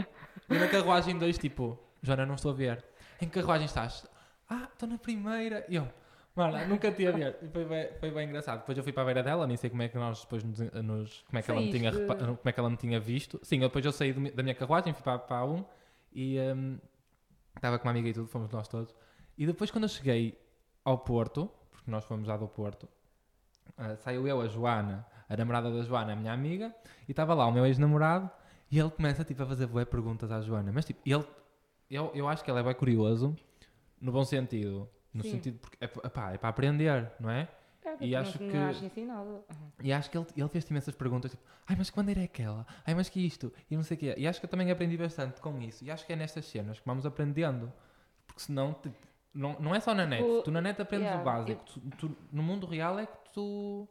e 0.48 0.58
na 0.58 0.66
carruagem 0.66 1.18
2, 1.18 1.38
tipo, 1.38 1.78
Joana, 2.02 2.24
não 2.24 2.36
estou 2.36 2.52
a 2.52 2.54
ver. 2.54 2.84
Em 3.20 3.28
que 3.28 3.38
carruagem 3.38 3.66
estás? 3.66 4.06
Ah, 4.48 4.66
estou 4.72 4.88
na 4.88 4.96
primeira. 4.96 5.64
E 5.68 5.76
eu, 5.76 5.86
mano, 6.34 6.68
nunca 6.68 6.90
ver. 6.90 7.36
E 7.42 7.48
foi 7.48 7.64
bem, 7.64 7.88
foi 7.98 8.10
bem 8.10 8.28
engraçado. 8.28 8.60
Depois 8.60 8.76
eu 8.78 8.84
fui 8.84 8.92
para 8.92 9.02
a 9.02 9.06
beira 9.06 9.22
dela, 9.22 9.46
nem 9.46 9.56
sei 9.56 9.68
como 9.70 9.82
é 9.82 9.88
que 9.88 9.96
nós 9.98 10.20
depois 10.22 10.42
nos, 10.44 10.58
nos- 10.58 11.22
como 11.22 11.38
é 11.38 11.42
que 11.42 11.50
ela 11.50 11.60
me 11.60 11.70
tinha 11.70 11.90
como 12.36 12.38
é 12.44 12.52
que 12.52 12.60
ela 12.60 12.70
me 12.70 12.76
tinha 12.76 13.00
visto. 13.00 13.38
Sim, 13.42 13.60
depois 13.60 13.84
eu 13.84 13.92
saí 13.92 14.12
do 14.12 14.30
da 14.34 14.42
minha 14.42 14.54
carruagem, 14.54 14.92
fui 14.92 15.02
para, 15.02 15.18
para 15.18 15.44
1 15.44 15.64
e 16.12 16.38
hum, 16.40 16.78
estava 17.56 17.78
com 17.78 17.86
uma 17.86 17.90
amiga 17.92 18.08
e 18.08 18.12
tudo, 18.12 18.26
fomos 18.28 18.50
nós 18.50 18.68
todos. 18.68 18.94
E 19.36 19.46
depois 19.46 19.70
quando 19.70 19.84
eu 19.84 19.88
cheguei 19.88 20.38
ao 20.84 20.98
Porto, 20.98 21.50
porque 21.70 21.90
nós 21.90 22.04
fomos 22.04 22.26
lá 22.28 22.36
do 22.36 22.46
Porto, 22.48 22.88
ah, 23.76 23.96
saiu 23.96 24.26
eu, 24.26 24.40
a 24.40 24.48
Joana, 24.48 25.06
a 25.28 25.36
namorada 25.36 25.70
da 25.70 25.82
Joana, 25.82 26.12
a 26.12 26.16
minha 26.16 26.32
amiga, 26.32 26.74
e 27.08 27.12
estava 27.12 27.34
lá 27.34 27.46
o 27.46 27.52
meu 27.52 27.64
ex-namorado, 27.66 28.30
e 28.70 28.78
ele 28.78 28.90
começa 28.90 29.24
tipo, 29.24 29.42
a 29.42 29.46
fazer 29.46 29.66
bué 29.66 29.84
perguntas 29.84 30.30
à 30.30 30.40
Joana. 30.40 30.70
Mas 30.72 30.84
tipo, 30.84 31.00
ele, 31.04 31.24
eu, 31.90 32.10
eu 32.14 32.28
acho 32.28 32.44
que 32.44 32.50
ele 32.50 32.60
é 32.60 32.62
bem 32.62 32.74
curioso, 32.74 33.34
no 34.00 34.12
bom 34.12 34.24
sentido. 34.24 34.88
No 35.12 35.22
Sim. 35.22 35.30
sentido, 35.32 35.58
porque 35.58 35.76
é, 35.80 35.86
pa- 35.88 36.08
pá, 36.08 36.32
é 36.32 36.38
para 36.38 36.48
aprender, 36.50 37.10
não 37.18 37.30
é? 37.30 37.48
É, 37.84 37.96
E 38.00 38.10
não- 38.12 38.20
acho 38.20 38.42
não 38.42 38.50
que- 38.50 38.56
acho 38.56 38.84
ensinado. 38.84 39.44
E 39.82 39.92
acho 39.92 40.10
que 40.10 40.16
ele, 40.18 40.26
ele 40.36 40.48
fez 40.48 40.68
imensas 40.70 40.94
perguntas, 40.94 41.30
tipo, 41.32 41.42
ai, 41.66 41.74
mas 41.76 41.90
quando 41.90 42.10
era 42.10 42.22
aquela? 42.22 42.66
Ai, 42.86 42.94
mas 42.94 43.08
que 43.08 43.18
isto? 43.24 43.52
E 43.70 43.74
não 43.76 43.82
sei 43.82 43.96
o 43.96 44.00
quê. 44.00 44.14
E 44.16 44.28
acho 44.28 44.38
que 44.38 44.46
eu 44.46 44.50
também 44.50 44.70
aprendi 44.70 44.96
bastante 44.96 45.40
com 45.40 45.60
isso. 45.60 45.84
E 45.84 45.90
acho 45.90 46.06
que 46.06 46.12
é 46.12 46.16
nestas 46.16 46.44
cenas 46.44 46.78
que 46.78 46.86
vamos 46.86 47.04
aprendendo. 47.06 47.72
Porque 48.26 48.42
senão, 48.42 48.74
tipo, 48.74 48.94
não, 49.34 49.58
não 49.58 49.74
é 49.74 49.80
só 49.80 49.94
na 49.94 50.06
net. 50.06 50.22
Tipo, 50.22 50.42
tu 50.42 50.50
na 50.52 50.60
net 50.60 50.80
aprendes 50.80 51.06
yeah, 51.06 51.20
o 51.22 51.24
básico. 51.24 51.64
Tu, 51.64 51.80
tu- 52.08 52.16
no 52.30 52.42
mundo 52.42 52.66
real 52.66 52.98
é 52.98 53.06
que 53.06 53.32
tu 53.32 53.88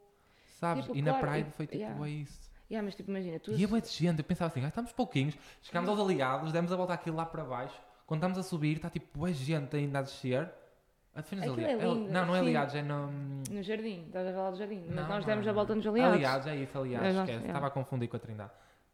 sabes. 0.58 0.84
Tipo, 0.84 0.96
e 0.96 1.02
na 1.02 1.12
claro, 1.12 1.26
Pride 1.28 1.50
foi 1.52 1.66
tipo, 1.66 1.78
yeah. 1.82 2.06
é 2.06 2.10
isso. 2.10 2.50
Yeah, 2.70 2.84
mas 2.86 2.94
tipo, 2.94 3.10
imagina, 3.10 3.38
tu 3.40 3.50
E 3.52 3.64
é 3.64 3.66
bué 3.66 3.80
de 3.80 3.88
gente. 3.88 4.18
Eu 4.20 4.24
pensava 4.24 4.50
assim, 4.52 4.64
ah, 4.64 4.68
estamos 4.68 4.92
pouquinhos. 4.92 5.36
Chegámos 5.60 5.90
aos 5.90 5.98
aliados, 5.98 6.52
demos 6.52 6.72
a 6.72 6.76
volta 6.76 6.94
aquilo 6.94 7.16
lá 7.16 7.26
para 7.26 7.44
baixo. 7.44 7.74
Quando 8.06 8.20
estamos 8.20 8.38
a 8.38 8.42
subir, 8.42 8.76
está 8.76 8.88
tipo, 8.88 9.18
bué 9.18 9.32
gente 9.32 9.76
ainda 9.76 9.98
a 9.98 10.02
descer. 10.02 10.48
A 11.14 11.20
defesa 11.22 11.42
Aquilo 11.42 11.56
aliados. 11.56 11.84
é 11.84 11.88
lindo, 11.88 12.12
não, 12.12 12.26
não 12.26 12.36
é 12.36 12.38
sim. 12.40 12.46
aliados, 12.46 12.74
é 12.76 12.82
no. 12.82 13.06
No 13.50 13.62
jardim, 13.62 14.04
estás 14.06 14.28
a 14.28 14.32
falar 14.32 14.50
do 14.52 14.56
jardim. 14.56 14.84
Mas 14.86 14.94
Não, 14.94 15.08
nós 15.08 15.18
não, 15.20 15.26
demos 15.26 15.48
a 15.48 15.52
volta 15.52 15.74
nos 15.74 15.86
aliados. 15.86 16.14
Aliados, 16.16 16.46
é 16.46 16.56
isso, 16.56 16.78
aliados, 16.78 17.08
É, 17.08 17.12
nós- 17.12 17.28
esquece. 17.28 17.44
é. 17.44 17.46
Estava 17.48 17.66
a 17.66 17.70
confundir 17.70 18.08
com 18.08 18.16
a 18.16 18.20
Trindade. 18.20 18.50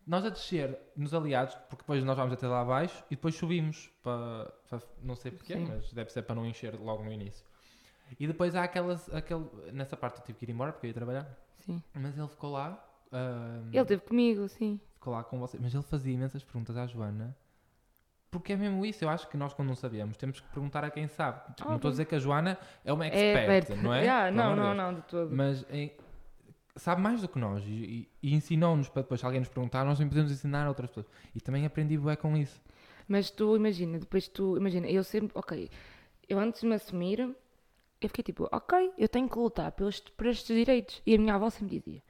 Nós 0.06 0.24
a 0.24 0.30
descer 0.30 0.78
nos 0.96 1.12
aliados, 1.12 1.54
porque 1.68 1.82
depois 1.82 2.02
nós 2.04 2.16
vamos 2.16 2.32
até 2.32 2.46
lá 2.46 2.60
abaixo 2.62 3.04
e 3.10 3.16
depois 3.16 3.34
subimos 3.34 3.90
para. 4.02 4.50
para- 4.70 4.80
não 5.02 5.14
sei 5.16 5.30
porquê, 5.32 5.54
Sim. 5.54 5.66
mas 5.66 5.92
deve 5.92 6.10
ser 6.10 6.22
para 6.22 6.34
não 6.36 6.46
encher 6.46 6.74
logo 6.80 7.02
no 7.04 7.12
início. 7.12 7.44
E 8.18 8.26
depois 8.26 8.54
há 8.54 8.62
aquelas. 8.64 9.12
Aquele, 9.14 9.44
nessa 9.72 9.96
parte 9.96 10.20
eu 10.20 10.24
tive 10.24 10.38
que 10.38 10.44
ir 10.46 10.50
embora 10.50 10.72
porque 10.72 10.86
eu 10.86 10.88
ia 10.88 10.94
trabalhar, 10.94 11.28
Sim. 11.58 11.82
mas 11.92 12.16
ele 12.16 12.28
ficou 12.28 12.52
lá. 12.52 12.82
ahm, 13.12 13.68
Ele 13.72 13.80
esteve 13.82 14.02
comigo, 14.02 14.48
sim. 14.48 14.80
ficou 14.94 15.12
lá 15.12 15.22
com 15.22 15.38
você. 15.38 15.58
Mas 15.60 15.74
ele 15.74 15.82
fazia 15.82 16.14
imensas 16.14 16.42
perguntas 16.42 16.76
à 16.76 16.86
Joana. 16.86 17.36
Porque 18.30 18.52
é 18.52 18.56
mesmo 18.56 18.84
isso, 18.84 19.04
eu 19.04 19.08
acho 19.08 19.28
que 19.28 19.36
nós 19.36 19.54
quando 19.54 19.68
não 19.68 19.74
sabemos 19.76 20.16
temos 20.16 20.40
que 20.40 20.48
perguntar 20.48 20.84
a 20.84 20.90
quem 20.90 21.06
sabe. 21.08 21.40
Tipo, 21.54 21.68
não 21.68 21.76
estou 21.76 21.88
a 21.88 21.92
dizer 21.92 22.04
que 22.06 22.14
a 22.14 22.18
Joana 22.18 22.58
é 22.84 22.92
uma 22.92 23.06
É 23.06 23.08
expert, 23.08 23.46
perto. 23.66 23.82
não 23.82 23.94
é? 23.94 24.00
Yeah, 24.02 24.30
não, 24.30 24.54
não, 24.56 24.74
não, 24.74 24.94
de 24.94 25.02
todo. 25.02 25.34
Mas 25.34 25.64
em- 25.70 25.92
sabe 26.74 27.00
mais 27.00 27.20
do 27.22 27.28
que 27.28 27.38
nós 27.38 27.64
e, 27.64 27.70
e- 27.70 28.08
e 28.22 28.34
ensinou-nos 28.34 28.88
para 28.88 29.02
depois 29.02 29.20
se 29.20 29.24
alguém 29.26 29.40
nos 29.40 29.48
perguntar, 29.48 29.84
nós 29.84 29.96
também 29.96 30.10
podemos 30.10 30.30
ensinar 30.32 30.66
a 30.66 30.68
outras 30.68 30.90
pessoas. 30.90 31.06
E 31.34 31.40
também 31.40 31.64
aprendi 31.64 31.96
bué 31.96 32.16
com 32.16 32.36
isso. 32.36 32.60
Mas 33.08 33.30
tu 33.30 33.56
imagina, 33.56 33.98
depois 33.98 34.26
tu, 34.28 34.56
imagina, 34.56 34.86
eu 34.88 35.04
sempre, 35.04 35.30
ok, 35.38 35.70
eu 36.28 36.38
antes 36.38 36.60
de 36.60 36.66
me 36.66 36.74
assumir, 36.74 37.20
eu 37.20 38.08
fiquei 38.08 38.24
tipo, 38.24 38.48
ok, 38.52 38.92
eu 38.98 39.08
tenho 39.08 39.28
que 39.28 39.38
lutar 39.38 39.70
pelos, 39.72 40.00
por 40.00 40.26
estes 40.26 40.54
direitos. 40.54 41.00
E 41.06 41.14
a 41.14 41.18
minha 41.18 41.34
avó 41.36 41.48
sempre 41.48 41.78
dizia, 41.78 42.02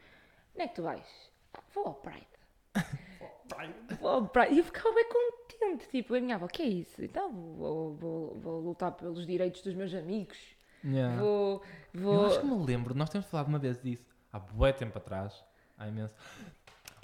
onde 0.54 0.64
é 0.64 0.68
que 0.68 0.74
tu 0.74 0.82
vais? 0.82 1.06
"Ah, 1.54 1.60
vou 1.74 1.86
ao 1.86 1.94
Pride. 1.94 2.26
Pride. 3.48 4.54
E 4.54 4.58
eu 4.58 4.64
ficava 4.64 4.94
bem 4.94 5.06
contente, 5.08 5.88
tipo, 5.88 6.14
a 6.14 6.20
minha 6.20 6.36
avó, 6.36 6.46
que 6.48 6.62
é 6.62 6.66
isso? 6.66 7.02
Então 7.02 7.32
vou, 7.32 7.94
vou, 7.94 8.38
vou 8.40 8.60
lutar 8.60 8.92
pelos 8.92 9.26
direitos 9.26 9.62
dos 9.62 9.74
meus 9.74 9.94
amigos. 9.94 10.36
Yeah. 10.84 11.20
Vou, 11.20 11.62
Eu 11.94 12.00
vou... 12.00 12.26
acho 12.26 12.40
que 12.40 12.46
me 12.46 12.64
lembro, 12.64 12.94
nós 12.94 13.08
temos 13.10 13.26
falado 13.26 13.48
uma 13.48 13.58
vez 13.58 13.80
disso, 13.82 14.04
há 14.32 14.38
bué 14.38 14.72
tempo 14.72 14.96
atrás, 14.98 15.42
há 15.78 15.88
imenso. 15.88 16.14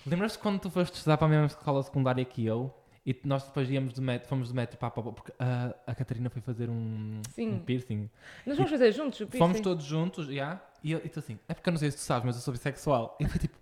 Lembras-te 0.07 0.39
quando 0.39 0.61
tu 0.61 0.71
foste 0.71 0.95
estudar 0.95 1.17
para 1.17 1.27
a 1.27 1.31
mesma 1.31 1.47
escola 1.47 1.83
secundária 1.83 2.25
que 2.25 2.45
eu? 2.45 2.73
E 3.05 3.19
nós 3.25 3.45
depois 3.45 3.69
íamos 3.69 3.93
de 3.95 4.01
metro, 4.01 4.29
fomos 4.29 4.49
de 4.49 4.55
metro 4.55 4.79
para 4.79 4.89
a 4.89 4.91
porque 4.91 5.33
a, 5.39 5.75
a 5.87 5.95
Catarina 5.95 6.31
foi 6.31 6.41
fazer 6.41 6.71
um, 6.71 7.21
Sim. 7.31 7.55
um 7.55 7.59
piercing. 7.65 8.09
Nós 8.47 8.57
vamos 8.57 8.71
fazer 8.71 8.93
juntos 8.93 9.19
o 9.21 9.27
Fomos 9.27 9.39
piercing? 9.39 9.63
todos 9.63 9.85
juntos, 9.85 10.27
já, 10.29 10.61
e, 10.85 10.93
eu- 10.93 11.01
e 11.05 11.09
tu 11.09 11.19
assim, 11.19 11.37
é 11.49 11.55
porque 11.55 11.69
eu 11.69 11.73
não 11.73 11.79
sei 11.79 11.91
se 11.91 11.97
tu 11.97 12.01
sabes, 12.01 12.25
mas 12.25 12.37
eu 12.37 12.43
sou 12.43 12.53
bissexual. 12.53 13.17
E 13.19 13.25
eu 13.25 13.29
fui 13.29 13.41
tipo. 13.41 13.57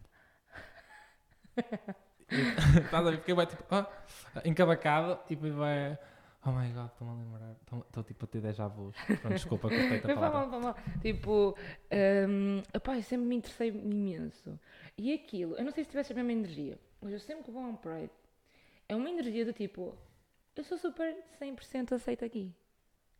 Estás 2.84 3.06
a 3.06 3.10
ver? 3.10 3.18
Fiquei 3.18 3.34
bem 3.34 3.46
tipo, 3.46 3.64
ah, 3.70 3.90
encabacado 4.44 5.18
e 5.28 5.34
depois 5.34 5.54
vai. 5.54 5.98
Oh 6.44 6.52
my 6.52 6.72
god, 6.72 6.86
estou-me 6.86 7.12
a 7.12 7.16
lembrar. 7.16 7.56
Estou 7.86 8.02
tipo 8.02 8.24
a 8.24 8.28
ter 8.28 8.40
déjà 8.40 8.66
vus. 8.66 8.96
Pronto, 9.04 9.28
desculpa, 9.34 9.68
cortei-te 9.68 10.10
a 10.10 10.14
palavra. 10.14 10.46
mal, 10.46 10.60
mal. 10.60 10.76
Tipo, 11.02 11.54
um, 12.28 12.62
epá, 12.72 12.96
eu 12.96 13.02
sempre 13.02 13.26
me 13.26 13.36
interessei 13.36 13.68
imenso. 13.68 14.58
E 14.96 15.12
aquilo, 15.12 15.54
eu 15.56 15.64
não 15.64 15.70
sei 15.70 15.84
se 15.84 15.90
tivesse 15.90 16.12
a 16.12 16.16
mesma 16.16 16.32
energia, 16.32 16.78
mas 17.00 17.12
eu 17.12 17.20
sempre 17.20 17.44
que 17.44 17.50
vou 17.50 17.62
a 17.62 17.66
um 17.66 17.76
Pride, 17.76 18.10
é 18.88 18.96
uma 18.96 19.10
energia 19.10 19.44
do 19.44 19.52
tipo, 19.52 19.96
eu 20.56 20.64
sou 20.64 20.78
super 20.78 21.14
100% 21.40 21.92
aceita 21.92 22.24
aqui. 22.24 22.54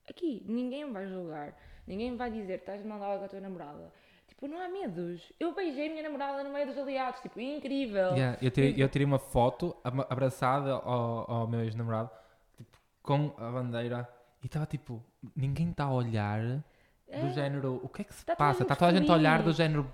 Aqui, 0.08 0.42
ninguém 0.46 0.84
me 0.84 0.92
vai 0.92 1.06
julgar, 1.06 1.56
ninguém 1.86 2.10
me 2.10 2.16
vai 2.16 2.30
dizer 2.30 2.58
estás 2.58 2.82
de 2.82 2.88
mandar 2.88 3.18
com 3.18 3.24
a 3.24 3.28
tua 3.28 3.40
namorada. 3.40 3.92
Tipo, 4.40 4.48
não 4.48 4.58
há 4.58 4.68
medos. 4.70 5.30
Eu 5.38 5.54
beijei 5.54 5.88
a 5.88 5.90
minha 5.90 6.02
namorada 6.02 6.42
no 6.42 6.50
meio 6.50 6.66
dos 6.66 6.78
aliados, 6.78 7.20
tipo, 7.20 7.38
incrível. 7.38 8.14
Yeah, 8.14 8.38
eu, 8.40 8.50
tirei, 8.50 8.74
eu 8.78 8.88
tirei 8.88 9.04
uma 9.04 9.18
foto 9.18 9.76
abraçada 9.84 10.72
ao, 10.72 11.30
ao 11.30 11.46
meu 11.46 11.60
ex-namorado, 11.60 12.10
tipo, 12.56 12.78
com 13.02 13.34
a 13.36 13.50
bandeira, 13.50 14.08
e 14.42 14.46
estava 14.46 14.64
tipo, 14.64 15.04
ninguém 15.36 15.70
está 15.70 15.84
a 15.84 15.92
olhar 15.92 16.40
do 16.42 16.62
É, 17.06 17.30
género, 17.34 17.80
o 17.84 17.88
que 17.90 18.00
é 18.00 18.04
que 18.06 18.14
se 18.14 18.24
Tá 18.24 18.34
passa? 18.34 18.62
Está 18.62 18.74
toda 18.74 18.92
a 18.92 18.94
gente 18.94 19.10
a 19.10 19.14
olhar 19.14 19.42
do 19.42 19.52
género, 19.52 19.92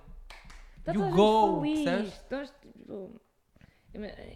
Tá 0.85 0.93
you 0.93 1.11
go, 1.11 1.63
percebes? 1.63 2.25
Nós, 2.31 2.55
tipo, 2.63 3.21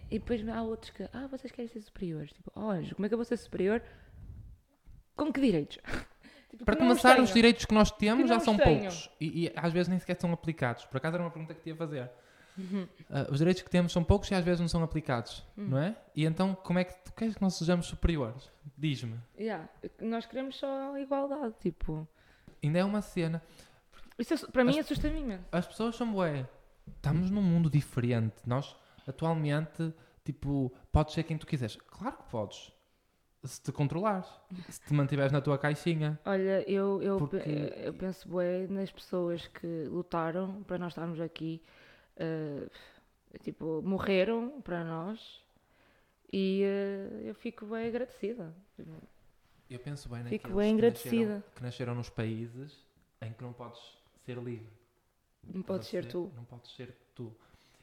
e 0.09 0.19
depois 0.19 0.45
há 0.49 0.61
outros 0.61 0.89
que, 0.91 1.03
ah, 1.13 1.27
vocês 1.27 1.53
querem 1.53 1.69
ser 1.69 1.79
superiores. 1.81 2.33
Tipo, 2.33 2.51
oh, 2.53 2.69
anjo, 2.69 2.95
como 2.95 3.05
é 3.05 3.07
que 3.07 3.13
eu 3.13 3.17
vou 3.17 3.23
ser 3.23 3.37
superior? 3.37 3.81
Com 5.15 5.31
que 5.31 5.39
direitos? 5.39 5.77
Tipo, 6.51 6.65
Para 6.65 6.75
começar, 6.75 7.19
os 7.19 7.33
direitos 7.33 7.65
que 7.65 7.73
nós 7.73 7.89
temos 7.91 8.23
Que 8.23 8.27
já 8.29 8.39
são 8.39 8.57
tenho. 8.57 8.79
poucos 8.81 9.09
e, 9.19 9.45
e 9.45 9.51
às 9.55 9.71
vezes 9.73 9.87
nem 9.87 9.97
sequer 9.97 10.19
são 10.19 10.31
aplicados. 10.33 10.85
Por 10.85 10.97
acaso 10.97 11.15
era 11.15 11.23
uma 11.23 11.31
pergunta 11.31 11.53
que 11.53 11.61
te 11.61 11.69
ia 11.69 11.75
fazer. 11.75 12.09
Uhum. 12.57 12.85
Ah, 13.09 13.27
os 13.31 13.37
direitos 13.39 13.63
que 13.63 13.69
temos 13.69 13.93
são 13.93 14.03
poucos 14.03 14.29
e 14.29 14.35
às 14.35 14.43
vezes 14.43 14.59
não 14.59 14.67
são 14.67 14.83
aplicados, 14.83 15.43
Hum. 15.57 15.67
não 15.69 15.77
é? 15.77 15.95
E 16.13 16.25
então, 16.25 16.53
como 16.53 16.77
é 16.79 16.83
que 16.83 16.93
tu 17.05 17.13
queres 17.13 17.35
que 17.35 17.41
nós 17.41 17.55
sejamos 17.55 17.85
superiores? 17.85 18.51
Diz-me. 18.77 19.17
Yeah, 19.39 19.69
nós 20.01 20.25
queremos 20.25 20.57
só 20.57 20.97
igualdade, 20.97 21.55
tipo. 21.61 22.05
Ainda 22.61 22.79
é 22.79 22.83
uma 22.83 23.01
cena. 23.01 23.41
Isso 24.19 24.33
assu- 24.33 24.51
para 24.51 24.63
mim 24.65 24.71
As- 24.77 24.85
assusta-me 24.85 25.21
imenso. 25.21 25.45
As 25.51 25.65
pessoas 25.65 25.95
são 25.95 26.11
bué. 26.11 26.45
Estamos 26.97 27.31
num 27.31 27.41
mundo 27.41 27.69
diferente. 27.69 28.35
Nós, 28.45 28.75
atualmente, 29.07 29.93
tipo, 30.25 30.71
podes 30.91 31.13
ser 31.13 31.23
quem 31.23 31.37
tu 31.37 31.47
quiseres. 31.47 31.77
Claro 31.87 32.17
que 32.17 32.29
podes. 32.29 32.71
Se 33.43 33.59
te 33.61 33.71
controlares. 33.71 34.27
Se 34.69 34.79
te 34.81 34.93
mantiveres 34.93 35.31
na 35.31 35.41
tua 35.41 35.57
caixinha. 35.57 36.19
Olha, 36.25 36.63
eu, 36.69 37.01
eu, 37.01 37.17
Porque- 37.17 37.39
pe- 37.39 37.73
eu 37.87 37.93
penso 37.93 38.29
bem 38.29 38.67
nas 38.67 38.91
pessoas 38.91 39.47
que 39.47 39.85
lutaram 39.85 40.61
para 40.63 40.77
nós 40.77 40.91
estarmos 40.91 41.19
aqui, 41.19 41.59
eh, 42.17 42.67
tipo, 43.43 43.81
morreram 43.83 44.61
para 44.61 44.83
nós 44.83 45.43
e 46.31 46.61
eh, 46.63 47.21
eu 47.29 47.33
fico 47.33 47.65
bem 47.65 47.87
agradecida. 47.87 48.53
Eu 49.69 49.79
penso 49.79 50.07
bem 50.09 50.23
Fico 50.25 50.49
naqueles 50.49 50.55
bem 50.57 50.75
que 50.77 50.81
nasceram, 50.83 51.17
agradecida. 51.17 51.43
que 51.55 51.63
nasceram 51.63 51.95
nos 51.95 52.09
países 52.09 52.77
em 53.21 53.33
que 53.33 53.41
não 53.41 53.53
podes 53.53 53.81
ser 54.23 54.37
livre. 54.37 54.69
Não 55.43 55.63
podes 55.63 55.87
ser 55.87 56.03
Você- 56.03 56.09
tu. 56.11 56.31
Não 56.35 56.43
podes 56.43 56.75
ser 56.75 56.95
tu. 57.15 57.33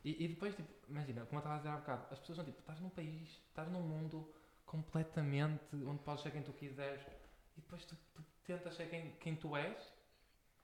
E, 0.05 0.25
e 0.25 0.29
depois, 0.29 0.55
tipo, 0.55 0.69
imagina, 0.89 1.23
como 1.27 1.35
eu 1.35 1.39
estava 1.39 1.55
a 1.57 1.59
dizer 1.59 1.71
há 1.71 1.77
bocado, 1.79 2.07
as 2.13 2.19
pessoas 2.21 2.37
são 2.37 2.45
tipo, 2.45 2.61
estás 2.61 2.79
num 2.81 2.91
país, 2.91 3.29
estás 3.49 3.69
num 3.73 3.81
mundo 3.83 4.29
completamente 4.69 5.75
onde 5.87 5.99
podes 6.03 6.23
ser 6.23 6.31
quem 6.31 6.43
tu 6.43 6.53
quiseres 6.53 7.01
e 7.57 7.61
depois 7.61 7.85
tu, 7.85 7.97
tu 8.15 8.23
tentas 8.45 8.75
ser 8.77 8.89
quem, 8.89 9.11
quem 9.19 9.35
tu 9.35 9.57
és 9.57 9.77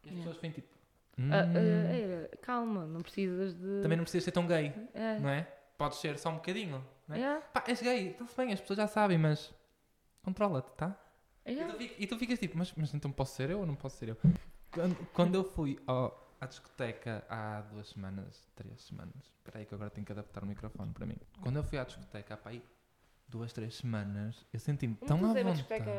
e 0.05 0.09
as 0.09 0.15
Yeah. 0.15 0.17
pessoas 0.19 0.37
vêm 0.41 0.51
tipo. 0.53 0.69
Ah, 1.17 1.21
"Hum, 1.21 1.31
ah, 1.33 1.95
é, 2.33 2.37
calma, 2.43 2.87
não 2.87 3.01
precisas 3.01 3.55
de. 3.55 3.83
Também 3.83 3.97
não 3.97 4.05
precisas 4.05 4.25
ser 4.25 4.33
tão 4.33 4.47
gay, 4.47 4.73
É. 4.95 5.19
não 5.19 5.29
é? 5.31 5.43
Podes 5.79 5.99
ser 5.99 6.19
só 6.19 6.31
um 6.31 6.35
bocadinho, 6.37 6.85
não 7.09 7.17
é? 7.17 7.21
É, 7.21 7.41
Pá, 7.41 7.65
és 7.67 7.81
gay, 7.81 8.11
está-se 8.11 8.37
bem, 8.37 8.53
as 8.53 8.61
pessoas 8.61 8.77
já 8.79 8.87
sabem, 8.87 9.17
mas 9.19 9.53
controla-te, 10.23 10.71
tá? 10.77 10.97
é. 11.45 11.53
E, 11.53 11.57
tu, 11.65 11.83
e 12.03 12.07
tu 12.07 12.19
ficas 12.19 12.39
tipo, 12.39 12.57
mas, 12.59 12.73
mas 12.77 12.93
então 12.95 13.11
posso 13.13 13.35
ser 13.37 13.51
eu 13.51 13.61
ou 13.61 13.67
não 13.67 13.75
posso 13.75 13.97
ser 13.97 14.09
eu? 14.11 14.17
Quando, 14.73 14.97
quando 15.13 15.35
eu 15.37 15.45
fui 15.45 15.79
ao- 15.87 16.35
à 16.41 16.47
discoteca 16.47 17.25
há 17.29 17.61
duas 17.63 17.89
semanas, 17.89 18.47
três 18.57 18.83
semanas, 18.83 19.15
espera 19.37 19.59
aí 19.61 19.67
que 19.67 19.75
agora 19.75 19.91
tenho 19.91 20.05
que 20.05 20.13
adaptar 20.13 20.43
o 20.43 20.47
microfone 20.47 20.93
para 20.93 21.07
mim. 21.07 21.17
Quando 21.41 21.57
eu 21.57 21.65
fui 21.65 21.79
à 21.79 21.85
discoteca 21.85 22.35
há 22.35 22.37
pá, 22.37 22.51
aí 22.51 22.63
duas, 23.29 23.53
três 23.53 23.75
semanas, 23.77 24.45
eu 24.53 24.61
senti-me 24.61 24.95
tão 24.95 25.17
à 25.19 25.21
vontade. 25.21 25.53
discoteca 25.53 25.91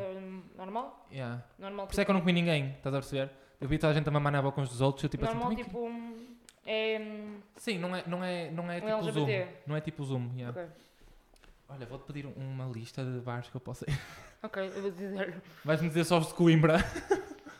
normal? 0.56 1.06
Yeah. 1.12 1.44
Normal 1.58 1.86
Por 1.86 1.92
isso 1.92 2.00
é 2.00 2.04
que 2.04 2.10
eu 2.10 2.14
não 2.14 2.20
comi 2.20 2.32
ninguém, 2.32 2.70
estás 2.70 2.94
a 2.94 2.98
perceber? 2.98 3.30
Eu 3.60 3.68
vi 3.68 3.78
toda 3.78 3.90
a 3.92 3.94
gente 3.94 4.08
a 4.08 4.10
mamar 4.12 4.32
na 4.32 4.42
boca 4.42 4.60
uns 4.60 4.68
dos 4.68 4.80
outros, 4.80 5.02
eu 5.04 5.08
tipo 5.10 5.24
normal 5.24 5.48
assim, 5.48 5.56
tipo. 5.56 5.78
hum, 5.86 6.36
É. 6.64 6.98
hum, 7.00 7.40
Sim, 7.56 7.78
não 7.78 7.94
é, 7.96 8.04
não 8.06 8.24
é, 8.24 8.50
não 8.50 8.70
é 8.70 8.76
Um 8.76 8.80
tipo 9.00 9.12
Zoom. 9.12 9.22
LGBT. 9.28 9.52
Não 9.66 9.76
é 9.76 9.80
tipo 9.80 10.04
Zoom, 10.04 10.30
yeah. 10.36 10.50
ok. 10.60 10.72
Olha, 11.68 11.84
vou-te 11.86 12.04
pedir 12.04 12.26
uma 12.36 12.64
lista 12.66 13.04
de 13.04 13.18
bares 13.20 13.48
que 13.50 13.56
eu 13.56 13.60
posso 13.60 13.84
ir. 13.90 13.98
Ok, 14.42 14.62
eu 14.64 14.82
vou 14.82 14.90
dizer. 14.90 15.42
Vais-me 15.64 15.88
dizer 15.88 16.04
só 16.04 16.18
os 16.18 16.28
de 16.28 16.34
Coimbra. 16.34 16.76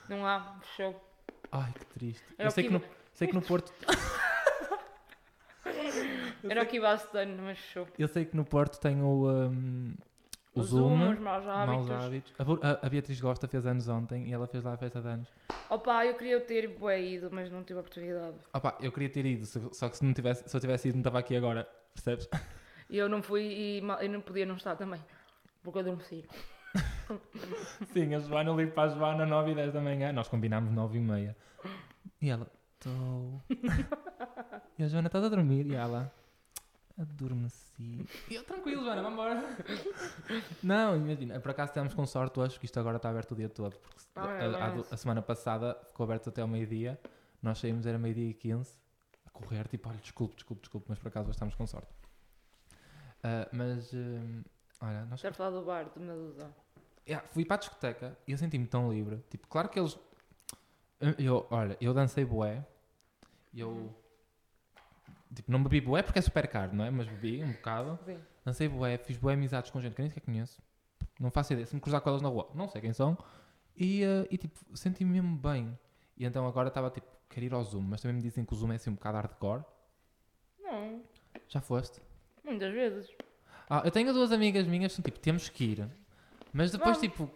Não 0.09 0.25
há, 0.25 0.57
fechou. 0.63 1.03
Ai, 1.51 1.73
que 1.73 1.87
triste. 1.87 2.23
Era 2.39 2.45
eu 2.45 2.49
o 2.49 2.51
sei 2.53 2.65
que 2.65 2.71
no, 2.71 2.83
sei 3.13 3.27
que 3.29 3.35
no 3.35 3.43
Porto 3.43 3.73
Era 6.51 6.63
o 6.63 6.67
que 6.67 6.77
iba 6.77 6.89
a 6.91 7.19
ano, 7.19 7.43
mas 7.43 7.59
fechou. 7.59 7.87
Eu 7.99 8.09
sei 8.09 8.25
que 8.25 8.37
no 8.37 8.45
Porto 8.45 8.79
tem 8.81 9.01
o, 9.03 9.29
um, 9.31 9.95
o, 10.55 10.61
O 10.61 10.63
Zoom, 10.63 11.11
os 11.13 11.19
maus 11.19 11.45
maus 11.45 11.91
hábitos. 11.91 11.91
hábitos. 11.91 12.33
A, 12.63 12.87
a- 12.87 12.89
Beatriz 12.89 13.21
Gosta 13.21 13.47
fez 13.49 13.67
anos 13.67 13.89
ontem 13.89 14.29
e 14.29 14.33
ela 14.33 14.47
fez 14.47 14.63
lá 14.65 14.75
a 14.75 14.77
festa 14.77 15.01
de 15.01 15.09
anos. 15.09 15.29
Opa, 15.69 16.07
eu 16.07 16.15
queria 16.15 16.41
ter 16.41 16.69
bué 16.79 17.01
ido, 17.01 17.29
mas 17.33 17.51
não 17.51 17.63
tive 17.65 17.79
a 17.79 17.81
oportunidade. 17.81 18.37
Opa, 18.55 18.77
eu 18.81 18.91
queria 18.93 19.09
ter 19.11 19.27
ido, 19.27 19.45
só 19.75 19.89
que 19.89 19.97
se, 19.97 20.05
não 20.05 20.13
tivesse, 20.15 20.49
se 20.49 20.57
eu 20.57 20.61
tivesse 20.61 20.89
ido 20.89 20.97
não 20.97 21.01
estava 21.01 21.19
aqui 21.19 21.37
agora, 21.37 21.69
percebes? 21.95 22.29
E 22.89 22.99
eu 22.99 23.09
não 23.09 23.21
fui 23.21 23.43
e 23.43 23.79
eu 24.01 24.09
não 24.09 24.21
podia 24.21 24.47
não 24.47 24.55
estar 24.55 24.77
também. 24.77 25.01
Porque 25.61 25.79
eu 25.79 25.83
adormeci. 25.83 26.25
Sim, 27.93 28.15
a 28.15 28.21
Joana, 28.21 28.51
eu 28.51 28.57
ligo 28.57 28.71
para 28.71 28.85
a 28.93 28.95
Joana 28.95 29.27
9 29.27 29.51
e 29.51 29.55
10 29.57 29.73
da 29.73 29.81
manhã, 29.81 30.13
nós 30.13 30.29
combinámos 30.29 30.73
9 30.73 30.97
e 30.97 31.01
meia. 31.01 31.37
E 32.23 32.31
ela, 32.31 32.47
estou... 32.75 33.43
e 34.79 34.85
a 34.85 34.89
Joana, 34.89 35.09
estás 35.09 35.25
a 35.25 35.29
dormir? 35.29 35.67
E 35.67 35.75
ela, 35.75 36.13
adormeci. 36.99 38.07
E 38.29 38.35
eu, 38.35 38.45
tranquilo 38.45 38.83
Joana, 38.85 39.03
vamos 39.03 39.13
embora. 39.19 39.57
não, 40.63 40.97
imagina, 40.97 41.39
por 41.41 41.51
acaso 41.51 41.73
temos 41.73 41.93
com 41.95 42.07
sorte 42.07 42.39
hoje, 42.41 42.59
que 42.59 42.65
isto 42.67 42.79
agora 42.81 42.97
está 42.97 43.11
aberto 43.11 43.33
o 43.33 43.37
dia 43.37 43.49
todo, 43.49 43.77
porque 43.79 44.01
Ah, 44.15 44.27
é, 44.33 44.47
a, 44.47 44.49
a- 44.49 44.59
parece. 44.71 44.95
a 44.95 44.97
semana 44.97 45.23
passada 45.23 45.79
ficou 45.87 46.05
aberto 46.05 46.29
até 46.31 46.41
ao 46.43 46.49
meio-dia, 46.49 46.99
nós 47.43 47.59
saímos, 47.59 47.87
era 47.87 47.99
meio-dia 47.99 48.31
e 48.31 48.35
15, 48.35 48.73
a 49.27 49.31
correr, 49.31 49.69
tipo, 49.69 49.89
olha, 49.89 49.99
desculpe, 49.99 50.35
desculpe, 50.37 50.63
desculpe, 50.63 50.87
mas 50.89 50.99
por 50.99 51.09
acaso 51.09 51.29
hoje 51.29 51.37
estamos 51.37 51.55
com 51.55 51.67
sorte. 51.67 51.93
Ah, 53.23 53.49
mas, 53.53 53.93
hum, 53.93 54.43
olha, 54.81 55.05
nós 55.07 55.21
Quero 55.21 55.35
falar 55.35 55.51
do 55.51 55.65
bar 55.65 55.85
de 55.95 56.01
Medusa. 56.01 56.51
yeah, 57.07 57.27
fui 57.29 57.45
para 57.45 57.57
a 57.57 57.59
discoteca 57.59 58.17
e 58.27 58.33
eu 58.33 58.39
senti-me 58.39 58.67
tão 58.67 58.91
livre. 58.93 59.23
Tipo, 59.31 59.47
claro 59.49 59.69
que 59.69 59.79
eles. 59.79 59.99
eu- 61.19 61.47
olha, 61.51 61.77
eu 61.81 61.93
dancei 61.93 62.25
bué. 62.25 62.65
Eu. 63.55 63.95
Tipo, 65.35 65.51
não 65.53 65.63
bebi 65.63 65.81
bué 65.81 66.03
porque 66.03 66.19
é 66.19 66.23
super 66.23 66.47
caro, 66.49 66.75
não 66.75 66.85
é? 66.85 66.91
Mas 66.91 67.07
bebi 67.09 67.43
um 67.43 67.53
bocado. 67.53 67.99
Sim. 68.05 68.19
Dancei 68.45 68.69
bué, 68.69 68.97
fiz 68.99 69.17
bué 69.17 69.35
amizades 69.35 69.71
com 69.71 69.81
gente 69.81 69.95
que 69.95 70.01
nem 70.03 70.09
sequer 70.09 70.21
conheço. 70.25 70.63
Não 71.19 71.31
faço 71.31 71.53
ideia. 71.53 71.67
Se 71.67 71.75
me 71.75 71.81
cruzar 71.81 72.01
com 72.01 72.09
elas 72.11 72.23
na 72.23 72.29
rua, 72.29 72.51
não 72.55 72.69
sei 72.69 72.81
quem 72.81 72.93
são. 72.93 73.17
E, 73.77 74.03
eh, 74.05 74.27
e 74.31 74.39
tipo, 74.39 74.59
senti-me 74.77 75.11
mesmo 75.21 75.37
bem. 75.37 75.77
E 76.17 76.25
então 76.25 76.47
agora 76.47 76.69
estava 76.69 76.91
tipo, 76.91 77.07
quero 77.29 77.45
ir 77.47 77.53
ao 77.55 77.63
Zoom, 77.65 77.83
mas 77.83 78.01
também 78.01 78.17
me 78.17 78.23
dizem 78.23 78.45
que 78.45 78.53
o 78.53 78.57
Zoom 78.57 78.73
é 78.73 78.77
assim 78.77 78.91
um 78.91 78.95
bocado 78.95 79.17
hardcore. 79.17 79.65
Não, 80.63 81.03
Já 81.49 81.61
foste? 81.61 82.01
muitas 82.45 82.73
vezes. 82.73 83.11
Ah, 83.69 83.83
eu 83.85 83.91
tenho 83.91 84.13
duas 84.13 84.31
amigas 84.31 84.67
minhas 84.67 84.93
que 84.93 84.97
são 84.97 85.03
tipo, 85.03 85.19
temos 85.19 85.49
que 85.49 85.65
ir. 85.65 85.89
Mas 86.53 86.71
depois, 86.71 86.97
Vamos. 86.97 87.01
tipo, 87.13 87.29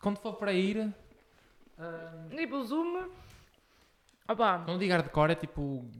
quando 0.00 0.18
for 0.18 0.34
para 0.34 0.52
ir. 0.52 0.94
ah, 1.78 2.26
Tipo, 2.36 2.56
o 2.56 2.64
Zoom. 2.64 3.08
Opá, 4.28 4.58
quando 4.64 4.78
digo 4.78 4.92
hardcore 4.92 5.32
é 5.32 5.34
tipo. 5.34 5.90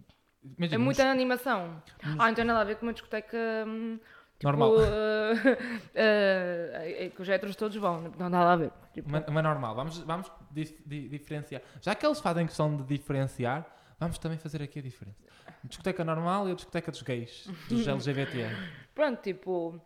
É 0.45 0.49
Imagina, 0.59 0.79
muita 0.85 1.11
animação. 1.11 1.83
nos- 2.03 2.21
Ah, 2.21 2.27
não 2.29 2.35
tem 2.35 2.45
nada 2.45 2.61
a 2.61 2.65
ver 2.65 2.77
com 2.77 2.87
uma 2.87 2.93
discoteca. 2.93 3.37
hum, 3.67 3.99
Tipo, 4.39 4.53
normal. 4.53 4.75
eh, 4.83 5.59
eh, 5.95 7.07
é 7.07 7.09
que 7.11 7.21
os 7.21 7.29
héteros 7.29 7.57
todos 7.57 7.77
vão, 7.77 8.03
não 8.03 8.11
tem 8.11 8.29
nada 8.29 8.53
a 8.53 8.57
ver. 8.57 8.71
Tipo, 8.93 9.09
Uma, 9.09 9.25
uma 9.29 9.43
normal. 9.43 9.75
Vamos, 9.75 9.99
vamos 9.99 10.31
dif- 10.51 10.81
di- 10.87 11.09
diferenciar. 11.09 11.63
Já 11.81 11.95
que 11.95 12.07
eles 12.07 12.21
fazem 12.21 12.47
questão 12.47 12.77
de 12.77 12.85
diferenciar, 12.85 13.67
vamos 13.99 14.19
também 14.19 14.39
fazer 14.39 14.63
aqui 14.63 14.79
a 14.79 14.83
diferença. 14.83 15.19
Discoteca 15.65 16.05
normal 16.05 16.49
e 16.49 16.53
a 16.53 16.55
discoteca 16.55 16.91
dos 16.93 17.03
gays, 17.03 17.49
dos 17.69 17.87
LGBT. 17.89 18.47
Pronto, 18.95 19.21
tipo, 19.21 19.81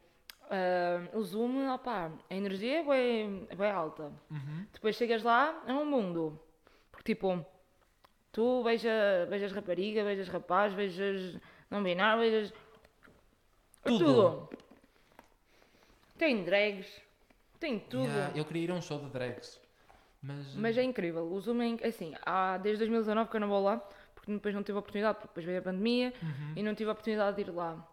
eh, 0.50 1.00
o 1.14 1.22
Zoom, 1.22 1.72
opá, 1.72 2.10
a 2.28 2.34
energia 2.34 2.80
é 2.80 2.84
bem, 2.84 3.46
é 3.48 3.56
bem 3.56 3.70
alta. 3.70 4.12
Uhum. 4.30 4.66
Depois 4.70 4.96
chegas 4.96 5.22
lá, 5.22 5.62
é 5.66 5.72
um 5.72 5.86
mundo. 5.86 6.38
Porque, 6.90 7.14
tipo, 7.14 7.42
tu 8.32 8.62
beijas, 8.64 9.28
beijas 9.28 9.52
rapariga, 9.52 10.02
beijas 10.04 10.28
rapaz, 10.28 10.72
beijas 10.74 11.38
não 11.70 11.82
binário, 11.82 12.20
beijas. 12.22 12.52
é 13.84 13.88
Tudo. 13.88 14.48
Tem 16.18 16.44
drags, 16.44 16.86
tem 17.59 17.78
tudo. 17.78 18.04
Yeah, 18.04 18.36
eu 18.38 18.44
queria 18.44 18.64
ir 18.64 18.70
a 18.70 18.74
um 18.74 18.82
show 18.82 18.98
de 18.98 19.10
drags. 19.10 19.60
Mas, 20.22 20.54
Mas 20.54 20.78
é 20.78 20.82
incrível. 20.84 21.24
O 21.26 21.40
Zoom 21.40 21.60
é 21.62 21.86
assim, 21.88 22.14
há 22.24 22.56
desde 22.59 22.78
2019 22.78 23.28
que 23.30 23.36
eu 23.36 23.40
não 23.40 23.48
vou 23.48 23.62
lá, 23.62 23.78
porque 24.14 24.32
depois 24.32 24.54
não 24.54 24.62
tive 24.62 24.76
a 24.76 24.80
oportunidade, 24.80 25.16
porque 25.18 25.28
depois 25.28 25.44
veio 25.46 25.59
a 25.59 25.62
pandemia 25.62 26.12
Uhum. 26.22 26.52
e 26.54 26.62
não 26.62 26.74
tive 26.76 26.90
a 26.90 26.92
oportunidade 26.92 27.36
de 27.36 27.42
ir 27.42 27.52
lá. 27.52 27.84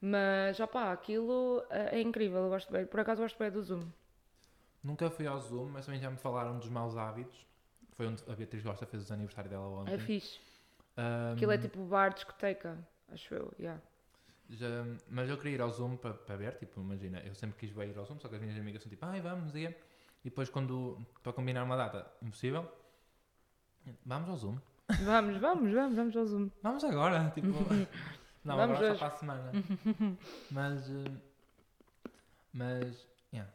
Mas, 0.00 0.60
opá, 0.60 0.92
aquilo 0.92 1.64
eh, 1.70 1.96
é 1.98 2.00
incrível, 2.02 2.40
eu 2.42 2.48
gosto 2.50 2.70
bem. 2.70 2.84
Por 2.84 3.00
acaso 3.00 3.22
gosto 3.22 3.38
bem 3.38 3.50
do 3.50 3.62
Zoom. 3.62 3.82
Nunca 4.84 5.10
fui 5.10 5.26
ao 5.26 5.40
Zoom, 5.40 5.70
mas 5.70 5.86
também 5.86 6.00
já 6.00 6.10
me 6.10 6.18
falaram 6.18 6.58
dos 6.58 6.68
maus 6.68 6.96
hábitos. 6.96 7.46
Foi 7.98 8.06
onde 8.06 8.22
a 8.30 8.34
Beatriz 8.36 8.62
Gosta 8.62 8.86
fez 8.86 9.10
o 9.10 9.12
aniversário 9.12 9.50
dela 9.50 9.66
ontem. 9.66 9.92
É 9.94 9.98
fixe. 9.98 10.38
Ahm, 10.96 11.34
Aquilo 11.34 11.50
é 11.52 11.58
tipo 11.58 11.84
bar, 11.84 12.14
discoteca, 12.14 12.78
acho 13.08 13.34
eu, 13.34 13.52
yeah. 13.58 13.80
já- 14.50 14.84
mas 15.10 15.28
eu 15.28 15.36
queria 15.36 15.56
ir 15.56 15.60
ao 15.60 15.70
Zoom 15.70 15.96
para, 15.96 16.14
para 16.14 16.36
ver, 16.36 16.56
tipo, 16.58 16.80
imagina, 16.80 17.18
eu 17.26 17.34
sempre 17.34 17.58
quis 17.58 17.76
ir 17.76 17.98
ao 17.98 18.04
Zoom, 18.06 18.18
só 18.20 18.28
que 18.28 18.36
as 18.36 18.40
minhas 18.40 18.56
amigas 18.56 18.82
são 18.82 18.88
tipo, 18.88 19.04
ai 19.04 19.20
vamos, 19.20 19.52
e 19.56 19.64
e 20.24 20.30
depois 20.30 20.48
quando, 20.48 21.04
para 21.24 21.32
combinar 21.32 21.62
uma 21.64 21.76
data, 21.76 22.08
impossível, 22.22 22.66
vamos 24.06 24.28
ao 24.30 24.36
Zoom. 24.36 24.58
Vamos, 25.04 25.36
vamos, 25.36 25.70
vamos, 25.72 25.94
vamos 25.96 26.16
ao 26.16 26.24
Zoom. 26.24 26.50
Vamos 26.62 26.82
agora, 26.84 27.30
tipo, 27.34 27.48
não, 28.44 28.56
Vamos 28.56 28.76
agora 28.78 28.90
hoje. 28.92 28.92
só 28.92 28.98
para 28.98 29.14
a 29.14 29.18
semana. 29.18 29.52
mas, 30.50 30.88
eh, 30.88 31.10
mas, 32.54 33.06
yeah. 33.32 33.52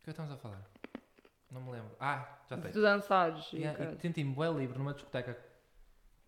o 0.00 0.04
que 0.04 0.10
estamos 0.10 0.30
a 0.32 0.36
falar? 0.36 0.62
Não 1.54 1.62
me 1.62 1.70
lembro. 1.70 1.94
Ah, 2.00 2.40
já 2.50 2.60
sei. 2.60 2.72
Tu 2.72 2.82
dançares. 2.82 3.52
e 3.52 3.58
Yeah, 3.58 3.92
e 3.92 4.00
Senti-me 4.00 4.34
bem 4.34 4.56
livre 4.56 4.76
numa 4.76 4.92
discoteca 4.92 5.38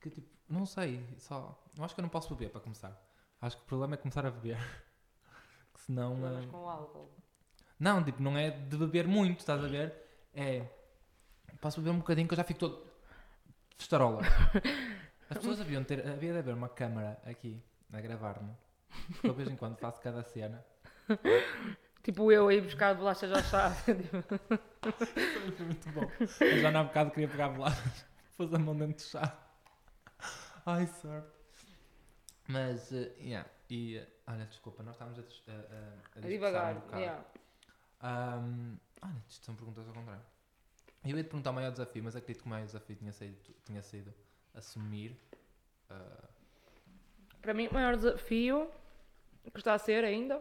que 0.01 0.09
tipo, 0.09 0.29
não 0.49 0.65
sei, 0.65 1.05
só. 1.19 1.61
Eu 1.77 1.85
acho 1.85 1.95
que 1.95 2.01
eu 2.01 2.05
não 2.05 2.09
posso 2.09 2.33
beber 2.33 2.53
para 2.53 2.61
começar. 2.61 2.97
Acho 3.43 3.57
que 3.57 3.65
o 3.65 3.67
problema 3.67 3.95
é 3.95 3.97
começar 3.97 4.25
a 4.25 4.31
beber. 4.31 4.57
que 5.75 5.81
senão. 5.81 6.13
Problemas 6.13 6.45
eh, 6.45 6.49
com 6.49 6.59
o 6.59 6.69
álcool. 6.69 7.11
Não, 7.79 8.05
tipo, 8.05 8.23
não 8.23 8.39
é 8.39 8.51
de 8.51 8.77
beber 8.77 9.09
muito, 9.09 9.41
estás 9.41 9.65
a 9.65 9.67
ver? 9.67 9.93
É. 10.33 10.65
Posso 11.61 11.81
beber 11.81 11.91
um 11.91 11.99
bocadinho 11.99 12.29
que 12.29 12.35
eu 12.35 12.37
já 12.37 12.45
fico 12.45 12.61
todo. 12.61 12.87
Festarola. 13.77 14.23
As 15.29 15.39
pessoas 15.39 15.61
haviam 15.61 15.83
de 15.83 15.89
ter. 15.89 16.07
Havia 16.07 16.33
de 16.35 16.39
haver 16.39 16.55
uma 16.55 16.69
câmara 16.69 17.21
aqui 17.25 17.61
a 17.93 18.01
gravar-me. 18.01 18.55
Porque 19.09 19.27
eu 19.27 19.33
de 19.33 19.37
vez 19.37 19.51
em 19.51 19.57
quando 19.57 19.77
faço 19.77 20.01
cada 20.01 20.23
cena. 20.23 20.65
Tipo 22.07 22.31
eu 22.31 22.47
aí 22.47 22.61
buscar 22.61 22.95
bolachas 22.95 23.33
ao 23.33 23.43
chá. 23.43 23.69
Foi 23.85 23.95
muito 25.67 25.89
bom. 25.91 26.09
Eu 26.41 26.61
já 26.61 26.71
não 26.71 26.81
há 26.83 26.85
bocado 26.85 27.11
queria 27.11 27.27
pegar 27.27 27.49
bolachas. 27.49 28.07
Pôs 28.39 28.55
a 28.55 28.59
mão 28.61 28.77
dentro 28.77 28.95
do 28.95 29.03
chá. 29.03 29.37
Ai, 30.65 30.87
sorte. 30.87 31.37
Mas, 32.47 32.93
eh, 32.93 33.13
yeah. 33.19 33.51
E, 33.69 33.97
eh, 33.97 34.07
olha, 34.29 34.47
desculpa, 34.47 34.85
nós 34.85 34.95
estávamos 34.95 35.19
a, 35.19 35.51
a, 35.51 35.55
a, 35.55 36.19
a 36.19 36.29
divagar. 36.29 36.77
um 36.77 36.97
yeah. 36.97 37.25
Ahm, 38.03 38.77
olha, 39.03 39.25
isto 39.29 39.45
são 39.45 39.57
perguntas 39.57 39.89
ao 39.89 39.93
contrário. 39.93 40.23
Eu 41.05 41.17
ia 41.17 41.25
te 41.25 41.27
perguntar 41.27 41.51
o 41.51 41.55
maior 41.55 41.73
desafio, 41.73 42.05
mas 42.05 42.15
acredito 42.15 42.43
que 42.43 42.47
o 42.47 42.51
maior 42.51 42.67
desafio 42.67 42.95
tinha 42.95 43.13
sido, 43.13 43.37
tinha 43.65 43.83
sido 43.83 44.15
assumir. 44.55 45.21
ah, 45.91 46.29
Para 47.43 47.53
mim, 47.53 47.67
o 47.67 47.75
maior 47.75 47.97
desafio 47.97 48.71
que 49.53 49.59
está 49.59 49.75
a 49.75 49.79
ser 49.79 50.05
ainda 50.05 50.41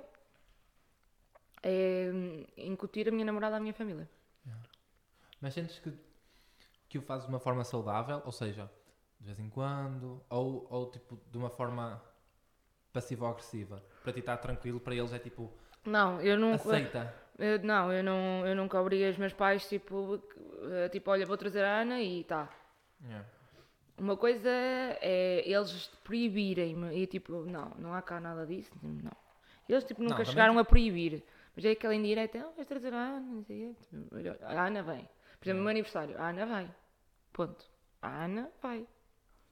é 1.68 2.12
incutir 2.58 3.08
a 3.08 3.12
minha 3.12 3.26
namorada 3.26 3.56
à 3.58 3.60
minha 3.60 3.74
família. 3.74 4.08
mas 5.42 5.54
sentes 5.54 5.80
que, 5.80 5.92
que 6.88 6.98
o 7.00 7.02
fazes 7.02 7.26
de 7.26 7.32
uma 7.34 7.40
forma 7.40 7.64
saudável, 7.64 8.22
ou 8.26 8.32
seja, 8.32 8.70
de 9.20 9.26
vez 9.26 9.40
em 9.40 9.50
quando, 9.50 10.24
ou, 10.30 10.68
ou 10.70 10.92
tipo 10.92 11.20
de 11.32 11.38
uma 11.38 11.50
forma 11.50 12.02
passiva-agressiva, 12.94 13.84
para 14.04 14.14
ti 14.14 14.20
estar 14.20 14.38
tranquilo, 14.38 14.80
para 14.80 14.96
eles 14.96 15.12
é 15.12 15.20
tipo, 15.20 15.52
Não, 15.86 16.22
eu 16.22 16.38
nunca. 16.38 16.56
aceita. 16.56 17.14
eu- 17.38 17.60
não, 17.64 17.92
eu, 17.92 18.04
não, 18.04 18.48
eu 18.48 18.56
nunca 18.56 18.80
obriguei 18.80 19.10
os 19.10 19.18
meus 19.18 19.34
pais, 19.34 19.68
tipo, 19.68 20.22
eh, 20.72 20.90
tipo, 20.90 21.10
olha, 21.12 21.26
vou 21.26 21.38
trazer 21.38 21.64
a 21.64 21.82
Ana 21.82 22.00
e 22.02 22.24
tá. 22.24 22.50
Yeah. 23.04 23.28
Uma 23.98 24.16
coisa 24.18 24.50
é 24.50 25.44
eles 25.46 25.88
proibirem-me 26.04 26.96
e 26.96 27.08
tipo, 27.08 27.44
não, 27.46 27.70
não 27.78 27.94
há 27.94 28.02
cá 28.02 28.20
nada 28.20 28.46
disso, 28.46 28.72
não. 28.82 29.12
Eles 29.68 29.84
tipo 29.84 30.02
nunca 30.02 30.16
Não, 30.16 30.24
também 30.24 30.34
chegaram 30.34 30.60
a 30.60 30.66
proibir. 30.66 31.24
Mas 31.56 31.66
é 31.66 31.72
aquela 31.72 31.96
indireta, 31.96 32.40
ah, 32.40 32.52
vais 32.56 32.68
trazer 32.68 32.94
a 32.94 32.98
Ana, 32.98 33.22
não 33.22 33.44
sei 33.44 33.70
o 33.70 33.76
a 34.46 34.68
Ana 34.68 34.84
vem. 34.84 35.08
Por 35.40 35.46
exemplo, 35.46 35.60
no 35.60 35.64
meu 35.64 35.70
aniversário, 35.70 36.18
a 36.18 36.30
Ana 36.30 36.46
vai. 36.46 36.76
Ponto. 37.32 37.66
A 38.02 38.26
Ana 38.26 38.52
vai. 38.62 38.86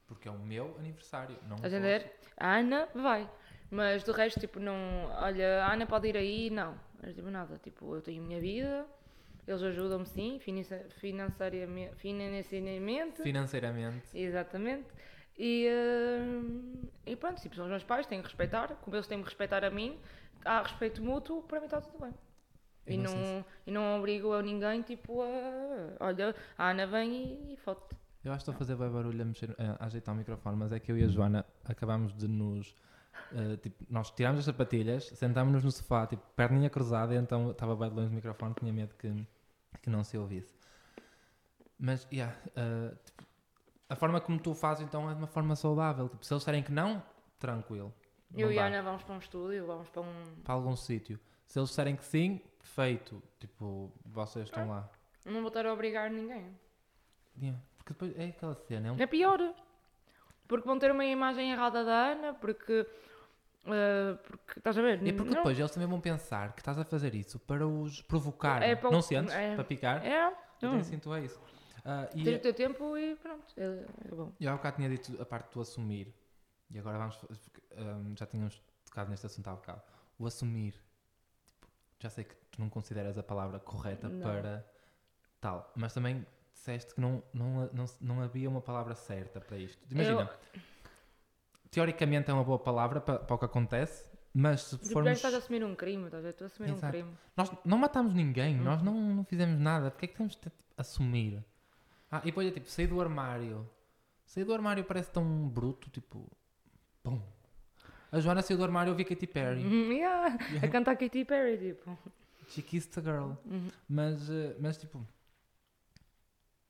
Porque 0.06 0.28
é 0.28 0.32
o 0.32 0.40
meu 0.40 0.76
aniversário, 0.78 1.38
não 1.44 1.56
o 1.56 1.56
Estás 1.56 1.74
a 1.74 1.78
entender? 1.78 2.12
A 2.38 2.58
Ana 2.58 2.88
vai. 2.94 3.30
Mas 3.72 4.04
do 4.04 4.12
resto, 4.12 4.40
tipo, 4.40 4.60
não. 4.60 4.76
Olha, 5.20 5.64
a 5.64 5.74
Ana 5.74 5.86
pode 5.88 6.08
ir 6.10 6.18
aí, 6.18 6.50
não. 6.50 6.80
Mas 7.02 7.16
tipo, 7.16 7.30
nada. 7.30 7.58
Tipo, 7.64 7.96
eu 7.96 8.02
tenho 8.02 8.22
a 8.22 8.26
minha 8.26 8.40
vida, 8.40 8.86
eles 9.48 9.62
ajudam-me 9.64 10.06
sim, 10.06 10.40
financeiramente. 10.40 11.96
financeiramente 11.96 13.22
Financeiramente. 13.24 14.06
Exatamente. 14.14 14.88
E, 15.38 15.68
hum, 16.22 16.88
e 17.06 17.16
pronto, 17.16 17.42
tipo, 17.42 17.56
são 17.56 17.66
os 17.66 17.72
meus 17.72 17.84
pais, 17.84 18.06
tenho 18.06 18.22
que 18.22 18.28
respeitar, 18.28 18.76
como 18.76 18.96
eles 18.96 19.08
têm 19.08 19.18
que 19.18 19.26
respeitar 19.26 19.64
a 19.64 19.70
mim, 19.70 20.00
há 20.46 20.62
respeito 20.62 21.04
mútuo, 21.04 21.44
para 21.44 21.60
mim 21.60 21.66
está 21.66 21.82
tudo 21.82 22.00
bem. 22.00 22.14
E 22.86 22.98
não 22.98 23.46
e 23.66 23.72
não 23.72 23.98
obrigo 24.00 24.34
a 24.34 24.42
ninguém, 24.42 24.82
tipo, 24.82 25.22
a. 25.22 25.26
Olha, 26.06 26.36
a 26.58 26.70
Ana 26.70 26.86
vem 26.86 27.14
e, 27.14 27.54
e 27.54 27.58
foto. 27.58 27.96
Eu 28.24 28.32
acho 28.32 28.44
que 28.44 28.52
estou 28.52 28.56
a 28.56 28.58
fazer 28.58 28.76
bem 28.76 28.90
barulho 28.90 29.22
a, 29.22 29.26
mexer, 29.26 29.56
a 29.58 29.86
ajeitar 29.86 30.14
o 30.14 30.18
microfone, 30.18 30.58
mas 30.58 30.72
é 30.72 30.80
que 30.80 30.92
eu 30.92 30.98
e 30.98 31.04
a 31.04 31.08
Joana 31.08 31.46
acabámos 31.66 32.14
de 32.14 32.28
nos. 32.28 32.76
eh, 33.34 33.58
tipo, 33.58 33.86
nós 33.90 34.12
tirámos 34.12 34.40
as 34.40 34.46
sapatilhas, 34.46 35.06
sentámos-nos 35.16 35.64
no 35.64 35.72
sofá, 35.72 36.08
tipo, 36.08 36.24
perninha 36.36 36.70
cruzada, 36.70 37.16
então 37.16 37.52
estava 37.52 37.76
bem 37.76 37.90
de 37.90 37.96
longe 37.96 38.10
do 38.10 38.16
microfone, 38.16 38.54
tinha 38.56 38.72
medo 38.74 38.94
que, 38.96 39.14
que 39.82 39.90
não 39.90 40.04
se 40.04 40.18
ouvisse. 40.18 40.54
Mas, 41.78 42.08
yeah, 42.12 42.36
eh, 42.56 42.94
tipo, 43.04 43.24
a 43.90 43.96
forma 43.96 44.20
como 44.22 44.40
tu 44.40 44.54
fazes 44.54 44.86
então 44.86 45.10
é 45.10 45.14
de 45.14 45.20
uma 45.20 45.28
forma 45.28 45.56
saudável. 45.56 46.08
Tipo, 46.10 46.26
se 46.26 46.34
eles 46.34 46.42
disserem 46.42 46.64
que 46.64 46.72
não, 46.72 47.02
tranquilo. 47.40 47.94
Eu 48.36 48.52
e 48.52 48.60
a. 48.60 48.66
Ana 48.66 48.82
vamos 48.82 49.04
para 49.04 49.16
um 49.16 49.20
estúdio, 49.20 49.66
vamos 49.66 49.90
para 49.90 50.02
um. 50.02 50.36
Para 50.44 50.54
algum 50.54 50.76
sítio. 50.76 51.20
Se 51.46 51.60
eles 51.60 51.70
disserem 51.70 51.96
que 51.96 52.06
sim, 52.06 52.42
perfeito. 52.60 53.22
Tipo, 53.40 53.92
vocês 54.06 54.46
estão 54.46 54.68
lá. 54.70 54.90
Não 55.26 55.40
vou 55.42 55.48
estar 55.50 55.66
a 55.66 55.74
obrigar 55.74 56.10
ninguém. 56.10 56.58
Yeah, 57.40 57.60
Porque 57.78 57.94
depois 57.94 58.18
é 58.18 58.26
aquela 58.30 58.56
cena, 58.56 58.88
é 58.88 58.92
um 58.92 59.00
É 59.00 59.08
pior. 59.08 59.40
Porque 60.48 60.68
vão 60.68 60.78
ter 60.78 60.92
uma 60.92 61.06
imagem 61.06 61.52
errada 61.52 61.84
da 61.84 62.12
Ana, 62.12 62.34
porque. 62.34 62.86
eh, 63.66 64.18
porque 64.24 64.60
estás 64.60 64.78
a 64.78 64.82
ver? 64.82 65.02
E 65.06 65.14
porque 65.14 65.30
Não- 65.32 65.38
depois 65.38 65.58
eles 65.58 65.72
também 65.72 65.88
vão 65.88 66.00
pensar 66.02 66.54
que 66.54 66.62
estás 66.62 66.78
a 66.78 66.84
fazer 66.86 67.16
isso 67.16 67.40
para 67.40 67.66
os 67.68 68.02
provocar. 68.02 68.62
É 68.62 68.76
para 68.76 68.90
o- 68.90 68.92
não 68.92 69.02
sentes? 69.02 69.34
é. 69.34 69.56
Para 69.56 69.64
picar? 69.64 70.06
É, 70.06 70.30
não. 70.30 70.36
também 70.60 70.84
sinto 70.84 71.14
é 71.14 71.22
isso. 71.22 71.40
Ah, 71.86 72.08
e 72.16 72.24
Tens 72.24 72.38
o 72.38 72.40
teu 72.42 72.54
tempo 72.54 72.98
e 72.98 73.16
pronto. 73.16 73.46
É, 73.58 73.86
é 74.06 74.16
bom. 74.16 74.32
eu 74.40 74.50
há 74.52 74.56
bocado 74.56 74.76
tinha 74.78 74.90
dito 74.90 75.22
a 75.22 75.26
parte 75.26 75.54
do 75.54 75.62
assumir. 75.62 76.14
E 76.72 76.80
agora 76.80 76.98
vamos. 76.98 77.20
Ahm, 77.78 78.16
já 78.18 78.26
tínhamos 78.26 78.62
tocado 78.86 79.10
neste 79.10 79.26
assunto 79.26 79.48
há 79.50 79.54
bocado. 79.54 79.82
O 80.20 80.26
assumir. 80.28 80.74
Tipo, 80.74 81.68
já 82.00 82.10
sei 82.10 82.24
que 82.24 82.36
tu 82.52 82.60
não 82.62 82.70
consideras 82.70 83.18
a 83.18 83.24
palavra 83.24 83.60
correta 83.60 84.08
Não. 84.10 84.22
para. 84.22 84.66
tal. 85.42 85.72
Mas 85.76 85.94
também 85.94 86.26
disseste 86.54 86.94
que 86.96 87.02
não, 87.02 87.22
não, 87.34 87.70
não, 87.74 87.86
não 88.00 88.22
havia 88.22 88.50
uma 88.50 88.62
palavra 88.62 88.96
certa 88.96 89.42
para 89.42 89.58
isto. 89.58 89.82
Imagina, 89.92 90.30
teoricamente 91.72 92.30
é 92.30 92.34
uma 92.34 92.44
boa 92.44 92.60
palavra 92.60 93.02
para, 93.02 93.20
para 93.20 93.36
o 93.36 93.40
que 93.40 93.46
acontece, 93.46 94.08
mas 94.34 94.62
se 94.62 94.78
Tipo, 94.78 94.94
formos. 94.94 95.12
estás 95.14 95.34
a 95.34 95.38
assumir 95.38 95.64
um 95.64 95.76
crime, 95.76 96.06
estás 96.06 96.22
a 96.24 96.24
ver? 96.24 96.30
Estou 96.30 96.46
a 96.46 96.48
assumir 96.48 96.70
um 96.72 96.74
Exato. 96.76 96.92
crime. 96.94 97.18
Nós 97.36 97.52
não 97.66 97.78
matámos 97.78 98.14
ninguém, 98.14 98.56
nós 98.56 98.80
Uhum. 98.80 98.86
não, 98.86 99.16
não 99.16 99.24
fizemos 99.26 99.60
nada. 99.60 99.90
Porque 99.92 100.06
é 100.06 100.08
que 100.08 100.16
temos 100.16 100.34
de 100.34 100.42
tipo, 100.42 100.56
assumir? 100.78 101.44
Ah, 102.12 102.20
e 102.24 102.26
depois 102.28 102.48
é 102.48 102.52
tipo, 102.52 102.70
sair 102.70 102.88
do 102.88 103.02
armário. 103.02 103.68
Sair 104.26 104.46
do 104.46 104.54
armário 104.54 104.84
parece 104.86 105.12
tão 105.12 105.48
bruto, 105.50 105.90
tipo. 105.90 106.32
Pum. 107.02 107.22
A 108.14 108.20
Joana 108.20 108.44
saiu 108.44 108.60
do 108.60 108.64
armário, 108.64 108.92
eu 108.92 108.96
vi 108.96 109.04
Katy 109.04 109.26
Perry. 109.26 109.64
Uhum, 109.64 109.92
yeah, 109.92 110.38
A 110.62 110.68
cantar 110.68 110.96
Katy 110.96 111.26
Perry, 111.26 111.58
tipo. 111.58 111.98
She 112.48 112.62
kissed 112.62 113.00
a 113.00 113.02
girl. 113.02 113.32
Uhum. 113.44 113.70
Mas, 113.90 114.30
eh, 114.30 114.56
mas 114.60 114.78
tipo. 114.78 115.04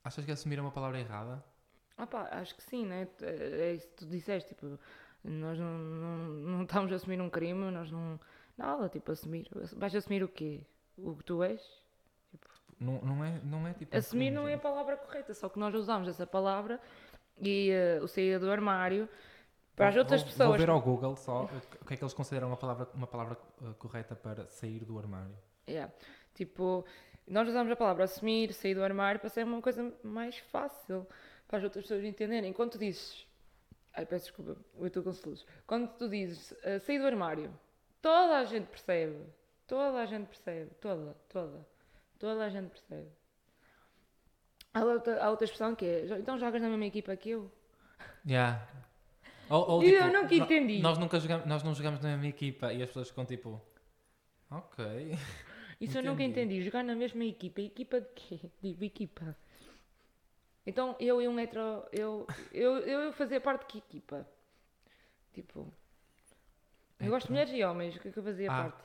Achas 0.02 0.24
que 0.24 0.32
assumir 0.32 0.58
é 0.58 0.62
uma 0.62 0.70
palavra 0.70 0.98
errada? 0.98 1.44
Ah 1.98 2.06
pá, 2.06 2.28
acho 2.32 2.54
que 2.54 2.62
sim, 2.62 2.86
né? 2.86 3.06
É 3.20 3.74
isso 3.74 3.86
que 3.88 3.94
tu 3.94 4.06
disseste, 4.06 4.54
tipo, 4.54 4.78
nós 5.22 5.58
não, 5.58 5.78
não, 5.78 6.18
não 6.28 6.62
estamos 6.62 6.90
a 6.90 6.96
assumir 6.96 7.20
um 7.20 7.28
crime, 7.28 7.70
nós 7.70 7.90
não. 7.90 8.18
Nada, 8.56 8.88
tipo, 8.88 9.12
assumir. 9.12 9.46
Vais 9.76 9.94
assumir 9.94 10.24
o 10.24 10.28
quê? 10.28 10.62
O 10.96 11.14
que 11.14 11.24
tu 11.24 11.42
és? 11.42 11.60
Não, 12.80 13.02
não, 13.02 13.22
é, 13.22 13.38
não 13.44 13.68
é 13.68 13.74
tipo. 13.74 13.94
um 13.94 13.98
Assumir 13.98 14.26
crime, 14.26 14.36
não 14.36 14.48
é 14.48 14.54
a 14.54 14.58
palavra 14.58 14.96
correta, 14.96 15.34
só 15.34 15.50
que 15.50 15.58
nós 15.58 15.74
usamos 15.74 16.08
essa 16.08 16.26
palavra 16.26 16.80
e 17.38 17.70
eh, 17.70 18.00
o 18.02 18.08
sair 18.08 18.38
do 18.38 18.50
armário 18.50 19.06
para 19.76 19.88
as 19.88 19.96
outras 19.96 20.22
vou, 20.22 20.30
pessoas. 20.30 20.48
Vou 20.50 20.58
ver 20.58 20.70
ao 20.70 20.80
Google 20.80 21.16
só 21.16 21.44
o 21.80 21.84
que 21.84 21.94
é 21.94 21.96
que 21.96 22.04
eles 22.04 22.14
consideram 22.14 22.48
uma 22.48 22.56
palavra, 22.56 22.88
uma 22.94 23.06
palavra 23.06 23.36
eh, 23.62 23.74
correta 23.78 24.14
para 24.14 24.46
sair 24.46 24.84
do 24.84 24.98
armário. 24.98 25.36
Yeah. 25.68 25.92
Tipo, 26.34 26.84
nós 27.26 27.48
usamos 27.48 27.72
a 27.72 27.76
palavra 27.76 28.04
assumir, 28.04 28.52
sair 28.52 28.74
do 28.74 28.82
armário 28.82 29.20
para 29.20 29.28
ser 29.28 29.44
uma 29.44 29.60
coisa 29.60 29.92
mais 30.02 30.38
fácil 30.38 31.06
para 31.48 31.58
as 31.58 31.64
outras 31.64 31.84
pessoas 31.84 32.04
entenderem. 32.04 32.52
Quando 32.52 32.72
tu 32.72 32.78
dizes. 32.78 33.26
Ai, 33.92 34.04
peço 34.06 34.26
desculpa, 34.26 34.56
eu 34.76 34.86
estou 34.86 35.02
com 35.02 35.12
soluços. 35.12 35.46
Quando 35.66 35.88
tu 35.96 36.08
dizes 36.08 36.54
eh, 36.62 36.78
sair 36.78 36.98
do 36.98 37.06
armário, 37.06 37.52
toda 38.00 38.38
a 38.38 38.44
gente 38.44 38.66
percebe. 38.66 39.24
Toda 39.66 39.98
a 39.98 40.06
gente 40.06 40.26
percebe. 40.26 40.70
Toda, 40.80 41.16
toda. 41.28 41.66
Toda 42.18 42.44
a 42.44 42.48
gente 42.48 42.70
percebe. 42.70 43.08
Há 44.72 44.84
outra, 44.84 45.24
há 45.24 45.30
outra 45.30 45.44
expressão 45.44 45.74
que 45.74 45.84
é: 45.84 46.18
então 46.18 46.38
jogas 46.38 46.60
na 46.60 46.68
mesma 46.68 46.86
equipa 46.86 47.16
que 47.16 47.30
eu? 47.30 47.50
Yeah. 48.26 48.66
Ou, 49.50 49.70
ou, 49.70 49.82
E 49.82 49.90
tipo, 49.90 50.04
eu 50.04 50.12
nunca 50.12 50.34
entendi. 50.34 50.78
Nós, 50.80 50.98
nunca 50.98 51.20
jogamos, 51.20 51.46
nós 51.46 51.62
não 51.62 51.74
jogamos 51.74 52.00
na 52.00 52.10
mesma 52.10 52.26
equipa 52.28 52.72
e 52.72 52.82
as 52.82 52.88
pessoas 52.88 53.08
ficam 53.08 53.24
tipo. 53.26 53.60
Ok. 54.50 54.84
Isso 55.80 55.98
eu 55.98 56.02
nunca 56.02 56.22
Entendi. 56.22 56.54
entendi. 56.56 56.62
Jogar 56.64 56.82
na 56.84 56.94
mesma 56.94 57.24
equipa. 57.24 57.60
Equipa 57.60 58.00
de 58.00 58.08
quê? 58.14 58.40
Digo, 58.62 58.84
equipa. 58.84 59.36
Então 60.66 60.96
eu 60.98 61.20
e 61.20 61.28
um 61.28 61.38
hetero. 61.38 61.84
Eu, 61.92 62.26
eu, 62.52 62.78
eu 62.78 63.12
fazia 63.12 63.40
parte 63.40 63.62
de 63.62 63.66
que 63.66 63.78
equipa? 63.78 64.26
Tipo. 65.34 65.72
Eu 67.00 67.10
gosto 67.10 67.26
de 67.26 67.32
mulheres 67.32 67.52
e 67.52 67.62
homens. 67.64 67.96
O 67.96 68.00
que 68.00 68.08
é 68.08 68.12
que 68.12 68.18
eu 68.18 68.22
fazia 68.22 68.50
Ah. 68.50 68.62
parte? 68.62 68.84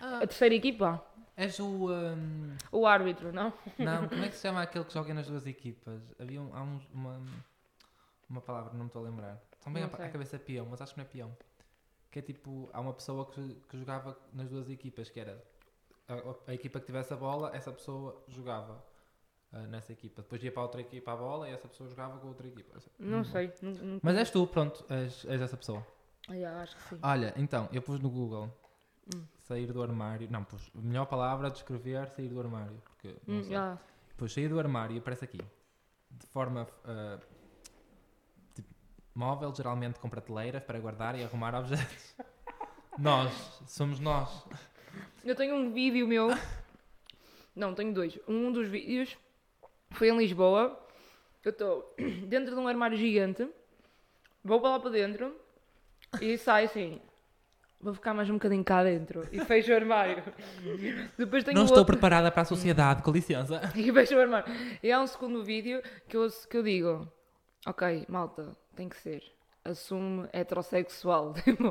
Ah, 0.00 0.16
A 0.18 0.26
terceira 0.26 0.54
equipa? 0.54 1.04
és 1.36 1.58
o. 1.58 1.90
um, 1.90 2.56
O 2.70 2.86
árbitro, 2.86 3.32
não? 3.32 3.52
não, 3.78 4.06
como 4.08 4.22
é 4.24 4.28
que 4.28 4.34
se 4.36 4.42
chama 4.42 4.62
aquele 4.62 4.84
que 4.84 4.92
joga 4.92 5.12
nas 5.14 5.26
duas 5.26 5.46
equipas? 5.46 6.00
Havia 6.20 6.40
um, 6.40 6.54
há 6.54 6.62
uns, 6.62 6.84
uma, 6.92 7.20
uma 8.28 8.40
palavra, 8.40 8.72
não 8.72 8.80
me 8.80 8.86
estou 8.86 9.02
a 9.04 9.08
lembrar. 9.08 9.40
Também 9.62 9.82
a, 9.82 9.88
sei. 9.88 10.04
a 10.04 10.08
cabeça 10.10 10.36
é 10.36 10.38
peão, 10.38 10.66
mas 10.70 10.80
acho 10.80 10.94
que 10.94 10.98
não 11.00 11.06
é 11.06 11.08
peão. 11.08 11.36
Que 12.10 12.18
é 12.20 12.22
tipo, 12.22 12.68
há 12.72 12.80
uma 12.80 12.92
pessoa 12.94 13.26
que, 13.30 13.54
que 13.68 13.78
jogava 13.78 14.16
nas 14.32 14.48
duas 14.48 14.68
equipas, 14.70 15.10
que 15.10 15.20
era 15.20 15.42
a, 16.08 16.14
a- 16.50 16.54
equipa 16.54 16.80
que 16.80 16.86
tivesse 16.86 17.12
a 17.12 17.16
bola, 17.16 17.54
essa 17.54 17.70
pessoa 17.72 18.22
jogava 18.28 18.82
ah, 19.52 19.66
nessa 19.66 19.92
equipa. 19.92 20.22
Depois 20.22 20.42
ia 20.42 20.50
para 20.52 20.62
a 20.62 20.64
outra 20.64 20.80
equipa 20.80 21.12
a 21.12 21.16
bola 21.16 21.48
e 21.48 21.52
essa 21.52 21.68
pessoa 21.68 21.88
jogava 21.88 22.18
com 22.18 22.26
a 22.26 22.30
outra 22.30 22.46
equipa. 22.46 22.78
Não 22.98 23.24
sei. 23.24 23.52
Não, 23.62 23.72
não- 23.72 24.00
Mas 24.02 24.16
és 24.16 24.30
tu, 24.30 24.46
pronto, 24.46 24.84
és, 24.88 25.24
és 25.26 25.40
essa 25.40 25.56
pessoa. 25.56 25.86
Yeah, 26.30 26.62
acho 26.62 26.76
que 26.76 26.82
sim. 26.82 26.98
Olha, 27.02 27.32
então, 27.36 27.68
eu 27.72 27.80
pus 27.82 27.98
no 28.00 28.10
Google 28.10 28.50
Hum. 29.14 29.24
sair 29.40 29.72
do 29.72 29.82
armário. 29.82 30.28
Não, 30.30 30.44
pus 30.44 30.70
a 30.76 30.80
melhor 30.80 31.06
palavra 31.06 31.46
a 31.46 31.50
descrever 31.50 32.08
sair 32.10 32.28
do 32.28 32.38
armário. 32.38 32.82
Porque, 32.84 33.16
não 33.26 33.38
Hum, 33.38 33.44
sei. 33.44 34.28
sair 34.28 34.48
do 34.48 34.58
armário 34.58 34.94
e 34.94 34.98
aparece 34.98 35.24
aqui. 35.24 35.40
De 36.10 36.26
forma 36.26 36.66
tipo, 36.66 37.37
móvel, 39.18 39.52
geralmente 39.54 39.98
com 39.98 40.08
prateleiras 40.08 40.62
para 40.62 40.78
guardar 40.78 41.18
e 41.18 41.24
arrumar 41.24 41.52
objetos. 41.54 42.14
nós, 42.96 43.32
somos 43.66 43.98
nós. 43.98 44.44
Eu 45.24 45.34
tenho 45.34 45.56
um 45.56 45.72
vídeo 45.72 46.06
meu. 46.06 46.28
Não, 47.54 47.74
tenho 47.74 47.92
dois. 47.92 48.16
Um 48.28 48.52
dos 48.52 48.68
vídeos 48.68 49.18
foi 49.90 50.08
em 50.08 50.16
Lisboa. 50.16 50.80
Eu 51.44 51.50
estou 51.50 51.94
dentro 52.28 52.54
de 52.54 52.60
um 52.60 52.68
armário 52.68 52.96
gigante. 52.96 53.48
Vou 54.44 54.60
para 54.60 54.70
lá 54.70 54.80
para 54.80 54.90
dentro 54.90 55.36
e 56.20 56.38
saio 56.38 56.66
assim. 56.66 57.00
Vou 57.80 57.94
ficar 57.94 58.14
mais 58.14 58.30
um 58.30 58.34
bocadinho 58.34 58.64
cá 58.64 58.84
dentro. 58.84 59.26
E 59.32 59.44
fecho 59.44 59.72
o 59.72 59.74
armário. 59.74 60.22
Depois 61.16 61.42
tenho 61.44 61.56
não 61.56 61.64
estou 61.64 61.78
outro. 61.78 61.92
preparada 61.92 62.30
para 62.30 62.42
a 62.42 62.44
sociedade, 62.44 63.02
com 63.02 63.10
licença. 63.10 63.60
E 63.74 63.92
fecho 63.92 64.14
o 64.14 64.20
armário. 64.20 64.52
E 64.82 64.90
há 64.92 65.00
um 65.00 65.06
segundo 65.06 65.44
vídeo 65.44 65.82
que 66.08 66.16
eu, 66.16 66.28
que 66.48 66.56
eu 66.56 66.62
digo: 66.62 67.12
Ok, 67.66 68.04
malta, 68.08 68.56
tem 68.78 68.88
que 68.88 68.96
ser. 68.96 69.22
Assume 69.64 70.28
heterossexual. 70.32 71.34
Tipo, 71.44 71.70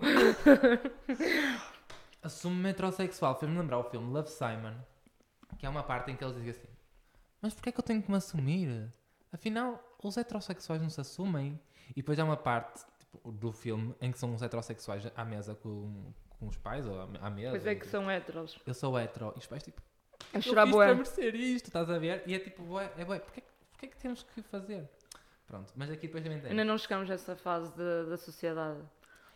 Assume-me 2.21 2.69
heterossexual. 2.69 3.39
Fez-me 3.39 3.57
lembrar 3.57 3.79
o 3.79 3.83
filme 3.83 4.11
Love 4.11 4.29
Simon, 4.29 4.75
que 5.57 5.65
é 5.65 5.69
uma 5.69 5.83
parte 5.83 6.11
em 6.11 6.15
que 6.15 6.23
eles 6.23 6.35
dizem 6.35 6.49
assim: 6.51 6.67
Mas 7.41 7.53
porquê 7.53 7.69
é 7.69 7.71
que 7.71 7.79
eu 7.79 7.83
tenho 7.83 8.01
que 8.01 8.11
me 8.11 8.17
assumir? 8.17 8.91
Afinal, 9.31 9.81
os 10.03 10.17
heterossexuais 10.17 10.81
não 10.81 10.89
se 10.89 10.99
assumem. 10.99 11.59
E 11.91 11.95
depois 11.95 12.19
há 12.19 12.25
uma 12.25 12.35
parte 12.35 12.83
tipo, 12.99 13.31
do 13.31 13.51
filme 13.53 13.95
em 14.01 14.11
que 14.11 14.19
são 14.19 14.33
os 14.33 14.41
heterossexuais 14.41 15.09
à 15.15 15.23
mesa 15.23 15.55
com, 15.55 16.11
com 16.37 16.47
os 16.47 16.57
pais, 16.57 16.85
ou 16.85 16.99
à 16.99 17.29
mesa. 17.29 17.51
pois 17.51 17.65
é 17.65 17.71
e 17.71 17.75
que 17.75 17.81
tipo, 17.81 17.91
são 17.91 18.11
heteros. 18.11 18.59
Eu 18.65 18.73
sou 18.73 18.99
hetero. 18.99 19.31
E 19.35 19.39
os 19.39 19.47
pais, 19.47 19.63
tipo, 19.63 19.81
A 20.33 20.37
eu 20.37 20.41
chorar 20.41 20.65
fiz 20.65 20.75
para 20.75 20.85
bué. 20.87 20.93
merecer 20.95 21.35
isto, 21.35 21.67
estás 21.67 21.89
a 21.89 21.97
ver? 21.97 22.23
E 22.25 22.33
é 22.33 22.39
tipo, 22.39 22.77
é 22.79 23.05
bué, 23.05 23.19
porquê, 23.19 23.43
porquê 23.71 23.87
que 23.87 23.97
temos 23.97 24.23
que 24.23 24.41
fazer? 24.41 24.89
Pronto, 25.47 25.71
mas 25.75 25.89
aqui 25.89 26.07
depois 26.07 26.23
também 26.23 26.39
tem. 26.41 26.51
Ainda 26.51 26.65
não 26.65 26.77
chegamos 26.77 27.09
a 27.09 27.13
essa 27.13 27.35
fase 27.35 27.71
de- 27.71 28.09
da 28.09 28.17
sociedade. 28.17 28.81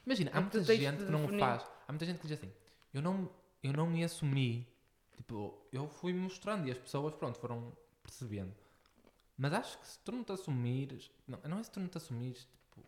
Imagina, 0.05 0.31
há 0.33 0.37
É 0.37 0.41
muita 0.41 0.59
de 0.61 0.75
gente 0.75 1.05
que 1.05 1.11
não 1.11 1.19
o 1.19 1.21
definir. 1.23 1.39
faz. 1.39 1.63
Há 1.87 1.91
muita 1.91 2.05
gente 2.05 2.19
que 2.19 2.27
diz 2.27 2.37
assim: 2.37 2.51
eu 2.93 3.01
não, 3.01 3.29
eu 3.63 3.71
não 3.73 3.87
me 3.87 4.03
assumi. 4.03 4.67
Tipo, 5.15 5.57
eu 5.71 5.87
fui 5.87 6.13
mostrando 6.13 6.67
e 6.67 6.71
as 6.71 6.77
pessoas, 6.77 7.13
pronto, 7.13 7.39
foram 7.39 7.71
percebendo. 8.03 8.53
Mas 9.37 9.53
acho 9.53 9.77
que 9.79 9.87
se 9.87 9.99
tu 9.99 10.11
não 10.11 10.23
te 10.23 10.31
assumires. 10.33 11.09
Não, 11.27 11.39
não 11.45 11.59
é 11.59 11.63
se 11.63 11.71
tu 11.71 11.79
não 11.79 11.87
te 11.87 11.97
assumires. 11.97 12.41
Tipo, 12.41 12.81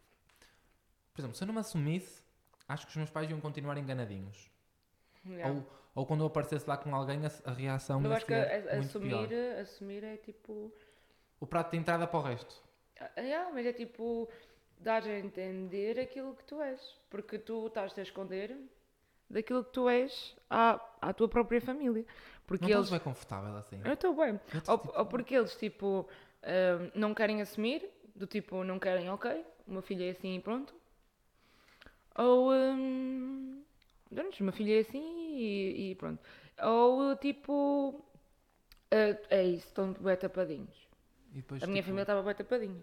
por 1.13 1.21
exemplo, 1.21 1.37
se 1.37 1.43
eu 1.43 1.47
não 1.47 1.53
me 1.53 1.59
assumisse, 1.61 2.21
acho 2.67 2.85
que 2.85 2.89
os 2.91 2.97
meus 2.97 3.09
pais 3.09 3.29
iam 3.29 3.39
continuar 3.39 3.77
enganadinhos. 3.77 4.51
Yeah. 5.25 5.53
Ou, 5.53 5.65
ou 5.95 6.05
quando 6.05 6.21
eu 6.21 6.27
aparecesse 6.27 6.67
lá 6.67 6.75
com 6.75 6.93
alguém, 6.93 7.21
a, 7.25 7.31
a 7.49 7.53
reação 7.53 8.03
Eu 8.03 8.11
acho 8.13 8.25
que 8.25 8.33
a- 8.33 8.41
a- 8.73 8.79
assumir, 8.79 9.27
pior. 9.27 9.59
assumir 9.61 10.03
é 10.03 10.17
tipo. 10.17 10.73
O 11.39 11.47
prato 11.47 11.71
de 11.71 11.77
entrada 11.77 12.05
para 12.07 12.19
o 12.19 12.21
resto. 12.23 12.62
Ah, 12.99 13.21
yeah, 13.21 13.51
mas 13.53 13.65
é 13.65 13.73
tipo. 13.73 14.29
Dar 14.79 15.03
a 15.03 15.19
entender 15.19 15.99
aquilo 15.99 16.35
que 16.35 16.43
tu 16.43 16.61
és. 16.61 16.99
Porque 17.09 17.39
tu 17.39 17.67
estás 17.67 17.97
a 17.97 18.01
esconder 18.01 18.57
daquilo 19.29 19.63
que 19.63 19.71
tu 19.71 19.87
és 19.89 20.35
à, 20.49 20.79
à 21.01 21.13
tua 21.13 21.27
própria 21.29 21.61
família. 21.61 22.05
Porque 22.45 22.63
Não 22.63 22.69
estás 22.69 22.87
eles. 22.87 22.89
bem 22.89 22.99
confortável 22.99 23.55
assim. 23.57 23.81
Eu 23.83 23.93
estou 23.93 24.13
bem. 24.15 24.39
Eu 24.53 24.61
tô, 24.61 24.71
Ou, 24.71 24.77
tipo, 24.77 24.99
ou 24.99 25.05
porque 25.05 25.35
eles, 25.35 25.55
tipo, 25.55 26.07
ah, 26.43 26.91
não 26.95 27.13
querem 27.13 27.41
assumir, 27.41 27.89
do 28.15 28.27
tipo, 28.27 28.63
não 28.63 28.77
querem, 28.79 29.09
ok, 29.09 29.45
o 29.67 29.71
meu 29.71 29.81
filho 29.81 30.03
é 30.03 30.09
assim 30.09 30.35
e 30.35 30.39
pronto. 30.41 30.73
Ou, 32.15 32.51
pronto, 34.13 34.39
o 34.39 34.43
meu 34.43 34.53
filho 34.53 34.73
é 34.75 34.79
assim 34.79 35.35
e, 35.35 35.91
e 35.91 35.95
pronto. 35.95 36.21
Ou, 36.61 37.15
tipo, 37.17 38.03
ah, 38.91 39.17
é 39.29 39.43
isso, 39.43 39.67
estão 39.67 39.93
bem 39.93 40.15
tapadinhos. 40.17 40.82
Depois, 41.37 41.61
A 41.63 41.67
minha 41.67 41.77
tipo, 41.81 41.87
família 41.87 42.03
estava 42.03 42.21
bem 42.23 42.35
tapadinha. 42.35 42.81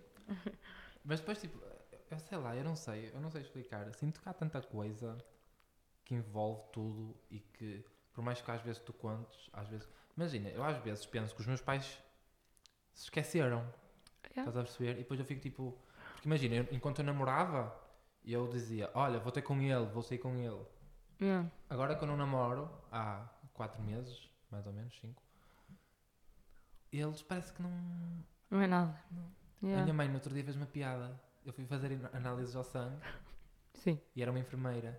Mas 1.05 1.21
depois, 1.21 1.41
tipo, 1.41 1.59
eu 2.11 2.19
sei 2.19 2.39
lá, 2.39 2.55
eu 2.57 2.65
não 2.65 2.77
sei, 2.77 3.11
eu 3.15 3.21
não 3.21 3.31
sei 3.31 3.43
explicar. 3.43 3.93
Sinto 3.95 4.21
que 4.21 4.29
há 4.29 4.33
tanta 4.35 4.61
coisa 4.61 5.17
que 6.05 6.15
envolve 6.15 6.63
tudo 6.73 7.17
e 7.31 7.39
que, 7.41 7.85
por 8.13 8.23
mais 8.23 8.41
que 8.41 8.51
às 8.51 8.61
vezes 8.63 8.81
tu 8.83 8.93
contes, 8.93 9.49
às 9.53 9.69
vezes. 9.69 9.89
Imagina, 10.17 10.49
eu 10.51 10.63
às 10.65 10.77
vezes 10.83 11.07
penso 11.07 11.35
que 11.35 11.41
os 11.41 11.47
meus 11.47 11.61
pais 11.61 11.85
se 12.93 13.05
esqueceram, 13.05 13.65
Yeah. 14.33 14.49
estás 14.49 14.57
a 14.57 14.63
perceber? 14.63 14.93
E 14.93 15.03
depois 15.03 15.19
eu 15.19 15.27
fico 15.27 15.41
tipo. 15.41 15.77
Porque 16.13 16.29
imagina, 16.29 16.55
eu- 16.57 16.69
enquanto 16.71 16.99
eu 17.01 17.05
namorava, 17.05 17.75
eu 18.25 18.47
dizia: 18.49 18.91
Olha, 18.95 19.19
vou 19.19 19.33
ter 19.33 19.43
com 19.43 19.61
ele, 19.61 19.87
vou 19.87 20.03
sair 20.03 20.19
com 20.19 20.37
ele. 20.37 20.65
Yeah. 21.21 21.51
Agora 21.69 21.97
que 21.97 22.05
eu 22.05 22.09
não 22.09 22.17
namoro, 22.17 22.71
há 22.93 23.27
4 23.55 23.83
meses, 23.83 24.29
mais 24.51 24.67
ou 24.67 24.73
menos, 24.73 24.95
5, 25.01 25.21
eles 26.93 27.23
parece 27.23 27.53
que 27.53 27.63
não. 27.63 28.25
Não 28.51 28.61
é 28.61 28.67
nada. 28.67 28.99
A 29.63 29.67
Yeah. 29.67 29.83
minha 29.83 29.93
mãe 29.95 30.09
no 30.09 30.15
outro 30.15 30.33
dia 30.33 30.43
fez 30.43 30.57
uma 30.57 30.65
piada. 30.67 31.21
Eu 31.45 31.53
fui 31.53 31.67
fazer 31.67 31.99
análises 32.15 32.57
ao 32.57 32.65
sangue 32.65 32.97
Sim. 33.75 34.01
e 34.17 34.23
era 34.23 34.31
uma 34.31 34.41
enfermeira. 34.41 34.99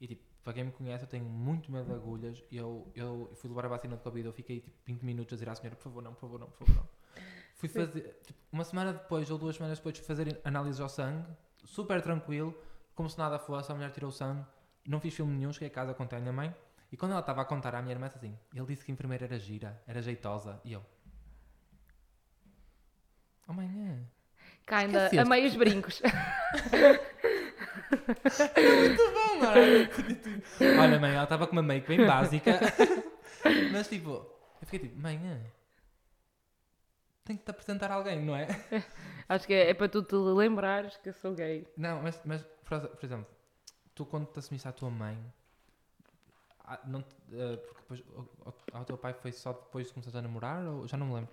E 0.00 0.06
tipo, 0.06 0.22
para 0.44 0.52
quem 0.52 0.64
me 0.64 0.70
conhece, 0.70 1.02
eu 1.04 1.08
tenho 1.08 1.24
muito 1.24 1.72
medo 1.72 1.86
de 1.86 1.92
agulhas. 1.94 2.42
E 2.50 2.56
eu, 2.56 2.90
eu 2.94 3.32
fui 3.34 3.50
levar 3.50 3.64
a 3.66 3.68
vacina 3.68 3.96
de 3.96 4.02
Covid, 4.02 4.26
eu 4.26 4.32
fiquei 4.32 4.60
tipo 4.60 4.76
20 4.84 5.02
minutos 5.02 5.32
a 5.32 5.36
dizer 5.36 5.48
à 5.48 5.54
senhora, 5.56 5.74
por 5.74 5.82
favor, 5.82 6.02
não, 6.02 6.14
por 6.14 6.20
favor, 6.20 6.38
não, 6.40 6.46
por 6.48 6.58
favor, 6.66 6.74
não. 6.82 6.88
Fui 7.56 7.68
fazer, 7.70 8.20
tipo, 8.22 8.38
uma 8.52 8.62
semana 8.64 8.92
depois 8.92 9.30
ou 9.30 9.38
duas 9.38 9.56
semanas 9.56 9.78
depois, 9.78 9.96
fui 9.96 10.06
fazer 10.06 10.38
análises 10.44 10.78
ao 10.78 10.90
sangue, 10.90 11.26
super 11.64 12.02
tranquilo, 12.02 12.54
como 12.94 13.08
se 13.08 13.16
nada 13.18 13.38
fosse, 13.38 13.72
a 13.72 13.74
mulher 13.74 13.90
tirou 13.92 14.10
o 14.10 14.12
sangue, 14.12 14.44
não 14.86 15.00
fiz 15.00 15.14
filme 15.14 15.32
nenhum, 15.34 15.50
cheguei 15.52 15.68
a 15.68 15.70
casa, 15.70 15.94
contei 15.94 16.18
à 16.18 16.20
minha 16.20 16.34
mãe. 16.34 16.54
E 16.92 16.96
quando 16.98 17.12
ela 17.12 17.20
estava 17.20 17.40
a 17.40 17.44
contar 17.46 17.74
à 17.74 17.80
minha 17.80 17.94
irmã, 17.94 18.06
assim, 18.06 18.38
ele 18.54 18.66
disse 18.66 18.84
que 18.84 18.92
a 18.92 18.94
enfermeira 18.94 19.24
era 19.24 19.38
gira, 19.38 19.82
era 19.86 20.02
jeitosa. 20.02 20.60
E 20.64 20.72
eu, 20.74 20.84
oh 23.48 23.52
mãe, 23.52 23.66
é. 23.66 23.98
Cá 24.66 24.78
ainda 24.78 25.08
a 25.08 25.24
meios 25.24 25.54
brincos. 25.54 26.02
Muito 28.56 29.12
bom, 29.12 29.38
não 29.40 29.52
é? 29.52 30.80
Olha, 30.80 30.98
mãe, 30.98 31.12
ela 31.14 31.24
estava 31.24 31.46
com 31.46 31.52
uma 31.52 31.62
make 31.62 31.86
bem 31.86 32.04
básica. 32.04 32.58
Mas 33.72 33.88
tipo, 33.88 34.10
eu 34.10 34.66
fiquei 34.66 34.88
tipo, 34.88 35.00
mãe, 35.00 35.20
é. 35.24 35.50
Tem 37.24 37.36
que 37.36 37.44
te 37.44 37.50
apresentar 37.50 37.90
a 37.90 37.94
alguém, 37.94 38.24
não 38.24 38.36
é? 38.36 38.46
Acho 39.28 39.46
que 39.46 39.54
é, 39.54 39.70
é 39.70 39.74
para 39.74 39.88
tu 39.88 40.02
te 40.02 40.14
lembrares 40.14 40.96
que 40.96 41.08
eu 41.08 41.12
sou 41.12 41.34
gay. 41.34 41.66
Não, 41.76 42.00
mas, 42.02 42.20
mas 42.24 42.42
por, 42.64 42.80
por 42.80 43.04
exemplo, 43.04 43.26
tu 43.94 44.04
quando 44.04 44.26
te 44.26 44.38
assumiste 44.38 44.68
à 44.68 44.72
tua 44.72 44.90
mãe, 44.90 45.16
ah, 45.16 45.35
não 46.84 47.02
te- 47.02 47.16
eh, 47.32 47.56
porque 47.56 47.80
depois 47.80 48.02
ao, 48.44 48.54
ao 48.72 48.84
teu 48.84 48.98
pai 48.98 49.12
foi 49.14 49.32
só 49.32 49.52
depois 49.52 49.86
de 49.88 49.92
começares 49.94 50.16
a 50.16 50.22
namorar? 50.22 50.66
Ou 50.66 50.86
já 50.88 50.96
não 50.96 51.06
me 51.06 51.14
lembro. 51.14 51.30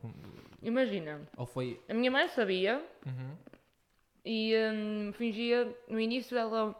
Imagina, 0.62 1.22
Ou 1.38 1.46
foi. 1.46 1.82
a 1.90 1.94
minha 1.94 2.12
mãe 2.12 2.28
sabia 2.30 2.84
Uhum. 3.06 3.36
e 4.26 4.54
hum, 4.56 5.12
fingia 5.14 5.76
no 5.88 6.00
início 6.00 6.38
ela. 6.38 6.76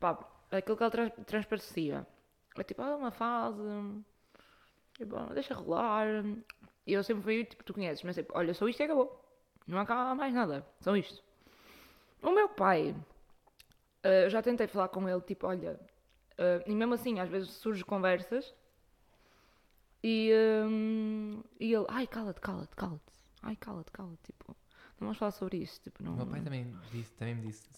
pá, 0.00 0.18
aquilo 0.50 0.76
que 0.76 0.82
ela 0.82 0.90
trans, 0.90 1.12
transparecia. 1.26 2.06
É 2.56 2.62
tipo, 2.62 2.82
ah, 2.82 2.96
uma 2.96 3.10
fase. 3.10 3.60
Tipo, 4.94 5.16
deixa 5.34 5.54
rolar. 5.54 6.06
E 6.86 6.92
eu 6.92 7.02
sempre 7.04 7.22
fui, 7.22 7.44
tipo, 7.44 7.62
tu 7.64 7.74
conheces, 7.74 8.02
mas 8.04 8.16
tipo, 8.16 8.32
olha, 8.36 8.54
só 8.54 8.66
isto 8.68 8.80
e 8.80 8.84
acabou. 8.84 9.22
Não 9.66 9.84
cá 9.84 10.14
mais 10.14 10.32
nada. 10.32 10.66
Só 10.80 10.96
isto. 10.96 11.22
O 12.22 12.30
meu 12.30 12.48
pai, 12.48 12.94
eu 14.02 14.30
já 14.30 14.40
tentei 14.42 14.66
falar 14.66 14.88
com 14.88 15.08
ele, 15.08 15.20
tipo, 15.20 15.46
olha. 15.46 15.78
Eh, 16.38 16.64
e 16.66 16.74
mesmo 16.74 16.94
assim, 16.94 17.18
às 17.20 17.28
vezes 17.28 17.50
surgem 17.50 17.84
conversas. 17.84 18.54
E, 20.02 20.32
hum, 20.68 21.42
e 21.58 21.72
ele, 21.74 21.86
ai, 21.88 22.06
cala-te, 22.06 22.40
cala-te, 22.40 22.76
cala-te. 22.76 23.12
Ai, 23.42 23.56
cala-te, 23.56 23.90
cala-te. 23.90 24.22
Tipo, 24.32 24.56
não 25.00 25.06
vamos 25.08 25.18
falar 25.18 25.32
sobre 25.32 25.58
isso. 25.58 25.80
Tipo, 25.82 26.02
não. 26.02 26.14
O 26.14 26.16
meu 26.16 26.26
pai 26.26 26.40
também, 26.42 26.76
disse, 26.92 27.12
também 27.14 27.34
me 27.34 27.42
disse: 27.46 27.68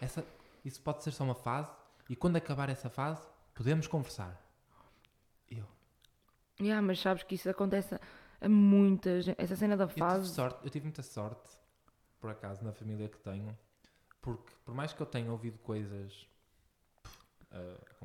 essa, 0.00 0.24
isso 0.64 0.80
pode 0.82 1.02
ser 1.04 1.12
só 1.12 1.24
uma 1.24 1.34
fase, 1.34 1.70
e 2.08 2.16
quando 2.16 2.36
acabar 2.36 2.68
essa 2.68 2.90
fase, 2.90 3.22
podemos 3.54 3.86
conversar. 3.86 4.40
Eu, 5.50 5.64
Yeah, 6.60 6.82
mas 6.82 6.98
sabes 6.98 7.22
que 7.22 7.36
isso 7.36 7.48
acontece 7.48 7.94
a- 7.94 8.00
a 8.40 8.48
muita 8.48 9.20
gente. 9.22 9.40
Essa 9.40 9.54
cena 9.54 9.76
da 9.76 9.84
eu 9.84 9.88
tive 9.88 10.00
fase. 10.00 10.34
sorte, 10.34 10.58
eu 10.64 10.70
tive 10.70 10.84
muita 10.86 11.02
sorte, 11.04 11.48
por 12.20 12.30
acaso, 12.30 12.64
na 12.64 12.72
família 12.72 13.08
que 13.08 13.18
tenho, 13.18 13.56
porque 14.20 14.52
por 14.64 14.74
mais 14.74 14.92
que 14.92 15.00
eu 15.00 15.06
tenha 15.06 15.30
ouvido 15.30 15.58
coisas. 15.58 16.26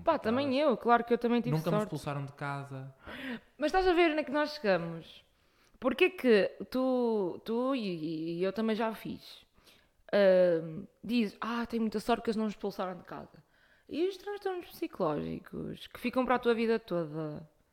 Pá, 0.04 0.20
também 0.20 0.60
eu, 0.60 0.76
claro 0.76 1.04
que 1.04 1.14
eu 1.14 1.18
também 1.18 1.42
tive 1.42 1.56
Nunca 1.56 1.70
me 1.70 1.78
sorte. 1.78 1.84
expulsaram 1.86 2.26
de 2.26 2.34
casa. 2.34 2.94
Mas 3.58 3.68
estás 3.68 3.88
a 3.88 3.94
ver 3.94 4.12
onde 4.12 4.20
é 4.20 4.24
que 4.24 4.32
nós 4.32 4.54
chegamos? 4.56 5.24
Porquê 5.80 6.10
que 6.10 6.50
tu, 6.70 7.40
tu 7.46 7.76
e, 7.76 8.40
e 8.40 8.44
eu 8.44 8.52
também 8.52 8.76
já 8.76 8.94
fiz? 8.94 9.44
ahm, 10.14 10.86
dizes, 11.04 11.36
ah, 11.42 11.66
tenho 11.66 11.82
muita 11.82 12.00
sorte 12.00 12.24
que 12.24 12.30
eles 12.30 12.38
não 12.38 12.46
me 12.46 12.52
expulsaram 12.52 12.96
de 12.96 13.04
casa. 13.04 13.44
E 13.90 14.08
os 14.08 14.16
transtornos 14.18 14.68
psicológicos 14.68 15.88
que 15.88 16.00
ficam 16.00 16.24
para 16.24 16.36
a 16.36 16.40
tua 16.40 16.54
vida 16.54 16.80
toda? 16.80 17.48